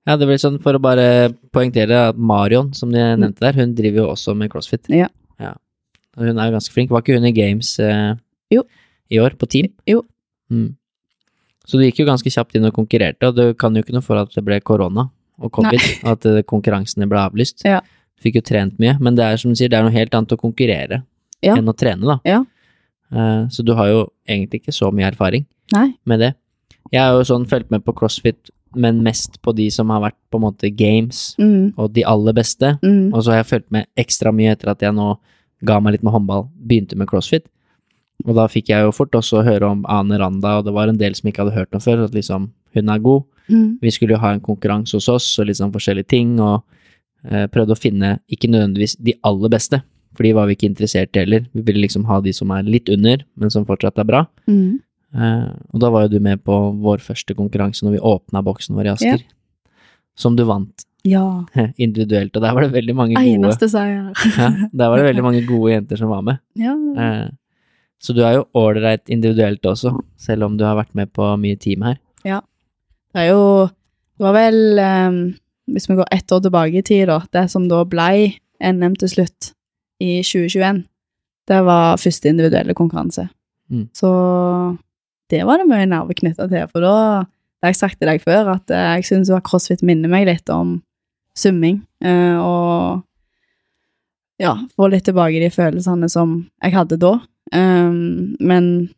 Ja, 0.08 0.16
det 0.18 0.26
blir 0.26 0.40
sånn 0.40 0.58
for 0.64 0.74
å 0.74 0.82
bare 0.82 1.30
poengtere 1.54 2.08
at 2.10 2.18
Marion, 2.18 2.72
som 2.74 2.90
de 2.90 2.98
nevnte 2.98 3.44
der, 3.44 3.58
hun 3.60 3.76
driver 3.78 4.02
jo 4.02 4.08
også 4.16 4.34
med 4.34 4.50
crossfit. 4.50 4.88
Ja. 4.90 5.06
ja. 5.38 5.52
Hun 6.18 6.34
er 6.40 6.48
jo 6.48 6.56
ganske 6.56 6.74
flink. 6.74 6.90
Var 6.90 7.04
ikke 7.04 7.18
hun 7.20 7.28
i 7.28 7.34
Games 7.36 7.76
jo. 8.50 8.64
i 9.12 9.20
år, 9.22 9.36
på 9.38 9.46
team? 9.52 9.68
Jo. 9.86 10.00
Mm. 10.50 10.72
Så 11.68 11.78
du 11.78 11.84
gikk 11.84 12.00
jo 12.00 12.08
ganske 12.08 12.32
kjapt 12.32 12.56
inn 12.58 12.66
og 12.66 12.74
konkurrerte, 12.74 13.28
og 13.28 13.36
du 13.36 13.52
kan 13.60 13.76
jo 13.76 13.84
ikke 13.84 13.94
noe 13.94 14.02
for 14.02 14.18
at 14.18 14.32
det 14.34 14.42
ble 14.46 14.58
korona 14.64 15.06
og 15.38 15.52
covid, 15.60 15.84
og 16.08 16.10
at 16.16 16.48
konkurransene 16.50 17.06
ble 17.10 17.20
avlyst. 17.20 17.62
Ja. 17.68 17.84
Fikk 18.24 18.40
jo 18.40 18.46
trent 18.50 18.80
mye, 18.82 18.96
men 19.04 19.20
det 19.20 19.28
er 19.28 19.38
som 19.38 19.52
du 19.52 19.60
sier, 19.60 19.70
det 19.70 19.78
er 19.78 19.86
noe 19.86 19.94
helt 19.94 20.16
annet 20.16 20.34
å 20.34 20.40
konkurrere 20.40 21.04
ja. 21.42 21.56
enn 21.56 21.68
å 21.70 21.76
trene, 21.76 22.06
da. 22.06 22.18
Ja. 22.28 22.40
Uh, 23.10 23.48
så 23.50 23.64
du 23.66 23.74
har 23.74 23.90
jo 23.90 24.04
egentlig 24.28 24.62
ikke 24.62 24.74
så 24.76 24.92
mye 24.94 25.08
erfaring 25.10 25.46
Nei. 25.74 25.90
med 26.06 26.22
det. 26.22 26.34
Jeg 26.90 27.02
har 27.02 27.16
jo 27.18 27.26
sånn 27.26 27.48
fulgt 27.50 27.70
med 27.74 27.82
på 27.86 27.94
CrossFit 27.98 28.50
men 28.74 29.02
mest 29.02 29.40
på 29.42 29.52
de 29.56 29.66
som 29.72 29.90
har 29.90 30.02
vært 30.04 30.18
på 30.30 30.38
en 30.38 30.44
måte 30.46 30.70
games, 30.70 31.34
Mm. 31.38 31.74
og 31.76 31.92
de 31.92 32.04
aller 32.04 32.32
beste. 32.32 32.78
Mm. 32.82 33.12
Og 33.12 33.22
så 33.24 33.32
har 33.32 33.42
jeg 33.42 33.46
fulgt 33.46 33.70
med 33.70 33.86
ekstra 33.96 34.32
mye 34.32 34.52
etter 34.52 34.70
at 34.70 34.80
jeg 34.80 34.94
nå 34.94 35.18
ga 35.64 35.80
meg 35.80 35.92
litt 35.92 36.02
med 36.02 36.12
håndball, 36.12 36.48
begynte 36.66 36.96
med 36.96 37.08
crossfit. 37.08 37.46
Og 38.26 38.34
da 38.34 38.46
fikk 38.46 38.68
jeg 38.68 38.84
jo 38.84 38.92
fort 38.92 39.10
også 39.10 39.44
høre 39.44 39.66
om 39.66 39.84
Ane 39.88 40.18
Randa, 40.18 40.58
og 40.58 40.64
det 40.64 40.72
var 40.72 40.88
en 40.88 40.98
del 40.98 41.14
som 41.14 41.28
ikke 41.28 41.44
hadde 41.44 41.56
hørt 41.56 41.72
noe 41.72 41.80
før, 41.80 42.04
at 42.04 42.12
liksom, 42.14 42.50
hun 42.74 42.88
er 42.88 42.98
god. 42.98 43.22
Mm. 43.48 43.78
Vi 43.80 43.90
skulle 43.90 44.14
jo 44.14 44.20
ha 44.20 44.32
en 44.32 44.40
konkurranse 44.40 44.94
hos 44.94 45.08
oss, 45.08 45.38
og 45.38 45.46
sånn 45.48 45.72
forskjellige 45.72 46.06
ting, 46.06 46.38
og 46.40 46.62
eh, 47.24 47.46
prøvde 47.46 47.72
å 47.74 47.80
finne 47.80 48.20
ikke 48.30 48.48
nødvendigvis 48.48 48.96
de 49.00 49.14
aller 49.24 49.48
beste, 49.48 49.82
for 50.16 50.26
de 50.26 50.34
var 50.36 50.48
vi 50.48 50.56
ikke 50.56 50.68
interessert 50.70 51.16
i 51.16 51.22
heller. 51.22 51.46
Vi 51.54 51.64
ville 51.66 51.84
liksom 51.84 52.04
ha 52.08 52.20
de 52.24 52.32
som 52.36 52.50
er 52.54 52.66
litt 52.66 52.90
under, 52.92 53.22
men 53.38 53.52
som 53.52 53.66
fortsatt 53.68 53.98
er 54.02 54.08
bra. 54.08 54.24
Mm. 54.50 54.80
Uh, 55.10 55.50
og 55.74 55.82
da 55.82 55.90
var 55.90 56.06
jo 56.06 56.12
du 56.12 56.20
med 56.22 56.42
på 56.46 56.56
vår 56.82 57.02
første 57.02 57.34
konkurranse 57.34 57.82
når 57.82 57.96
vi 57.96 58.04
åpna 58.12 58.44
boksen 58.46 58.76
vår 58.78 58.86
i 58.86 58.92
Asker, 58.92 59.24
som 60.18 60.36
du 60.38 60.44
vant 60.46 60.86
Ja. 61.06 61.24
individuelt, 61.80 62.36
og 62.36 62.44
der 62.44 62.54
var 62.54 62.66
det 62.66 62.74
veldig 62.74 62.94
mange 62.94 63.16
gode 63.16 63.34
Eneste 63.38 63.70
seier. 63.72 64.10
ja, 64.38 64.50
Der 64.70 64.90
var 64.92 65.00
det 65.00 65.08
veldig 65.08 65.24
mange 65.24 65.42
gode 65.48 65.72
jenter 65.72 65.98
som 65.98 66.12
var 66.12 66.22
med. 66.26 66.42
Ja. 66.54 66.74
Uh, 66.76 67.30
så 68.00 68.14
du 68.16 68.22
er 68.24 68.38
jo 68.38 68.46
ålreit 68.56 69.10
individuelt 69.12 69.66
også, 69.66 69.92
selv 70.16 70.46
om 70.46 70.56
du 70.56 70.64
har 70.64 70.78
vært 70.78 70.94
med 70.96 71.10
på 71.12 71.26
mye 71.40 71.58
team 71.60 71.82
her. 71.84 71.98
Ja. 72.24 72.40
Det 73.12 73.24
er 73.24 73.32
jo 73.32 73.68
Det 74.20 74.22
var 74.22 74.34
vel 74.36 74.78
um, 74.78 75.16
Hvis 75.72 75.88
vi 75.88 75.96
går 75.96 76.06
ett 76.12 76.32
år 76.32 76.42
tilbake 76.44 76.78
i 76.78 76.82
tid, 76.82 77.08
da. 77.08 77.22
Det 77.32 77.46
som 77.50 77.66
da 77.68 77.82
blei 77.88 78.36
NM 78.60 78.94
til 79.00 79.08
slutt, 79.08 79.52
i 80.00 80.20
2021, 80.26 80.84
det 81.50 81.60
var 81.66 82.00
første 82.00 82.30
individuelle 82.30 82.74
konkurranse. 82.76 83.26
Mm. 83.70 83.88
Så 83.94 84.10
det 85.30 85.44
var 85.46 85.60
det 85.60 85.68
mye 85.70 85.88
nerver 85.88 86.16
knytta 86.18 86.48
til, 86.50 86.66
for 86.72 86.84
da 86.84 86.96
Det 87.60 87.66
har 87.68 87.72
jeg 87.74 87.76
sagt 87.76 87.98
til 88.00 88.08
deg 88.08 88.22
før, 88.24 88.54
at 88.54 88.70
eh, 88.72 88.86
jeg 88.96 89.04
syns 89.04 89.30
crossfit 89.44 89.82
minner 89.84 90.08
meg 90.08 90.24
litt 90.24 90.48
om 90.48 90.78
summing. 91.36 91.82
eh, 92.00 92.38
og 92.40 93.02
ja, 94.40 94.54
få 94.72 94.88
litt 94.88 95.04
tilbake 95.04 95.42
de 95.42 95.50
følelsene 95.52 96.08
som 96.08 96.38
jeg 96.64 96.72
hadde 96.72 96.96
da. 96.96 97.18
Um, 97.52 98.38
men 98.40 98.88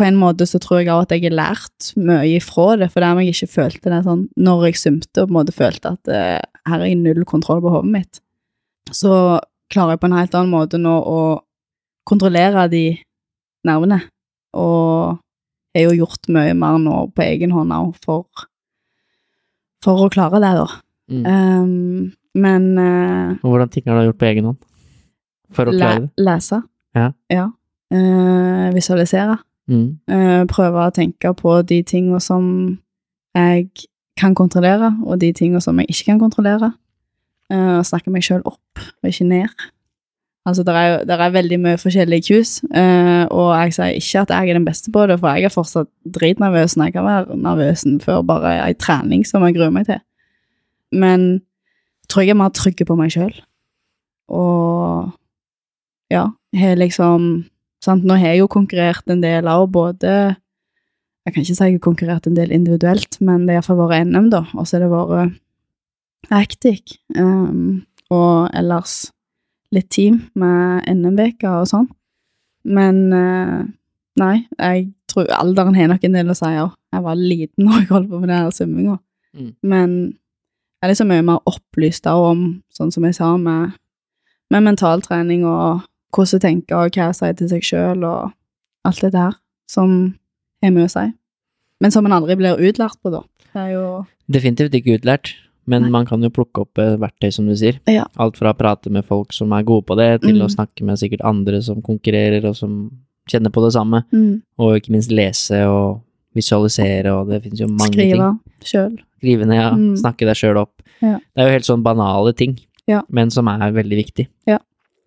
på 0.00 0.06
en 0.06 0.16
måte 0.16 0.46
så 0.48 0.56
tror 0.62 0.80
jeg 0.80 0.88
òg 0.88 1.04
at 1.04 1.12
jeg 1.12 1.26
har 1.26 1.36
lært 1.36 1.90
mye 2.00 2.38
ifra 2.38 2.78
det, 2.80 2.88
for 2.94 3.04
dermed 3.04 3.28
jeg 3.28 3.36
ikke 3.36 3.58
følte 3.58 3.92
det 3.92 4.00
sånn 4.06 4.22
når 4.40 4.70
jeg 4.70 4.80
sumte 4.80 5.20
og 5.20 5.28
på 5.28 5.34
en 5.34 5.36
måte 5.36 5.56
følte 5.56 5.92
at 5.92 6.12
eh, 6.14 6.38
her 6.70 6.78
er 6.78 6.88
jeg 6.88 7.00
null 7.02 7.26
kontroll 7.28 7.60
på 7.60 7.74
hodet 7.74 7.92
mitt. 7.98 8.22
Så 8.96 9.12
klarer 9.70 9.94
jeg 9.94 10.02
på 10.02 10.10
en 10.10 10.18
helt 10.18 10.36
annen 10.36 10.52
måte 10.52 10.80
nå 10.80 10.92
å 10.92 11.20
kontrollere 12.08 12.66
de 12.72 12.84
nervene, 13.66 14.00
og 14.56 15.20
jeg 15.74 15.86
har 15.86 15.92
jo 15.92 16.04
gjort 16.04 16.30
mye 16.34 16.54
mer 16.58 16.78
nå 16.82 17.02
på 17.14 17.22
egen 17.26 17.52
hånd 17.54 17.74
òg 17.76 17.92
for, 18.02 18.46
for 19.84 20.06
å 20.06 20.10
klare 20.12 20.40
det, 20.42 20.54
da. 20.58 20.66
Mm. 21.10 21.22
Um, 21.26 22.10
men 22.40 22.66
uh, 22.78 23.38
hvordan 23.42 23.70
ting 23.70 23.86
har 23.86 24.00
du 24.00 24.10
gjort 24.10 24.20
på 24.20 24.28
egen 24.30 24.50
hånd? 24.50 24.58
For 25.54 25.70
å 25.70 25.74
klare 25.74 26.04
det? 26.06 26.10
lese. 26.22 26.60
Ja. 26.94 27.46
Eh, 27.90 28.66
visualisere. 28.74 29.36
Mm. 29.70 29.86
Uh, 30.10 30.42
prøve 30.50 30.84
å 30.86 30.94
tenke 30.94 31.32
på 31.34 31.56
de 31.66 31.80
tingene 31.86 32.20
som 32.22 32.44
jeg 33.34 33.66
kan 34.18 34.34
kontrollere, 34.38 34.92
og 35.06 35.18
de 35.22 35.32
tingene 35.34 35.62
som 35.62 35.78
jeg 35.80 35.90
ikke 35.90 36.12
kan 36.12 36.22
kontrollere. 36.22 36.72
Eh, 37.50 37.76
og 37.80 37.86
snakke 37.86 38.12
meg 38.14 38.22
sjøl 38.22 38.42
opp, 38.46 38.82
og 39.02 39.10
ikke 39.10 39.26
ned. 39.26 39.68
Altså, 40.48 40.62
det 40.64 40.74
er, 40.74 41.02
der 41.04 41.20
er 41.20 41.34
veldig 41.34 41.58
mye 41.60 41.78
forskjellige 41.80 42.30
cues, 42.30 42.52
eh, 42.72 43.24
og 43.28 43.50
jeg 43.58 43.74
sier 43.76 43.98
ikke 43.98 44.22
at 44.22 44.32
jeg 44.36 44.52
er 44.52 44.58
den 44.58 44.68
beste 44.68 44.92
på 44.94 45.04
det, 45.10 45.18
for 45.20 45.36
jeg 45.36 45.50
er 45.50 45.52
fortsatt 45.52 45.90
dritnervøs 46.16 46.78
når 46.78 46.88
jeg 46.88 46.96
kan 46.96 47.08
være 47.08 47.36
nervøs 47.36 47.84
før 48.04 48.22
bare 48.26 48.54
ei 48.64 48.76
trening 48.78 49.26
som 49.28 49.44
jeg 49.44 49.58
gruer 49.58 49.74
meg 49.74 49.88
til. 49.90 50.00
Men 50.94 51.26
jeg 51.34 52.12
tror 52.12 52.24
jeg 52.24 52.34
er 52.34 52.40
mer 52.40 52.54
trygg 52.56 52.80
på 52.86 52.96
meg 52.98 53.12
sjøl. 53.14 53.34
Og 54.30 55.10
ja, 56.10 56.24
har 56.56 56.80
liksom 56.80 57.28
sant? 57.84 58.06
Nå 58.06 58.16
har 58.18 58.32
jeg 58.32 58.44
jo 58.44 58.50
konkurrert 58.50 59.10
en 59.10 59.22
del 59.22 59.48
av 59.50 59.68
både 59.70 60.36
Jeg 61.26 61.34
kan 61.34 61.42
ikke 61.42 61.54
si 61.54 61.66
jeg 61.68 61.76
har 61.76 61.84
konkurrert 61.84 62.26
en 62.26 62.34
del 62.38 62.50
individuelt, 62.54 63.18
men 63.20 63.44
det 63.44 63.58
har 63.58 63.60
iallfall 63.60 63.82
vært 63.82 64.08
NM, 64.08 64.30
da. 64.32 64.40
Og 64.56 64.64
så 64.66 64.78
har 64.78 64.86
det 64.86 64.94
vært 64.94 65.34
Actic. 66.28 66.98
Um, 67.16 67.86
og 68.10 68.50
ellers 68.56 69.10
litt 69.74 69.90
team 69.94 70.24
med 70.38 70.86
NM-veker 70.90 71.62
og 71.62 71.68
sånn. 71.70 71.88
Men 72.68 73.04
uh, 73.14 73.60
nei, 74.20 74.34
jeg 74.58 74.88
tror 75.10 75.30
alderen 75.34 75.76
har 75.78 75.90
nok 75.90 76.04
en 76.06 76.18
del 76.18 76.32
å 76.32 76.36
si 76.38 76.50
òg. 76.50 76.74
Jeg 76.94 77.06
var 77.06 77.20
liten 77.20 77.66
når 77.66 77.78
jeg 77.82 77.90
holdt 77.92 78.10
på 78.10 78.20
med 78.22 78.32
den 78.32 78.56
svømminga. 78.56 78.96
Mm. 79.38 79.52
Men 79.62 79.94
jeg 80.80 80.88
er 80.88 80.92
liksom 80.94 81.10
mye 81.12 81.26
mer 81.26 81.40
opplyst 81.50 82.06
da 82.06 82.16
om, 82.16 82.44
sånn 82.72 82.92
som 82.94 83.04
jeg 83.06 83.16
sa, 83.18 83.34
med, 83.36 83.76
med 84.50 84.64
mentaltrening 84.64 85.44
og 85.48 85.84
hvordan 86.16 86.42
tenke 86.42 86.74
og 86.74 86.94
hva 86.96 87.10
jeg 87.10 87.18
sier 87.18 87.36
til 87.38 87.50
seg 87.50 87.66
sjøl 87.66 88.06
og 88.06 88.32
alt 88.88 89.02
dette 89.04 89.26
her, 89.28 89.36
som 89.70 89.92
har 90.64 90.72
mye 90.74 90.88
å 90.88 90.92
si. 90.92 91.04
Men 91.80 91.94
som 91.94 92.08
en 92.08 92.16
aldri 92.16 92.36
blir 92.40 92.60
utlært 92.60 92.98
på, 93.00 93.12
da. 93.12 93.22
Det 93.52 93.60
er 93.60 93.70
jo 93.74 93.84
Definitivt 94.30 94.74
ikke 94.78 94.96
utlært, 94.98 95.32
men 95.70 95.82
Nei. 95.86 95.90
man 95.94 96.06
kan 96.08 96.22
jo 96.26 96.30
plukke 96.34 96.64
opp 96.64 96.78
eh, 96.82 96.96
verktøy, 97.00 97.30
som 97.32 97.46
du 97.46 97.54
sier. 97.58 97.78
Ja. 97.90 98.04
Alt 98.18 98.36
fra 98.40 98.50
å 98.52 98.58
prate 98.58 98.90
med 98.90 99.06
folk 99.06 99.32
som 99.36 99.52
er 99.54 99.62
gode 99.68 99.86
på 99.86 99.96
det, 100.00 100.08
til 100.24 100.34
Mm. 100.40 100.44
å 100.46 100.50
snakke 100.50 100.82
med 100.84 100.98
sikkert 100.98 101.22
andre 101.24 101.62
som 101.62 101.80
konkurrerer, 101.86 102.44
og 102.50 102.56
som 102.58 102.90
kjenner 103.30 103.52
på 103.54 103.62
det 103.64 103.72
samme. 103.76 104.02
mm, 104.12 104.42
Og 104.58 104.76
ikke 104.80 104.90
minst 104.96 105.10
lese 105.14 105.62
og 105.70 106.02
visualisere, 106.34 107.12
og 107.14 107.28
det 107.30 107.42
finnes 107.44 107.60
jo 107.60 107.68
mange 107.68 107.92
ting. 107.94 108.10
skrive 108.10 108.40
sjøl. 108.64 108.98
Skrive 109.20 109.46
ned, 109.46 109.56
ja. 109.60 109.70
Mm. 109.76 109.96
Snakke 110.00 110.26
deg 110.26 110.36
sjøl 110.36 110.56
opp. 110.60 110.82
Ja. 111.02 111.18
Det 111.18 111.38
er 111.44 111.46
jo 111.48 111.54
helt 111.58 111.68
sånn 111.68 111.82
banale 111.86 112.34
ting, 112.36 112.58
Ja. 112.88 113.02
men 113.08 113.30
som 113.30 113.46
er 113.48 113.70
veldig 113.72 113.98
viktig. 114.06 114.26
Ja. 114.46 114.58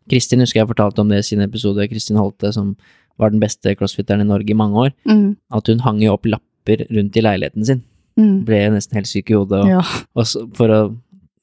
Kristin 0.09 0.39
husker 0.43 0.61
jeg 0.61 0.68
fortalte 0.68 0.99
om 0.99 1.09
det 1.09 1.20
i 1.20 1.22
sin 1.28 1.41
episode, 1.41 1.88
Kristin 1.89 2.18
Holte, 2.18 2.51
som 2.53 2.76
var 3.20 3.30
den 3.32 3.39
beste 3.39 3.76
crossfitteren 3.76 4.22
i 4.22 4.28
Norge 4.28 4.49
i 4.51 4.53
mange 4.57 4.76
år, 4.76 4.93
Mm, 5.07 5.36
at 5.51 5.68
hun 5.68 5.80
hang 5.80 5.99
jo 6.01 6.14
opp 6.14 6.24
lapper 6.26 6.86
rundt 6.91 7.16
i 7.18 7.22
leiligheten 7.22 7.66
sin. 7.66 7.84
Mm, 8.20 8.45
Ble 8.45 8.59
nesten 8.76 8.99
helt 8.99 9.09
syk 9.09 9.32
i 9.32 9.38
hodet 9.38 9.61
og, 9.64 9.70
ja. 9.70 9.82
og 10.16 10.53
for 10.57 10.74
å 10.74 10.82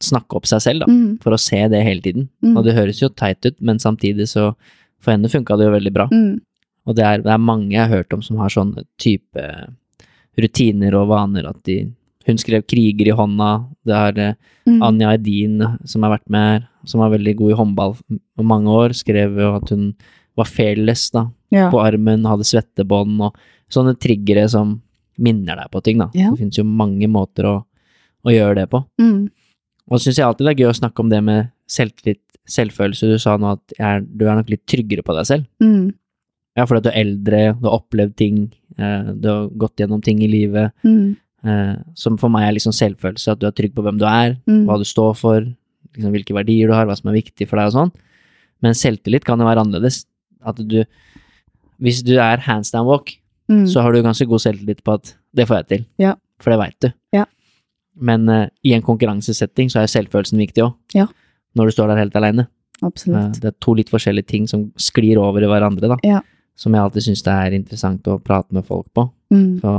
snakke 0.01 0.39
opp 0.39 0.47
seg 0.49 0.63
selv, 0.65 0.85
da. 0.85 0.87
Mm, 0.89 1.19
For 1.21 1.37
å 1.37 1.39
se 1.41 1.59
det 1.69 1.83
hele 1.85 2.01
tiden. 2.01 2.29
mm, 2.43 2.55
Og 2.57 2.65
det 2.65 2.73
høres 2.77 3.03
jo 3.03 3.11
teit 3.13 3.45
ut, 3.45 3.57
men 3.61 3.79
samtidig 3.79 4.29
så 4.29 4.55
For 5.01 5.13
henne 5.13 5.29
funka 5.33 5.57
det 5.57 5.67
jo 5.67 5.75
veldig 5.77 5.93
bra. 5.93 6.07
mm, 6.13 6.41
Og 6.89 6.97
det 6.97 7.05
er, 7.05 7.19
det 7.25 7.33
er 7.33 7.39
mange 7.39 7.71
jeg 7.73 7.81
har 7.85 7.93
hørt 7.99 8.13
om 8.17 8.23
som 8.23 8.37
har 8.41 8.49
sånn 8.53 8.75
type 9.01 9.45
rutiner 10.41 10.95
og 10.97 11.09
vaner 11.13 11.49
at 11.51 11.63
de 11.65 11.93
Hun 12.27 12.37
skrev 12.37 12.63
'Kriger 12.69 13.09
i 13.09 13.17
hånda'. 13.17 13.67
Det 13.85 13.95
er 13.97 14.19
eh, 14.21 14.35
mm, 14.69 14.83
Anja 14.85 15.15
Edin 15.15 15.79
som 15.85 16.03
har 16.03 16.19
vært 16.19 16.29
med 16.29 16.41
her, 16.61 16.69
som 16.85 17.01
var 17.01 17.11
veldig 17.11 17.35
god 17.37 17.51
i 17.51 17.57
håndball 17.57 17.97
i 18.13 18.43
mange 18.45 18.69
år, 18.69 18.93
skrev 18.93 19.39
jo 19.41 19.55
at 19.57 19.71
hun 19.71 19.95
var 20.37 20.45
fearless 20.45 21.11
da, 21.11 21.31
ja. 21.51 21.71
på 21.73 21.81
armen, 21.81 22.25
hadde 22.29 22.45
svettebånd 22.45 23.21
og 23.25 23.35
sånne 23.73 23.97
triggere 23.99 24.47
som 24.49 24.83
minner 25.21 25.61
deg 25.61 25.71
på 25.75 25.83
ting, 25.87 26.01
da. 26.03 26.09
Ja. 26.17 26.31
Det 26.33 26.41
finnes 26.43 26.59
jo 26.61 26.65
mange 26.67 27.09
måter 27.13 27.47
å, 27.51 27.55
å 28.25 28.35
gjøre 28.35 28.63
det 28.63 28.67
på. 28.73 28.83
Mm, 29.03 29.29
Og 29.91 29.99
så 29.99 30.07
syns 30.09 30.21
jeg 30.21 30.27
alltid 30.27 30.47
det 30.49 30.53
er 30.55 30.61
gøy 30.65 30.71
å 30.73 30.79
snakke 30.81 31.03
om 31.05 31.11
det 31.13 31.23
med 31.27 31.51
selvtillit, 31.71 32.23
selvfølelse. 32.51 33.09
Du 33.13 33.19
sa 33.23 33.37
nå 33.39 33.53
at 33.55 33.75
er, 33.79 34.01
du 34.03 34.25
er 34.27 34.39
nok 34.41 34.51
litt 34.51 34.65
tryggere 34.71 35.05
på 35.07 35.15
deg 35.17 35.27
selv. 35.29 35.49
mm, 35.63 35.89
Ja, 36.59 36.65
fordi 36.67 36.81
at 36.81 36.87
du 36.89 36.91
er 36.91 37.01
eldre, 37.05 37.41
du 37.61 37.67
har 37.69 37.77
opplevd 37.79 38.15
ting, 38.19 38.39
eh, 38.77 39.11
du 39.15 39.29
har 39.31 39.49
gått 39.55 39.77
gjennom 39.79 40.03
ting 40.03 40.23
i 40.25 40.31
livet. 40.31 40.73
mm, 40.85 41.17
Eh, 41.41 41.77
som 41.97 42.19
for 42.21 42.29
meg 42.29 42.43
er 42.45 42.53
liksom 42.59 42.75
selvfølelse, 42.77 43.33
at 43.33 43.39
du 43.41 43.47
er 43.49 43.55
trygg 43.57 43.73
på 43.73 43.81
hvem 43.81 43.97
du 43.97 44.05
er, 44.05 44.35
mm. 44.45 44.67
hva 44.69 44.75
du 44.77 44.85
står 44.85 45.15
for, 45.17 45.47
liksom 45.97 46.13
hvilke 46.13 46.35
verdier 46.37 46.69
du 46.69 46.75
har, 46.77 46.85
hva 46.85 46.93
som 46.99 47.09
er 47.09 47.17
viktig 47.17 47.47
for 47.49 47.57
deg 47.57 47.71
og 47.71 47.77
sånn. 47.79 47.93
Men 48.61 48.77
selvtillit 48.77 49.25
kan 49.25 49.41
jo 49.41 49.47
være 49.49 49.63
annerledes. 49.65 50.03
At 50.45 50.61
du 50.61 50.85
Hvis 51.81 52.03
du 52.05 52.19
er 52.21 52.37
hands 52.45 52.71
down 52.75 52.85
walk, 52.85 53.15
mm, 53.51 53.67
så 53.69 53.83
har 53.85 53.93
du 53.93 54.01
ganske 54.07 54.27
god 54.31 54.43
selvtillit 54.47 54.81
på 54.87 54.95
at 54.97 55.13
det 55.37 55.47
får 55.51 55.61
jeg 55.63 55.69
til. 55.73 55.85
Ja. 56.03 56.15
For 56.41 56.55
det 56.55 56.59
veit 56.63 56.79
du. 56.87 56.91
Ja. 57.17 57.27
Men 58.01 58.29
uh, 58.31 58.47
i 58.65 58.73
en 58.77 58.83
konkurransesetting 58.87 59.69
så 59.73 59.83
er 59.83 59.91
selvfølelsen 59.93 60.41
viktig 60.41 60.65
òg. 60.65 60.75
Ja. 60.97 61.09
Når 61.59 61.69
du 61.69 61.75
står 61.77 61.91
der 61.93 62.01
helt 62.05 62.17
aleine. 62.17 62.47
Uh, 62.81 63.33
det 63.37 63.51
er 63.51 63.57
to 63.61 63.75
litt 63.77 63.91
forskjellige 63.93 64.31
ting 64.31 64.47
som 64.49 64.71
sklir 64.81 65.19
over 65.21 65.43
i 65.45 65.51
hverandre, 65.51 65.91
da. 65.93 65.99
Ja. 66.07 66.23
Som 66.57 66.75
jeg 66.77 66.83
alltid 66.85 67.05
syns 67.09 67.23
det 67.27 67.33
er 67.35 67.57
interessant 67.57 68.07
å 68.09 68.19
prate 68.23 68.53
med 68.57 68.65
folk 68.69 68.87
på. 68.97 69.09
Mm, 69.33 69.61
Så 69.61 69.75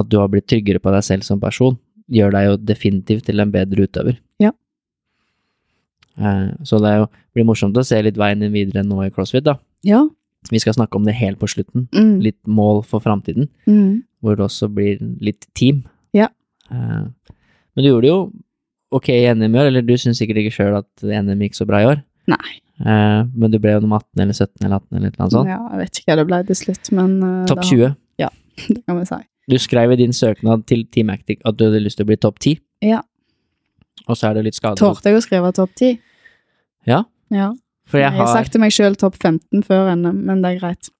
at 0.00 0.08
du 0.08 0.18
har 0.20 0.28
blitt 0.32 0.46
tryggere 0.48 0.80
på 0.80 0.92
deg 0.94 1.02
selv 1.04 1.26
som 1.26 1.40
person, 1.42 1.74
gjør 2.10 2.30
deg 2.32 2.44
jo 2.46 2.56
definitivt 2.62 3.26
til 3.26 3.40
en 3.42 3.50
bedre 3.52 3.84
utøver. 3.88 4.16
Ja. 4.40 4.52
Eh, 6.18 6.48
Så 6.64 6.78
det 6.82 6.88
er 6.92 6.98
jo, 7.02 7.08
blir 7.34 7.44
morsomt 7.48 7.76
å 7.76 7.84
se 7.86 8.00
litt 8.02 8.16
veien 8.20 8.40
din 8.40 8.52
videre 8.54 8.84
nå 8.86 9.02
i 9.06 9.10
CrossFit, 9.10 9.44
da. 9.44 9.58
ja. 9.86 10.06
Vi 10.48 10.58
skal 10.62 10.72
snakke 10.74 10.96
om 10.96 11.04
det 11.04 11.12
helt 11.18 11.38
på 11.38 11.46
slutten. 11.52 11.84
Mm, 11.92 12.14
Litt 12.24 12.38
mål 12.48 12.82
for 12.88 13.00
framtiden, 13.04 13.48
mm, 13.68 14.02
hvor 14.24 14.36
det 14.38 14.46
også 14.46 14.70
blir 14.72 14.96
litt 15.20 15.44
team. 15.54 15.82
Ja. 16.16 16.28
Uh, 16.72 17.10
Men 17.76 17.84
du 17.84 17.90
gjorde 17.90 18.02
det 18.06 18.10
jo 18.14 18.32
ok 18.92 19.08
i 19.12 19.34
NM 19.34 19.54
i 19.54 19.58
år, 19.60 19.66
eller 19.70 19.82
du 19.86 19.92
syns 20.00 20.18
sikkert 20.18 20.40
ikke 20.42 20.54
sjøl 20.56 20.78
at 20.80 21.04
NM 21.04 21.44
gikk 21.44 21.54
så 21.58 21.66
bra 21.68 21.82
i 21.84 21.88
år. 21.92 22.00
Nei. 22.26 22.56
Uh, 22.80 23.28
Men 23.36 23.50
du 23.52 23.58
ble 23.60 23.76
jo 23.76 23.80
nummer 23.84 24.00
18 24.00 24.22
eller 24.24 24.32
17 24.34 24.64
eller 24.64 24.76
18 24.80 24.96
eller 24.96 25.12
noe 25.20 25.30
sånt. 25.30 25.48
Ja, 25.52 25.60
jeg 25.74 25.78
vet 25.84 26.00
ikke 26.00 26.10
hva 26.12 26.16
det 26.22 26.26
ble 26.32 26.40
til 26.48 26.58
slutt, 26.64 26.92
men 26.96 27.18
uh, 27.22 27.46
Topp 27.46 27.60
det- 27.62 27.70
20. 27.76 27.96
Det 28.68 28.82
kan 28.84 28.98
vi 28.98 29.04
si. 29.08 29.16
Du 29.48 29.56
skrev 29.58 29.92
i 29.92 29.96
din 29.96 30.12
søknad 30.12 30.66
til 30.68 30.84
Team 30.92 31.08
Actic 31.10 31.38
at 31.48 31.56
du 31.56 31.64
hadde 31.64 31.80
lyst 31.80 31.96
til 31.96 32.04
å 32.04 32.08
bli 32.10 32.16
topp 32.20 32.38
10. 32.44 32.58
Ja. 32.84 32.98
Og 34.06 34.16
så 34.20 34.28
er 34.28 34.34
det 34.36 34.44
litt 34.44 34.54
skadelig. 34.58 34.78
Torde 34.82 35.08
jeg 35.08 35.16
å 35.16 35.22
skrive 35.24 35.52
topp 35.56 35.72
10? 35.80 35.98
Ja, 36.86 37.04
Ja. 37.32 37.52
For 37.90 37.98
Jeg 38.00 38.06
jeg 38.08 38.16
har 38.16 38.26
har, 38.26 38.34
sagt 38.36 38.52
til 38.54 38.62
meg 38.62 38.72
sjøl 38.74 38.96
topp 39.00 39.16
15 39.20 39.64
før 39.66 39.90
NM, 39.98 40.20
men 40.28 40.42
det 40.44 40.54
er 40.54 40.60
greit. 40.62 40.90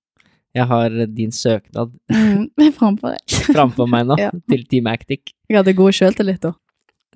jeg 0.55 0.67
har 0.67 0.91
din 1.07 1.31
søknad 1.33 1.93
Mm, 2.11 2.49
framfor 2.79 3.15
deg. 3.15 3.37
framfor 3.55 3.87
meg 3.91 4.09
nå, 4.11 4.17
Ja. 4.27 4.31
til 4.51 4.67
Team 4.67 4.87
Actic. 4.91 5.33
Jeg 5.49 5.61
hadde 5.63 5.75
god 5.79 5.93
sjøltillit 5.97 6.43
da. 6.43 6.53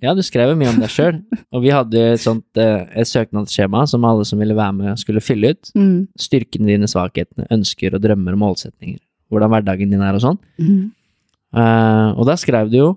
Ja, 0.03 0.13
du 0.13 0.21
skrev 0.27 0.51
mye 0.59 0.69
om 0.69 0.81
deg 0.83 0.91
sjøl, 0.93 1.21
og 1.55 1.63
vi 1.65 1.71
hadde 1.73 2.01
et 2.13 2.21
sånt 2.21 2.59
eh, 2.61 2.83
et 2.99 3.09
søknadsskjema 3.09 3.87
som 3.89 4.05
alle 4.05 4.25
som 4.29 4.39
ville 4.43 4.53
være 4.59 4.75
med, 4.77 4.99
skulle 5.01 5.23
fylle 5.25 5.55
ut. 5.55 5.71
Mm. 5.79 6.09
Styrkene 6.21 6.67
dine, 6.69 6.89
svakhetene, 6.91 7.47
ønsker 7.55 7.95
og 7.97 8.03
drømmer 8.05 8.35
og 8.37 8.43
målsetninger. 8.43 8.99
Hvordan 9.33 9.53
hverdagen 9.55 9.95
din 9.95 10.03
er 10.05 10.19
og 10.19 10.21
sånn. 10.27 10.39
Mm. 10.61 10.91
Uh, 11.55 12.11
og 12.19 12.27
da 12.29 12.35
skrev 12.37 12.69
du 12.73 12.77
jo, 12.81 12.89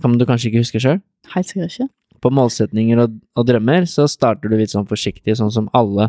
kan 0.00 0.14
du 0.18 0.24
kanskje 0.26 0.48
ikke 0.52 0.62
huske 0.64 0.80
sjøl, 0.82 1.02
Helt 1.34 1.48
sikkert 1.50 1.72
ikke. 1.74 1.86
På 2.24 2.32
målsetninger 2.32 3.02
og, 3.04 3.18
og 3.36 3.46
drømmer, 3.48 3.84
så 3.90 4.06
starter 4.10 4.48
du 4.48 4.56
litt 4.56 4.72
sånn 4.72 4.88
forsiktig, 4.88 5.36
sånn 5.38 5.52
som 5.52 5.68
alle 5.76 6.08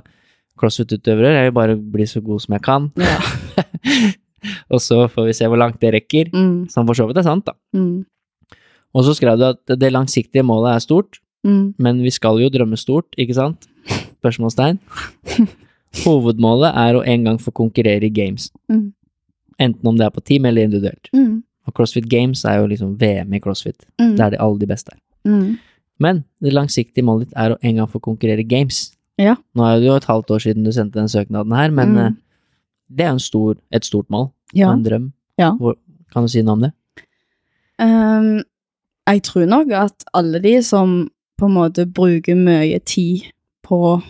crossfit-utøvere. 0.60 1.34
Jeg 1.36 1.50
vil 1.50 1.56
bare 1.58 1.76
bli 1.76 2.06
så 2.08 2.22
god 2.24 2.46
som 2.46 2.56
jeg 2.56 2.64
kan, 2.66 2.90
Ja. 2.96 3.20
og 4.74 4.80
så 4.84 5.06
får 5.12 5.26
vi 5.28 5.34
se 5.36 5.48
hvor 5.50 5.60
langt 5.60 5.80
det 5.82 5.92
rekker. 5.96 6.30
Mm. 6.34 6.68
Som 6.72 6.88
for 6.88 6.98
så 6.98 7.08
vidt 7.10 7.20
er 7.20 7.28
sant, 7.28 7.46
da. 7.50 7.56
Mm. 7.76 8.06
Og 8.96 9.04
så 9.08 9.16
skrev 9.18 9.40
du 9.42 9.46
at 9.50 9.76
det 9.82 9.92
langsiktige 9.92 10.46
målet 10.48 10.76
er 10.78 10.84
stort, 10.88 11.22
Mm. 11.46 11.76
men 11.78 12.00
vi 12.02 12.10
skal 12.10 12.40
jo 12.42 12.48
drømme 12.50 12.74
stort, 12.74 13.06
ikke 13.22 13.36
sant? 13.38 13.68
Spørsmålstegn. 14.18 14.80
Hovedmålet 16.06 16.72
er 16.74 16.98
å 16.98 17.04
en 17.06 17.28
gang 17.28 17.38
få 17.38 17.54
konkurrere 17.56 18.08
i 18.08 18.14
games. 18.14 18.48
Mm. 18.72 18.88
Enten 19.62 19.92
om 19.92 20.00
det 20.00 20.08
er 20.08 20.16
på 20.16 20.24
team 20.26 20.48
eller 20.50 20.66
individuelt. 20.66 21.12
Mm. 21.14 21.44
Og 21.70 21.76
CrossFit 21.78 22.08
Games 22.10 22.42
er 22.50 22.60
jo 22.64 22.66
liksom 22.72 22.96
VM 22.98 23.38
i 23.38 23.40
CrossFit. 23.44 23.86
Mm. 24.02 24.16
Det 24.18 24.26
er 24.26 24.34
de 24.34 24.42
alle 24.42 24.60
de 24.64 24.70
beste 24.74 24.96
er. 24.96 25.00
Men 26.00 26.24
det 26.44 26.52
langsiktige 26.54 27.06
målet 27.08 27.30
ditt 27.30 27.38
er 27.40 27.54
å 27.56 27.58
en 27.62 27.76
gang 27.80 27.88
få 27.92 28.00
konkurrere 28.04 28.40
i 28.44 28.48
games. 28.48 28.92
Ja. 29.18 29.36
Nå 29.56 29.64
er 29.64 29.80
det 29.80 29.88
jo 29.88 29.96
et 29.96 30.08
halvt 30.10 30.32
år 30.36 30.40
siden 30.44 30.66
du 30.68 30.72
sendte 30.76 31.00
den 31.00 31.08
søknaden 31.08 31.54
her, 31.56 31.70
men 31.72 31.94
Mm. 31.94 31.98
eh, 32.06 32.12
det 32.92 33.06
er 33.06 33.12
jo 33.14 33.20
stor, 33.20 33.56
et 33.72 33.86
stort 33.86 34.10
mål. 34.10 34.32
Ja. 34.54 34.72
En 34.74 34.84
drøm. 34.84 35.12
Ja. 35.40 35.52
Hvor, 35.56 35.76
kan 36.12 36.24
du 36.24 36.28
si 36.30 36.42
noe 36.42 36.54
om 36.54 36.62
det? 36.62 36.72
Um, 37.80 38.44
jeg 39.08 39.24
tror 39.24 39.46
nok 39.48 39.72
at 39.72 40.06
alle 40.14 40.40
de 40.44 40.62
som 40.64 41.10
på 41.38 41.46
en 41.50 41.54
måte 41.58 41.86
bruker 41.86 42.36
mye 42.36 42.80
tid 42.88 43.26
på 43.64 44.02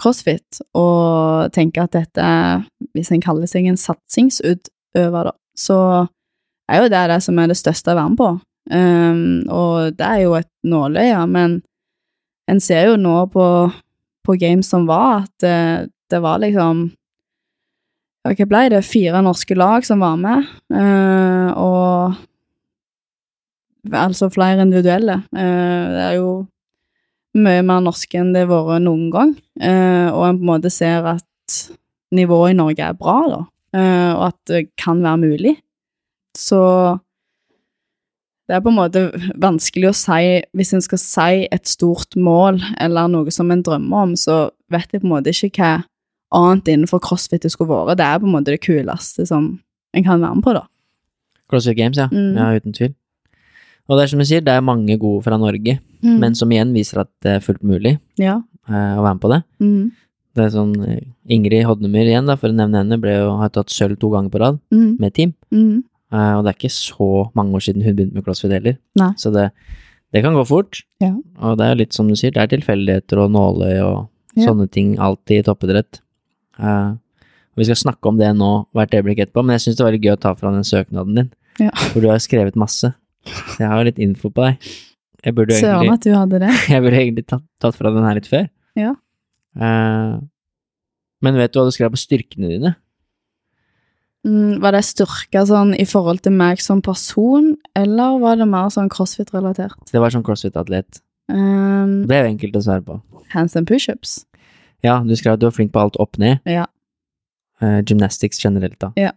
crossfit, 0.00 0.60
og 0.74 1.52
tenker 1.52 1.82
at 1.84 1.92
dette 1.92 2.20
er, 2.24 2.62
hvis 2.94 3.10
en 3.12 3.20
kaller 3.20 3.46
seg 3.50 3.66
en 3.68 3.76
satsingsutøver, 3.76 5.24
da, 5.28 5.32
så 5.56 5.76
er 6.70 6.82
jo 6.82 6.88
det 6.88 7.02
det 7.10 7.18
som 7.22 7.38
er 7.38 7.50
det 7.52 7.58
største 7.60 7.92
å 7.92 7.98
være 7.98 8.08
med 8.14 8.16
på. 8.22 8.30
Ehm, 8.68 9.48
og 9.48 9.96
det 9.96 10.06
er 10.06 10.24
jo 10.24 10.34
et 10.38 10.50
nåløye, 10.68 11.26
men 11.30 11.60
en 12.50 12.60
ser 12.62 12.90
jo 12.90 12.96
nå 13.00 13.16
på, 13.32 13.44
på 14.26 14.36
games 14.40 14.68
som 14.68 14.86
var, 14.88 15.24
at 15.24 15.44
det, 15.44 15.90
det 16.10 16.20
var 16.22 16.42
liksom 16.42 16.88
Hva 18.20 18.34
okay, 18.34 18.44
ble 18.44 18.66
det? 18.68 18.82
Fire 18.84 19.22
norske 19.24 19.56
lag 19.56 19.86
som 19.86 20.02
var 20.04 20.18
med, 20.20 20.44
uh, 20.76 21.48
og 21.56 22.18
altså 23.96 24.28
flere 24.28 24.60
individuelle. 24.60 25.22
Uh, 25.32 25.86
det 25.94 26.02
er 26.04 26.14
jo 26.18 26.32
mye 27.40 27.62
mer 27.64 27.80
norske 27.80 28.20
enn 28.20 28.34
det 28.34 28.42
har 28.44 28.66
vært 28.66 28.84
noen 28.84 29.08
gang, 29.14 29.32
uh, 29.64 30.12
og 30.12 30.26
en 30.26 30.36
på 30.36 30.44
en 30.44 30.50
måte 30.50 30.68
ser 30.74 31.08
at 31.14 31.24
nivået 32.12 32.52
i 32.52 32.58
Norge 32.58 32.84
er 32.84 32.98
bra, 32.98 33.16
da, 33.30 33.40
eh, 33.78 34.12
og 34.16 34.24
at 34.30 34.38
det 34.50 34.62
kan 34.80 35.02
være 35.02 35.22
mulig. 35.22 35.54
Så 36.36 36.60
det 38.50 38.56
er 38.58 38.62
på 38.64 38.72
en 38.72 38.78
måte 38.80 39.00
vanskelig 39.38 39.90
å 39.90 39.94
si 39.94 40.22
Hvis 40.58 40.72
en 40.74 40.82
skal 40.82 40.98
si 40.98 41.46
et 41.54 41.70
stort 41.70 42.16
mål 42.18 42.58
eller 42.82 43.06
noe 43.12 43.30
som 43.30 43.50
en 43.54 43.62
drømmer 43.62 44.08
om, 44.08 44.16
så 44.18 44.48
vet 44.74 44.90
jeg 44.90 45.04
på 45.04 45.06
en 45.06 45.12
måte 45.14 45.30
ikke 45.30 45.52
hva 45.60 45.84
annet 46.34 46.68
innenfor 46.72 47.00
crossfit 47.02 47.42
det 47.46 47.50
skulle 47.54 47.70
vært. 47.70 47.98
Det 47.98 48.06
er 48.06 48.18
på 48.22 48.26
en 48.28 48.34
måte 48.34 48.52
det 48.54 48.60
kuleste 48.62 49.24
som 49.26 49.52
en 49.94 50.04
kan 50.06 50.20
være 50.22 50.34
med 50.38 50.44
på, 50.46 50.52
da. 50.54 50.64
CrossFit 51.50 51.78
Games, 51.78 51.98
ja. 51.98 52.06
Mm. 52.10 52.34
Ja, 52.38 52.50
uten 52.58 52.74
tvil. 52.76 52.92
Og 53.90 53.98
det 53.98 54.04
er 54.04 54.10
som 54.12 54.20
du 54.22 54.26
sier, 54.28 54.42
det 54.46 54.52
er 54.54 54.62
mange 54.62 54.94
gode 55.02 55.24
fra 55.26 55.38
Norge, 55.40 55.78
men 56.02 56.36
som 56.38 56.50
igjen 56.54 56.70
viser 56.76 57.00
at 57.02 57.10
det 57.26 57.32
er 57.38 57.42
fullt 57.42 57.64
mulig 57.66 57.96
Ja. 58.22 58.36
eh, 58.68 58.94
å 58.98 59.02
være 59.02 59.14
med 59.16 59.22
på 59.24 59.30
det. 59.32 59.40
Mm. 59.60 59.90
Det 60.38 60.44
er 60.44 60.52
sånn 60.54 60.74
eh, 60.86 61.00
Ingrid 61.26 61.64
Hodnemyr 61.66 62.06
igjen, 62.06 62.26
da, 62.30 62.36
for 62.38 62.48
å 62.52 62.54
nevne 62.54 62.78
henne, 62.84 63.00
ble 63.02 63.16
jo, 63.18 63.32
har 63.40 63.50
tatt 63.50 63.66
sølv 63.74 63.98
to 63.98 64.10
ganger 64.14 64.30
på 64.30 64.38
rad 64.38 64.60
Mm. 64.70 64.98
med 65.00 65.14
team. 65.14 65.34
Eh, 66.10 66.32
og 66.36 66.42
det 66.44 66.50
er 66.52 66.58
ikke 66.58 66.72
så 66.74 67.10
mange 67.38 67.54
år 67.58 67.62
siden 67.66 67.84
hun 67.86 67.94
begynte 67.96 68.18
med 68.18 68.26
crossfit 68.26 68.54
heller. 68.54 68.78
Nei. 68.98 69.10
Så 69.20 69.30
det, 69.34 69.50
det 70.14 70.22
kan 70.24 70.34
gå 70.34 70.42
fort. 70.48 70.82
Ja. 71.02 71.12
Og 71.38 71.58
det 71.60 71.68
er 71.68 71.78
litt 71.78 71.94
som 71.96 72.10
du 72.10 72.16
sier, 72.18 72.34
det 72.34 72.42
er 72.42 72.50
tilfeldigheter 72.56 73.22
og 73.24 73.30
nåløy 73.36 73.76
og 73.84 74.08
Ja. 74.38 74.44
sånne 74.46 74.68
ting 74.70 74.92
alltid 75.02 75.40
i 75.40 75.44
toppidrett. 75.48 75.98
Uh, 76.54 76.94
og 77.50 77.58
vi 77.58 77.64
skal 77.66 77.78
snakke 77.80 78.06
om 78.06 78.18
det 78.20 78.28
nå 78.38 78.50
hvert 78.76 78.92
øyeblikk 78.94 79.24
etterpå, 79.24 79.42
men 79.42 79.56
jeg 79.56 79.64
syns 79.64 79.78
det 79.80 79.84
var 79.86 79.94
litt 79.96 80.04
gøy 80.06 80.12
å 80.14 80.20
ta 80.22 80.34
fra 80.38 80.52
den 80.54 80.62
søknaden 80.66 81.16
din. 81.18 81.30
Ja. 81.58 81.72
For 81.90 81.98
du 82.00 82.06
har 82.12 82.20
skrevet 82.22 82.54
masse. 82.54 82.92
Så 83.26 83.58
jeg 83.58 83.68
har 83.68 83.82
litt 83.84 83.98
info 83.98 84.30
på 84.30 84.44
deg. 84.46 84.68
Jeg 85.26 85.34
burde 85.36 85.56
Søren 85.58 85.82
egentlig, 85.82 85.98
at 85.98 86.06
du 86.06 86.14
hadde 86.14 86.38
det. 86.44 86.52
jeg 86.72 86.84
burde 86.84 87.00
egentlig 87.02 87.26
tatt, 87.26 87.42
tatt 87.60 87.76
fra 87.76 87.90
den 87.92 88.06
her 88.06 88.20
litt 88.20 88.30
før. 88.30 88.46
Ja. 88.78 88.94
Uh, 89.58 90.22
men 91.20 91.36
vet 91.42 91.52
du 91.52 91.58
hva 91.60 91.66
du 91.68 91.74
skrev 91.74 91.90
på 91.92 92.00
styrkene 92.00 92.48
dine? 92.54 92.74
Mm, 94.26 94.58
var 94.60 94.72
det 94.76 94.82
styrka 94.84 95.46
sånn 95.48 95.70
i 95.80 95.86
forhold 95.88 96.20
til 96.26 96.32
meg 96.36 96.60
som 96.60 96.82
person, 96.84 97.54
eller 97.78 98.18
var 98.20 98.36
det 98.36 98.46
mer 98.50 98.68
sånn 98.68 98.90
crossfit-relatert? 98.92 99.78
Det 99.92 100.00
var 100.02 100.10
sånn 100.12 100.24
crossfit-atlet. 100.26 101.00
Um, 101.32 102.06
Det 102.06 102.16
er 102.18 102.26
jo 102.26 102.32
enkelt 102.34 102.56
å 102.58 102.62
svare 102.66 102.82
på. 102.84 103.00
hands 103.32 103.56
and 103.56 103.66
pushups. 103.66 104.24
Ja, 104.82 104.98
du 105.04 105.14
skrev 105.16 105.34
at 105.34 105.40
du 105.40 105.46
var 105.46 105.52
flink 105.56 105.72
på 105.72 105.80
alt 105.80 105.96
opp 106.00 106.18
ned. 106.18 106.40
Ja. 106.44 106.66
Uh, 107.62 107.80
gymnastics 107.82 108.42
generelt, 108.42 108.78
da. 108.80 108.92
Ja. 108.96 109.12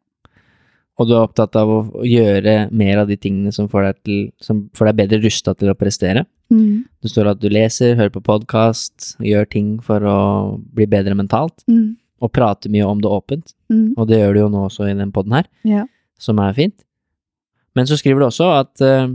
Og 0.99 1.07
du 1.09 1.15
er 1.15 1.23
opptatt 1.25 1.55
av 1.57 1.67
å 1.67 2.03
gjøre 2.05 2.69
mer 2.71 2.99
av 3.01 3.07
de 3.09 3.15
tingene 3.17 3.51
som 3.51 3.67
får 3.67 3.87
deg, 3.87 3.95
til, 4.05 4.31
som 4.39 4.69
får 4.77 4.91
deg 4.91 4.95
bedre 5.01 5.19
rusta 5.23 5.55
til 5.57 5.71
å 5.71 5.75
prestere. 5.75 6.25
Mm. 6.53 6.83
Det 7.01 7.09
står 7.09 7.31
at 7.31 7.39
du 7.41 7.49
leser, 7.49 7.95
hører 7.97 8.11
på 8.13 8.21
podkast, 8.21 9.15
gjør 9.19 9.49
ting 9.49 9.79
for 9.81 9.99
å 10.05 10.17
bli 10.73 10.85
bedre 10.85 11.15
mentalt, 11.17 11.63
Mm. 11.67 11.97
Og 12.21 12.31
prater 12.31 12.69
mye 12.71 12.85
om 12.85 13.01
det 13.01 13.09
åpent. 13.09 13.53
Mm. 13.69 13.93
Og 13.97 14.07
det 14.07 14.19
gjør 14.19 14.33
du 14.33 14.39
jo 14.39 14.49
nå 14.49 14.65
også 14.67 14.89
i 14.89 14.93
den 14.97 15.11
poden 15.11 15.33
her, 15.33 15.47
Ja. 15.63 15.85
som 16.19 16.39
er 16.39 16.53
fint. 16.53 16.83
Men 17.75 17.85
så 17.89 17.97
skriver 17.97 18.19
du 18.19 18.25
også 18.27 18.51
at 18.59 18.81
uh, 18.81 19.09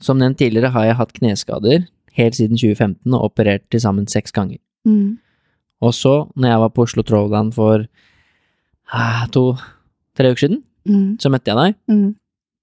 som 0.00 0.18
nevnt 0.18 0.38
tidligere 0.38 0.70
har 0.70 0.84
jeg 0.84 0.96
hatt 0.96 1.12
kneskader 1.16 1.86
helt 2.12 2.34
siden 2.34 2.56
2015 2.56 3.14
og 3.14 3.24
operert 3.30 3.62
til 3.70 3.80
sammen 3.80 4.06
seks 4.06 4.32
ganger. 4.32 4.58
Mm. 4.84 5.18
Og 5.80 5.94
så, 5.94 6.28
når 6.36 6.48
jeg 6.48 6.60
var 6.60 6.68
på 6.68 6.82
Oslo 6.82 7.02
Throwland 7.02 7.52
for 7.56 7.86
ah, 8.92 9.26
to-tre 9.32 10.30
uker 10.32 10.36
siden, 10.46 10.62
Mm. 10.86 11.18
så 11.20 11.28
møtte 11.30 11.48
jeg 11.52 11.56
deg, 11.56 11.74
Mm. 11.88 12.14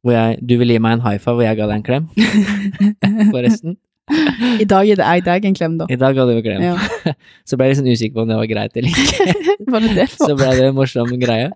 hvor 0.03 0.11
jeg, 0.11 0.39
du 0.47 0.57
ville 0.57 0.73
gi 0.73 0.79
meg 0.79 0.93
en 0.93 1.01
high 1.05 1.19
five, 1.19 1.35
og 1.37 1.43
jeg 1.43 1.57
ga 1.57 1.67
deg 1.67 1.75
en 1.75 1.83
klem, 1.83 2.07
forresten. 3.33 3.77
I 4.63 4.65
dag 4.65 4.87
er 4.89 4.95
det 4.99 5.05
jeg 5.07 5.23
deg 5.25 5.45
en 5.49 5.55
klem, 5.57 5.77
da. 5.79 5.85
I 5.91 5.97
dag 5.99 6.15
ga 6.15 6.25
du 6.25 6.31
en 6.37 6.43
klem. 6.45 6.61
Ja. 6.63 7.13
Så 7.47 7.57
ble 7.59 7.67
jeg 7.67 7.75
litt 7.75 7.79
sånn 7.81 7.91
usikker 7.91 8.15
på 8.15 8.23
om 8.23 8.29
det 8.31 8.37
var 8.39 8.49
greit 8.49 8.77
eller 8.79 8.89
ikke. 8.89 9.33
Var 9.73 9.83
det 9.83 9.95
det 9.97 10.05
Så 10.15 10.33
ble 10.37 10.51
det 10.55 10.67
en 10.69 10.75
morsom 10.77 11.11
greie. 11.19 11.49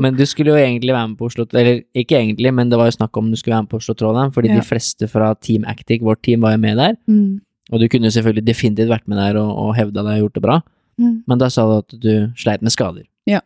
Men 0.00 0.16
du 0.16 0.24
skulle 0.28 0.52
jo 0.52 0.58
egentlig 0.60 0.92
være 0.92 1.08
med 1.12 1.16
på 1.18 1.26
Oslo 1.28 1.44
Eller 1.56 1.82
ikke 1.96 2.16
egentlig, 2.18 2.50
men 2.52 2.68
det 2.72 2.76
var 2.80 2.88
jo 2.90 2.96
snakk 2.96 3.16
om 3.16 3.30
du 3.32 3.36
skulle 3.38 3.54
være 3.56 3.64
med 3.66 3.70
på 3.72 3.78
Oslo 3.80 3.94
Throwland, 3.96 4.32
fordi 4.34 4.50
Ja. 4.50 4.56
de 4.60 4.66
fleste 4.66 5.08
fra 5.08 5.34
Team 5.34 5.64
Actic, 5.68 6.02
vårt 6.02 6.22
team, 6.22 6.40
var 6.44 6.52
jo 6.56 6.58
med 6.58 6.76
der. 6.76 6.96
Mm. 7.08 7.40
Og 7.72 7.80
du 7.80 7.88
kunne 7.88 8.08
jo 8.10 8.14
selvfølgelig 8.16 8.44
definitivt 8.46 8.88
vært 8.90 9.06
med 9.08 9.16
der 9.18 9.38
og, 9.40 9.50
og 9.56 9.74
hevda 9.76 10.02
deg 10.04 10.18
og 10.18 10.24
gjort 10.28 10.34
det 10.34 10.42
bra, 10.42 10.60
Mm. 11.00 11.24
men 11.26 11.38
da 11.38 11.48
sa 11.50 11.64
du 11.66 11.78
at 11.78 11.94
du 12.00 12.32
sleit 12.38 12.62
med 12.62 12.70
skader. 12.70 13.02
Ja. 13.26 13.40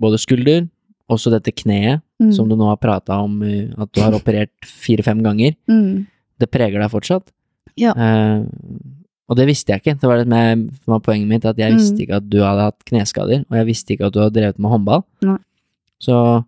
Både 0.00 0.16
skulder, 0.18 0.68
også 1.10 1.30
dette 1.30 1.52
kneet, 1.52 2.00
Mm. 2.22 2.32
som 2.32 2.48
du 2.48 2.54
nå 2.56 2.64
har 2.68 2.76
prata 2.78 3.18
om 3.20 3.42
eh, 3.42 3.68
at 3.76 3.90
du 3.92 4.00
har 4.00 4.12
operert 4.14 4.48
fire-fem 4.64 5.20
ganger. 5.22 5.54
Mm. 5.68 6.06
Det 6.40 6.50
preger 6.50 6.80
deg 6.82 6.90
fortsatt. 6.90 7.30
Ja. 7.78 7.92
Uh, 7.94 8.44
og 9.30 9.36
det 9.38 9.46
visste 9.48 9.72
jeg 9.72 9.80
ikke. 9.82 9.94
Det 10.00 10.08
var 10.10 10.18
det 10.20 10.28
med, 10.28 10.66
var 10.86 11.00
poenget 11.00 11.28
mitt, 11.30 11.44
at 11.48 11.56
jeg 11.56 11.72
Mm. 11.72 11.78
visste 11.78 12.02
ikke 12.04 12.16
at 12.20 12.28
du 12.28 12.38
hadde 12.42 12.60
hatt 12.68 12.84
kneskader, 12.84 13.44
og 13.50 13.56
jeg 13.56 13.66
visste 13.66 13.94
ikke 13.94 14.06
at 14.06 14.12
du 14.12 14.20
hadde 14.20 14.34
drevet 14.40 14.58
med 14.58 14.70
håndball. 14.70 15.02
Nei. 15.24 15.38
Så 16.02 16.44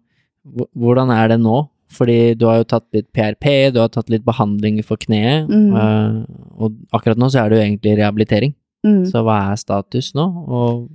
hvordan 0.76 1.10
er 1.10 1.28
det 1.28 1.40
nå? 1.40 1.68
Fordi 1.88 2.34
du 2.36 2.44
har 2.46 2.58
jo 2.58 2.64
tatt 2.64 2.84
litt 2.92 3.06
PRP, 3.14 3.70
du 3.72 3.78
har 3.80 3.88
tatt 3.88 4.10
litt 4.10 4.24
behandling 4.26 4.82
for 4.84 4.96
kneet, 4.98 5.48
Mm. 5.48 5.72
uh, 5.72 6.26
og 6.58 6.74
akkurat 6.92 7.16
nå 7.16 7.30
så 7.30 7.44
er 7.44 7.48
det 7.50 7.58
jo 7.58 7.64
egentlig 7.64 7.96
rehabilitering. 7.98 8.54
Mm. 8.84 9.06
Så 9.06 9.22
hva 9.24 9.52
er 9.52 9.56
status 9.56 10.12
nå? 10.14 10.26
Og 10.48 10.90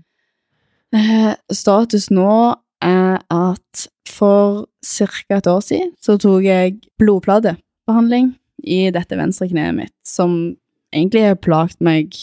uh, 0.93 1.33
Status 1.51 2.09
nå 2.11 2.55
er 2.81 3.21
at 3.31 3.87
for 4.07 4.65
ca. 4.83 5.07
et 5.37 5.47
år 5.47 5.61
siden 5.63 5.91
så 6.01 6.17
tok 6.19 6.43
jeg 6.43 6.77
blodplatebehandling 6.99 8.35
i 8.63 8.91
dette 8.93 9.17
venstre 9.17 9.49
kneet 9.51 9.75
mitt, 9.77 9.95
som 10.07 10.55
egentlig 10.93 11.25
har 11.25 11.39
plaget 11.41 11.79
meg 11.83 12.15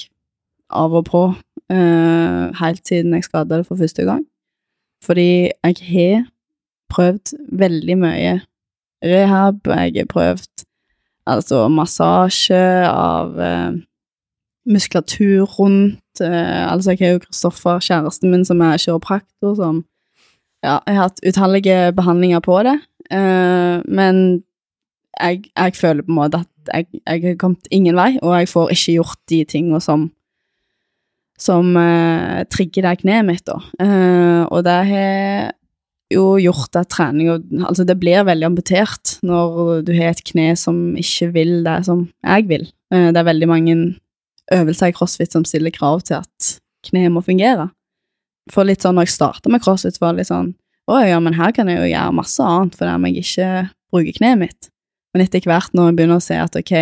av 0.68 0.94
og 0.98 1.06
på 1.08 1.22
uh, 1.32 2.44
helt 2.60 2.82
siden 2.86 3.16
jeg 3.16 3.28
skada 3.28 3.60
det 3.60 3.68
for 3.68 3.80
første 3.80 4.04
gang. 4.08 4.24
Fordi 5.04 5.50
jeg 5.50 5.76
har 5.88 6.24
prøvd 6.92 7.34
veldig 7.58 7.98
mye 8.00 8.38
rehab, 9.04 9.60
jeg 9.66 9.94
har 10.02 10.10
prøvd 10.10 10.64
altså 11.28 11.66
massasje 11.72 12.64
av 12.88 13.36
uh, 13.36 13.78
muskulatur 14.68 15.48
rundt 15.58 16.02
Uh, 16.20 16.72
Altså, 16.72 16.90
jeg 16.90 16.98
har 17.00 17.12
jo 17.12 17.18
Kristoffer, 17.18 17.78
kjæresten 17.78 18.30
min, 18.30 18.44
som 18.44 18.60
er 18.60 18.76
kiropraktor, 18.76 19.54
som 19.54 19.84
Ja, 20.62 20.78
jeg 20.86 20.94
har 20.94 21.02
hatt 21.02 21.20
utallige 21.28 21.92
behandlinger 21.92 22.40
på 22.40 22.62
det, 22.62 22.80
Uh, 23.08 23.80
men 23.88 24.42
jeg, 25.16 25.48
jeg 25.50 25.76
føler 25.78 26.04
på 26.04 26.12
en 26.12 26.20
måte 26.20 26.42
at 26.44 26.72
jeg, 26.74 27.00
jeg 27.00 27.24
har 27.24 27.40
kommet 27.40 27.68
ingen 27.74 27.96
vei, 27.96 28.12
og 28.22 28.34
jeg 28.36 28.50
får 28.50 28.72
ikke 28.74 28.96
gjort 28.98 29.20
de 29.32 29.42
tingene 29.48 29.80
som 29.84 30.08
som 31.38 31.76
eh, 31.78 32.42
trigger 32.50 32.82
det 32.88 32.96
kneet 33.04 33.26
mitt, 33.26 33.44
da. 33.46 33.60
Eh, 33.78 34.42
og 34.50 34.64
det 34.66 34.76
har 34.90 35.52
jo 36.12 36.24
gjort 36.40 36.76
at 36.80 36.90
trening 36.90 37.28
Altså, 37.62 37.84
det 37.86 37.98
blir 38.00 38.26
veldig 38.26 38.48
amputert 38.48 39.18
når 39.26 39.84
du 39.86 39.92
har 39.94 40.14
et 40.14 40.24
kne 40.26 40.50
som 40.58 40.96
ikke 40.98 41.30
vil 41.36 41.52
det 41.66 41.78
som 41.86 42.06
jeg 42.24 42.48
vil. 42.50 42.66
Eh, 42.92 43.10
det 43.12 43.20
er 43.20 43.28
veldig 43.28 43.50
mange 43.50 43.76
øvelser 44.54 44.90
i 44.90 44.96
crossfit 44.96 45.34
som 45.34 45.44
stiller 45.46 45.74
krav 45.74 46.02
til 46.08 46.18
at 46.22 46.54
kneet 46.88 47.12
må 47.12 47.22
fungere. 47.22 47.68
For 48.52 48.66
litt 48.66 48.82
sånn 48.82 48.96
når 48.96 49.06
jeg 49.06 49.18
starta 49.18 49.52
med 49.52 49.62
crossfit, 49.62 50.00
var 50.00 50.14
det 50.14 50.24
litt 50.24 50.32
sånn 50.32 50.54
Å 50.88 51.02
ja, 51.04 51.18
men 51.20 51.36
her 51.36 51.52
kan 51.52 51.68
jeg 51.68 51.82
jo 51.82 51.90
gjøre 51.90 52.16
masse 52.16 52.42
annet 52.42 52.76
fordi 52.78 53.12
jeg 53.12 53.24
ikke 53.26 53.48
bruker 53.92 54.18
kneet 54.18 54.40
mitt. 54.40 54.70
Men 55.18 55.26
etter 55.26 55.42
hvert, 55.50 55.72
når 55.74 55.88
jeg 55.88 55.94
begynner 55.98 56.20
å 56.20 56.22
se 56.22 56.36
at 56.38 56.54
ok, 56.54 56.72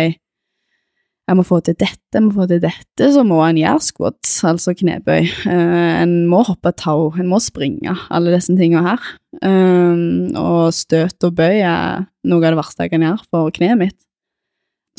jeg 1.27 1.35
må 1.35 1.43
få 1.43 1.57
til 1.65 1.73
dette, 1.75 2.13
jeg 2.13 2.23
må 2.23 2.29
få 2.35 2.45
til 2.47 2.59
dette, 2.61 3.07
så 3.11 3.23
må 3.25 3.39
en 3.41 3.57
gjøre 3.57 3.81
squats, 3.81 4.35
altså 4.45 4.75
knebøy. 4.77 5.25
Uh, 5.49 6.03
en 6.03 6.13
må 6.29 6.43
hoppe 6.45 6.69
tau, 6.77 7.09
en 7.17 7.31
må 7.31 7.39
springe, 7.41 7.95
alle 8.13 8.35
disse 8.35 8.53
tingene 8.53 8.85
her. 8.85 9.07
Um, 9.41 10.29
og 10.37 10.69
støt 10.77 11.25
og 11.25 11.33
bøy 11.41 11.63
er 11.65 12.05
noe 12.29 12.45
av 12.45 12.53
det 12.53 12.59
verste 12.61 12.85
jeg 12.85 12.93
kan 12.93 13.07
gjøre 13.09 13.25
for 13.25 13.55
kneet 13.57 13.81
mitt. 13.81 13.97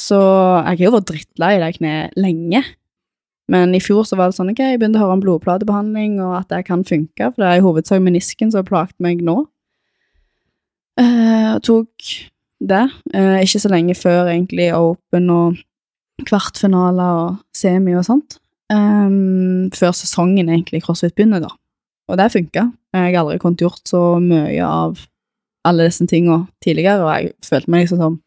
Så 0.03 0.19
jeg 0.19 0.75
har 0.75 0.83
jo 0.83 0.95
vært 0.99 1.11
drittlei 1.13 1.53
det 1.63 1.73
kneet 1.79 2.19
lenge. 2.19 2.65
Men 3.49 3.71
i 3.73 3.81
fjor 3.81 4.03
så 4.05 4.19
var 4.19 4.29
det 4.29 4.37
sånn 4.37 4.51
ok, 4.51 4.65
jeg 4.75 4.83
begynte 4.83 4.99
å 4.99 5.07
høre 5.07 5.21
om 5.21 5.23
blodplatebehandling, 5.23 6.19
og 6.27 6.41
at 6.43 6.51
det 6.51 6.67
kan 6.67 6.83
funke, 6.83 7.31
for 7.31 7.39
det 7.45 7.53
er 7.55 7.63
i 7.63 7.65
hovedsak 7.65 8.03
menisken 8.03 8.51
som 8.51 8.65
har 8.65 8.69
plaget 8.69 8.99
meg 9.01 9.23
nå. 9.23 9.45
Uh, 10.99 11.55
tok 11.63 12.11
det. 12.61 12.85
Eh, 13.15 13.41
ikke 13.45 13.63
så 13.63 13.71
lenge 13.73 13.97
før 13.99 14.31
egentlig 14.33 14.71
open 14.75 15.31
og 15.31 15.59
kvartfinaler 16.27 17.23
og 17.23 17.37
semi 17.57 17.95
og 17.97 18.07
sånt. 18.07 18.39
Um, 18.69 19.71
før 19.73 19.95
sesongen 19.97 20.51
egentlig 20.51 20.83
CrossFit 20.85 21.15
begynner, 21.17 21.41
da. 21.41 21.53
Og 22.09 22.19
det 22.21 22.33
funka. 22.35 22.67
Jeg 22.93 23.15
har 23.15 23.23
aldri 23.23 23.39
kunnet 23.41 23.63
gjort 23.63 23.81
så 23.89 24.19
mye 24.21 24.65
av 24.65 24.99
alle 25.69 25.89
disse 25.89 26.05
tingene 26.09 26.47
tidligere, 26.65 27.05
og 27.05 27.13
jeg 27.13 27.33
følte 27.45 27.73
meg 27.73 27.87
liksom 27.87 28.03
som 28.03 28.19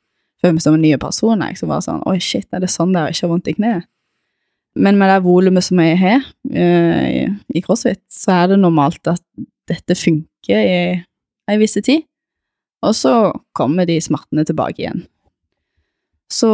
som 0.42 0.74
en 0.74 0.82
ny 0.82 0.96
person. 0.98 1.42
Jeg 1.46 1.60
så 1.60 1.68
var 1.70 1.84
sånn 1.86 2.02
Oi, 2.10 2.18
shit, 2.18 2.48
er 2.50 2.64
det 2.64 2.72
sånn 2.74 2.94
det 2.96 3.02
er 3.02 3.10
å 3.10 3.14
ikke 3.14 3.28
ha 3.28 3.32
vondt 3.32 3.52
i 3.52 3.54
kneet? 3.60 3.88
Men 4.74 4.98
med 4.98 5.12
det 5.12 5.20
volumet 5.26 5.66
som 5.66 5.80
jeg 5.84 5.98
har 6.00 6.22
uh, 6.24 7.08
i, 7.12 7.26
i 7.54 7.62
crossfit, 7.62 8.02
så 8.10 8.40
er 8.40 8.54
det 8.54 8.62
normalt 8.62 9.06
at 9.12 9.22
dette 9.70 9.98
funker 10.00 10.58
i 10.58 10.78
ei 11.52 11.58
viss 11.60 11.76
tid, 11.78 12.06
og 12.82 12.96
så 12.98 13.16
kommer 13.58 13.86
de 13.90 14.00
smertene 14.02 14.46
tilbake 14.48 14.82
igjen. 14.84 15.06
Så 16.32 16.52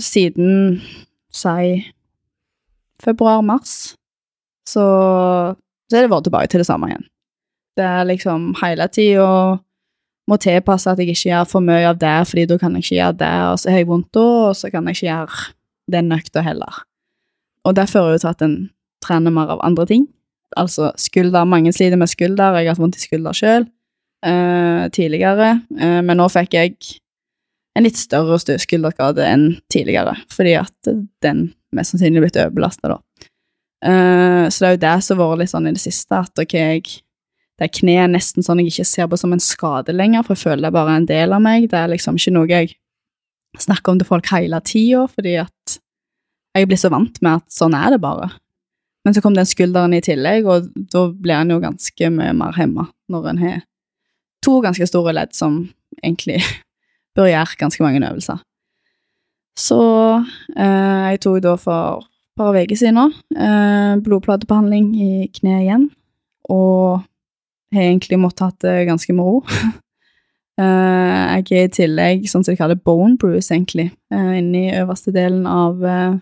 siden, 0.00 0.80
si, 1.34 1.82
februar-mars, 3.02 3.94
så, 4.68 4.84
så 5.90 5.98
er 5.98 6.06
det 6.06 6.12
vært 6.12 6.26
tilbake 6.28 6.52
til 6.52 6.62
det 6.62 6.68
samme 6.68 6.88
igjen. 6.90 7.04
Det 7.76 7.84
er 7.88 8.08
liksom 8.08 8.52
hele 8.60 8.88
tida 8.92 9.28
må 10.30 10.38
tilpasse 10.38 10.90
at 10.90 11.00
jeg 11.02 11.12
ikke 11.12 11.32
gjør 11.32 11.48
for 11.50 11.64
mye 11.66 11.88
av 11.88 11.98
det, 12.00 12.14
fordi 12.30 12.46
da 12.46 12.56
kan 12.60 12.76
jeg 12.76 12.86
ikke 12.86 12.98
gjøre 12.98 13.18
det, 13.20 13.34
og 13.50 13.58
så 13.58 13.72
har 13.72 13.82
jeg 13.82 13.88
vondt 13.90 14.10
da, 14.14 14.26
og 14.48 14.56
så 14.56 14.70
kan 14.70 14.86
jeg 14.86 14.98
ikke 14.98 15.08
gjøre 15.08 15.40
den 15.92 16.14
økta 16.14 16.44
heller. 16.46 16.82
Og 17.66 17.76
det 17.76 17.88
fører 17.90 18.14
jo 18.14 18.22
til 18.22 18.30
at 18.30 18.44
en 18.46 18.56
trener 19.02 19.34
mer 19.34 19.50
av 19.54 19.62
andre 19.66 19.86
ting. 19.86 20.06
Altså 20.58 20.90
skulder. 21.00 21.46
Mange 21.48 21.72
sliter 21.72 21.98
med 21.98 22.10
skulder. 22.10 22.58
Jeg 22.58 22.68
har 22.68 22.74
hatt 22.74 22.82
vondt 22.82 22.98
i 22.98 23.02
skulder 23.02 23.36
sjøl 23.36 23.66
eh, 24.26 24.88
tidligere, 24.94 25.54
uh, 25.80 26.00
men 26.04 26.18
nå 26.18 26.28
fikk 26.32 26.56
jeg 26.58 26.76
en 27.76 27.86
litt 27.86 27.98
større 28.00 28.38
skulderskade 28.60 29.24
enn 29.24 29.46
tidligere, 29.72 30.14
fordi 30.32 30.56
at 30.60 30.92
den 31.24 31.46
mest 31.72 31.94
sannsynlig 31.94 32.20
er 32.20 32.26
blitt 32.26 32.40
overbelasta, 32.42 32.94
da. 32.94 33.28
Uh, 33.82 34.46
så 34.52 34.62
det 34.62 34.68
er 34.68 34.76
jo 34.76 34.82
det 34.84 34.96
som 35.06 35.22
har 35.22 35.32
vært 35.32 35.42
litt 35.42 35.54
sånn 35.54 35.70
i 35.70 35.74
det 35.74 35.82
siste, 35.82 36.20
at 36.20 36.44
ok, 36.44 36.54
jeg, 36.58 37.00
det 37.58 37.66
er 37.66 37.74
kneet 37.80 38.12
nesten 38.12 38.46
sånn 38.46 38.60
jeg 38.62 38.72
ikke 38.72 38.88
ser 38.88 39.08
på 39.10 39.18
som 39.18 39.34
en 39.34 39.42
skade 39.42 39.94
lenger, 39.96 40.26
for 40.26 40.36
jeg 40.36 40.44
føler 40.44 40.66
det 40.66 40.70
er 40.70 40.76
bare 40.76 40.98
en 41.00 41.08
del 41.08 41.34
av 41.34 41.42
meg. 41.42 41.66
Det 41.72 41.80
er 41.80 41.90
liksom 41.90 42.20
ikke 42.20 42.34
noe 42.36 42.50
jeg 42.50 42.76
snakker 43.60 43.92
om 43.92 43.98
til 44.00 44.08
folk 44.08 44.30
hele 44.32 44.60
tida, 44.64 45.02
fordi 45.10 45.34
at 45.42 45.80
jeg 46.56 46.68
blir 46.68 46.80
så 46.80 46.92
vant 46.92 47.18
med 47.24 47.40
at 47.40 47.52
sånn 47.52 47.76
er 47.76 47.94
det 47.94 48.00
bare. 48.02 48.30
Men 49.02 49.16
så 49.16 49.22
kom 49.24 49.34
den 49.34 49.48
skulderen 49.48 49.96
i 49.96 50.02
tillegg, 50.04 50.46
og 50.46 50.70
da 50.92 51.06
blir 51.10 51.40
en 51.40 51.52
jo 51.54 51.60
ganske 51.62 52.10
mye 52.14 52.34
mer 52.38 52.54
hemma 52.58 52.86
når 53.10 53.28
en 53.32 53.42
har 53.42 53.60
to 54.42 54.60
ganske 54.64 54.86
store 54.88 55.14
ledd 55.16 55.34
som 55.36 55.62
egentlig 56.02 56.40
bør 57.16 57.30
gjøre 57.30 57.60
ganske 57.60 57.84
mange 57.84 58.02
øvelser. 58.08 58.40
Så 59.58 59.82
eh, 60.56 61.02
jeg 61.12 61.20
tok 61.24 61.42
da 61.44 61.56
for 61.60 62.02
et 62.02 62.40
par 62.40 62.56
uker 62.56 62.78
siden 62.78 63.12
eh, 63.36 64.00
blodplatebehandling 64.00 64.92
i 64.96 65.10
kneet 65.36 65.66
igjen, 65.66 65.88
og 66.48 67.02
har 67.72 67.88
egentlig 67.88 68.20
måttet 68.20 68.46
hatt 68.46 68.64
det 68.64 68.76
ganske 68.88 69.12
med 69.16 69.28
ro. 69.28 69.42
eh, 70.60 71.36
jeg 71.36 71.52
er 71.52 71.68
i 71.68 71.74
tillegg 71.76 72.26
sånn 72.30 72.44
som 72.44 72.54
de 72.54 72.60
kaller 72.60 72.80
bone 72.80 73.18
bruise, 73.20 73.52
egentlig, 73.52 73.90
eh, 74.12 74.32
inni 74.40 74.70
øverste 74.80 75.12
delen 75.14 75.44
av 75.48 75.84
eh, 75.84 76.16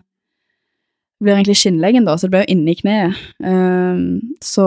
blir 1.21 1.37
egentlig 1.37 1.59
skinnleggen, 1.61 2.07
da, 2.09 2.17
så 2.17 2.27
det 2.27 2.35
blir 2.35 2.45
jo 2.47 2.55
inni 2.55 2.75
kneet. 2.79 3.17
Um, 3.45 4.35
så 4.45 4.67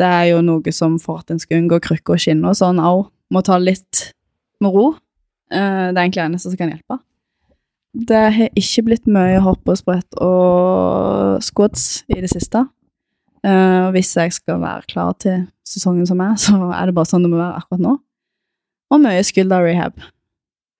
det 0.00 0.08
er 0.08 0.26
jo 0.32 0.42
noe 0.44 0.74
som 0.74 0.98
for 1.02 1.22
at 1.22 1.32
en 1.32 1.40
skal 1.42 1.60
unngå 1.60 1.82
krykker 1.84 2.16
og 2.16 2.22
skinner 2.22 2.52
og 2.52 2.58
sånn 2.58 2.80
òg, 2.82 3.06
må 3.32 3.42
ta 3.44 3.58
litt 3.60 4.08
med 4.62 4.72
ro. 4.72 4.92
Uh, 5.52 5.90
det 5.92 5.96
er 5.96 6.04
egentlig 6.06 6.24
eneste 6.24 6.52
som 6.52 6.60
kan 6.60 6.72
hjelpe. 6.72 6.98
Det 7.92 8.22
har 8.38 8.56
ikke 8.56 8.86
blitt 8.86 9.10
mye 9.10 9.40
hopp 9.44 9.68
og 9.68 9.76
sprett 9.76 10.16
og 10.24 11.42
squats 11.44 12.06
i 12.08 12.22
det 12.24 12.30
siste. 12.32 12.64
Uh, 13.44 13.90
hvis 13.92 14.14
jeg 14.16 14.32
skal 14.32 14.62
være 14.62 14.86
klar 14.88 15.12
til 15.20 15.44
sesongen 15.66 16.08
som 16.08 16.20
er, 16.24 16.38
så 16.40 16.56
er 16.72 16.88
det 16.88 16.96
bare 16.96 17.10
sånn 17.10 17.26
det 17.26 17.32
må 17.32 17.40
være 17.42 17.60
akkurat 17.60 17.84
nå. 17.84 17.96
Og 18.92 19.00
mye 19.00 19.24
skulder-rehab. 19.24 19.96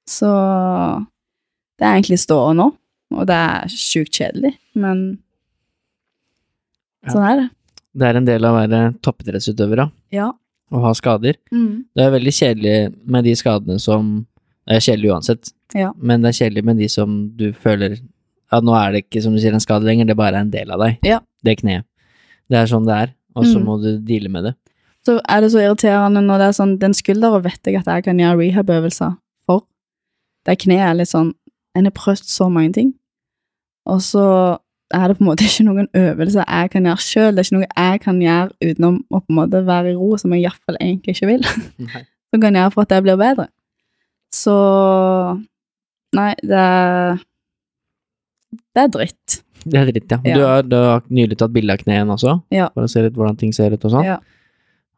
Så 0.09 0.29
det 1.79 1.85
er 1.85 1.97
egentlig 1.97 2.21
ståa 2.23 2.53
nå, 2.57 2.71
og 3.15 3.27
det 3.27 3.35
er 3.37 3.69
sjukt 3.69 4.13
kjedelig, 4.19 4.55
men 4.75 5.19
sånn 7.11 7.27
er 7.27 7.41
det. 7.43 7.49
Det 7.93 8.09
er 8.09 8.19
en 8.21 8.29
del 8.29 8.47
av 8.49 8.55
å 8.57 8.61
være 8.63 8.83
toppidrettsutøver, 9.05 9.91
Ja. 10.13 10.31
Å 10.73 10.81
ha 10.81 10.93
skader. 10.97 11.37
Mm. 11.53 11.85
Det 11.95 12.01
er 12.07 12.11
veldig 12.15 12.33
kjedelig 12.33 12.77
med 13.05 13.25
de 13.25 13.35
skadene 13.37 13.79
som 13.81 14.27
Det 14.65 14.77
er 14.77 14.81
kjedelig 14.95 15.11
uansett, 15.11 15.53
Ja. 15.75 15.93
men 15.99 16.23
det 16.23 16.29
er 16.31 16.45
kjedelig 16.47 16.65
med 16.65 16.77
de 16.79 16.87
som 16.89 17.33
du 17.37 17.53
føler 17.53 17.99
at 18.53 18.63
nå 18.63 18.73
er 18.77 18.93
det 18.93 19.11
ikke, 19.11 19.21
som 19.23 19.33
du 19.35 19.41
sier, 19.41 19.53
en 19.53 19.59
skade 19.61 19.83
lenger, 19.83 20.07
det 20.07 20.17
bare 20.17 20.37
er 20.37 20.41
en 20.43 20.51
del 20.51 20.71
av 20.71 20.79
deg. 20.79 20.99
Ja. 21.03 21.19
Det 21.43 21.59
kneet. 21.59 21.83
Det 22.49 22.59
er 22.59 22.67
sånn 22.67 22.87
det 22.87 22.95
er, 22.95 23.15
og 23.35 23.45
så 23.45 23.59
Mm. 23.59 23.65
må 23.65 23.83
du 23.83 23.99
deale 23.99 24.29
med 24.31 24.45
det. 24.45 24.55
Så 25.05 25.21
er 25.29 25.41
det 25.41 25.51
så 25.51 25.59
irriterende 25.59 26.23
når 26.23 26.39
det 26.39 26.47
er 26.49 26.53
sånn 26.63 26.79
Den 26.79 26.93
skulderen 26.93 27.43
vet 27.43 27.59
jeg 27.65 27.75
at 27.77 27.87
jeg 27.87 28.05
kan 28.05 28.17
gjøre 28.19 28.39
rehab-øvelser 28.39 29.19
for. 29.47 29.63
Det 30.45 30.59
kneet 30.61 30.79
er 30.91 30.95
litt 30.95 31.09
sånn 31.09 31.35
En 31.75 31.85
har 31.87 31.91
prøvd 31.93 32.23
så 32.23 32.49
mange 32.53 32.73
ting, 32.75 32.95
og 33.87 34.01
så 34.05 34.59
er 34.93 35.09
det 35.09 35.17
på 35.19 35.25
en 35.25 35.31
måte 35.31 35.45
ikke 35.49 35.65
noen 35.65 35.87
øvelser 35.97 36.45
jeg 36.45 36.71
kan 36.71 36.85
gjøre 36.85 37.01
sjøl. 37.01 37.35
Det 37.35 37.41
er 37.41 37.47
ikke 37.49 37.57
noe 37.57 37.69
jeg 37.73 38.01
kan 38.05 38.19
gjøre 38.21 38.71
utenom 38.71 38.99
å 39.11 39.21
på 39.23 39.33
en 39.33 39.39
måte 39.41 39.63
være 39.67 39.93
i 39.93 39.97
ro, 39.97 40.11
som 40.21 40.33
jeg 40.37 40.45
iallfall 40.45 40.77
egentlig 40.81 41.15
ikke 41.17 41.31
vil. 41.31 41.47
Nei. 41.89 42.03
Som 42.33 42.41
kan 42.45 42.55
gjøre 42.61 42.73
for 42.75 42.83
at 42.85 42.93
det 42.93 43.03
blir 43.07 43.17
bedre. 43.21 43.49
Så 44.33 44.53
Nei, 46.17 46.35
det 46.45 46.59
er 46.61 47.17
Det 48.77 48.83
er 48.85 48.93
dritt. 48.93 49.39
Det 49.65 49.79
er 49.79 49.89
dritt, 49.89 50.11
ja. 50.13 50.19
Ja. 50.27 50.35
Du, 50.37 50.43
har, 50.45 50.63
du 50.67 50.77
har 50.77 51.03
nylig 51.09 51.37
tatt 51.41 51.53
bilde 51.55 51.73
av 51.73 51.81
kneet 51.85 52.09
også, 52.11 52.37
Ja. 52.53 52.69
for 52.75 52.85
å 52.85 52.91
se 52.91 53.03
litt 53.05 53.15
hvordan 53.17 53.37
ting 53.39 53.53
ser 53.55 53.73
ut 53.73 53.85
og 53.87 53.93
sånn. 53.95 54.05
Ja. 54.09 54.19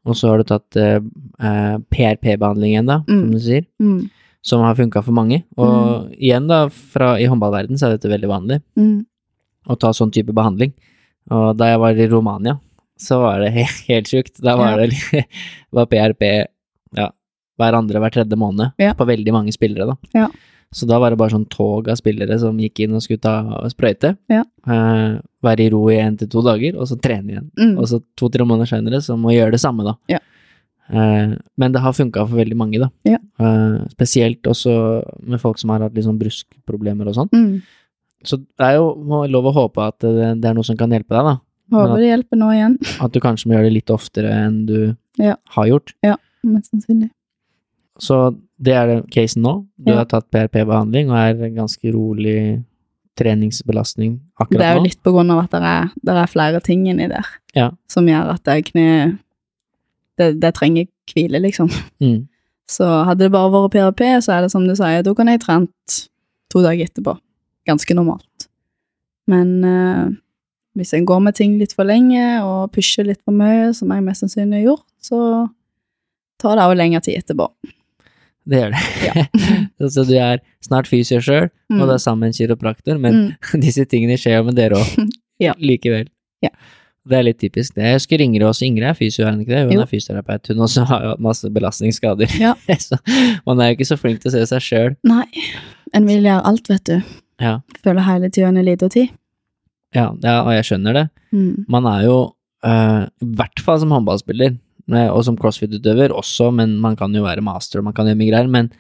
Og 0.09 0.17
så 0.19 0.31
har 0.33 0.41
du 0.41 0.45
tatt 0.49 0.77
eh, 0.81 0.99
eh, 1.41 1.77
PRP-behandlingen, 1.93 2.87
da, 2.89 2.97
som 3.07 3.23
Mm. 3.27 3.31
du 3.33 3.39
sier, 3.41 3.67
Mm. 3.81 4.11
Som 4.45 4.61
har 4.61 4.77
funka 4.77 5.01
for 5.05 5.17
mange. 5.17 5.43
Og 5.57 6.11
igjen, 6.19 6.47
da, 6.51 6.67
fra, 6.69 7.15
i 7.19 7.25
håndballverden 7.31 7.79
så 7.81 7.89
er 7.89 7.97
dette 7.97 8.11
veldig 8.13 8.29
vanlig, 8.31 8.61
Mm. 8.77 9.07
å 9.69 9.79
ta 9.81 9.91
sånn 9.97 10.13
type 10.13 10.35
behandling. 10.37 10.75
Og 11.33 11.57
da 11.57 11.71
jeg 11.73 11.81
var 11.81 11.97
i 11.97 12.09
Romania, 12.13 12.59
så 13.01 13.21
var 13.23 13.41
det 13.41 13.53
helt, 13.57 13.79
helt 13.89 14.07
sjukt. 14.11 14.41
Da 14.45 14.57
var 14.61 14.79
Ja. 14.79 14.87
det 14.87 15.25
var 15.73 15.87
PRP 15.87 16.47
ja, 16.97 17.09
hver 17.59 17.75
andre, 17.79 17.99
hver 18.01 18.13
tredje 18.13 18.37
måned 18.37 18.73
Ja. 18.79 18.93
på 18.93 19.07
veldig 19.09 19.33
mange 19.33 19.53
spillere, 19.57 19.87
da. 19.87 19.97
Ja. 20.15 20.29
Så 20.75 20.87
da 20.91 20.99
var 20.99 21.11
det 21.11 21.19
bare 21.19 21.31
sånn 21.31 21.49
tog 21.49 21.89
av 21.89 21.97
spillere 21.97 22.37
som 22.39 22.57
gikk 22.59 22.81
inn 22.85 22.95
og 22.95 23.01
skulle 23.05 23.21
ta 23.23 23.35
sprøyte. 23.71 24.17
Ja. 24.29 24.43
Eh, 24.67 25.21
være 25.43 25.61
i 25.67 25.71
ro 25.71 25.89
i 25.89 25.95
én 26.03 26.19
til 26.19 26.27
to 26.29 26.43
dager, 26.43 26.77
og 26.77 26.89
så 26.91 27.01
trene 27.01 27.31
igjen. 27.31 27.51
Mm. 27.57 27.79
Og 27.79 27.87
så 27.87 28.03
to-tre 28.19 28.45
måneder 28.45 28.67
senere 28.69 29.01
så 29.01 29.17
må 29.17 29.31
gjøre 29.33 29.53
det 29.53 29.61
samme, 29.63 29.85
da. 29.87 29.95
Ja. 30.11 30.19
Eh, 30.91 31.35
men 31.57 31.73
det 31.73 31.81
har 31.81 31.93
funka 31.97 32.27
for 32.29 32.37
veldig 32.37 32.57
mange, 32.57 32.79
da. 32.83 32.91
Ja. 33.09 33.19
Eh, 33.41 33.87
spesielt 33.95 34.43
også 34.43 34.75
med 35.23 35.41
folk 35.41 35.59
som 35.59 35.71
har 35.71 35.81
hatt 35.81 35.95
litt 35.95 36.05
sånn 36.05 36.19
bruskproblemer 36.21 37.09
og 37.09 37.15
sånn. 37.15 37.31
Mm. 37.33 37.63
Så 38.25 38.39
det 38.41 38.65
er 38.67 38.77
jo 38.77 38.93
lov 39.29 39.45
å 39.51 39.53
håpe 39.55 39.83
at 39.87 39.99
det, 40.01 40.41
det 40.41 40.49
er 40.51 40.55
noe 40.55 40.65
som 40.65 40.77
kan 40.77 40.91
hjelpe 40.91 41.13
deg, 41.13 41.25
da. 41.25 41.39
Håper 41.73 41.97
det 42.01 42.11
hjelper 42.11 42.37
nå 42.37 42.49
igjen, 42.53 42.75
At 43.01 43.13
du 43.13 43.21
kanskje 43.21 43.49
må 43.49 43.55
gjøre 43.57 43.69
det 43.71 43.73
litt 43.79 43.91
oftere 43.91 44.31
enn 44.45 44.67
du 44.67 44.97
Ja. 45.19 45.37
har 45.57 45.67
gjort. 45.67 45.95
Ja, 46.05 46.17
mest 46.45 46.71
sannsynlig. 46.71 47.11
Så 47.99 48.37
det 48.61 48.75
er 48.75 48.87
det 48.87 49.11
casen 49.11 49.43
nå. 49.43 49.67
Du 49.79 49.91
Ja. 49.93 49.99
har 49.99 50.05
tatt 50.07 50.31
PRP-behandling 50.31 51.09
og 51.11 51.17
er 51.17 51.51
ganske 51.51 51.93
rolig 51.95 52.63
treningsbelastning 53.17 54.19
akkurat 54.41 54.59
Det 54.59 54.67
er 54.67 54.75
jo 54.75 54.81
nå. 54.81 54.85
litt 54.89 55.03
på 55.03 55.13
grunn 55.15 55.31
av 55.31 55.45
at 55.45 55.51
det 55.51 55.63
er, 55.63 55.91
det 56.05 56.15
er 56.15 56.27
flere 56.27 56.61
ting 56.63 56.87
inni 56.87 57.09
der 57.09 57.25
Ja. 57.55 57.71
som 57.89 58.07
gjør 58.07 58.33
at 58.35 58.45
kne 58.67 59.19
det, 60.19 60.41
det 60.41 60.53
trenger 60.55 60.87
hvile, 61.13 61.41
liksom. 61.43 61.71
Mm. 62.03 62.27
Så 62.71 62.87
hadde 63.09 63.27
det 63.27 63.33
bare 63.35 63.51
vært 63.53 63.73
PRP, 63.75 64.03
så 64.25 64.33
er 64.39 64.45
det 64.47 64.51
som 64.55 64.65
du 64.69 64.75
sier, 64.79 65.03
da 65.05 65.15
kan 65.15 65.29
jeg 65.29 65.43
trent 65.43 65.97
to 66.53 66.63
dager 66.65 66.87
etterpå. 66.87 67.17
Ganske 67.69 67.97
normalt. 67.97 68.47
Men 69.29 69.51
eh, 69.65 70.07
hvis 70.79 70.95
en 70.97 71.07
går 71.09 71.21
med 71.27 71.35
ting 71.39 71.59
litt 71.61 71.73
for 71.77 71.85
lenge 71.89 72.23
og 72.45 72.73
pusher 72.75 73.05
litt 73.09 73.21
for 73.25 73.37
mye, 73.37 73.71
som 73.77 73.93
jeg 73.95 74.05
mest 74.07 74.25
sannsynlig 74.25 74.63
har 74.63 74.67
gjort, 74.73 74.87
så 75.05 75.21
tar 76.41 76.57
det 76.59 76.67
òg 76.69 76.77
lengre 76.81 77.01
tid 77.05 77.21
etterpå. 77.23 77.49
Det 78.45 78.59
gjør 78.61 78.75
det. 78.75 79.27
så 79.95 80.05
du 80.05 80.15
er 80.21 80.43
snart 80.65 80.89
fysio 80.91 81.21
sjøl, 81.25 81.51
Mm. 81.73 81.79
og 81.81 81.89
du 81.89 81.93
er 81.95 81.99
sammen 82.03 82.21
med 82.27 82.29
en 82.29 82.37
kiropraktor, 82.37 82.99
men 83.01 83.15
Mm. 83.15 83.61
disse 83.65 83.85
tingene 83.89 84.19
skjer 84.21 84.37
jo 84.39 84.45
med 84.51 84.55
dere 84.59 84.77
òg, 84.77 85.13
Ja. 85.43 85.55
likevel. 85.59 86.09
Ja. 86.45 86.51
Det 87.05 87.19
er 87.19 87.25
litt 87.27 87.39
typisk. 87.39 87.75
det. 87.75 87.85
Jeg 87.85 87.99
husker 87.99 88.23
også. 88.49 88.65
Ingrid 88.65 88.89
er 88.89 88.95
fysio, 88.97 89.27
er 89.27 89.33
hun 89.33 89.41
ikke 89.45 89.53
det? 89.53 89.65
Hun 89.69 89.73
Jo. 89.77 89.81
er 89.83 89.87
fysioterapeut. 89.91 90.49
Hun 90.49 90.63
også 90.65 90.85
har 90.89 91.03
jo 91.05 91.17
masse 91.21 91.51
belastningsskader. 91.53 92.31
Ja. 92.41 92.55
så 92.81 92.97
man 93.47 93.61
er 93.61 93.69
jo 93.73 93.77
ikke 93.77 93.89
så 93.91 93.99
flink 94.01 94.21
til 94.23 94.31
å 94.31 94.33
se 94.39 94.47
seg 94.47 94.61
sjøl. 94.65 94.97
Nei, 95.05 95.27
en 95.93 96.07
vil 96.09 96.25
gjøre 96.25 96.45
alt, 96.49 96.69
vet 96.73 96.85
du. 96.89 97.03
Ja. 97.43 97.59
Føler 97.85 98.07
hele 98.09 98.31
tida 98.33 98.49
en 98.49 98.57
er 98.57 98.65
lite 98.65 98.89
tid. 98.89 99.13
Ja, 99.95 100.09
ja, 100.25 100.39
og 100.43 100.53
jeg 100.57 100.65
skjønner 100.65 100.95
det. 100.97 101.05
Mm. 101.35 101.65
Man 101.69 101.85
er 101.87 102.07
jo, 102.09 102.17
i 102.65 102.73
i 103.23 103.29
hvert 103.37 103.61
fall 103.61 103.79
som 103.83 103.93
håndballspiller, 103.93 104.57
eh, 104.95 105.09
og 105.13 105.21
som 105.27 105.37
crossfit-utøver 105.37 106.11
også, 106.17 106.49
men 106.55 106.79
man 106.81 106.97
kan 106.97 107.13
jo 107.15 107.23
være 107.27 107.45
master 107.45 107.79
og 107.83 107.85
man 107.91 107.95
kan 107.95 108.07
gjøre 108.09 108.19
mye 108.19 108.31
greier, 108.33 108.49
men 108.51 108.71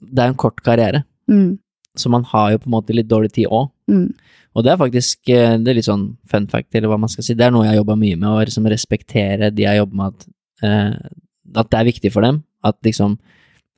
det 0.00 0.22
er 0.24 0.32
en 0.32 0.40
kort 0.40 0.62
karriere, 0.64 1.04
Mm. 1.28 1.58
så 1.98 2.08
man 2.10 2.22
har 2.24 2.52
jo 2.52 2.58
på 2.58 2.66
en 2.68 2.74
måte 2.76 2.94
litt 2.94 3.08
dårlig 3.08 3.32
tid 3.32 3.46
òg. 3.50 3.68
Mm. 3.90 4.14
Og 4.56 4.64
det 4.64 4.72
er 4.72 4.80
faktisk 4.80 5.30
eh, 5.32 5.54
det 5.60 5.72
er 5.72 5.78
litt 5.78 5.88
sånn 5.88 6.08
fun 6.30 6.48
fact, 6.48 6.72
eller 6.74 6.90
hva 6.90 6.98
man 7.00 7.12
skal 7.12 7.26
si. 7.26 7.36
Det 7.36 7.44
er 7.44 7.52
noe 7.52 7.66
jeg 7.66 7.74
har 7.74 7.82
jobba 7.82 7.98
mye 8.00 8.16
med, 8.16 8.28
å 8.30 8.40
liksom 8.40 8.68
respektere 8.72 9.52
de 9.52 9.66
jeg 9.66 9.80
jobber 9.82 10.00
med, 10.00 10.14
at, 10.14 10.30
eh, 10.64 11.58
at 11.60 11.72
det 11.72 11.80
er 11.80 11.90
viktig 11.90 12.12
for 12.14 12.24
dem. 12.24 12.40
At 12.66 12.78
liksom 12.86 13.18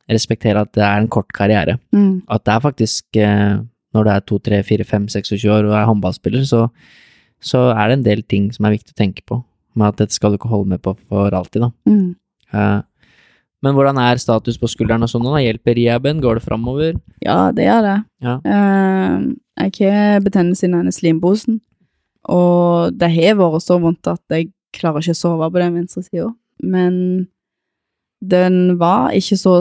respektere 0.08 0.62
at 0.64 0.70
det 0.76 0.84
er 0.86 1.02
en 1.02 1.10
kort 1.12 1.34
karriere. 1.36 1.76
Mm. 1.92 2.22
At 2.32 2.46
det 2.46 2.54
er 2.54 2.64
faktisk 2.64 3.18
eh, 3.20 3.58
Når 3.96 4.04
du 4.04 4.10
er 4.12 4.24
to, 4.28 4.36
tre, 4.44 4.58
fire, 4.62 4.84
fem, 4.84 5.06
26 5.08 5.48
år 5.48 5.64
og 5.64 5.72
er 5.72 5.86
håndballspiller, 5.88 6.42
så, 6.44 6.66
så 7.40 7.70
er 7.72 7.88
det 7.88 7.94
en 7.96 8.02
del 8.04 8.20
ting 8.28 8.50
som 8.52 8.66
er 8.68 8.74
viktig 8.74 8.92
å 8.92 8.98
tenke 9.00 9.24
på. 9.24 9.38
Men 9.72 9.88
at 9.88 9.96
dette 9.96 10.12
skal 10.12 10.30
du 10.30 10.36
ikke 10.36 10.50
holde 10.52 10.74
med 10.74 10.82
på 10.84 10.92
for 11.08 11.32
alltid, 11.32 11.64
da. 11.64 11.70
Mm. 11.88 12.10
Eh, 12.52 12.82
men 13.64 13.74
hvordan 13.74 13.98
er 14.02 14.20
status 14.22 14.58
på 14.60 14.70
skulderen 14.70 15.02
og 15.06 15.10
sånn 15.10 15.24
nå? 15.26 15.34
Hjelper 15.42 15.76
rehaben? 15.78 16.22
Går 16.22 16.38
det 16.38 16.44
framover? 16.44 16.98
Ja, 17.24 17.50
det 17.54 17.66
gjør 17.66 17.82
det. 17.86 17.96
Ja. 18.24 18.36
Uh, 18.44 19.32
jeg 19.64 19.90
har 19.90 20.22
betennelse 20.22 20.68
i 20.68 20.70
denne 20.70 20.94
slimposen, 20.94 21.60
og 22.28 22.94
det 22.98 23.10
har 23.16 23.38
vært 23.40 23.66
så 23.66 23.80
vondt 23.82 24.10
at 24.10 24.22
jeg 24.34 24.52
klarer 24.76 25.02
ikke 25.02 25.16
å 25.16 25.22
sove 25.24 25.50
på 25.50 25.62
den 25.62 25.80
venstre 25.80 26.04
sida. 26.06 26.30
Men 26.62 27.28
den 28.22 28.76
var 28.78 29.14
ikke 29.16 29.38
så 29.38 29.54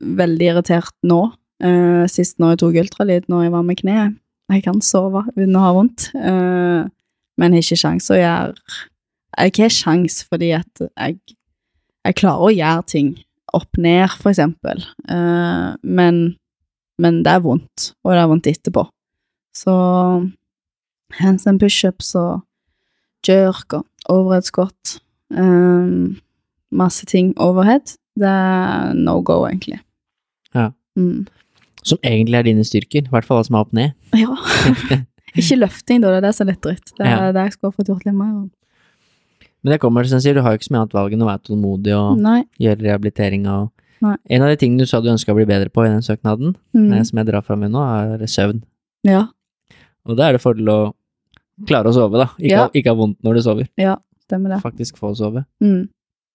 veldig 0.00 0.52
irritert 0.54 0.96
nå, 1.06 1.28
Uh, 1.60 2.06
sist 2.08 2.38
når 2.40 2.54
jeg 2.54 2.60
tok 2.62 2.76
ultralyd 2.80 3.26
når 3.28 3.42
jeg 3.44 3.52
var 3.52 3.64
med 3.68 3.78
kneet. 3.82 4.14
Jeg 4.50 4.62
kan 4.64 4.78
sove 4.82 5.26
uten 5.34 5.58
å 5.58 5.64
ha 5.66 5.72
vondt, 5.76 6.06
uh, 6.16 6.88
men 7.38 7.54
har 7.54 7.62
ikke 7.62 7.78
sjans 7.78 8.08
å 8.10 8.16
gjøre 8.16 8.78
Jeg 9.44 9.52
har 9.60 9.74
sjans 9.74 10.16
fordi 10.26 10.48
at 10.56 10.82
jeg, 10.88 11.18
jeg 12.06 12.16
klarer 12.20 12.46
å 12.46 12.52
gjøre 12.54 12.86
ting 12.86 13.10
opp 13.56 13.76
ned, 13.82 14.08
for 14.20 14.30
eksempel, 14.32 14.84
uh, 15.10 15.74
men 15.82 16.36
men 17.00 17.22
det 17.24 17.32
er 17.32 17.40
vondt, 17.40 17.94
og 18.04 18.12
det 18.12 18.20
er 18.20 18.28
vondt 18.28 18.46
etterpå. 18.50 18.82
Så 19.56 19.72
hands 21.16 21.46
and 21.48 21.60
pushups 21.62 22.12
og 22.18 22.42
jerk 23.26 23.72
og 23.78 23.86
overhead 24.12 24.44
squat 24.48 24.98
ehm, 25.34 26.18
Masse 26.70 27.06
ting 27.08 27.32
overhead. 27.40 27.96
Det 28.20 28.28
er 28.28 28.92
no 28.94 29.16
go, 29.26 29.40
egentlig. 29.48 29.80
Ja. 30.54 30.68
Mm. 30.94 31.24
Som 31.82 31.98
egentlig 32.04 32.36
er 32.38 32.46
dine 32.46 32.62
styrker, 32.68 33.08
i 33.08 33.10
hvert 33.10 33.26
fall 33.26 33.42
som 33.48 33.56
er 33.58 33.64
opp 33.64 33.72
ned. 33.74 33.96
Ja. 34.14 34.36
Ikke 35.40 35.56
løfting, 35.58 36.04
da. 36.04 36.12
Det 36.12 36.20
er 36.20 36.26
det 36.28 36.34
som 36.36 36.46
er 36.46 36.52
litt 36.52 36.62
dritt. 36.62 36.92
Det 36.94 37.06
er 37.08 37.10
Ja. 37.16 37.32
det 37.34 37.46
jeg 37.48 37.56
skulle 37.56 37.74
fått 37.74 37.90
gjort 37.90 38.04
litt 38.06 38.14
mer 38.14 38.30
av. 38.44 38.46
Men 39.62 39.72
det 39.74 39.80
kommer, 39.80 40.04
som 40.08 40.16
jeg 40.18 40.22
sier, 40.28 40.34
du 40.34 40.40
har 40.42 40.52
jo 40.54 40.58
ikke 40.58 40.68
så 40.70 40.72
mye 40.74 40.80
annet 40.84 40.94
valg 40.96 41.12
enn 41.12 41.22
å 41.22 41.28
være 41.28 41.42
tålmodig 41.48 41.92
og 41.96 42.18
Nei. 42.18 42.44
gjøre 42.60 42.80
rehabilitering. 42.86 43.46
En 44.02 44.42
av 44.42 44.48
de 44.48 44.56
tingene 44.56 44.78
du 44.78 44.86
sa 44.88 45.00
du 45.00 45.10
ønska 45.12 45.32
å 45.32 45.36
bli 45.36 45.44
bedre 45.44 45.68
på 45.68 45.84
i 45.84 45.90
den 45.92 46.00
søknaden, 46.00 46.54
Mm. 46.74 46.92
eh, 46.94 47.02
som 47.04 47.18
jeg 47.18 47.26
drar 47.26 47.42
fram 47.44 47.60
med 47.60 47.70
nå, 47.72 47.82
er 47.82 48.24
søvn. 48.26 48.62
Ja. 49.04 49.26
Og 50.06 50.16
da 50.16 50.28
er 50.28 50.32
det 50.32 50.40
fordel 50.40 50.64
å 50.68 50.94
klare 51.66 51.84
å 51.90 51.92
sove, 51.92 52.16
da. 52.16 52.26
Ikke, 52.38 52.48
Ja. 52.48 52.58
ha- 52.64 52.70
ikke 52.74 52.88
ha 52.88 52.94
vondt 52.94 53.18
når 53.22 53.34
du 53.34 53.40
sover. 53.42 53.68
Ja, 53.76 53.96
stemmer 54.26 54.48
det. 54.54 54.62
Faktisk 54.62 54.96
få 54.96 55.14
sove. 55.14 55.44
Mm. 55.62 55.88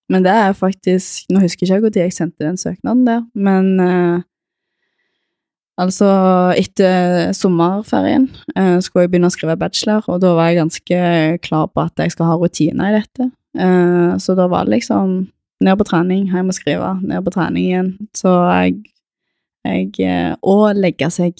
Men 0.09 0.21
det 0.23 0.31
er 0.31 0.53
faktisk 0.53 1.25
Nå 1.31 1.39
husker 1.41 1.65
jeg 1.65 1.81
ikke 1.81 1.89
når 1.89 1.93
jeg 1.95 2.11
sendte 2.13 2.37
den 2.45 2.57
søknaden 2.57 3.05
det, 3.05 3.25
men 3.33 3.79
eh, 3.79 4.21
altså 5.81 6.09
etter 6.55 7.31
sommerferien 7.35 8.27
eh, 8.55 8.77
skulle 8.83 9.05
jeg 9.05 9.13
begynne 9.13 9.31
å 9.31 9.35
skrive 9.35 9.57
bachelor, 9.59 10.05
og 10.11 10.21
da 10.23 10.33
var 10.37 10.51
jeg 10.51 10.61
ganske 10.61 10.99
klar 11.45 11.69
på 11.71 11.85
at 11.85 12.03
jeg 12.03 12.15
skal 12.15 12.31
ha 12.31 12.37
rutiner 12.39 12.91
i 12.91 12.99
dette. 12.99 13.29
Eh, 13.55 14.11
så 14.21 14.35
da 14.37 14.47
var 14.51 14.65
det 14.65 14.77
liksom 14.77 15.17
ned 15.63 15.79
på 15.79 15.87
trening, 15.87 16.27
hjem 16.31 16.51
og 16.51 16.57
skrive, 16.57 16.91
ned 17.03 17.23
på 17.25 17.33
trening 17.35 17.67
igjen. 17.69 17.91
Så 18.15 18.31
jeg, 18.51 18.79
jeg 19.65 19.91
eh, 20.03 20.33
Og 20.43 20.75
legge 20.75 21.09
seg 21.13 21.33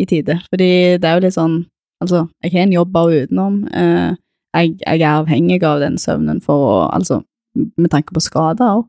i 0.00 0.06
tide, 0.08 0.40
fordi 0.48 0.72
det 1.00 1.08
er 1.08 1.18
jo 1.18 1.26
litt 1.26 1.38
sånn 1.38 1.60
Altså, 2.00 2.22
jeg 2.40 2.54
har 2.54 2.62
en 2.64 2.70
jobb 2.72 2.92
bare 2.94 3.16
utenom. 3.26 3.56
Eh, 3.76 4.14
jeg, 4.56 4.70
jeg 4.80 5.02
er 5.02 5.18
avhengig 5.18 5.58
av 5.68 5.82
den 5.82 5.98
søvnen 6.00 6.38
for 6.40 6.62
å 6.64 6.76
Altså, 6.94 7.18
med 7.52 7.90
tanke 7.92 8.14
på 8.16 8.22
skader 8.24 8.78
og, 8.78 8.86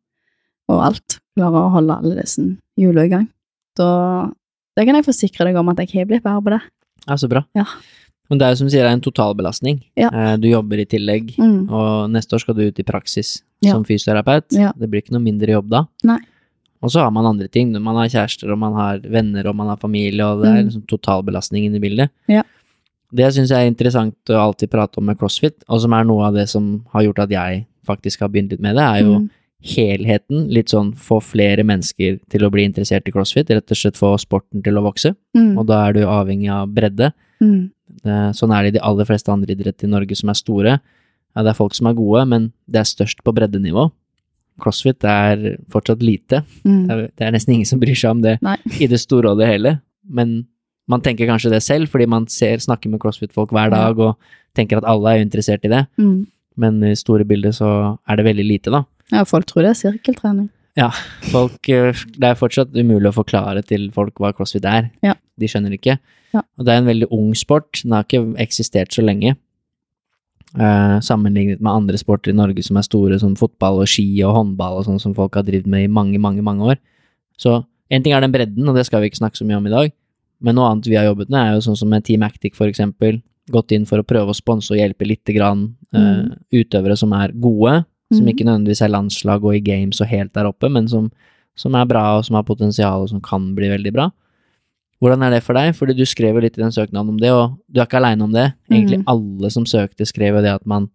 og 0.72 0.84
alt. 0.86 1.18
Klare 1.36 1.64
å 1.66 1.74
holde 1.74 1.98
alle 2.00 2.22
disse 2.22 2.46
hjulene 2.80 3.10
i 3.10 3.12
gang. 3.12 3.26
Da 3.76 3.90
det 4.78 4.86
kan 4.88 4.96
jeg 4.96 5.06
forsikre 5.06 5.46
deg 5.46 5.56
om 5.60 5.70
at 5.70 5.78
jeg 5.84 5.90
har 5.94 6.06
blitt 6.06 6.24
bedre 6.24 6.42
på 6.46 6.50
det. 6.56 6.62
Ja, 7.08 7.16
så 7.18 7.28
bra. 7.30 7.44
Ja. 7.58 7.66
Men 8.30 8.40
det 8.40 8.46
er 8.48 8.52
jo 8.54 8.60
som 8.62 8.70
sier, 8.72 8.84
det 8.86 8.92
er 8.92 8.96
en 8.96 9.02
totalbelastning. 9.04 9.82
Ja. 10.00 10.10
Eh, 10.14 10.38
Du 10.38 10.48
jobber 10.48 10.80
i 10.80 10.86
tillegg, 10.86 11.36
Mm. 11.38 11.70
og 11.70 12.10
neste 12.12 12.34
år 12.36 12.40
skal 12.40 12.56
du 12.56 12.62
ut 12.68 12.80
i 12.80 12.84
praksis 12.84 13.42
Ja. 13.62 13.72
som 13.74 13.84
fysioterapeut. 13.84 14.46
Ja. 14.52 14.72
Det 14.78 14.90
blir 14.90 15.02
ikke 15.02 15.12
noe 15.12 15.22
mindre 15.22 15.48
jobb 15.52 15.70
da. 15.70 15.86
Nei. 16.04 16.20
Og 16.82 16.90
så 16.90 17.02
har 17.04 17.12
man 17.12 17.26
andre 17.26 17.48
ting. 17.48 17.72
Man 17.74 17.96
har 17.96 18.08
kjærester, 18.08 18.50
og 18.52 18.58
man 18.58 18.74
har 18.74 19.00
venner, 19.00 19.46
og 19.48 19.56
man 19.56 19.68
har 19.68 19.78
familie, 19.78 20.24
og 20.26 20.42
det 20.44 20.50
er 20.50 20.62
Mm. 20.64 20.66
liksom 20.70 20.88
totalbelastningen 20.88 21.76
i 21.76 21.80
bildet. 21.80 22.10
Ja. 22.28 22.44
Det 23.14 23.34
syns 23.34 23.50
jeg 23.50 23.68
er 23.68 23.70
interessant 23.70 24.16
å 24.30 24.40
alltid 24.54 24.70
prate 24.72 24.98
om 24.98 25.06
med 25.06 25.18
CrossFit, 25.20 25.64
og 25.68 25.82
som 25.82 25.92
er 25.94 26.04
noe 26.06 26.24
av 26.28 26.34
det 26.34 26.48
som 26.48 26.86
har 26.94 27.04
gjort 27.04 27.20
at 27.20 27.30
jeg 27.30 27.66
faktisk 27.86 28.20
har 28.22 28.30
begynt 28.30 28.52
litt 28.52 28.62
med 28.62 28.76
det, 28.78 28.82
er 28.84 29.04
jo 29.04 29.20
Mm. 29.20 29.30
Helheten. 29.62 30.48
Litt 30.54 30.74
sånn 30.74 30.92
få 30.98 31.20
flere 31.24 31.66
mennesker 31.68 32.18
til 32.34 32.46
å 32.46 32.52
bli 32.54 32.66
interessert 32.68 33.08
i 33.08 33.14
CrossFit, 33.14 33.52
rett 33.54 33.74
og 33.74 33.78
slett 33.78 34.00
få 34.00 34.16
sporten 34.22 34.64
til 34.66 34.80
å 34.80 34.86
vokse. 34.86 35.14
Mm. 35.38 35.54
Og 35.62 35.68
da 35.70 35.84
er 35.86 35.98
du 35.98 36.02
avhengig 36.08 36.50
av 36.54 36.72
bredde. 36.74 37.12
Mm. 37.44 37.70
Sånn 38.38 38.54
er 38.56 38.64
det 38.64 38.74
i 38.74 38.78
de 38.80 38.86
aller 38.88 39.08
fleste 39.08 39.34
andre 39.34 39.54
idretter 39.54 39.88
i 39.88 39.92
Norge 39.92 40.18
som 40.18 40.32
er 40.32 40.40
store. 40.40 40.78
Ja, 41.36 41.44
det 41.46 41.54
er 41.54 41.60
folk 41.60 41.76
som 41.78 41.90
er 41.90 41.98
gode, 41.98 42.26
men 42.28 42.52
det 42.72 42.82
er 42.82 42.90
størst 42.90 43.22
på 43.24 43.34
breddenivå. 43.36 43.90
CrossFit 44.62 45.06
er 45.08 45.56
fortsatt 45.72 46.04
lite. 46.06 46.44
Mm. 46.66 46.82
Det 46.88 46.96
er, 46.96 47.06
det 47.18 47.28
er 47.28 47.36
nesten 47.36 47.56
ingen 47.56 47.70
som 47.70 47.82
bryr 47.82 47.98
seg 47.98 48.18
om 48.18 48.26
det 48.26 48.38
Nei. 48.44 48.58
i 48.82 48.90
det 48.90 49.00
store 49.02 49.32
og 49.32 49.42
det 49.42 49.50
hele. 49.50 49.78
Men 50.06 50.42
man 50.92 51.04
tenker 51.06 51.30
kanskje 51.30 51.54
det 51.54 51.62
selv, 51.64 51.90
fordi 51.92 52.08
man 52.10 52.28
ser, 52.32 52.60
snakker 52.62 52.92
med 52.92 53.02
CrossFit-folk 53.02 53.54
hver 53.56 53.72
dag 53.74 54.00
og 54.02 54.18
tenker 54.58 54.82
at 54.82 54.88
alle 54.90 55.16
er 55.16 55.24
interessert 55.24 55.66
i 55.66 55.72
det. 55.72 55.86
Mm. 56.02 56.26
Men 56.60 56.82
i 56.84 56.98
store 57.00 57.26
bildet 57.28 57.56
så 57.58 57.70
er 58.10 58.20
det 58.20 58.28
veldig 58.28 58.48
lite, 58.48 58.74
da. 58.74 58.84
Ja, 59.12 59.24
folk 59.28 59.46
tror 59.50 59.66
det 59.66 59.74
er 59.74 59.80
sirkeltrening. 59.80 60.50
Folk, 61.32 61.68
eh, 61.70 61.92
det 62.16 62.30
er 62.30 62.40
fortsatt 62.40 62.72
umulig 62.78 63.10
å 63.12 63.18
forklare 63.18 63.64
til 63.68 63.90
folk 63.92 64.16
hva 64.24 64.32
CrossFit 64.34 64.66
er. 64.66 64.90
Ja. 65.04 65.18
De 65.40 65.50
skjønner 65.52 65.74
ikke. 65.76 65.98
Ja. 66.34 66.44
Og 66.58 66.66
det 66.66 66.74
er 66.74 66.80
en 66.82 66.88
veldig 66.88 67.10
ung 67.12 67.34
sport. 67.36 67.82
Den 67.84 67.92
har 67.98 68.06
ikke 68.08 68.24
eksistert 68.40 68.96
så 68.96 69.04
lenge. 69.04 69.36
Uh, 70.52 71.00
sammenlignet 71.00 71.62
med 71.64 71.72
andre 71.72 71.96
sporter 71.96 72.34
i 72.34 72.36
Norge 72.36 72.64
som 72.66 72.76
er 72.76 72.84
store, 72.84 73.18
som 73.22 73.38
fotball 73.40 73.78
og 73.80 73.88
ski 73.88 74.04
og 74.28 74.34
håndball 74.36 74.82
og 74.82 74.84
sånn 74.84 75.00
som 75.00 75.14
folk 75.16 75.38
har 75.40 75.46
drevet 75.48 75.70
med 75.72 75.86
i 75.86 75.92
mange, 75.92 76.20
mange, 76.20 76.44
mange 76.44 76.74
år. 76.74 76.80
Så 77.40 77.62
en 77.92 78.04
ting 78.04 78.12
er 78.12 78.24
den 78.24 78.34
bredden, 78.34 78.68
og 78.68 78.76
det 78.76 78.84
skal 78.88 79.00
vi 79.00 79.08
ikke 79.12 79.22
snakke 79.22 79.40
så 79.40 79.48
mye 79.48 79.60
om 79.62 79.70
i 79.70 79.72
dag. 79.72 79.94
Men 80.44 80.58
noe 80.58 80.68
annet 80.72 80.90
vi 80.92 80.98
har 81.00 81.08
jobbet 81.08 81.30
med, 81.32 81.40
er 81.40 81.56
jo 81.56 81.64
sånn 81.70 81.80
som 81.80 81.92
med 81.92 82.04
Team 82.04 82.24
Actic, 82.28 82.56
for 82.58 82.68
eksempel. 82.68 83.22
Gått 83.52 83.72
inn 83.76 83.88
for 83.88 84.02
å 84.02 84.08
prøve 84.08 84.32
å 84.32 84.36
sponse 84.36 84.74
og 84.74 84.80
hjelpe 84.80 85.08
lite 85.08 85.36
grann 85.36 85.70
uh, 85.96 86.00
Mm. 86.24 86.36
utøvere 86.52 86.96
som 87.00 87.12
er 87.14 87.32
gode, 87.32 87.86
som 88.12 88.26
Mhm. 88.26 88.32
ikke 88.34 88.46
nødvendigvis 88.46 88.82
er 88.84 88.94
landslag 88.94 89.44
og 89.44 89.56
i 89.56 89.64
games 89.64 90.02
og 90.02 90.08
helt 90.08 90.34
der 90.34 90.46
oppe, 90.46 90.70
men 90.70 90.88
som, 90.88 91.12
som 91.56 91.76
er 91.76 91.86
bra, 91.86 92.18
og 92.18 92.26
som 92.26 92.36
har 92.36 92.44
potensial, 92.44 93.02
og 93.04 93.10
som 93.10 93.22
kan 93.22 93.56
bli 93.56 93.70
veldig 93.72 93.94
bra. 93.94 94.12
Hvordan 95.02 95.24
er 95.26 95.32
det 95.32 95.44
for 95.44 95.58
deg? 95.58 95.74
Fordi 95.74 95.96
du 95.98 96.06
skrev 96.06 96.36
jo 96.36 96.44
litt 96.44 96.58
i 96.58 96.62
den 96.62 96.72
søknaden 96.72 97.10
om 97.10 97.18
det, 97.18 97.32
og 97.34 97.58
du 97.68 97.80
er 97.80 97.88
ikke 97.88 97.98
aleine 97.98 98.24
om 98.24 98.32
det. 98.32 98.54
Egentlig 98.70 99.00
mm. 99.02 99.08
alle 99.08 99.50
som 99.50 99.66
søkte, 99.66 100.06
skrev 100.06 100.38
jo 100.38 100.44
det 100.46 100.54
at 100.54 100.66
man, 100.70 100.90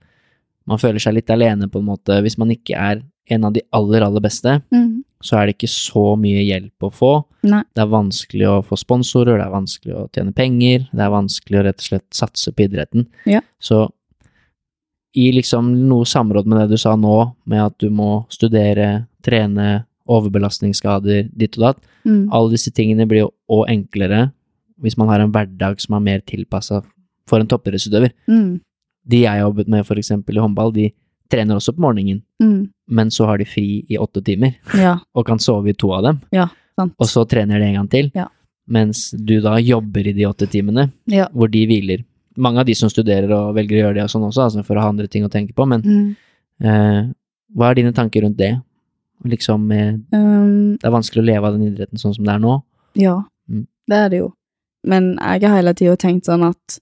man 0.67 0.79
føler 0.79 1.03
seg 1.03 1.15
litt 1.19 1.31
alene, 1.31 1.67
på 1.69 1.83
en 1.83 1.89
måte. 1.89 2.21
Hvis 2.23 2.39
man 2.39 2.53
ikke 2.55 2.79
er 2.79 3.03
en 3.35 3.45
av 3.45 3.53
de 3.57 3.65
aller, 3.75 4.05
aller 4.07 4.23
beste, 4.23 4.61
mm. 4.71 5.03
så 5.27 5.41
er 5.41 5.47
det 5.47 5.57
ikke 5.57 5.73
så 5.73 6.15
mye 6.21 6.45
hjelp 6.47 6.87
å 6.87 6.93
få. 6.95 7.13
Nei. 7.43 7.65
Det 7.75 7.83
er 7.83 7.91
vanskelig 7.91 8.47
å 8.47 8.63
få 8.63 8.79
sponsorer, 8.79 9.41
det 9.41 9.47
er 9.49 9.55
vanskelig 9.57 9.97
å 9.99 10.07
tjene 10.15 10.35
penger, 10.37 10.87
det 10.93 11.03
er 11.03 11.11
vanskelig 11.11 11.59
å 11.59 11.65
rett 11.67 11.83
og 11.83 11.89
slett 11.91 12.07
satse 12.15 12.55
på 12.55 12.69
idretten. 12.69 13.09
Ja. 13.27 13.43
Så 13.59 13.89
i 15.17 15.31
liksom 15.33 15.71
noe 15.89 16.05
samråd 16.05 16.47
med 16.47 16.61
det 16.61 16.77
du 16.77 16.81
sa 16.81 16.93
nå, 16.97 17.17
med 17.49 17.63
at 17.65 17.77
du 17.81 17.89
må 17.91 18.27
studere, 18.33 19.07
trene, 19.25 19.85
overbelastningsskader, 20.07 21.31
ditt 21.35 21.57
og 21.59 21.63
datt, 21.65 21.81
mm. 22.07 22.27
alle 22.35 22.53
disse 22.55 22.71
tingene 22.75 23.07
blir 23.09 23.25
jo 23.25 23.31
òg 23.51 23.71
enklere 23.73 24.29
hvis 24.83 24.99
man 25.01 25.09
har 25.09 25.23
en 25.25 25.33
hverdag 25.33 25.81
som 25.81 25.97
er 25.97 26.05
mer 26.05 26.21
tilpassa 26.29 26.83
for 27.27 27.41
en 27.41 27.49
toppidrettsutøver. 27.49 28.13
Mm. 28.29 28.61
De 29.09 29.23
jeg 29.23 29.41
jobbet 29.41 29.71
med 29.73 29.87
for 29.89 29.99
eksempel 29.99 30.37
i 30.37 30.43
håndball, 30.43 30.75
de 30.75 30.91
trener 31.33 31.57
også 31.59 31.73
på 31.75 31.83
morgenen, 31.83 32.21
mm. 32.43 32.69
men 32.93 33.11
så 33.11 33.27
har 33.31 33.41
de 33.41 33.49
fri 33.49 33.81
i 33.91 33.99
åtte 33.99 34.23
timer, 34.23 34.55
Ja, 34.77 34.99
og 35.17 35.27
kan 35.27 35.41
sove 35.43 35.73
i 35.73 35.75
to 35.75 35.91
av 35.97 36.05
dem. 36.05 36.21
sant. 36.77 36.93
og 36.99 37.09
så 37.09 37.25
trener 37.27 37.59
de 37.59 37.71
en 37.71 37.79
gang 37.81 37.89
til. 37.91 38.11
Ja. 38.15 38.29
Mens 38.69 39.11
du 39.11 39.41
da 39.41 39.57
jobber 39.59 40.07
i 40.07 40.13
de 40.13 40.27
åtte 40.29 40.47
timene, 40.47 40.91
Ja. 41.07 41.29
hvor 41.33 41.51
de 41.51 41.65
hviler. 41.67 42.05
Mange 42.37 42.61
av 42.61 42.69
de 42.69 42.75
som 42.77 42.91
studerer 42.93 43.31
og 43.33 43.55
velger 43.57 43.79
å 43.79 43.83
gjøre 43.85 43.99
det 43.99 44.07
og 44.07 44.13
sånn 44.13 44.27
også, 44.29 44.47
altså 44.47 44.65
for 44.67 44.77
å 44.77 44.85
ha 44.85 44.93
andre 44.93 45.09
ting 45.09 45.25
å 45.25 45.33
tenke 45.33 45.55
på, 45.57 45.67
men 45.69 45.85
mm. 45.85 46.09
eh, 46.65 47.03
hva 47.57 47.71
er 47.71 47.79
dine 47.79 47.95
tanker 47.97 48.27
rundt 48.27 48.39
det? 48.41 48.55
Liksom, 49.25 49.63
med, 49.67 50.03
Um, 50.13 50.77
det 50.77 50.85
er 50.85 50.93
vanskelig 50.93 51.23
å 51.23 51.27
leve 51.27 51.49
av 51.49 51.57
den 51.57 51.71
idretten 51.71 52.01
sånn 52.01 52.15
som 52.15 52.27
det 52.27 52.35
er 52.35 52.43
nå. 52.43 52.59
Ja, 53.01 53.23
Mm. 53.49 53.67
det 53.89 53.97
er 53.97 54.09
det 54.11 54.19
jo. 54.19 54.33
Men 54.85 55.17
jeg 55.17 55.47
har 55.47 55.57
hele 55.57 55.73
tida 55.75 55.97
tenkt 55.97 56.27
sånn 56.27 56.43
at 56.43 56.79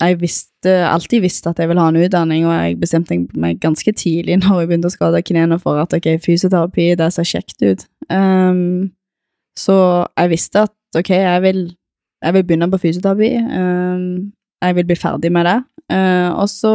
jeg 0.00 0.18
visste, 0.20 0.72
alltid 0.86 1.22
visste 1.24 1.50
at 1.50 1.58
jeg 1.58 1.68
ville 1.68 1.80
ha 1.80 1.88
en 1.88 1.98
utdanning, 1.98 2.44
og 2.46 2.52
jeg 2.54 2.78
bestemte 2.78 3.16
meg 3.34 3.58
ganske 3.60 3.92
tidlig 3.92 4.38
når 4.42 4.60
jeg 4.62 4.68
begynte 4.70 4.90
å 4.90 4.94
skade 4.94 5.22
knærne 5.26 5.58
for 5.58 5.80
at 5.80 5.94
ok, 5.96 6.10
fysioterapi, 6.22 6.92
det 7.00 7.10
ser 7.14 7.28
kjekt 7.28 7.64
ut. 7.64 7.86
Um, 8.08 8.92
så 9.58 10.06
jeg 10.16 10.30
visste 10.30 10.68
at 10.68 10.98
ok, 10.98 11.10
jeg 11.10 11.42
vil, 11.42 11.62
jeg 12.22 12.36
vil 12.36 12.44
begynne 12.46 12.70
på 12.70 12.80
fysioterapi. 12.84 13.32
Um, 13.48 14.04
jeg 14.62 14.76
vil 14.78 14.88
bli 14.88 14.96
ferdig 14.98 15.30
med 15.32 15.46
det. 15.48 15.58
Uh, 15.92 16.34
og 16.42 16.48
så 16.50 16.72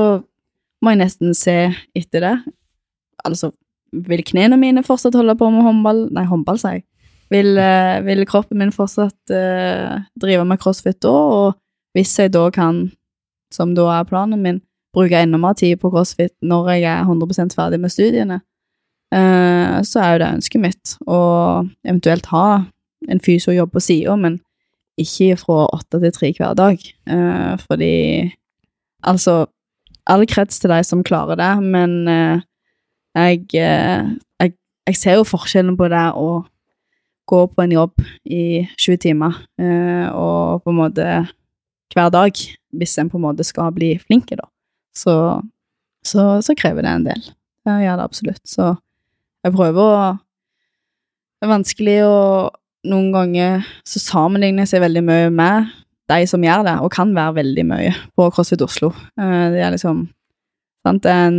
må 0.84 0.94
jeg 0.94 1.04
nesten 1.04 1.36
se 1.38 1.58
etter 1.96 2.26
det. 2.26 2.34
Altså, 3.28 3.52
vil 3.94 4.24
knærne 4.26 4.58
mine 4.60 4.84
fortsatt 4.84 5.16
holde 5.16 5.36
på 5.40 5.50
med 5.54 5.66
håndball? 5.66 6.08
Nei, 6.16 6.26
håndball, 6.30 6.60
sier 6.62 6.80
jeg. 6.80 6.86
Vil, 7.34 7.56
uh, 7.58 8.00
vil 8.06 8.26
kroppen 8.30 8.60
min 8.62 8.74
fortsatt 8.74 9.34
uh, 9.34 10.04
drive 10.22 10.46
med 10.48 10.62
crossfit 10.62 11.00
da, 11.04 11.14
og 11.14 11.98
hvis 11.98 12.14
jeg 12.20 12.34
da 12.34 12.48
kan, 12.54 12.88
som 13.54 13.74
da 13.78 13.90
er 14.00 14.10
planen 14.10 14.42
min, 14.44 14.62
bruke 14.94 15.18
enda 15.18 15.40
mer 15.42 15.56
tid 15.58 15.80
på 15.82 15.90
crossfit 15.90 16.34
når 16.46 16.76
jeg 16.76 16.84
er 16.92 17.08
100% 17.10 17.56
ferdig 17.58 17.80
med 17.82 17.90
studiene, 17.90 18.42
så 19.14 20.00
er 20.02 20.12
jo 20.12 20.20
det 20.22 20.28
ønsket 20.40 20.62
mitt, 20.62 20.92
å 21.06 21.18
eventuelt 21.86 22.26
ha 22.32 22.46
en 23.10 23.22
fysiojobb 23.22 23.74
på 23.74 23.82
sida, 23.82 24.16
men 24.18 24.40
ikke 25.00 25.38
fra 25.42 25.66
åtte 25.74 26.00
til 26.04 26.14
tre 26.14 26.32
hver 26.38 26.56
dag, 26.58 26.80
eh, 27.10 27.54
fordi 27.66 27.94
altså, 29.04 29.46
all 30.06 30.26
krets 30.30 30.60
til 30.60 30.72
de 30.74 30.82
som 30.86 31.04
klarer 31.06 31.40
det, 31.40 31.54
men 31.64 32.08
eh, 32.08 32.44
jeg, 33.16 33.46
eh, 33.58 34.10
jeg, 34.42 34.56
jeg 34.90 35.00
ser 35.00 35.20
jo 35.20 35.28
forskjellen 35.28 35.78
på 35.80 35.90
det 35.92 36.08
å 36.18 36.44
gå 37.30 37.40
på 37.48 37.64
en 37.64 37.72
jobb 37.74 38.04
i 38.26 38.66
20 38.78 39.00
timer, 39.06 39.38
eh, 39.62 40.08
og 40.12 40.64
på 40.64 40.74
en 40.74 40.82
måte 40.82 41.08
hver 41.94 42.10
dag, 42.14 42.40
hvis 42.74 42.98
en 43.00 43.12
på 43.12 43.20
en 43.20 43.28
måte 43.28 43.46
skal 43.48 43.72
bli 43.76 43.94
flinke, 44.02 44.38
da. 44.40 44.48
Så, 44.98 45.16
så, 46.06 46.42
så 46.46 46.56
krever 46.58 46.86
det 46.86 46.92
en 46.92 47.08
del. 47.08 47.24
Det 47.64 47.78
gjør 47.86 48.00
det 48.00 48.06
absolutt. 48.06 48.44
Så 48.46 48.74
jeg 49.44 49.56
prøver 49.56 49.82
å 49.82 50.12
Det 51.40 51.50
er 51.50 51.52
vanskelig 51.52 51.96
å 52.08 52.18
Noen 52.84 53.12
ganger 53.14 53.64
så 53.88 54.00
sammenligner 54.04 54.66
jeg 54.66 54.74
seg 54.74 54.84
veldig 54.84 55.04
mye 55.08 55.30
med 55.32 55.70
de 56.12 56.26
som 56.28 56.44
gjør 56.44 56.66
det, 56.68 56.74
og 56.84 56.92
kan 56.92 57.14
være 57.16 57.38
veldig 57.40 57.64
mye, 57.70 57.92
på 58.18 58.26
CrossFit 58.36 58.62
Oslo. 58.66 58.90
Eh, 59.20 59.52
Det 59.54 59.62
er 59.64 59.72
liksom 59.72 60.10
sant, 60.86 61.06
en 61.06 61.38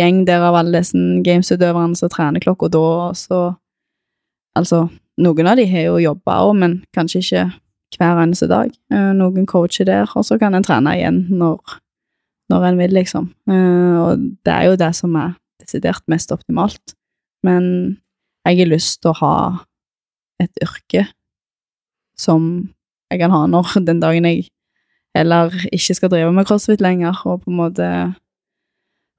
gjeng 0.00 0.22
der 0.24 0.40
av 0.40 0.54
alle 0.56 0.78
disse 0.80 0.96
gamesutøverne 1.26 1.96
som 1.98 2.08
trener 2.08 2.40
klokka 2.40 2.70
da, 2.72 2.78
og 3.10 3.16
så 3.16 3.42
Altså, 4.54 4.82
noen 5.16 5.46
av 5.48 5.56
de 5.56 5.64
har 5.64 5.86
jo 5.86 5.94
jobba 5.96 6.34
òg, 6.44 6.56
men 6.60 6.72
kanskje 6.92 7.22
ikke 7.22 7.44
hver 7.96 8.18
eneste 8.20 8.48
dag. 8.50 8.68
Eh, 8.92 9.12
Noen 9.16 9.46
coacher 9.48 9.86
der, 9.88 10.04
og 10.14 10.26
så 10.28 10.36
kan 10.38 10.52
en 10.54 10.62
trene 10.62 10.92
igjen 10.92 11.22
når, 11.30 11.56
når 12.52 12.66
en 12.68 12.76
vil, 12.82 12.90
liksom. 12.92 13.30
Eh, 13.48 13.96
Og 14.02 14.18
det 14.44 14.52
er 14.52 14.64
jo 14.68 14.76
det 14.76 14.90
som 14.94 15.16
er 15.16 15.32
desidert 15.58 16.02
mest 16.06 16.32
optimalt. 16.32 16.94
Men 17.42 17.96
jeg 18.44 18.58
har 18.58 18.66
lyst 18.74 19.00
til 19.00 19.10
å 19.14 19.18
ha 19.22 19.34
et 20.44 20.62
yrke 20.64 21.06
som 22.18 22.68
jeg 23.12 23.20
kan 23.22 23.34
ha 23.34 23.44
når 23.50 23.76
den 23.88 24.02
dagen 24.02 24.28
jeg 24.28 24.48
eller 25.14 25.52
ikke 25.68 25.96
skal 25.98 26.08
drive 26.08 26.32
med 26.32 26.46
crossfit 26.48 26.80
lenger, 26.80 27.18
og 27.28 27.42
på 27.42 27.50
en 27.52 27.58
måte 27.58 27.86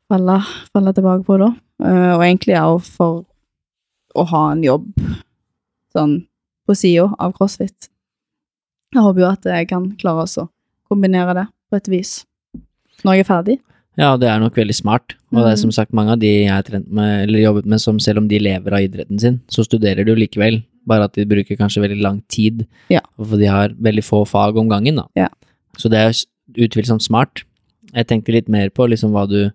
falle, 0.10 0.40
falle 0.74 0.94
tilbake 0.98 1.22
på 1.28 1.38
da. 1.38 1.52
Eh, 1.86 2.12
og 2.16 2.24
egentlig 2.26 2.58
òg 2.58 2.80
for 2.88 3.22
å 4.18 4.26
ha 4.30 4.44
en 4.54 4.64
jobb 4.66 4.88
sånn 5.94 6.24
på 6.66 6.76
sida 6.78 7.12
av 7.22 7.36
crossfit. 7.38 7.92
Jeg 8.94 9.06
håper 9.06 9.22
jo 9.22 9.30
at 9.30 9.46
jeg 9.50 9.70
kan 9.70 9.92
klare 10.02 10.26
å 10.26 10.48
kombinere 10.90 11.38
det 11.38 11.46
på 11.70 11.78
et 11.78 11.92
vis 11.94 12.16
når 13.04 13.20
jeg 13.20 13.26
er 13.26 13.30
ferdig. 13.30 13.60
Ja, 14.00 14.16
det 14.18 14.26
er 14.30 14.40
nok 14.42 14.56
veldig 14.58 14.74
smart, 14.74 15.14
og 15.30 15.44
det 15.44 15.50
er 15.52 15.58
Mm. 15.58 15.62
som 15.62 15.72
sagt 15.72 15.94
mange 15.94 16.14
av 16.14 16.20
de 16.20 16.28
jeg 16.46 16.50
har 16.50 16.64
trent 16.64 16.90
med, 16.90 17.28
eller 17.28 17.40
jobbet 17.40 17.66
med, 17.66 17.82
som 17.82 18.00
selv 18.00 18.18
om 18.24 18.28
de 18.28 18.40
lever 18.40 18.74
av 18.74 18.82
idretten 18.82 19.20
sin, 19.20 19.42
så 19.48 19.62
studerer 19.62 20.06
du 20.06 20.16
likevel, 20.16 20.64
bare 20.86 21.04
at 21.06 21.14
de 21.14 21.26
bruker 21.26 21.56
kanskje 21.58 21.82
veldig 21.84 22.02
lang 22.02 22.22
tid, 22.28 22.66
Ja. 22.90 23.00
for 23.18 23.38
de 23.38 23.46
har 23.46 23.70
veldig 23.70 24.04
få 24.04 24.26
fag 24.28 24.58
om 24.58 24.70
gangen, 24.70 24.96
da. 24.96 25.08
Ja. 25.16 25.28
Så 25.78 25.90
det 25.90 26.00
er 26.00 26.14
utvilsomt 26.68 27.02
smart. 27.02 27.44
Jeg 27.94 28.08
tenkte 28.08 28.34
litt 28.34 28.50
mer 28.50 28.70
på 28.70 28.88
liksom 28.90 29.12
hva 29.12 29.28
du 29.30 29.52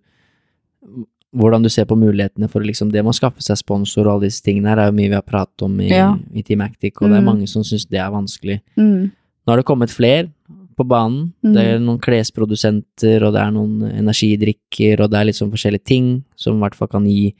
hvordan 1.36 1.62
du 1.62 1.68
ser 1.68 1.84
på 1.84 1.96
mulighetene 1.98 2.48
for 2.50 2.64
liksom 2.64 2.90
det 2.90 3.02
med 3.04 3.12
å 3.12 3.18
skaffe 3.18 3.42
seg 3.44 3.58
sponsor 3.60 4.06
og 4.06 4.14
alle 4.14 4.28
disse 4.30 4.42
tingene 4.42 4.70
her, 4.72 4.78
er 4.80 4.86
jo 4.88 4.96
mye 4.96 5.10
vi 5.10 5.18
har 5.18 5.26
pratet 5.26 5.62
om 5.66 5.74
i, 5.80 5.88
Ja. 5.90 6.16
i 6.34 6.42
Team 6.42 6.62
Actic, 6.62 6.94
og 7.02 7.10
det 7.10 7.18
er 7.18 7.20
Mm. 7.20 7.24
mange 7.26 7.48
som 7.48 7.62
syns 7.62 7.84
det 7.86 7.98
er 7.98 8.10
vanskelig. 8.10 8.60
Mm. 8.78 9.10
Nå 9.12 9.46
har 9.52 9.56
det 9.56 9.66
kommet 9.66 9.90
flere 9.90 10.30
på 10.76 10.86
banen. 10.88 11.32
Mm. 11.44 11.52
Det 11.54 11.66
er 11.66 11.78
noen 11.80 11.98
klesprodusenter, 12.00 13.22
og 13.22 13.34
det 13.34 13.42
er 13.42 13.50
noen 13.50 13.82
energidrikker, 13.92 15.00
og 15.00 15.10
det 15.10 15.18
er 15.20 15.32
sånn 15.32 15.50
forskjellige 15.52 15.84
ting 15.84 16.24
som 16.36 16.56
i 16.56 16.60
hvert 16.60 16.74
fall 16.74 16.88
kan 16.88 17.04
gi 17.04 17.34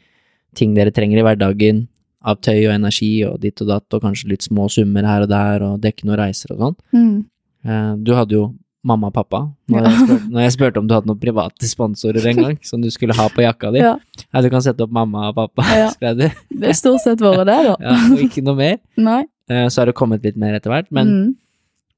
ting 0.55 0.75
dere 0.75 0.91
trenger 0.91 1.19
i 1.19 1.23
hverdagen, 1.23 1.89
av 2.25 2.41
tøy 2.43 2.67
og 2.67 2.75
energi 2.75 3.25
og 3.25 3.41
ditt 3.41 3.61
og 3.63 3.69
datt, 3.69 3.95
og 3.95 4.03
kanskje 4.03 4.29
litt 4.33 4.43
små 4.43 4.69
summer 4.71 5.05
her 5.07 5.23
og 5.23 5.29
der, 5.31 5.63
og 5.63 5.81
dekke 5.81 6.05
noen 6.09 6.19
reiser 6.19 6.53
og 6.57 6.59
sånn. 6.59 6.77
Mm. 6.95 7.25
Eh, 7.65 7.93
Du 8.03 8.15
hadde 8.15 8.33
jo 8.35 8.55
mamma 8.85 9.09
og 9.09 9.15
pappa, 9.15 9.41
når, 9.69 9.83
Ja. 9.83 9.89
jeg 9.91 9.99
spurte, 10.07 10.31
når 10.33 10.41
jeg 10.41 10.53
spurte 10.53 10.77
om 10.79 10.87
du 10.89 10.95
hadde 10.95 11.07
noen 11.07 11.21
private 11.21 11.67
sponsorer 11.69 12.27
en 12.31 12.37
gang, 12.37 12.59
som 12.63 12.81
du 12.81 12.89
skulle 12.91 13.15
ha 13.15 13.29
på 13.29 13.43
jakka 13.43 13.73
di. 13.73 13.79
Ja. 13.81 13.97
Ja, 14.33 14.41
du 14.41 14.49
kan 14.51 14.61
sette 14.63 14.81
opp 14.83 14.91
mamma 14.91 15.29
og 15.29 15.35
pappa, 15.37 15.63
Ja. 15.77 15.89
skrev 15.97 16.17
du. 16.19 16.29
Det 16.59 16.69
er 16.69 16.73
stort 16.79 17.01
sett 17.03 17.19
vært 17.19 17.47
det, 17.47 17.59
da. 17.67 17.77
Ja, 17.81 17.95
og 18.13 18.19
ikke 18.19 18.43
noe 18.43 18.57
mer. 18.57 18.79
Nei. 18.97 19.25
Eh, 19.51 19.67
Så 19.69 19.81
har 19.83 19.87
det 19.87 19.95
kommet 19.95 20.23
litt 20.25 20.37
mer 20.37 20.55
etter 20.55 20.71
hvert, 20.71 20.91
men 20.91 21.07
mm. 21.09 21.37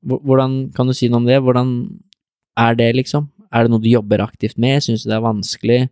Hvordan 0.07 0.73
kan 0.75 0.87
du 0.87 0.95
si 0.97 1.09
noe 1.09 1.19
om 1.21 1.27
det? 1.27 1.43
Hvordan 1.45 2.01
er 2.57 2.75
det, 2.75 2.95
liksom? 2.97 3.29
Er 3.53 3.65
det 3.67 3.71
noe 3.71 3.83
du 3.83 3.89
jobber 3.91 4.23
aktivt 4.25 4.57
med? 4.57 4.81
Syns 4.83 5.03
du 5.05 5.11
det 5.11 5.17
er 5.19 5.25
vanskelig? 5.27 5.91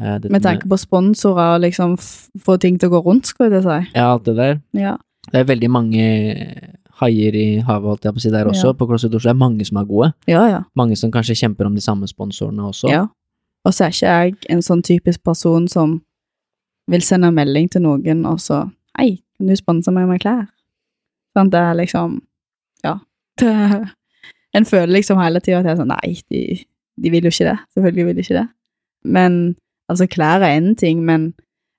Eh, 0.00 0.18
dette 0.18 0.32
Med 0.32 0.42
tanke 0.42 0.66
på 0.68 0.78
sponsorer 0.80 1.54
og 1.56 1.60
liksom 1.62 1.96
få 2.42 2.56
ting 2.60 2.78
til 2.78 2.88
å 2.90 2.96
gå 2.96 3.04
rundt, 3.06 3.26
skulle 3.30 3.50
jeg 3.60 3.62
si. 3.62 3.92
Ja, 3.94 4.08
alt 4.14 4.24
det 4.24 4.34
der. 4.36 4.56
Ja. 4.74 4.96
Det 5.30 5.40
er 5.40 5.44
veldig 5.44 5.70
mange 5.70 6.04
haier 7.00 7.34
i 7.34 7.46
havet, 7.64 7.88
holdt 7.88 8.04
jeg 8.04 8.14
på 8.14 8.18
å 8.18 8.22
si, 8.22 8.30
der 8.30 8.46
også, 8.50 8.66
Ja. 8.66 8.72
på 8.72 8.86
CrossFit 8.88 9.14
Oslo. 9.14 9.28
Det 9.30 9.34
er 9.34 9.38
mange 9.38 9.64
som 9.66 9.76
er 9.78 9.84
gode. 9.84 10.12
Ja, 10.26 10.46
ja. 10.48 10.62
Mange 10.76 10.96
som 10.96 11.10
kanskje 11.10 11.34
kjemper 11.38 11.66
om 11.66 11.74
de 11.74 11.80
samme 11.80 12.06
sponsorene 12.10 12.62
også. 12.70 12.88
ja. 12.90 13.06
Og 13.64 13.72
så 13.72 13.86
er 13.86 13.90
ikke 13.94 14.10
jeg 14.12 14.34
en 14.50 14.60
sånn 14.60 14.82
typisk 14.82 15.22
person 15.24 15.66
som 15.68 16.02
vil 16.86 17.00
sende 17.00 17.30
melding 17.32 17.70
til 17.70 17.80
noen, 17.82 18.26
og 18.26 18.36
så 18.38 18.70
Hei, 18.98 19.22
kan 19.38 19.46
du 19.48 19.56
sponse 19.56 19.90
meg 19.90 20.06
med 20.06 20.20
klær? 20.20 20.46
Sånn, 21.36 21.50
det 21.50 21.58
er 21.60 21.74
liksom 21.74 22.20
Ja. 22.84 22.98
Det, 23.38 23.88
en 24.54 24.64
føler 24.64 24.92
liksom 25.00 25.18
hele 25.18 25.40
tida 25.40 25.58
at 25.60 25.64
jeg 25.64 25.72
er 25.72 25.80
sånn 25.80 25.88
Nei, 25.88 26.14
de, 26.30 26.64
de 27.00 27.10
vil 27.10 27.22
jo 27.24 27.30
ikke 27.30 27.48
det. 27.50 27.58
Selvfølgelig 27.74 28.04
vil 28.06 28.14
de 28.14 28.20
ikke 28.22 28.38
det. 28.42 28.48
Men 29.04 29.56
altså, 29.90 30.08
klær 30.10 30.42
er 30.42 30.58
én 30.58 30.74
ting, 30.78 31.02
men 31.04 31.32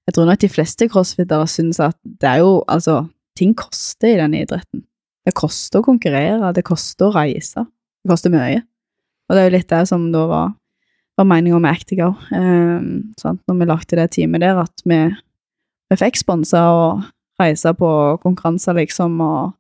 jeg 0.06 0.16
tror 0.16 0.30
nok 0.30 0.42
de 0.42 0.52
fleste 0.52 0.88
crossfittere 0.92 1.48
syns 1.50 1.80
at 1.82 1.98
det 2.04 2.30
er 2.30 2.44
jo 2.44 2.64
Altså, 2.70 3.08
ting 3.38 3.56
koster 3.58 4.14
i 4.14 4.20
denne 4.20 4.44
idretten. 4.44 4.86
Det 5.26 5.34
koster 5.34 5.82
å 5.82 5.88
konkurrere, 5.88 6.54
det 6.54 6.64
koster 6.64 7.10
å 7.10 7.16
reise. 7.16 7.66
Det 8.04 8.12
koster 8.12 8.34
mye. 8.34 8.62
Og 9.26 9.36
det 9.36 9.42
er 9.42 9.50
jo 9.50 9.56
litt 9.58 9.72
det 9.72 9.82
som 9.90 10.12
da 10.14 10.28
var 10.30 10.54
var 11.16 11.28
meninga 11.30 11.60
med 11.60 11.72
Actigo. 11.72 12.14
Um, 12.32 13.14
sant? 13.20 13.42
Når 13.48 13.60
vi 13.60 13.68
lagde 13.70 14.00
det 14.00 14.10
teamet 14.16 14.44
der, 14.44 14.60
at 14.66 14.84
vi, 14.84 15.00
vi 15.90 16.00
fikk 16.00 16.20
sponsa 16.20 16.66
og 16.74 17.06
reise 17.40 17.72
på 17.76 17.92
konkurranser, 18.24 18.76
liksom, 18.80 19.20
og 19.24 19.54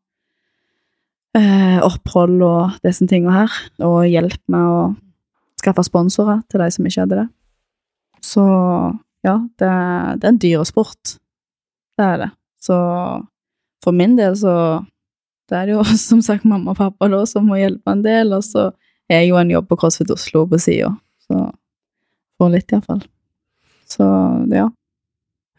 eh, 1.36 1.80
opphold 1.84 2.44
og 2.46 2.78
disse 2.86 3.08
tingene 3.08 3.36
her. 3.42 3.58
Og 3.88 4.04
hjelp 4.10 4.40
med 4.52 4.68
å 4.76 4.80
skaffe 5.62 5.86
sponsorer 5.88 6.44
til 6.52 6.64
de 6.64 6.70
som 6.72 6.88
ikke 6.88 7.06
hadde 7.06 7.24
det. 7.24 7.28
Så 8.26 8.44
ja, 9.26 9.36
det, 9.60 9.70
det 10.22 10.26
er 10.28 10.32
en 10.34 10.42
dyresport. 10.42 11.16
Det 11.96 12.06
er 12.06 12.18
det. 12.26 12.32
Så 12.66 12.76
for 13.86 13.94
min 13.96 14.16
del 14.18 14.34
så 14.40 14.56
det 15.50 15.60
er 15.60 15.74
jo 15.76 15.84
som 16.10 16.24
sagt 16.26 16.46
mamma 16.50 16.74
og 16.74 16.80
pappa 16.80 17.10
da 17.12 17.22
som 17.30 17.46
må 17.50 17.60
hjelpe 17.60 17.94
en 17.94 18.02
del, 18.06 18.34
og 18.34 18.42
så 18.46 18.72
er 19.10 19.22
jeg 19.22 19.30
jo 19.34 19.38
en 19.38 19.52
jobb 19.54 19.68
på 19.70 19.78
CrossFit 19.78 20.10
Oslo 20.16 20.48
på 20.50 20.58
sida, 20.62 20.90
så 21.28 21.44
får 22.42 22.56
litt 22.56 22.74
iallfall. 22.74 23.04
Så 23.86 24.06
ja. 24.50 24.66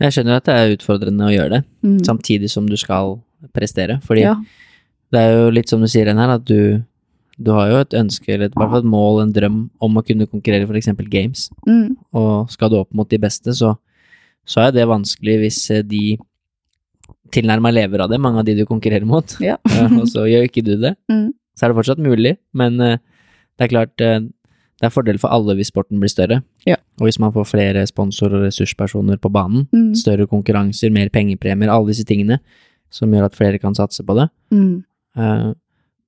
Jeg 0.03 0.13
skjønner 0.13 0.41
at 0.41 0.49
det 0.49 0.57
er 0.59 0.75
utfordrende 0.75 1.29
å 1.29 1.33
gjøre 1.33 1.53
det, 1.55 1.63
Mm. 1.87 2.01
samtidig 2.05 2.51
som 2.51 2.67
du 2.69 2.75
skal 2.77 3.21
prestere. 3.55 4.01
Fordi 4.05 4.25
ja. 4.27 4.35
det 5.15 5.21
er 5.23 5.37
jo 5.39 5.51
litt 5.55 5.71
som 5.71 5.81
du 5.81 5.87
sier, 5.89 6.11
her, 6.11 6.33
at 6.35 6.45
du, 6.45 6.83
du 7.39 7.51
har 7.53 7.69
jo 7.71 7.81
et 7.85 7.95
ønske, 7.99 8.29
eller 8.33 8.49
i 8.49 8.55
hvert 8.57 8.71
fall 8.73 8.81
et 8.85 8.89
mål, 8.89 9.19
en 9.23 9.33
drøm 9.37 9.59
om 9.85 9.99
å 10.01 10.03
kunne 10.07 10.27
konkurrere 10.31 10.79
eksempel 10.79 11.09
games. 11.13 11.51
Mm. 11.69 11.97
Og 12.17 12.49
skal 12.51 12.71
du 12.73 12.79
opp 12.81 12.95
mot 12.97 13.09
de 13.13 13.19
beste, 13.21 13.53
så, 13.53 13.75
så 14.49 14.67
er 14.67 14.73
det 14.73 14.87
vanskelig 14.89 15.37
hvis 15.43 15.59
eh, 15.75 15.83
de 15.85 16.17
tilnærma 17.35 17.73
lever 17.75 18.01
av 18.05 18.09
det, 18.13 18.21
mange 18.23 18.41
av 18.41 18.47
de 18.49 18.55
du 18.57 18.65
konkurrerer 18.69 19.07
mot. 19.09 19.37
Ja. 19.45 19.59
Eh, 19.77 19.93
og 20.01 20.07
så 20.09 20.25
gjør 20.31 20.47
ikke 20.49 20.65
du 20.65 20.77
det. 20.81 20.95
Mm. 21.13 21.35
Så 21.57 21.67
er 21.67 21.73
det 21.73 21.77
fortsatt 21.81 22.01
mulig, 22.03 22.37
men 22.57 22.81
eh, 22.81 22.97
det 23.57 23.67
er 23.67 23.73
klart 23.73 23.95
det 23.97 24.85
er 24.85 24.93
fordel 24.93 25.17
for 25.21 25.33
alle 25.33 25.55
hvis 25.57 25.71
sporten 25.73 26.01
blir 26.01 26.13
større. 26.13 26.43
Ja. 26.69 26.77
Og 27.01 27.07
hvis 27.09 27.19
man 27.21 27.33
får 27.33 27.47
flere 27.49 27.85
sponsor- 27.89 28.33
og 28.37 28.43
ressurspersoner 28.45 29.17
på 29.21 29.31
banen, 29.33 29.65
Mm. 29.73 29.95
større 29.97 30.27
konkurranser, 30.29 30.93
mer 30.93 31.09
pengepremier, 31.13 31.73
alle 31.73 31.89
disse 31.93 32.05
tingene 32.05 32.41
som 32.93 33.13
gjør 33.13 33.25
at 33.31 33.37
flere 33.37 33.59
kan 33.61 33.75
satse 33.75 34.05
på 34.05 34.17
det. 34.17 34.29
Mm. 34.53 34.85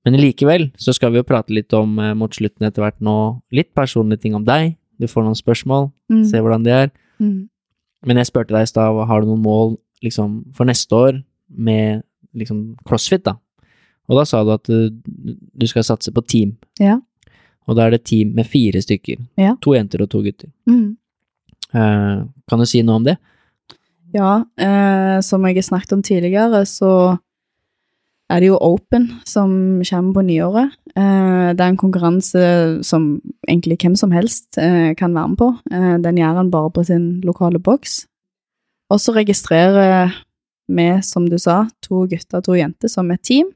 Men 0.05 0.15
likevel 0.15 0.69
så 0.79 0.93
skal 0.95 1.11
vi 1.11 1.19
jo 1.19 1.23
prate 1.27 1.51
litt 1.53 1.73
om, 1.73 1.97
eh, 1.99 2.13
mot 2.13 2.31
slutten 2.31 2.65
etter 2.67 2.81
hvert 2.85 2.99
nå, 3.03 3.41
litt 3.51 3.73
personlige 3.75 4.21
ting 4.21 4.35
om 4.35 4.45
deg. 4.45 4.75
Du 4.99 5.07
får 5.07 5.23
noen 5.23 5.35
spørsmål, 5.37 5.91
Mm. 6.11 6.25
se 6.25 6.37
hvordan 6.39 6.63
de 6.63 6.69
er. 6.71 6.91
Mm. 7.19 7.49
Men 8.05 8.17
jeg 8.17 8.25
spurte 8.27 8.47
deg 8.55 8.63
i 8.63 8.65
stad, 8.71 9.07
har 9.07 9.21
du 9.21 9.27
noen 9.27 9.43
mål 9.43 9.77
liksom, 10.03 10.53
for 10.55 10.65
neste 10.65 10.89
år 10.95 11.23
med 11.49 12.03
liksom, 12.35 12.77
crossfit, 12.85 13.23
da? 13.23 13.35
Og 14.09 14.17
da 14.17 14.23
sa 14.25 14.43
du 14.43 14.51
at 14.51 14.69
eh, 14.69 14.89
du 15.57 15.67
skal 15.67 15.83
satse 15.83 16.11
på 16.11 16.25
team. 16.25 16.57
Ja. 16.79 16.99
Og 17.67 17.75
da 17.75 17.85
er 17.85 17.91
det 17.91 18.05
team 18.05 18.33
med 18.33 18.47
fire 18.47 18.79
stykker. 18.81 19.19
Ja. 19.37 19.55
To 19.61 19.71
jenter 19.75 20.01
og 20.01 20.09
to 20.09 20.23
gutter. 20.23 20.49
Mm. 20.67 20.95
Eh, 21.73 22.23
kan 22.49 22.59
du 22.59 22.65
si 22.65 22.81
noe 22.81 22.95
om 22.95 23.03
det? 23.03 23.17
Ja, 24.13 24.43
eh, 24.57 25.19
som 25.21 25.43
jeg 25.45 25.55
har 25.59 25.61
snakket 25.67 25.93
om 25.93 26.01
tidligere, 26.01 26.63
så 26.65 27.19
er 28.29 28.41
det 28.41 28.49
jo 28.51 28.59
Open 28.61 29.07
som 29.27 29.51
kommer 29.85 30.13
på 30.13 30.23
nyåret. 30.27 30.75
Eh, 30.93 31.49
det 31.57 31.63
er 31.63 31.71
en 31.71 31.79
konkurranse 31.79 32.41
som 32.85 33.15
egentlig 33.47 33.79
hvem 33.81 33.95
som 33.97 34.13
helst 34.13 34.59
eh, 34.61 34.93
kan 34.97 35.15
være 35.15 35.31
med 35.33 35.39
på. 35.39 35.49
Eh, 35.73 35.95
den 36.03 36.19
gjør 36.21 36.37
han 36.37 36.51
bare 36.53 36.71
på 36.75 36.85
sin 36.85 37.07
lokale 37.25 37.59
boks. 37.59 38.03
Og 38.89 39.01
så 39.01 39.13
registrerer 39.17 40.13
vi, 40.69 40.89
som 41.05 41.25
du 41.29 41.37
sa, 41.41 41.63
to 41.81 42.05
gutter 42.09 42.39
og 42.39 42.45
to 42.45 42.57
jenter 42.57 42.89
som 42.89 43.09
et 43.11 43.21
team, 43.25 43.49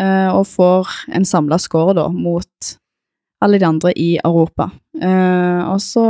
og 0.00 0.46
får 0.48 0.88
en 1.12 1.26
samla 1.28 1.58
score 1.60 1.92
da 1.96 2.06
mot 2.08 2.70
alle 3.44 3.58
de 3.60 3.66
andre 3.68 3.92
i 3.92 4.14
Europa. 4.24 4.70
Og 4.96 5.80
så 5.84 6.04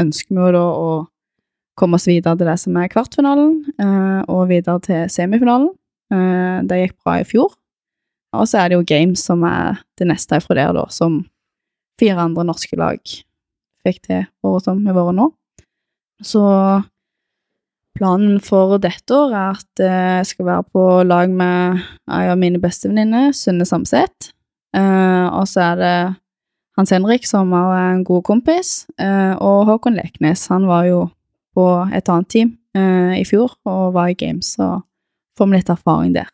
ønsker 0.00 0.32
vi 0.32 0.40
jo 0.40 0.54
da 0.56 0.62
å 0.64 0.88
komme 1.76 2.00
oss 2.00 2.08
videre 2.08 2.40
til 2.40 2.48
det 2.48 2.56
som 2.64 2.78
er 2.80 2.88
kvartfinalen, 2.92 3.52
og 4.24 4.48
videre 4.48 4.80
til 4.88 5.12
semifinalen. 5.12 5.68
Eh, 6.12 6.62
det 6.68 6.80
gikk 6.80 6.96
bra 7.02 7.18
i 7.20 7.26
fjor. 7.26 7.52
Og 8.36 8.48
så 8.48 8.62
er 8.62 8.70
det 8.70 8.78
jo 8.78 8.88
Games 8.88 9.24
som 9.24 9.44
er 9.48 9.82
det 10.00 10.08
neste 10.08 10.40
fra 10.40 10.56
der, 10.56 10.72
da, 10.76 10.86
som 10.92 11.22
fire 12.00 12.24
andre 12.24 12.46
norske 12.48 12.78
lag 12.80 13.00
fikk 13.82 14.00
til 14.06 14.24
året 14.46 14.66
som 14.66 14.80
har 14.86 14.96
vært 14.96 15.18
nå. 15.18 15.28
Så 16.24 16.42
planen 17.98 18.38
for 18.42 18.78
dette 18.80 19.14
år 19.14 19.34
er 19.34 19.58
at 19.58 19.82
eh, 19.84 20.12
jeg 20.20 20.30
skal 20.32 20.48
være 20.48 20.68
på 20.72 20.86
lag 21.08 21.32
med 21.32 21.82
ei 22.08 22.24
av 22.30 22.40
mine 22.40 22.60
bestevenninner, 22.62 23.34
Synne 23.36 23.66
Samset. 23.68 24.32
Eh, 24.76 25.26
og 25.28 25.44
så 25.50 25.72
er 25.72 25.80
det 25.82 25.96
Hans 26.78 26.92
Henrik, 26.94 27.26
som 27.28 27.52
er 27.52 27.74
en 27.90 28.04
god 28.08 28.22
kompis, 28.24 28.86
og 28.96 29.66
Håkon 29.68 29.98
Leknes. 29.98 30.46
Han 30.48 30.64
var 30.64 30.86
jo 30.88 31.02
på 31.52 31.66
et 31.92 32.08
annet 32.08 32.30
team 32.32 32.54
i 33.12 33.26
fjor 33.28 33.52
og 33.68 33.92
var 33.92 34.08
i 34.08 34.16
Games, 34.16 34.54
så 34.56 34.78
får 35.38 35.48
vi 35.50 35.56
litt 35.60 35.70
erfaring 35.72 36.12
der. 36.16 36.28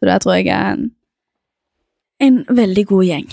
Så 0.00 0.08
det 0.10 0.20
tror 0.22 0.34
jeg 0.36 0.48
er 0.52 0.72
en, 0.74 0.90
en 2.20 2.38
veldig 2.56 2.86
god 2.90 3.04
gjeng. 3.08 3.28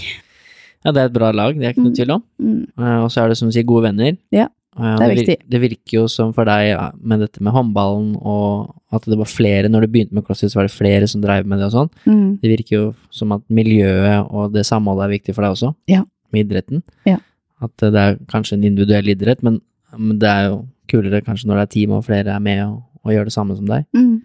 Ja, 0.86 0.92
det 0.96 1.02
er 1.04 1.12
et 1.12 1.14
bra 1.14 1.30
lag, 1.36 1.58
det 1.60 1.68
er 1.68 1.74
ikke 1.76 1.84
noe 1.86 1.92
Mm. 1.94 1.98
tvil 2.00 2.12
om. 2.16 2.24
Mm. 2.42 2.64
Eh, 2.80 2.98
og 3.04 3.12
så 3.14 3.22
er 3.24 3.30
det 3.30 3.38
som 3.38 3.50
du 3.50 3.54
sier, 3.54 3.68
gode 3.68 3.84
venner. 3.90 4.18
Ja, 4.32 4.48
Eh, 4.80 4.96
det 4.96 5.04
er 5.04 5.12
viktig. 5.18 5.36
Det 5.52 5.60
virker 5.60 5.92
jo 5.98 6.02
som 6.08 6.30
for 6.32 6.46
deg 6.48 6.94
med 7.04 7.20
dette 7.20 7.42
med 7.44 7.52
håndballen, 7.52 8.14
og 8.24 8.70
at 8.96 9.04
det 9.04 9.18
var 9.20 9.28
flere, 9.28 9.68
når 9.68 9.82
du 9.84 9.88
begynte 9.92 10.14
med 10.16 10.24
crossfit, 10.24 10.48
så 10.54 10.62
var 10.62 10.64
det 10.70 10.72
flere 10.72 11.10
som 11.12 11.20
drev 11.20 11.44
med 11.46 11.60
det 11.60 11.66
og 11.68 11.74
sånn. 11.74 11.90
Mm. 12.08 12.40
Det 12.40 12.52
virker 12.54 12.72
jo 12.78 12.86
som 13.12 13.34
at 13.36 13.42
miljøet 13.52 14.32
og 14.32 14.54
det 14.54 14.64
samholdet 14.66 15.04
er 15.10 15.12
viktig 15.20 15.36
for 15.36 15.42
deg 15.44 15.52
også, 15.58 15.74
Ja. 15.92 16.06
med 16.32 16.46
idretten. 16.48 16.84
Ja. 17.06 17.18
At 17.62 17.76
det 17.84 17.94
er 18.00 18.16
kanskje 18.32 18.54
en 18.54 18.64
individuell 18.64 19.10
idrett, 19.12 19.44
men, 19.44 19.60
men 19.98 20.18
det 20.20 20.30
er 20.30 20.48
jo 20.48 20.66
kulere 20.88 21.20
kanskje 21.22 21.48
når 21.52 21.56
det 21.60 21.68
er 21.68 21.74
team 21.76 21.92
og 21.92 22.06
flere 22.06 22.28
er 22.34 22.40
med 22.40 22.64
og, 22.64 22.82
og 23.04 23.12
gjør 23.12 23.26
det 23.28 23.34
samme 23.36 23.58
som 23.60 23.66
deg. 23.68 23.84
Mm. 23.94 24.22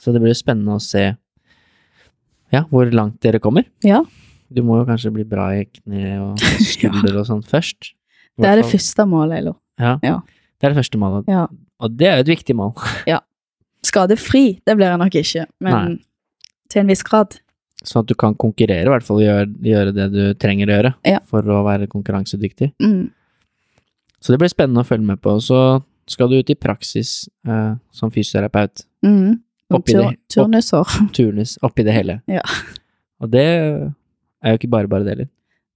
Så 0.00 0.12
det 0.14 0.20
blir 0.22 0.34
jo 0.34 0.38
spennende 0.38 0.76
å 0.76 0.82
se 0.82 1.04
ja, 2.54 2.62
hvor 2.70 2.90
langt 2.94 3.18
dere 3.24 3.40
kommer. 3.42 3.66
Ja. 3.86 4.02
Du 4.54 4.62
må 4.62 4.78
jo 4.78 4.86
kanskje 4.88 5.12
bli 5.14 5.24
bra 5.26 5.48
i 5.56 5.64
kne 5.66 6.16
og 6.22 6.42
skulder 6.72 7.20
og 7.22 7.28
sånn 7.30 7.42
først. 7.46 7.94
Det 8.38 8.48
er 8.50 8.60
det 8.60 8.66
første 8.70 9.06
målet, 9.08 9.40
Elo. 9.42 9.54
Ja. 9.80 9.96
Ja. 10.04 10.18
Det 10.58 10.68
er 10.68 10.74
det 10.74 10.80
første 10.82 11.00
målet. 11.00 11.30
Ja. 11.30 11.46
Og 11.82 11.96
det 11.98 12.08
er 12.10 12.18
jo 12.20 12.26
et 12.26 12.34
viktig 12.34 12.56
mål. 12.58 12.74
Skadefri, 13.84 14.60
det 14.64 14.76
blir 14.78 14.88
jeg 14.88 15.00
nok 15.02 15.16
ikke, 15.20 15.42
men 15.60 15.74
Nei. 15.74 15.96
til 16.72 16.80
en 16.80 16.88
viss 16.92 17.02
grad. 17.04 17.34
Sånn 17.84 18.00
at 18.00 18.08
du 18.08 18.14
kan 18.16 18.32
konkurrere, 18.40 18.86
i 18.86 18.92
hvert 18.92 19.04
fall 19.04 19.20
gjøre, 19.20 19.48
gjøre 19.60 19.92
det 19.92 20.06
du 20.14 20.22
trenger 20.40 20.70
å 20.70 20.76
gjøre 20.78 20.92
Ja. 21.10 21.18
for 21.28 21.44
å 21.44 21.58
være 21.66 21.90
konkurransedyktig. 21.92 22.70
Mm. 22.80 23.10
Så 24.24 24.32
det 24.32 24.38
blir 24.40 24.48
spennende 24.48 24.80
å 24.80 24.88
følge 24.88 25.04
med 25.04 25.20
på. 25.20 25.34
Så 25.44 25.82
skal 26.08 26.30
du 26.32 26.38
ut 26.38 26.48
i 26.48 26.56
praksis 26.56 27.26
eh, 27.46 27.74
som 27.92 28.12
fysioterapeut. 28.14 28.86
Mm. 29.04 29.42
Oppi 29.72 29.92
tur, 29.94 30.00
det- 30.02 30.08
opp- 30.10 30.34
turnusår. 30.34 30.90
Turnus 31.16 31.56
oppi 31.64 31.84
det 31.86 31.94
hele. 31.96 32.18
Ja. 32.28 32.42
Og 33.22 33.30
det 33.32 33.44
er 33.46 34.52
jo 34.52 34.58
ikke 34.58 34.70
bare 34.70 34.90
bare 34.90 35.04
det 35.06 35.14
heller. 35.14 35.30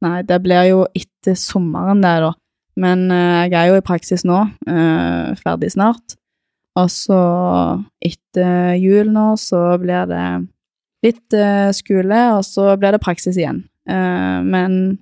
Nei, 0.04 0.22
det 0.22 0.36
blir 0.44 0.68
jo 0.68 0.84
etter 0.94 1.34
sommeren 1.34 2.02
det, 2.04 2.12
da. 2.22 2.32
Men 2.78 3.08
uh, 3.10 3.48
jeg 3.48 3.56
er 3.58 3.72
jo 3.72 3.78
i 3.80 3.86
praksis 3.86 4.22
nå, 4.28 4.42
uh, 4.68 5.34
ferdig 5.40 5.72
snart. 5.74 6.14
Og 6.78 6.86
så 6.94 7.18
etter 8.04 8.76
jul 8.78 9.08
nå, 9.10 9.32
så 9.40 9.62
blir 9.82 10.06
det 10.06 10.26
litt 11.02 11.34
uh, 11.34 11.72
skole, 11.74 12.20
og 12.36 12.44
så 12.46 12.76
blir 12.78 12.94
det 12.94 13.02
praksis 13.02 13.38
igjen. 13.40 13.64
Men 13.88 14.98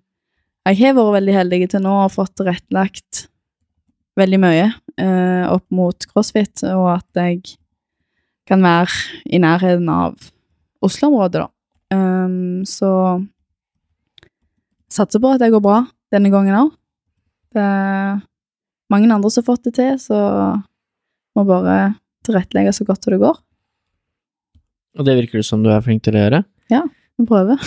jeg 0.69 0.77
har 0.79 0.93
vært 0.95 1.17
veldig 1.17 1.33
heldig 1.35 1.59
til 1.73 1.81
nå 1.83 1.95
og 2.05 2.13
fått 2.15 2.39
rettlagt 2.47 3.25
veldig 4.15 4.39
mye 4.39 4.69
opp 5.51 5.65
mot 5.75 6.07
crossfit, 6.07 6.63
og 6.71 6.93
at 6.93 7.19
jeg 7.19 7.57
kan 8.47 8.63
være 8.63 8.89
i 9.27 9.39
nærheten 9.43 9.89
av 9.91 10.15
Oslo-området, 10.87 11.45
da. 11.45 11.49
Um, 11.97 12.65
så 12.67 12.91
satser 14.93 15.23
på 15.23 15.33
at 15.35 15.43
det 15.43 15.53
går 15.55 15.63
bra 15.65 15.81
denne 16.15 16.31
gangen 16.33 16.57
òg. 16.59 16.73
Det 17.57 17.63
er 17.63 18.21
mange 18.93 19.09
andre 19.11 19.31
som 19.33 19.43
har 19.43 19.49
fått 19.55 19.67
det 19.69 19.75
til, 19.79 19.97
så 20.03 20.19
må 21.37 21.45
bare 21.49 21.95
tilrettelegge 22.27 22.75
så 22.75 22.87
godt 22.89 23.09
det 23.11 23.21
går. 23.23 23.39
Og 24.97 25.05
det 25.07 25.17
virker 25.19 25.41
det 25.43 25.47
som 25.49 25.63
du 25.65 25.71
er 25.73 25.83
flink 25.85 26.05
til 26.07 26.17
å 26.17 26.23
gjøre. 26.25 26.45
Ja, 26.73 26.85
Vi 27.17 27.25
prøver. 27.29 27.61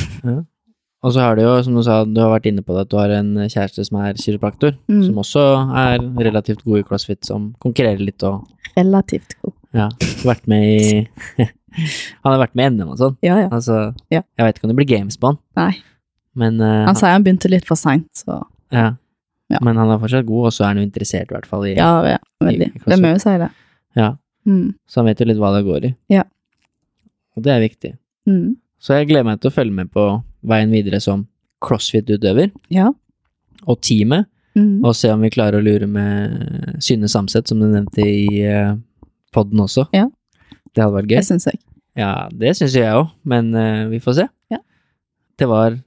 Og 1.01 1.13
så 1.15 1.21
har 1.23 1.37
du 1.37 1.41
jo, 1.45 1.51
som 1.63 1.75
du 1.77 1.81
sa, 1.85 2.01
du 2.05 2.17
har 2.19 2.31
vært 2.33 2.49
inne 2.51 2.61
på 2.65 2.75
det, 2.75 2.81
at 2.85 2.89
du 2.91 2.97
har 2.99 3.11
en 3.15 3.29
kjæreste 3.47 3.85
som 3.87 3.97
er 4.03 4.17
kiropraktor, 4.19 4.75
Mm. 4.89 5.03
som 5.07 5.15
også 5.23 5.43
er 5.79 6.03
relativt 6.19 6.63
god 6.65 6.79
i 6.81 6.83
crossfit, 6.83 7.23
som 7.25 7.53
konkurrerer 7.63 8.03
litt 8.03 8.21
og 8.23 8.45
Relativt 8.75 9.35
god. 9.41 9.53
Ja, 9.73 9.89
vært 10.25 10.47
med 10.47 10.63
i 10.65 11.07
Han 12.23 12.31
har 12.33 12.39
vært 12.41 12.55
med 12.57 12.65
i 12.65 12.75
NM 12.77 12.89
og 12.95 12.97
sånn. 12.97 13.17
Ja, 13.21 13.35
ja. 13.43 13.49
Altså, 13.53 13.93
Ja. 14.09 14.23
jeg 14.37 14.45
vet 14.47 14.57
ikke 14.57 14.65
om 14.65 14.71
det 14.73 14.77
blir 14.79 14.89
games 14.97 15.17
på 15.21 15.27
han, 15.33 15.37
Nei. 15.59 15.75
men 16.35 16.57
uh, 16.61 16.85
Han 16.87 16.95
sier 16.97 17.13
han 17.13 17.23
begynte 17.23 17.49
litt 17.51 17.67
for 17.69 17.75
seint, 17.79 18.07
så 18.17 18.41
ja. 18.73 18.95
Ja. 19.49 19.57
Men 19.65 19.77
han 19.81 19.89
er 19.89 19.97
fortsatt 20.01 20.27
god, 20.27 20.45
og 20.49 20.53
så 20.53 20.63
er 20.63 20.67
han 20.73 20.77
jo 20.77 20.85
interessert, 20.85 21.29
i 21.31 21.33
hvert 21.33 21.45
fall. 21.49 21.63
I, 21.65 21.71
ja, 21.77 21.91
ja 22.05 22.17
veldig. 22.45 22.67
I- 22.75 22.81
Det 22.93 22.97
må 23.01 23.13
jo 23.15 23.21
si, 23.21 23.37
det. 23.41 23.51
Ja, 23.97 24.15
Mm. 24.47 24.73
Så 24.87 25.01
han 25.01 25.05
vet 25.09 25.19
jo 25.19 25.25
litt 25.27 25.37
hva 25.37 25.49
det 25.53 25.65
går 25.67 25.83
i. 25.85 25.89
Ja. 26.09 26.21
Og 27.35 27.43
det 27.43 27.51
er 27.53 27.59
viktig. 27.61 27.89
Mm. 28.25 28.55
Så 28.81 28.95
jeg 28.95 29.09
gleder 29.09 29.25
meg 29.27 29.41
til 29.43 29.51
å 29.51 29.53
følge 29.53 29.73
med 29.75 29.89
på 29.91 30.05
veien 30.47 30.71
videre 30.71 30.99
som 31.03 31.25
crossfit-utøver. 31.61 32.49
Ja. 32.73 32.87
Og 33.67 33.81
teamet 33.81 34.25
Mm. 34.55 34.83
og 34.83 34.95
se 34.95 35.11
om 35.13 35.21
vi 35.21 35.29
klarer 35.29 35.59
å 35.59 35.63
lure 35.63 35.85
med 35.87 36.79
Synne 36.81 37.07
Samset, 37.11 37.47
som 37.47 37.59
du 37.59 37.67
nevnte 37.67 38.01
i 38.01 38.41
uh, 38.49 38.73
podden 39.33 39.59
også. 39.65 39.87
Ja. 39.93 40.07
Det 40.73 40.83
hadde 40.83 40.95
vært 40.99 41.09
gøy. 41.11 41.17
Det 41.21 41.25
syns 41.29 41.45
jeg. 41.49 41.59
Ja, 41.99 42.13
det 42.31 42.55
syns 42.57 42.75
jeg 42.77 42.93
òg, 42.95 43.09
men 43.27 43.53
uh, 43.55 43.87
vi 43.91 43.99
får 44.03 44.15
se. 44.21 44.27
Ja. 44.53 44.59
Det 45.39 45.47
var 45.49 45.79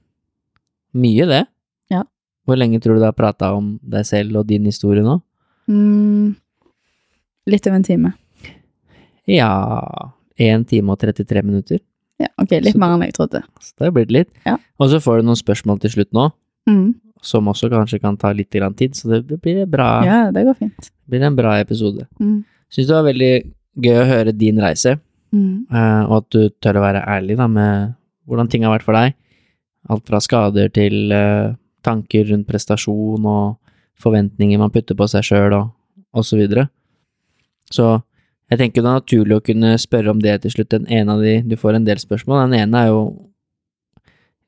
mye, 0.93 1.25
det. 1.29 1.43
Ja. 1.93 2.03
Hvor 2.45 2.59
lenge 2.59 2.81
tror 2.83 2.95
du 2.97 3.03
du 3.03 3.07
har 3.07 3.15
prata 3.17 3.53
om 3.55 3.77
deg 3.81 4.05
selv 4.05 4.37
og 4.41 4.47
din 4.51 4.65
historie 4.69 5.03
nå? 5.05 5.19
Mm. 5.71 6.35
Litt 7.49 7.67
over 7.67 7.79
en 7.79 7.83
time. 7.87 8.11
Ja 9.29 9.49
1 10.37 10.65
time 10.67 10.91
og 10.93 10.99
33 10.99 11.43
minutter. 11.45 11.79
Ja, 12.19 12.27
ok, 12.41 12.51
litt 12.61 12.73
Så- 12.75 12.79
mer 12.79 12.93
enn 12.95 13.01
jeg 13.05 13.13
trodde. 13.13 13.41
Så 13.61 13.73
det 13.77 13.85
har 13.85 13.91
blitt 13.91 14.11
litt. 14.11 14.29
Ja. 14.45 14.57
Og 14.79 14.89
så 14.89 14.99
får 15.01 15.17
du 15.21 15.27
noen 15.27 15.39
spørsmål 15.39 15.79
til 15.81 15.89
slutt 15.91 16.11
nå, 16.13 16.31
Mm. 16.67 16.95
som 17.21 17.45
også 17.47 17.69
kanskje 17.69 17.99
kan 18.01 18.17
ta 18.17 18.31
litt 18.31 18.49
tid, 18.51 18.91
så 18.95 19.09
det, 19.09 19.27
det 19.27 19.41
blir, 19.41 19.65
bra, 19.65 20.03
Ja, 20.03 20.31
det 20.31 20.45
går 20.45 20.55
fint. 20.57 20.77
Det 20.77 21.09
blir 21.09 21.23
en 21.23 21.35
bra 21.35 21.59
episode. 21.59 22.07
Mm. 22.19 22.43
Syns 22.73 22.89
det 22.89 22.95
var 22.97 23.05
veldig 23.07 23.33
gøy 23.83 23.99
å 24.01 24.07
høre 24.09 24.37
din 24.37 24.61
reise, 24.61 24.99
Mm. 25.33 25.65
eh, 25.73 26.03
og 26.05 26.19
at 26.19 26.29
du 26.29 26.49
tør 26.61 26.77
å 26.77 26.83
være 26.83 26.99
ærlig 27.09 27.37
da, 27.39 27.47
med 27.49 27.95
hvordan 28.29 28.49
ting 28.49 28.63
har 28.63 28.75
vært 28.75 28.85
for 28.85 28.93
deg. 28.93 29.15
Alt 29.89 30.05
fra 30.05 30.19
skader 30.21 30.69
til 30.71 31.11
uh, 31.11 31.55
tanker 31.83 32.29
rundt 32.29 32.47
prestasjon 32.47 33.25
og 33.25 33.57
forventninger 33.99 34.61
man 34.61 34.71
putter 34.71 34.95
på 34.95 35.07
seg 35.09 35.25
sjøl 35.25 35.55
og, 35.57 35.71
og 36.13 36.23
så 36.23 36.37
videre. 36.37 36.67
Så 37.73 37.89
jeg 38.51 38.61
tenker 38.61 38.83
det 38.85 38.91
er 38.91 39.01
naturlig 39.01 39.35
å 39.39 39.43
kunne 39.43 39.73
spørre 39.81 40.13
om 40.13 40.21
det 40.21 40.37
til 40.43 40.53
slutt. 40.53 40.69
Den 40.71 40.87
ene 40.87 41.17
av 41.17 41.25
de, 41.25 41.41
du 41.41 41.57
får 41.59 41.79
en 41.79 41.89
del 41.89 41.97
spørsmål. 41.97 42.45
Den 42.45 42.61
ene 42.61 42.83
er 42.85 42.93
jo 42.93 43.01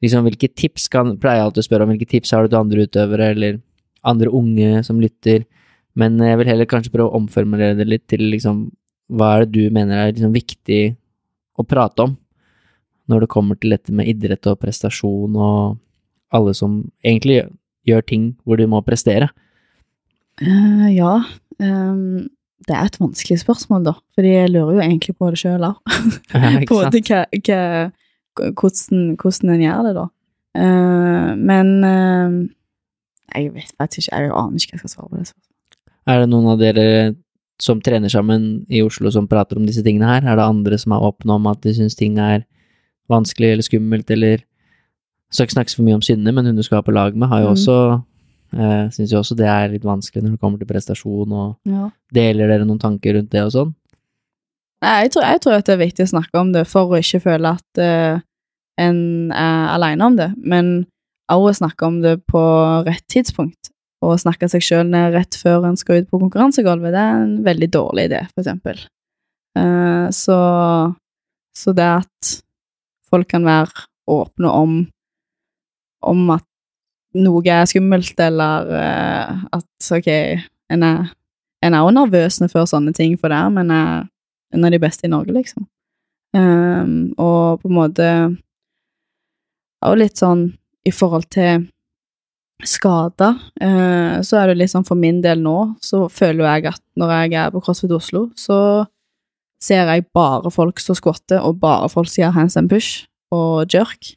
liksom 0.06 0.28
hvilke 0.28 0.52
tips 0.54 0.88
kan 0.94 1.16
Pleier 1.18 1.42
jeg 1.42 1.50
alltid 1.50 1.64
å 1.64 1.68
spørre 1.68 1.88
om 1.88 1.94
hvilke 1.96 2.12
tips 2.14 2.36
har 2.36 2.46
du 2.46 2.54
til 2.54 2.62
andre 2.62 2.86
utøvere 2.86 3.32
eller 3.34 3.60
andre 4.06 4.30
unge 4.30 4.84
som 4.86 5.02
lytter, 5.02 5.48
men 6.00 6.20
jeg 6.20 6.40
vil 6.42 6.52
heller 6.52 6.70
kanskje 6.70 6.94
prøve 6.94 7.12
å 7.12 7.22
omformulere 7.22 7.78
det 7.80 7.88
litt 7.88 8.06
til 8.12 8.26
liksom 8.34 8.68
hva 9.16 9.36
er 9.36 9.46
det 9.46 9.54
du 9.56 9.74
mener 9.74 10.02
er 10.02 10.14
liksom 10.14 10.34
viktig 10.34 10.82
å 11.56 11.66
prate 11.68 12.08
om 12.08 12.16
når 13.12 13.26
det 13.26 13.32
kommer 13.32 13.58
til 13.60 13.76
dette 13.76 13.94
med 13.94 14.10
idrett 14.10 14.48
og 14.50 14.60
prestasjon 14.64 15.36
og 15.38 15.78
alle 16.34 16.56
som 16.58 16.80
egentlig 17.06 17.44
gjør 17.86 18.06
ting 18.10 18.32
hvor 18.44 18.58
de 18.60 18.66
må 18.70 18.82
prestere? 18.86 19.30
Uh, 20.42 20.90
ja. 20.90 21.20
Um, 21.62 22.26
det 22.66 22.74
er 22.74 22.90
et 22.90 23.00
vanskelig 23.00 23.38
spørsmål, 23.44 23.86
da. 23.86 23.94
Fordi 24.18 24.34
jeg 24.34 24.52
lurer 24.52 24.80
jo 24.80 24.84
egentlig 24.84 25.16
på 25.20 25.30
det 25.32 25.40
sjøl 25.40 25.64
òg. 25.70 25.78
Ikke 26.34 26.68
Både 26.74 27.04
hva, 27.06 27.22
hva, 27.38 27.62
hvordan, 28.58 29.08
hvordan 29.22 29.54
en 29.54 29.66
gjør 29.68 29.88
det, 29.88 29.96
da. 30.02 30.06
Uh, 30.56 31.32
men 31.38 31.74
uh, 31.86 32.40
jeg 33.36 33.54
vet 33.54 33.76
vet 33.78 34.00
ikke. 34.02 34.10
Jeg 34.10 34.34
aner 34.34 34.66
ikke 34.66 34.74
hva 34.74 34.82
jeg 34.82 34.86
skal 34.88 34.96
svare 34.96 35.12
på 35.14 35.22
det. 35.22 35.34
Er 36.08 36.22
det 36.22 36.30
noen 36.30 36.48
av 36.54 36.60
dere 36.62 37.16
som 37.62 37.80
trener 37.82 38.12
sammen 38.12 38.66
i 38.70 38.82
Oslo 38.86 39.10
som 39.14 39.28
prater 39.32 39.58
om 39.58 39.66
disse 39.66 39.84
tingene 39.86 40.06
her? 40.10 40.26
Er 40.28 40.36
det 40.38 40.46
andre 40.46 40.78
som 40.78 40.92
er 40.96 41.06
åpne 41.08 41.38
om 41.38 41.48
at 41.48 41.62
de 41.64 41.74
syns 41.74 41.96
ting 41.98 42.18
er 42.20 42.44
vanskelig 43.12 43.52
eller 43.54 43.64
skummelt, 43.68 44.10
eller 44.12 44.44
Skal 45.34 45.48
ikke 45.48 45.56
snakke 45.58 45.72
så 45.74 45.82
mye 45.84 45.96
om 45.98 46.02
Synne, 46.06 46.32
men 46.32 46.46
hun 46.46 46.56
du 46.56 46.62
skal 46.64 46.78
ha 46.78 46.82
på 46.86 46.94
lag 46.94 47.16
med, 47.18 47.28
har 47.28 47.42
jo 47.42 47.48
Mm. 47.50 47.56
også 47.56 48.04
eh, 48.54 48.90
Syns 48.94 49.12
jo 49.12 49.18
også 49.20 49.36
det 49.36 49.48
er 49.48 49.70
litt 49.74 49.84
vanskelig 49.84 50.22
når 50.24 50.32
det 50.36 50.40
kommer 50.40 50.60
til 50.60 50.68
prestasjon, 50.68 51.32
og 51.32 51.58
Ja. 51.66 51.90
deler 52.14 52.48
dere 52.48 52.66
noen 52.66 52.80
tanker 52.80 53.16
rundt 53.16 53.32
det 53.32 53.42
og 53.42 53.52
sånn? 53.52 53.74
Nei, 54.84 55.02
jeg 55.04 55.12
tror, 55.12 55.24
jeg 55.24 55.42
tror 55.42 55.54
at 55.58 55.66
det 55.66 55.74
er 55.74 55.86
viktig 55.86 56.04
å 56.06 56.14
snakke 56.14 56.40
om 56.40 56.52
det 56.54 56.68
for 56.68 56.86
å 56.94 57.00
ikke 57.02 57.22
føle 57.22 57.48
at 57.58 57.80
uh, 57.82 58.20
en 58.78 59.32
er 59.32 59.68
alene 59.74 60.06
om 60.06 60.16
det, 60.16 60.34
men 60.38 60.86
også 61.32 61.58
snakke 61.66 61.84
om 61.88 62.02
det 62.02 62.22
på 62.28 62.86
rett 62.86 63.04
tidspunkt. 63.10 63.72
Og 64.06 64.20
snakke 64.22 64.50
seg 64.52 64.64
sjøl 64.64 64.86
ned 64.90 65.16
rett 65.16 65.38
før 65.40 65.66
en 65.68 65.78
skal 65.80 66.04
ut 66.04 66.10
på 66.12 66.20
konkurransegulvet, 66.22 66.94
det 66.94 67.02
er 67.02 67.24
en 67.24 67.36
veldig 67.46 67.70
dårlig 67.74 68.10
idé, 68.12 68.22
for 68.34 68.44
eksempel. 68.44 68.82
Uh, 69.58 70.08
så, 70.14 70.40
så 71.56 71.74
det 71.76 71.88
at 72.04 72.34
folk 73.10 73.30
kan 73.32 73.48
være 73.48 73.88
åpne 74.12 74.52
om 74.52 74.76
om 76.06 76.28
at 76.36 76.44
noe 77.18 77.42
er 77.50 77.66
skummelt, 77.66 78.20
eller 78.22 78.68
uh, 78.70 79.46
at 79.56 79.92
ok, 79.98 80.10
en 80.70 80.84
er, 80.86 81.08
en 81.66 81.74
er 81.74 81.86
jo 81.86 81.94
nervøs 81.96 82.38
før 82.52 82.68
sånne 82.70 82.94
ting 82.94 83.16
for 83.18 83.34
det, 83.34 83.42
men 83.56 83.72
er 83.74 84.04
en 84.54 84.68
av 84.68 84.76
de 84.76 84.82
beste 84.82 85.08
i 85.08 85.12
Norge, 85.12 85.34
liksom. 85.34 85.66
Um, 86.36 87.16
og 87.18 87.62
på 87.62 87.70
en 87.70 87.78
måte 87.78 88.08
Og 89.88 89.94
litt 89.96 90.20
sånn 90.20 90.50
i 90.84 90.92
forhold 90.92 91.30
til 91.32 91.64
skader, 92.64 93.36
eh, 93.62 94.22
så 94.24 94.40
er 94.40 94.54
det 94.56 94.70
sånn 94.72 94.86
for 94.88 94.96
min 94.96 95.22
del 95.22 95.42
nå, 95.44 95.76
så 95.84 96.06
føler 96.08 96.46
jeg 96.46 96.70
at 96.72 96.82
når 96.96 97.12
jeg 97.12 97.34
er 97.42 97.52
på 97.52 97.62
CrossFit 97.66 97.92
Oslo, 97.92 98.30
så 98.40 98.86
ser 99.62 99.90
jeg 99.90 100.06
bare 100.16 100.52
folk 100.52 100.80
som 100.80 100.96
squatter, 100.96 101.42
og 101.42 101.60
bare 101.60 101.90
folk 101.92 102.08
som 102.08 102.24
gjør 102.24 102.38
hands 102.38 102.58
and 102.58 102.70
push 102.72 103.06
og 103.36 103.68
jerk. 103.74 104.16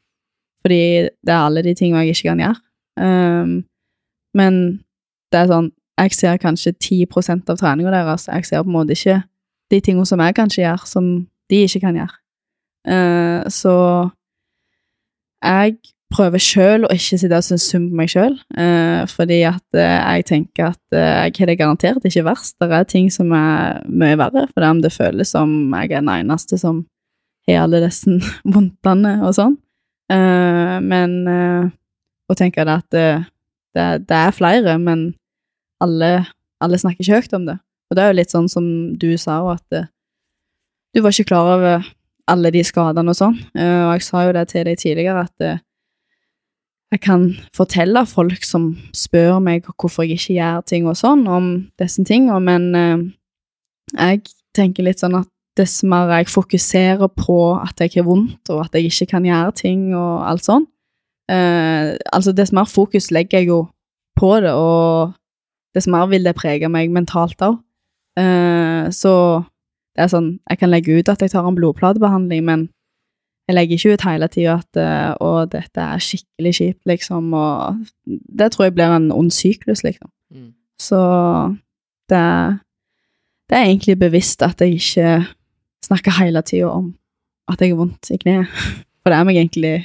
Fordi 0.63 1.09
det 1.09 1.33
er 1.33 1.41
alle 1.41 1.65
de 1.65 1.75
tingene 1.75 2.05
jeg 2.05 2.17
ikke 2.17 2.31
kan 2.31 2.43
gjøre. 2.45 2.61
Um, 2.99 3.53
men 4.35 4.55
det 5.33 5.45
er 5.45 5.51
sånn 5.53 5.69
Jeg 5.99 6.15
ser 6.15 6.39
kanskje 6.39 6.71
10% 6.79 7.49
av 7.51 7.57
treninga 7.59 7.91
deres. 7.91 8.29
Jeg 8.31 8.45
ser 8.47 8.63
på 8.63 8.71
en 8.71 8.75
måte 8.77 8.95
ikke 8.95 9.17
de 9.73 9.81
tingene 9.83 10.07
som 10.07 10.21
jeg 10.23 10.37
kanskje 10.37 10.61
gjør, 10.63 10.85
som 10.87 11.09
de 11.51 11.59
ikke 11.67 11.81
kan 11.83 11.99
gjøre. 11.99 12.15
Uh, 12.87 13.43
så 13.51 13.75
jeg 15.43 15.75
prøver 16.13 16.41
sjøl 16.41 16.87
å 16.87 16.93
ikke 16.95 17.19
sitte 17.21 17.37
og 17.37 17.45
synes 17.45 17.67
synd 17.69 17.91
på 17.91 17.99
meg 18.01 18.13
sjøl, 18.13 18.37
fordi 19.13 19.43
at 19.49 19.77
eh, 19.77 19.97
jeg 20.17 20.25
tenker 20.31 20.71
at 20.71 20.97
eh, 20.97 21.27
jeg 21.29 21.35
har 21.37 21.51
det 21.51 21.59
garantert 21.61 22.07
ikke 22.09 22.25
verst. 22.25 22.57
Det 22.61 22.69
er 22.73 22.89
ting 22.89 23.11
som 23.13 23.33
er 23.37 23.83
mye 23.89 24.17
verre, 24.21 24.47
for 24.53 24.65
det 24.65 24.71
om 24.73 24.81
det 24.85 24.95
føles 24.95 25.35
som 25.37 25.53
jeg 25.77 25.93
er 25.93 26.01
den 26.01 26.13
eneste 26.15 26.59
som 26.61 26.87
har 27.49 27.67
alle 27.67 27.83
disse 27.85 28.17
vondtene 28.55 29.19
og 29.21 29.37
sånn. 29.37 29.59
Eh, 30.13 30.77
men 30.85 31.19
eh, 31.29 31.69
å 32.29 32.37
tenke 32.37 32.65
det 32.65 32.79
at 32.81 32.89
det, 32.97 33.07
det, 33.77 33.89
det 34.09 34.19
er 34.25 34.37
flere, 34.37 34.79
men 34.81 35.11
alle, 35.85 36.25
alle 36.65 36.81
snakker 36.81 37.05
ikke 37.05 37.21
høyt 37.21 37.39
om 37.39 37.47
det. 37.49 37.59
Og 37.89 37.97
det 37.97 38.05
er 38.05 38.11
jo 38.11 38.19
litt 38.19 38.35
sånn 38.35 38.51
som 38.53 38.67
du 39.01 39.11
sa, 39.21 39.41
at 39.53 39.77
eh, 39.77 39.89
du 40.97 41.03
var 41.05 41.15
ikke 41.15 41.31
klar 41.31 41.55
over 41.57 41.89
alle 42.29 42.53
de 42.53 42.65
skadene 42.67 43.13
og 43.13 43.17
sånn. 43.17 43.39
Eh, 43.57 43.85
og 43.87 43.97
jeg 43.97 44.07
sa 44.09 44.27
jo 44.27 44.35
det 44.37 44.45
til 44.53 44.69
deg 44.69 44.81
tidligere, 44.81 45.25
at 45.29 45.45
eh, 45.47 45.63
jeg 46.93 47.01
kan 47.05 47.25
fortelle 47.57 48.05
folk 48.09 48.45
som 48.49 48.71
spør 48.97 49.39
meg 49.45 49.67
hvorfor 49.75 50.07
jeg 50.07 50.17
ikke 50.17 50.39
gjør 50.39 50.63
ting 50.69 50.87
og 50.89 50.97
sånn, 50.97 51.27
om 51.29 51.51
disse 51.81 52.05
tingene, 52.09 52.41
men 52.41 52.69
eh, 52.79 53.03
jeg 53.99 54.23
tenker 54.57 54.87
litt 54.87 55.03
sånn 55.03 55.19
at 55.19 55.29
dess 55.59 55.83
mer 55.87 56.11
jeg 56.15 56.31
fokuserer 56.31 57.11
på 57.19 57.39
at 57.59 57.81
jeg 57.83 57.99
har 57.99 58.07
vondt, 58.07 58.49
og 58.55 58.65
at 58.65 58.79
jeg 58.79 58.89
ikke 58.93 59.11
kan 59.13 59.27
gjøre 59.27 59.57
ting 59.59 59.89
og 59.93 60.25
alt 60.31 60.47
sånn, 60.47 60.65
eh, 61.33 61.97
altså 62.15 62.33
dess 62.37 62.55
mer 62.57 62.69
fokus 62.71 63.11
legger 63.13 63.43
jeg 63.43 63.51
jo 63.51 63.63
på 64.19 64.33
det, 64.45 64.55
og 64.55 65.15
dess 65.77 65.91
mer 65.91 66.09
vil 66.11 66.25
det 66.25 66.37
prege 66.39 66.71
meg 66.73 66.95
mentalt 66.95 67.43
òg. 67.45 67.61
Eh, 68.19 68.89
så 68.95 69.13
det 69.95 70.07
er 70.07 70.11
sånn, 70.15 70.33
jeg 70.49 70.61
kan 70.63 70.73
legge 70.73 70.97
ut 70.97 71.11
at 71.11 71.23
jeg 71.23 71.35
tar 71.35 71.47
en 71.47 71.59
blodplatebehandling, 71.59 72.45
men 72.47 72.67
jeg 73.49 73.57
legger 73.57 73.79
ikke 73.79 73.97
ut 73.97 74.05
hele 74.05 74.29
tida 74.29 74.55
at 74.61 74.79
eh, 74.83 75.11
å, 75.25 75.31
dette 75.49 75.81
er 75.81 76.03
skikkelig 76.05 76.55
kjipt, 76.59 76.83
liksom, 76.89 77.33
og 77.33 77.79
det 78.07 78.51
tror 78.53 78.69
jeg 78.69 78.77
blir 78.77 78.93
en 78.93 79.09
ond 79.15 79.33
syklus, 79.33 79.83
liksom. 79.87 80.11
Mm. 80.35 80.51
Så 80.79 81.01
det 82.13 82.25
det 83.49 83.57
er 83.57 83.71
egentlig 83.71 83.97
bevisst 83.97 84.43
at 84.45 84.61
jeg 84.61 84.77
ikke 84.77 85.13
snakker 85.87 86.19
hele 86.21 86.43
tida 86.45 86.69
om 86.69 86.91
at 87.49 87.63
jeg 87.65 87.73
har 87.73 87.81
vondt 87.81 88.11
i 88.13 88.19
kneet. 88.21 88.51
For 89.01 89.13
det 89.13 89.21
er 89.21 89.29
meg 89.29 89.41
egentlig 89.41 89.77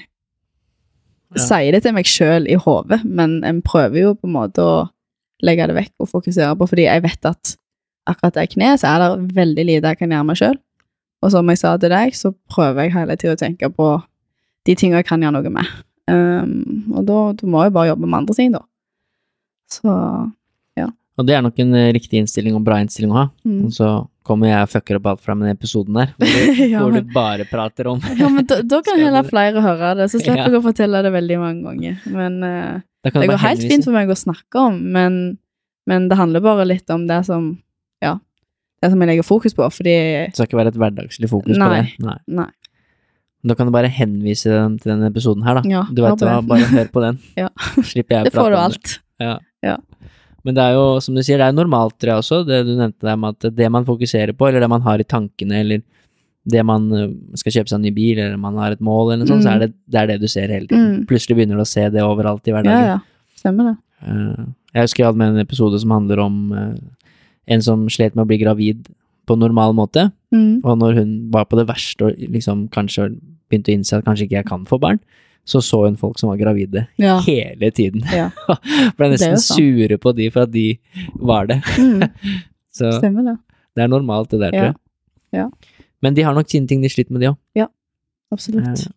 Ja. 1.34 1.42
Sier 1.42 1.74
det 1.74 1.80
til 1.82 1.96
meg 1.96 2.06
sjøl 2.06 2.44
i 2.46 2.54
hodet, 2.62 3.00
men 3.10 3.40
en 3.42 3.64
prøver 3.66 3.96
jo 3.98 4.10
på 4.14 4.28
en 4.28 4.36
måte 4.36 4.62
å 4.62 4.74
legge 5.42 5.66
det 5.66 5.74
vekk 5.80 6.04
og 6.04 6.12
fokusere 6.12 6.54
på, 6.60 6.68
fordi 6.70 6.84
jeg 6.86 7.02
vet 7.02 7.26
at 7.26 7.56
akkurat 8.06 8.36
det 8.36 8.52
kneet, 8.52 8.84
så 8.84 8.92
er 8.92 9.02
det 9.02 9.34
veldig 9.40 9.66
lite 9.66 9.94
jeg 9.96 9.98
kan 9.98 10.14
gjøre 10.14 10.28
meg 10.28 10.38
sjøl. 10.38 10.60
Og 11.24 11.32
som 11.34 11.48
jeg 11.52 11.62
sa 11.62 11.74
til 11.80 11.94
deg, 11.94 12.14
så 12.20 12.34
prøver 12.52 12.86
jeg 12.90 12.96
hele 12.98 13.16
tida 13.20 13.38
å 13.38 13.40
tenke 13.40 13.70
på 13.72 13.90
de 14.68 14.76
tingene 14.80 15.02
jeg 15.02 15.08
kan 15.10 15.24
gjøre 15.24 15.40
noe 15.40 15.52
med. 15.56 15.74
Um, 16.12 16.54
og 16.92 17.06
da, 17.08 17.20
da 17.40 17.48
må 17.48 17.62
jeg 17.64 17.74
bare 17.76 17.94
jobbe 17.94 18.08
med 18.10 18.18
andre 18.22 18.36
ting, 18.38 18.52
da. 18.56 18.64
Så 19.72 19.94
ja. 20.78 20.90
Og 21.18 21.28
det 21.28 21.36
er 21.38 21.44
nok 21.46 21.60
en 21.64 21.76
eh, 21.80 21.92
riktig 21.96 22.20
innstilling 22.22 22.58
og 22.58 22.66
bra 22.68 22.80
innstilling 22.84 23.14
å 23.14 23.22
ha. 23.22 23.28
mm. 23.48 23.62
Og 23.68 23.76
så 23.76 23.92
kommer 24.24 24.48
jeg 24.52 24.64
og 24.68 24.72
fucker 24.72 24.98
opp 25.00 25.08
alt 25.12 25.24
fra 25.24 25.36
den 25.36 25.52
episoden 25.52 25.98
der, 26.00 26.12
hvor 26.18 26.30
du, 26.32 26.62
Ja, 26.64 26.84
hvor 26.84 26.96
du 26.96 27.10
bare 27.16 27.48
prater 27.50 27.90
om 27.92 28.04
Ja, 28.20 28.30
men 28.32 28.48
da, 28.48 28.62
da 28.64 28.80
kan 28.86 29.02
heller 29.04 29.28
flere 29.28 29.64
høre 29.64 29.94
det, 30.00 30.10
så 30.12 30.20
slipper 30.22 30.46
Ja. 30.46 30.48
jeg 30.52 30.60
å 30.60 30.64
fortelle 30.64 31.02
det 31.04 31.12
veldig 31.16 31.40
mange 31.42 31.64
ganger. 31.68 31.98
Men 32.14 32.40
du 32.40 33.10
det 33.10 33.12
går 33.16 33.36
helt 33.36 33.44
henvise. 33.44 33.72
fint 33.74 33.88
for 33.88 33.96
meg 33.96 34.12
å 34.12 34.16
snakke 34.20 34.62
om, 34.70 34.78
men, 34.96 35.18
men 35.92 36.08
det 36.12 36.20
handler 36.20 36.44
bare 36.46 36.68
litt 36.70 36.88
om 36.96 37.04
det 37.10 37.20
som 37.28 37.50
Ja, 37.52 37.60
som 38.92 39.00
jeg 39.02 39.08
legger 39.12 39.24
fokus 39.28 39.54
på, 39.56 39.64
fordi 39.72 39.94
Det 40.28 40.34
skal 40.36 40.48
ikke 40.48 40.58
være 40.60 40.72
et 40.74 40.80
hverdagslig 40.82 41.30
fokus 41.30 41.58
på 41.58 41.70
det. 41.72 41.86
Nei. 42.04 42.18
Nei. 42.28 42.50
Da 43.46 43.56
kan 43.60 43.68
du 43.68 43.74
bare 43.76 43.90
henvise 43.92 44.48
den 44.52 44.78
til 44.80 44.94
denne 44.94 45.10
episoden 45.12 45.44
her, 45.44 45.60
da. 45.60 45.64
Ja, 45.68 45.82
du 45.92 46.02
vet 46.02 46.22
hva, 46.24 46.38
bare 46.48 46.68
hør 46.72 46.88
på 46.94 47.02
den. 47.04 47.18
Ja. 47.44 47.50
Slipper 47.84 48.16
jeg 48.16 48.22
å 48.22 48.30
Det 48.30 48.34
får 48.38 48.54
du 48.54 48.58
alt. 48.60 48.94
Ja. 49.20 49.34
Ja. 49.64 49.78
Men 50.44 50.56
det 50.56 50.64
er 50.64 50.74
jo, 50.76 50.86
som 51.04 51.16
du 51.16 51.22
sier, 51.24 51.38
det 51.40 51.48
er 51.52 51.56
normalt 51.56 51.98
det 52.04 52.12
også, 52.12 52.42
det 52.48 52.62
du 52.68 52.74
nevnte 52.76 53.04
der 53.08 53.16
med 53.20 53.36
at 53.38 53.54
det 53.56 53.68
man 53.72 53.86
fokuserer 53.88 54.32
på, 54.36 54.48
eller 54.50 54.60
det 54.64 54.70
man 54.72 54.82
har 54.84 55.00
i 55.00 55.06
tankene, 55.08 55.60
eller 55.64 55.84
det 56.52 56.64
man 56.68 56.90
skal 57.40 57.54
kjøpe 57.56 57.72
seg 57.72 57.78
en 57.80 57.86
ny 57.88 57.92
bil, 57.96 58.20
eller 58.20 58.36
man 58.40 58.58
har 58.60 58.74
et 58.76 58.82
mål, 58.84 59.14
eller 59.14 59.22
noe 59.24 59.30
sånt, 59.32 59.44
så 59.46 59.52
Mm. 59.52 59.56
er 59.56 59.60
det, 59.64 59.70
det 59.88 60.00
er 60.02 60.08
det 60.08 60.18
du 60.20 60.28
ser 60.28 60.48
hele 60.52 60.68
tiden. 60.68 60.90
Mm. 61.00 61.06
Plutselig 61.08 61.38
begynner 61.38 61.56
du 61.56 61.64
å 61.64 61.68
se 61.72 61.86
det 61.90 62.04
overalt 62.04 62.48
i 62.48 62.52
hverdagen. 62.52 62.80
ja. 62.84 62.98
ja. 62.98 63.00
Stemmer 63.40 63.70
det. 63.72 63.78
Eh, 64.08 64.44
jeg 64.76 64.84
husker 64.88 65.04
jeg 65.04 65.08
hadde 65.12 65.20
med 65.20 65.34
en 65.36 65.44
episode 65.46 65.80
som 65.80 65.92
handler 65.96 66.20
om 66.24 66.36
en 67.48 67.62
som 67.62 67.88
slet 67.90 68.16
med 68.16 68.24
å 68.26 68.30
bli 68.30 68.38
gravid 68.42 68.88
på 69.28 69.38
normal 69.40 69.74
måte, 69.78 70.12
Mm. 70.34 70.62
og 70.66 70.80
når 70.80 70.96
hun 70.98 71.10
var 71.32 71.46
på 71.46 71.56
det 71.60 71.68
verste 71.70 72.02
og 72.08 72.16
liksom 72.18 72.68
kanskje 72.74 73.12
begynte 73.50 73.70
å 73.70 73.76
innse 73.78 73.94
at 73.98 74.04
kanskje 74.06 74.26
ikke 74.26 74.40
jeg 74.42 74.46
kan 74.50 74.64
få 74.66 74.80
barn, 74.82 75.00
så 75.46 75.60
så 75.62 75.84
hun 75.86 75.96
folk 76.00 76.18
som 76.20 76.30
var 76.30 76.38
gravide 76.40 76.88
Ja. 76.98 77.20
hele 77.22 77.70
tiden. 77.72 78.02
Ja. 78.12 78.32
Ble 78.98 79.10
nesten 79.12 79.38
sure 79.38 79.98
på 80.02 80.16
de 80.16 80.30
for 80.32 80.44
at 80.48 80.52
de 80.52 80.80
var 81.22 81.46
det. 81.48 81.62
Mm. 81.78 82.10
Så 82.74 82.90
Stemmer 82.98 83.22
det. 83.24 83.38
det 83.76 83.84
er 83.84 83.88
normalt, 83.88 84.30
det 84.32 84.40
der, 84.40 84.52
tror 84.52 84.64
jeg. 84.72 84.76
Ja. 85.34 85.50
Men 86.02 86.16
de 86.16 86.24
har 86.24 86.34
nok 86.34 86.50
sine 86.50 86.66
ting 86.68 86.82
de 86.82 86.90
sliter 86.90 87.12
med, 87.14 87.22
de 87.22 87.30
òg. 87.30 87.70
Absolutt. 88.34 88.88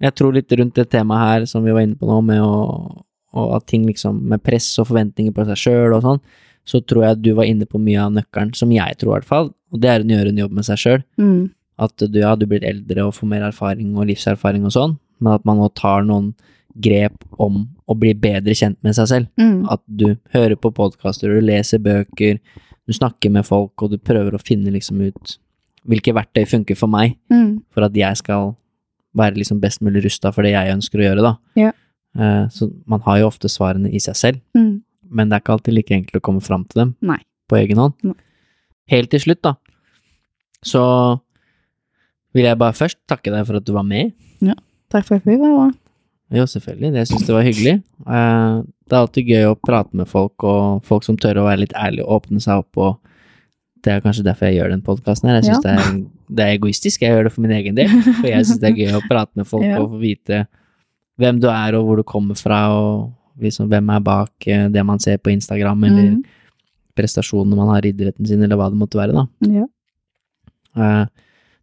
Jeg 0.00 0.14
tror 0.16 0.32
litt 0.32 0.50
rundt 0.56 0.74
det 0.74 0.88
temaet 0.90 1.20
her 1.28 1.44
som 1.50 1.62
vi 1.66 1.70
var 1.74 1.84
inne 1.84 1.96
på 2.00 2.06
nå, 2.08 2.22
med 2.24 2.40
å, 2.40 3.04
og 3.34 3.52
at 3.58 3.66
ting 3.66 3.84
liksom 3.86 4.22
med 4.30 4.42
press 4.42 4.70
og 4.80 4.88
forventninger 4.88 5.34
på 5.36 5.44
seg 5.50 5.60
sjøl 5.66 5.92
og 5.98 6.02
sånn, 6.06 6.20
så 6.64 6.80
tror 6.80 7.04
jeg 7.04 7.22
du 7.22 7.32
var 7.34 7.44
inne 7.44 7.66
på 7.68 7.78
mye 7.80 8.00
av 8.06 8.12
nøkkelen, 8.12 8.54
som 8.56 8.70
jeg 8.72 8.96
tror 8.98 9.10
i 9.10 9.14
hvert 9.18 9.28
fall, 9.28 9.50
og 9.72 9.80
det 9.80 9.90
er 9.90 10.00
å 10.00 10.08
gjøre 10.08 10.28
en 10.32 10.38
jobb 10.44 10.52
med 10.52 10.64
seg 10.64 10.78
sjøl. 10.80 11.02
Mm. 11.20 11.50
At 11.78 11.96
du, 11.98 12.18
ja, 12.20 12.34
du 12.38 12.46
blir 12.46 12.64
eldre 12.64 13.04
og 13.08 13.14
får 13.14 13.26
mer 13.28 13.42
erfaring 13.48 13.96
og 13.98 14.06
livserfaring 14.06 14.64
og 14.64 14.72
sånn, 14.72 14.98
men 15.20 15.32
at 15.34 15.44
man 15.44 15.58
nå 15.58 15.68
tar 15.74 16.04
noen 16.06 16.32
grep 16.80 17.22
om 17.38 17.68
å 17.86 17.94
bli 17.98 18.14
bedre 18.18 18.54
kjent 18.56 18.78
med 18.82 18.94
seg 18.96 19.06
selv. 19.10 19.26
Mm. 19.38 19.66
At 19.70 19.82
du 19.86 20.16
hører 20.34 20.56
på 20.58 20.72
podkaster, 20.74 21.28
du 21.30 21.40
leser 21.44 21.78
bøker, 21.78 22.38
du 22.86 22.92
snakker 22.92 23.30
med 23.30 23.46
folk, 23.46 23.72
og 23.82 23.90
du 23.92 23.98
prøver 23.98 24.34
å 24.34 24.40
finne 24.42 24.72
liksom 24.74 25.00
ut 25.04 25.36
hvilke 25.86 26.14
verktøy 26.16 26.46
funker 26.48 26.76
for 26.80 26.88
meg, 26.88 27.18
Mm. 27.30 27.62
for 27.74 27.84
at 27.84 27.92
jeg 27.94 28.16
skal 28.16 28.54
være 29.14 29.36
liksom 29.36 29.60
best 29.60 29.80
mulig 29.82 30.02
rusta 30.04 30.32
for 30.32 30.42
det 30.42 30.52
jeg 30.52 30.72
ønsker 30.74 30.98
å 30.98 31.04
gjøre, 31.04 31.22
da. 31.22 31.36
Ja. 31.56 31.72
Eh, 32.18 32.46
Så 32.48 32.70
man 32.86 33.00
har 33.00 33.18
jo 33.18 33.26
ofte 33.28 33.48
svarene 33.48 33.92
i 33.92 33.98
seg 33.98 34.14
selv, 34.16 34.40
Mm. 34.56 34.82
Men 35.14 35.30
det 35.30 35.36
er 35.38 35.44
ikke 35.44 35.54
alltid 35.56 35.76
like 35.78 35.94
enkelt 35.96 36.18
å 36.20 36.24
komme 36.26 36.42
fram 36.44 36.64
til 36.68 36.82
dem 36.82 36.94
Nei. 37.06 37.20
på 37.50 37.56
egen 37.60 37.78
hånd. 37.80 37.94
Nei. 38.04 38.16
Helt 38.92 39.08
til 39.14 39.22
slutt, 39.22 39.40
da, 39.46 39.54
så 40.64 40.82
vil 42.34 42.48
jeg 42.48 42.58
bare 42.60 42.74
først 42.76 42.98
takke 43.10 43.30
deg 43.32 43.46
for 43.46 43.60
at 43.60 43.66
du 43.68 43.72
var 43.76 43.86
med. 43.86 44.12
Ja, 44.44 44.56
Takk 44.92 45.06
for 45.08 45.18
at 45.20 45.26
vi 45.26 45.36
var 45.40 45.54
med. 45.68 45.78
Jo, 46.34 46.44
selvfølgelig. 46.50 46.90
Det 46.94 47.02
syns 47.08 47.26
jeg 47.28 47.34
var 47.36 47.44
hyggelig. 47.46 47.74
Eh, 48.10 48.62
Det 48.84 48.92
er 48.92 49.00
alltid 49.00 49.28
gøy 49.30 49.44
å 49.48 49.54
prate 49.64 49.96
med 49.96 50.08
folk, 50.10 50.42
og 50.44 50.82
folk 50.84 51.04
som 51.06 51.16
tør 51.16 51.38
å 51.40 51.46
være 51.46 51.62
litt 51.62 51.72
ærlige 51.78 52.04
og 52.04 52.18
åpne 52.26 52.42
seg 52.42 52.60
opp, 52.60 52.76
og 52.76 52.98
det 53.84 53.92
er 53.94 54.02
kanskje 54.04 54.24
derfor 54.26 54.48
jeg 54.50 54.58
gjør 54.58 54.70
den 54.74 54.82
podkasten 54.84 55.28
her. 55.30 55.38
Jeg 55.40 55.44
synes 55.48 55.64
Ja. 55.64 55.70
det, 55.70 55.74
er, 55.80 55.96
det 56.36 56.44
er 56.44 56.52
egoistisk, 56.58 57.00
jeg 57.04 57.12
gjør 57.14 57.24
det 57.28 57.32
for 57.32 57.40
min 57.46 57.54
egen 57.56 57.74
del. 57.78 57.88
For 57.88 58.28
jeg 58.28 58.44
syns 58.48 58.60
det 58.60 58.70
er 58.72 58.78
gøy 58.82 58.92
å 58.98 59.02
prate 59.08 59.32
med 59.40 59.46
folk 59.48 59.64
Ja. 59.70 59.80
og 59.80 59.90
få 59.94 60.00
vite 60.02 60.42
hvem 61.20 61.40
du 61.40 61.48
er, 61.48 61.76
og 61.78 61.86
hvor 61.86 61.96
du 61.96 62.02
kommer 62.04 62.34
fra, 62.36 62.60
og 62.76 63.12
liksom 63.40 63.68
hvem 63.68 63.90
er 63.96 64.00
bak 64.00 64.46
eh, 64.46 64.68
det 64.68 64.84
man 64.86 64.98
ser 64.98 65.18
på 65.18 65.30
Instagram, 65.32 65.84
eller 65.84 66.10
Mm. 66.14 66.24
prestasjonene 66.96 67.56
man 67.56 67.68
har 67.74 67.82
i 67.86 67.92
idretten 67.92 68.26
sin, 68.26 68.42
eller 68.42 68.56
hva 68.56 68.70
det 68.70 68.78
måtte 68.78 68.98
være, 69.00 69.12
da. 69.12 69.26
Ja. 69.50 69.66
Eh, 70.76 71.06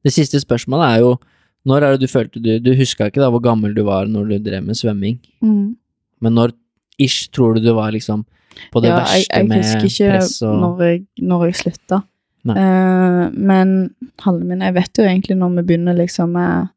Det 0.04 0.12
siste 0.14 0.40
spørsmålet 0.42 0.96
er 0.96 1.00
jo 1.04 1.20
når 1.66 1.84
er 1.84 1.92
det 1.98 2.00
du 2.02 2.08
følte 2.10 2.42
du 2.42 2.60
Du 2.60 2.72
huska 2.76 3.06
ikke 3.06 3.22
da 3.22 3.30
hvor 3.30 3.40
gammel 3.44 3.76
du 3.76 3.84
var 3.84 4.06
når 4.10 4.30
du 4.30 4.40
drev 4.50 4.64
med 4.66 4.76
svømming, 4.76 5.20
Mm. 5.44 5.76
men 6.22 6.34
når 6.34 6.52
ish 7.00 7.30
tror 7.32 7.54
du 7.56 7.62
du 7.62 7.74
var 7.74 7.92
liksom 7.92 8.26
på 8.74 8.82
det 8.82 8.90
ja, 8.90 8.98
verste 9.00 9.28
jeg 9.38 9.48
med 9.48 9.62
press 9.62 10.42
og 10.42 10.80
jeg, 10.82 11.06
når 11.22 11.46
jeg 11.46 11.56
slutta. 11.56 12.04
Nei. 12.44 12.56
Eh, 12.58 13.30
men 13.34 13.94
halve 14.20 14.44
min 14.44 14.60
Jeg 14.62 14.74
vet 14.74 14.98
jo 14.98 15.04
egentlig 15.04 15.38
når 15.38 15.56
vi 15.56 15.62
begynner 15.64 15.96
liksom 15.96 16.32
med 16.34 16.70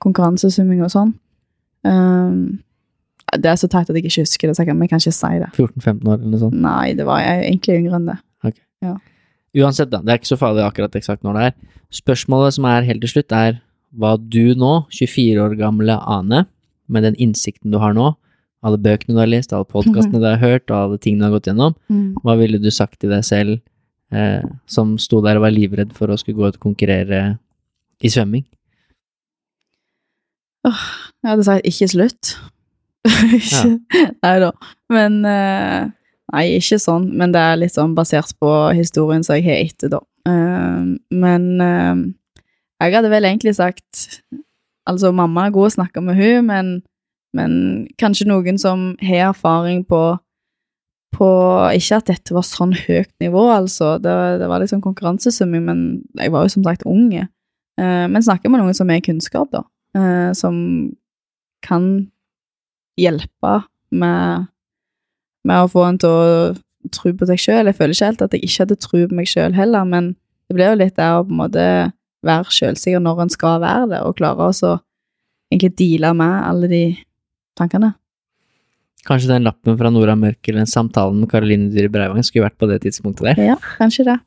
konkurransesvømming 0.00 0.82
og 0.84 0.90
sånn. 0.90 1.12
Eh, 1.84 2.58
det 3.38 3.50
er 3.50 3.58
så 3.60 3.68
teit 3.70 3.90
at 3.90 3.96
jeg 3.96 4.04
ikke 4.06 4.24
husker 4.24 4.50
det, 4.50 4.56
så 4.56 4.64
jeg 4.64 4.70
kan, 4.70 4.78
men 4.78 4.88
jeg 4.88 4.92
kan 4.94 5.02
ikke 5.02 5.14
si 5.14 5.32
det. 5.42 5.48
14-15 5.54 6.08
år 6.08 6.16
eller 6.18 6.30
noe 6.32 6.42
sånt? 6.42 6.60
Nei, 6.64 6.92
det 6.98 7.06
var 7.08 7.22
jeg 7.22 7.42
egentlig 7.46 7.78
yngre 7.80 7.98
enn 8.00 8.08
det. 8.10 8.18
Uansett, 9.60 9.90
da. 9.90 9.98
Det 10.04 10.12
er 10.12 10.20
ikke 10.20 10.30
så 10.30 10.38
farlig 10.38 10.62
akkurat 10.62 10.96
eksakt 10.98 11.26
når 11.26 11.36
det 11.36 11.44
er. 11.48 11.54
Spørsmålet 12.00 12.54
som 12.54 12.68
er 12.70 12.86
helt 12.86 13.02
til 13.02 13.12
slutt, 13.16 13.34
er 13.34 13.58
hva 13.98 14.14
du 14.20 14.54
nå, 14.58 14.72
24 14.94 15.42
år 15.42 15.56
gamle 15.58 15.96
Ane, 16.06 16.44
med 16.90 17.06
den 17.06 17.18
innsikten 17.22 17.74
du 17.74 17.78
har 17.82 17.94
nå, 17.96 18.12
alle 18.66 18.78
bøkene 18.82 19.16
du 19.16 19.20
har 19.22 19.30
lest, 19.30 19.54
alle 19.56 19.66
podkastene 19.68 20.20
du 20.20 20.28
har 20.28 20.38
hørt, 20.42 20.68
og 20.70 20.76
alle 20.76 21.00
tingene 21.02 21.24
du 21.24 21.28
har 21.30 21.36
gått 21.38 21.50
gjennom, 21.50 21.76
hva 22.24 22.36
ville 22.38 22.60
du 22.62 22.70
sagt 22.74 23.00
til 23.02 23.12
deg 23.14 23.26
selv 23.26 23.58
eh, 24.14 24.46
som 24.70 24.94
sto 25.02 25.22
der 25.24 25.40
og 25.40 25.46
var 25.48 25.54
livredd 25.56 25.94
for 25.96 26.12
å 26.12 26.18
skulle 26.20 26.38
gå 26.38 26.50
ut 26.50 26.60
og 26.60 26.70
konkurrere 26.70 27.22
i 28.00 28.12
svømming? 28.12 28.46
Jeg 30.68 31.30
hadde 31.32 31.44
sagt 31.46 31.68
ikke 31.68 31.88
slutt. 31.88 32.34
Nei 34.24 34.36
da. 34.42 34.50
Men 34.92 35.24
eh, 35.28 35.88
Nei, 36.30 36.44
ikke 36.60 36.78
sånn, 36.78 37.08
men 37.18 37.32
det 37.34 37.40
er 37.42 37.56
litt 37.58 37.74
sånn 37.74 37.96
basert 37.96 38.36
på 38.38 38.50
historien 38.78 39.24
som 39.26 39.34
jeg 39.34 39.48
har 39.48 39.64
etter, 39.64 39.90
da. 39.90 39.98
Eh, 40.30 40.84
men 41.10 41.46
eh, 41.64 42.04
jeg 42.84 42.94
hadde 42.94 43.10
vel 43.12 43.26
egentlig 43.28 43.56
sagt 43.58 44.06
Altså, 44.88 45.10
mamma 45.14 45.46
er 45.46 45.52
god 45.54 45.68
å 45.68 45.74
snakke 45.74 46.02
med 46.02 46.16
hun, 46.18 46.46
men, 46.48 46.70
men 47.36 47.52
kanskje 48.00 48.26
noen 48.26 48.56
som 48.58 48.92
har 49.04 49.30
erfaring 49.30 49.84
på 49.86 50.18
på 51.14 51.26
Ikke 51.74 51.98
at 51.98 52.06
dette 52.08 52.34
var 52.34 52.46
sånn 52.46 52.72
høyt 52.76 53.10
nivå, 53.22 53.42
altså. 53.52 53.96
Det, 54.02 54.12
det 54.40 54.46
var 54.48 54.62
litt 54.62 54.70
sånn 54.70 54.84
konkurransesvømming, 54.84 55.64
men 55.66 55.80
jeg 56.16 56.32
var 56.32 56.46
jo 56.46 56.52
som 56.54 56.64
sagt 56.64 56.86
unge. 56.88 57.26
Eh, 57.80 58.06
men 58.06 58.24
snakke 58.24 58.50
med 58.50 58.62
noen 58.62 58.76
som 58.78 58.88
har 58.92 59.02
kunnskap, 59.04 59.50
da. 59.52 59.64
eh, 59.98 60.30
som 60.38 60.54
kan 61.66 61.90
hjelpe 63.00 63.54
med, 63.90 64.48
med 65.48 65.62
å 65.64 65.70
få 65.70 65.86
en 65.88 66.00
til 66.00 66.10
å 66.10 66.90
tro 66.94 67.12
på 67.16 67.28
seg 67.28 67.40
sjøl. 67.40 67.70
Jeg 67.70 67.78
føler 67.78 67.96
ikke 67.96 68.10
helt 68.10 68.26
at 68.26 68.36
jeg 68.36 68.46
ikke 68.46 68.64
hadde 68.64 68.80
tro 68.80 69.00
på 69.06 69.18
meg 69.18 69.30
sjøl 69.30 69.56
heller, 69.56 69.88
men 69.88 70.14
det 70.48 70.56
ble 70.58 70.68
jo 70.68 70.78
litt 70.80 70.96
der 70.98 71.18
å 71.18 71.24
på 71.26 71.34
en 71.34 71.42
måte 71.42 71.64
være 72.26 72.54
sjølsikker 72.54 73.02
når 73.02 73.24
en 73.24 73.32
skal 73.32 73.60
være 73.62 73.88
det, 73.92 74.02
og 74.04 74.16
klare 74.18 74.50
å 74.50 74.74
egentlig 75.50 75.72
deale 75.78 76.12
med 76.16 76.36
alle 76.46 76.70
de 76.70 76.82
tankene. 77.58 77.94
Kanskje 79.08 79.30
den 79.30 79.46
lappen 79.46 79.78
fra 79.80 79.90
Nora 79.92 80.14
Mørk 80.18 80.44
eller 80.48 80.60
den 80.62 80.70
samtalen 80.70 81.22
med 81.22 81.30
Karoline 81.30 81.70
Dyhre 81.72 81.92
Breivang 81.92 82.24
skulle 82.26 82.48
vært 82.50 82.58
på 82.60 82.68
det 82.68 82.82
tidspunktet 82.84 83.30
der. 83.30 83.40
Ja, 83.54 83.56
kanskje 83.78 84.04
det. 84.10 84.18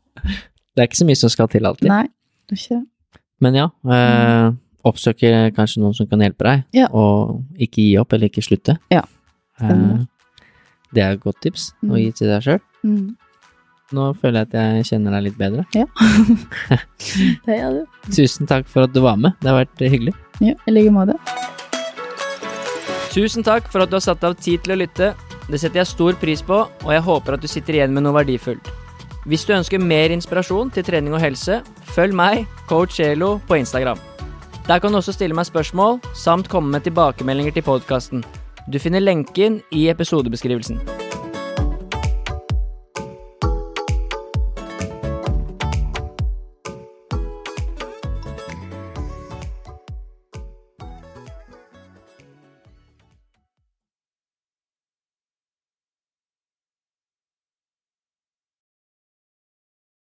Det 0.74 0.82
er 0.82 0.90
ikke 0.90 1.04
så 1.04 1.06
mye 1.06 1.20
som 1.20 1.30
skal 1.30 1.50
til 1.54 1.70
alltid. 1.70 1.92
Nei, 1.92 2.08
det 2.50 2.58
er 2.58 2.62
ikke 2.62 2.80
det. 2.80 3.20
Men 3.44 3.58
ja, 3.60 3.68
eh, 3.94 4.48
oppsøke 4.84 5.54
kanskje 5.56 5.80
noen 5.82 5.94
som 5.96 6.08
kan 6.08 6.20
hjelpe 6.20 6.44
deg, 6.44 6.64
Ja. 6.74 6.88
og 6.92 7.44
ikke 7.58 7.82
gi 7.82 7.98
opp 7.98 8.14
eller 8.14 8.28
ikke 8.30 8.44
slutte. 8.44 8.78
Ja, 8.92 9.04
Eh, 9.62 10.00
det 10.94 11.04
er 11.04 11.12
et 11.14 11.22
godt 11.22 11.40
tips 11.42 11.72
å 11.84 11.92
Mm. 11.94 11.98
gi 12.02 12.12
til 12.12 12.28
deg 12.28 12.42
sjøl. 12.42 12.60
Mm. 12.84 13.16
Nå 13.94 14.16
føler 14.18 14.40
jeg 14.42 14.48
at 14.50 14.54
jeg 14.54 14.86
kjenner 14.90 15.12
deg 15.12 15.24
litt 15.24 15.38
bedre. 15.38 15.66
Ja. 15.76 15.86
det 17.46 17.60
gjør 17.60 17.72
du. 17.78 17.86
Tusen 18.12 18.48
takk 18.48 18.66
for 18.68 18.84
at 18.84 18.94
du 18.94 19.00
var 19.02 19.16
med, 19.16 19.34
det 19.42 19.50
har 19.52 19.64
vært 19.66 19.78
hyggelig. 19.78 20.14
Ja, 20.42 20.56
i 20.68 20.72
like 20.72 20.90
måte. 20.92 21.14
Tusen 23.14 23.44
takk 23.46 23.68
for 23.72 23.84
at 23.84 23.90
du 23.92 23.96
har 23.96 24.02
satt 24.02 24.24
av 24.24 24.34
tid 24.42 24.64
til 24.66 24.74
å 24.74 24.80
lytte. 24.82 25.14
Det 25.50 25.60
setter 25.60 25.84
jeg 25.84 25.88
stor 25.92 26.14
pris 26.14 26.42
på, 26.42 26.64
og 26.84 26.90
jeg 26.92 27.02
håper 27.06 27.34
at 27.38 27.42
du 27.42 27.48
sitter 27.48 27.74
igjen 27.78 27.94
med 27.94 28.04
noe 28.04 28.14
verdifullt. 28.18 28.72
Hvis 29.30 29.46
du 29.46 29.54
ønsker 29.54 29.80
mer 29.80 30.10
inspirasjon 30.10 30.72
til 30.74 30.84
trening 30.84 31.14
og 31.14 31.22
helse, 31.22 31.62
følg 31.94 32.12
meg, 32.18 32.48
coach 32.68 33.00
Elo, 33.00 33.38
på 33.48 33.60
Instagram. 33.62 34.00
Der 34.68 34.80
kan 34.80 34.92
du 34.92 34.98
også 35.02 35.12
stille 35.12 35.36
meg 35.36 35.44
spørsmål, 35.50 35.98
samt 36.16 36.48
komme 36.48 36.72
med 36.72 36.86
tilbakemeldinger 36.88 37.52
til 37.52 37.68
podkasten. 37.68 38.24
Du 38.72 38.80
finner 38.80 39.04
lenken 39.04 39.60
i 39.76 39.90
episodebeskrivelsen. 39.92 40.80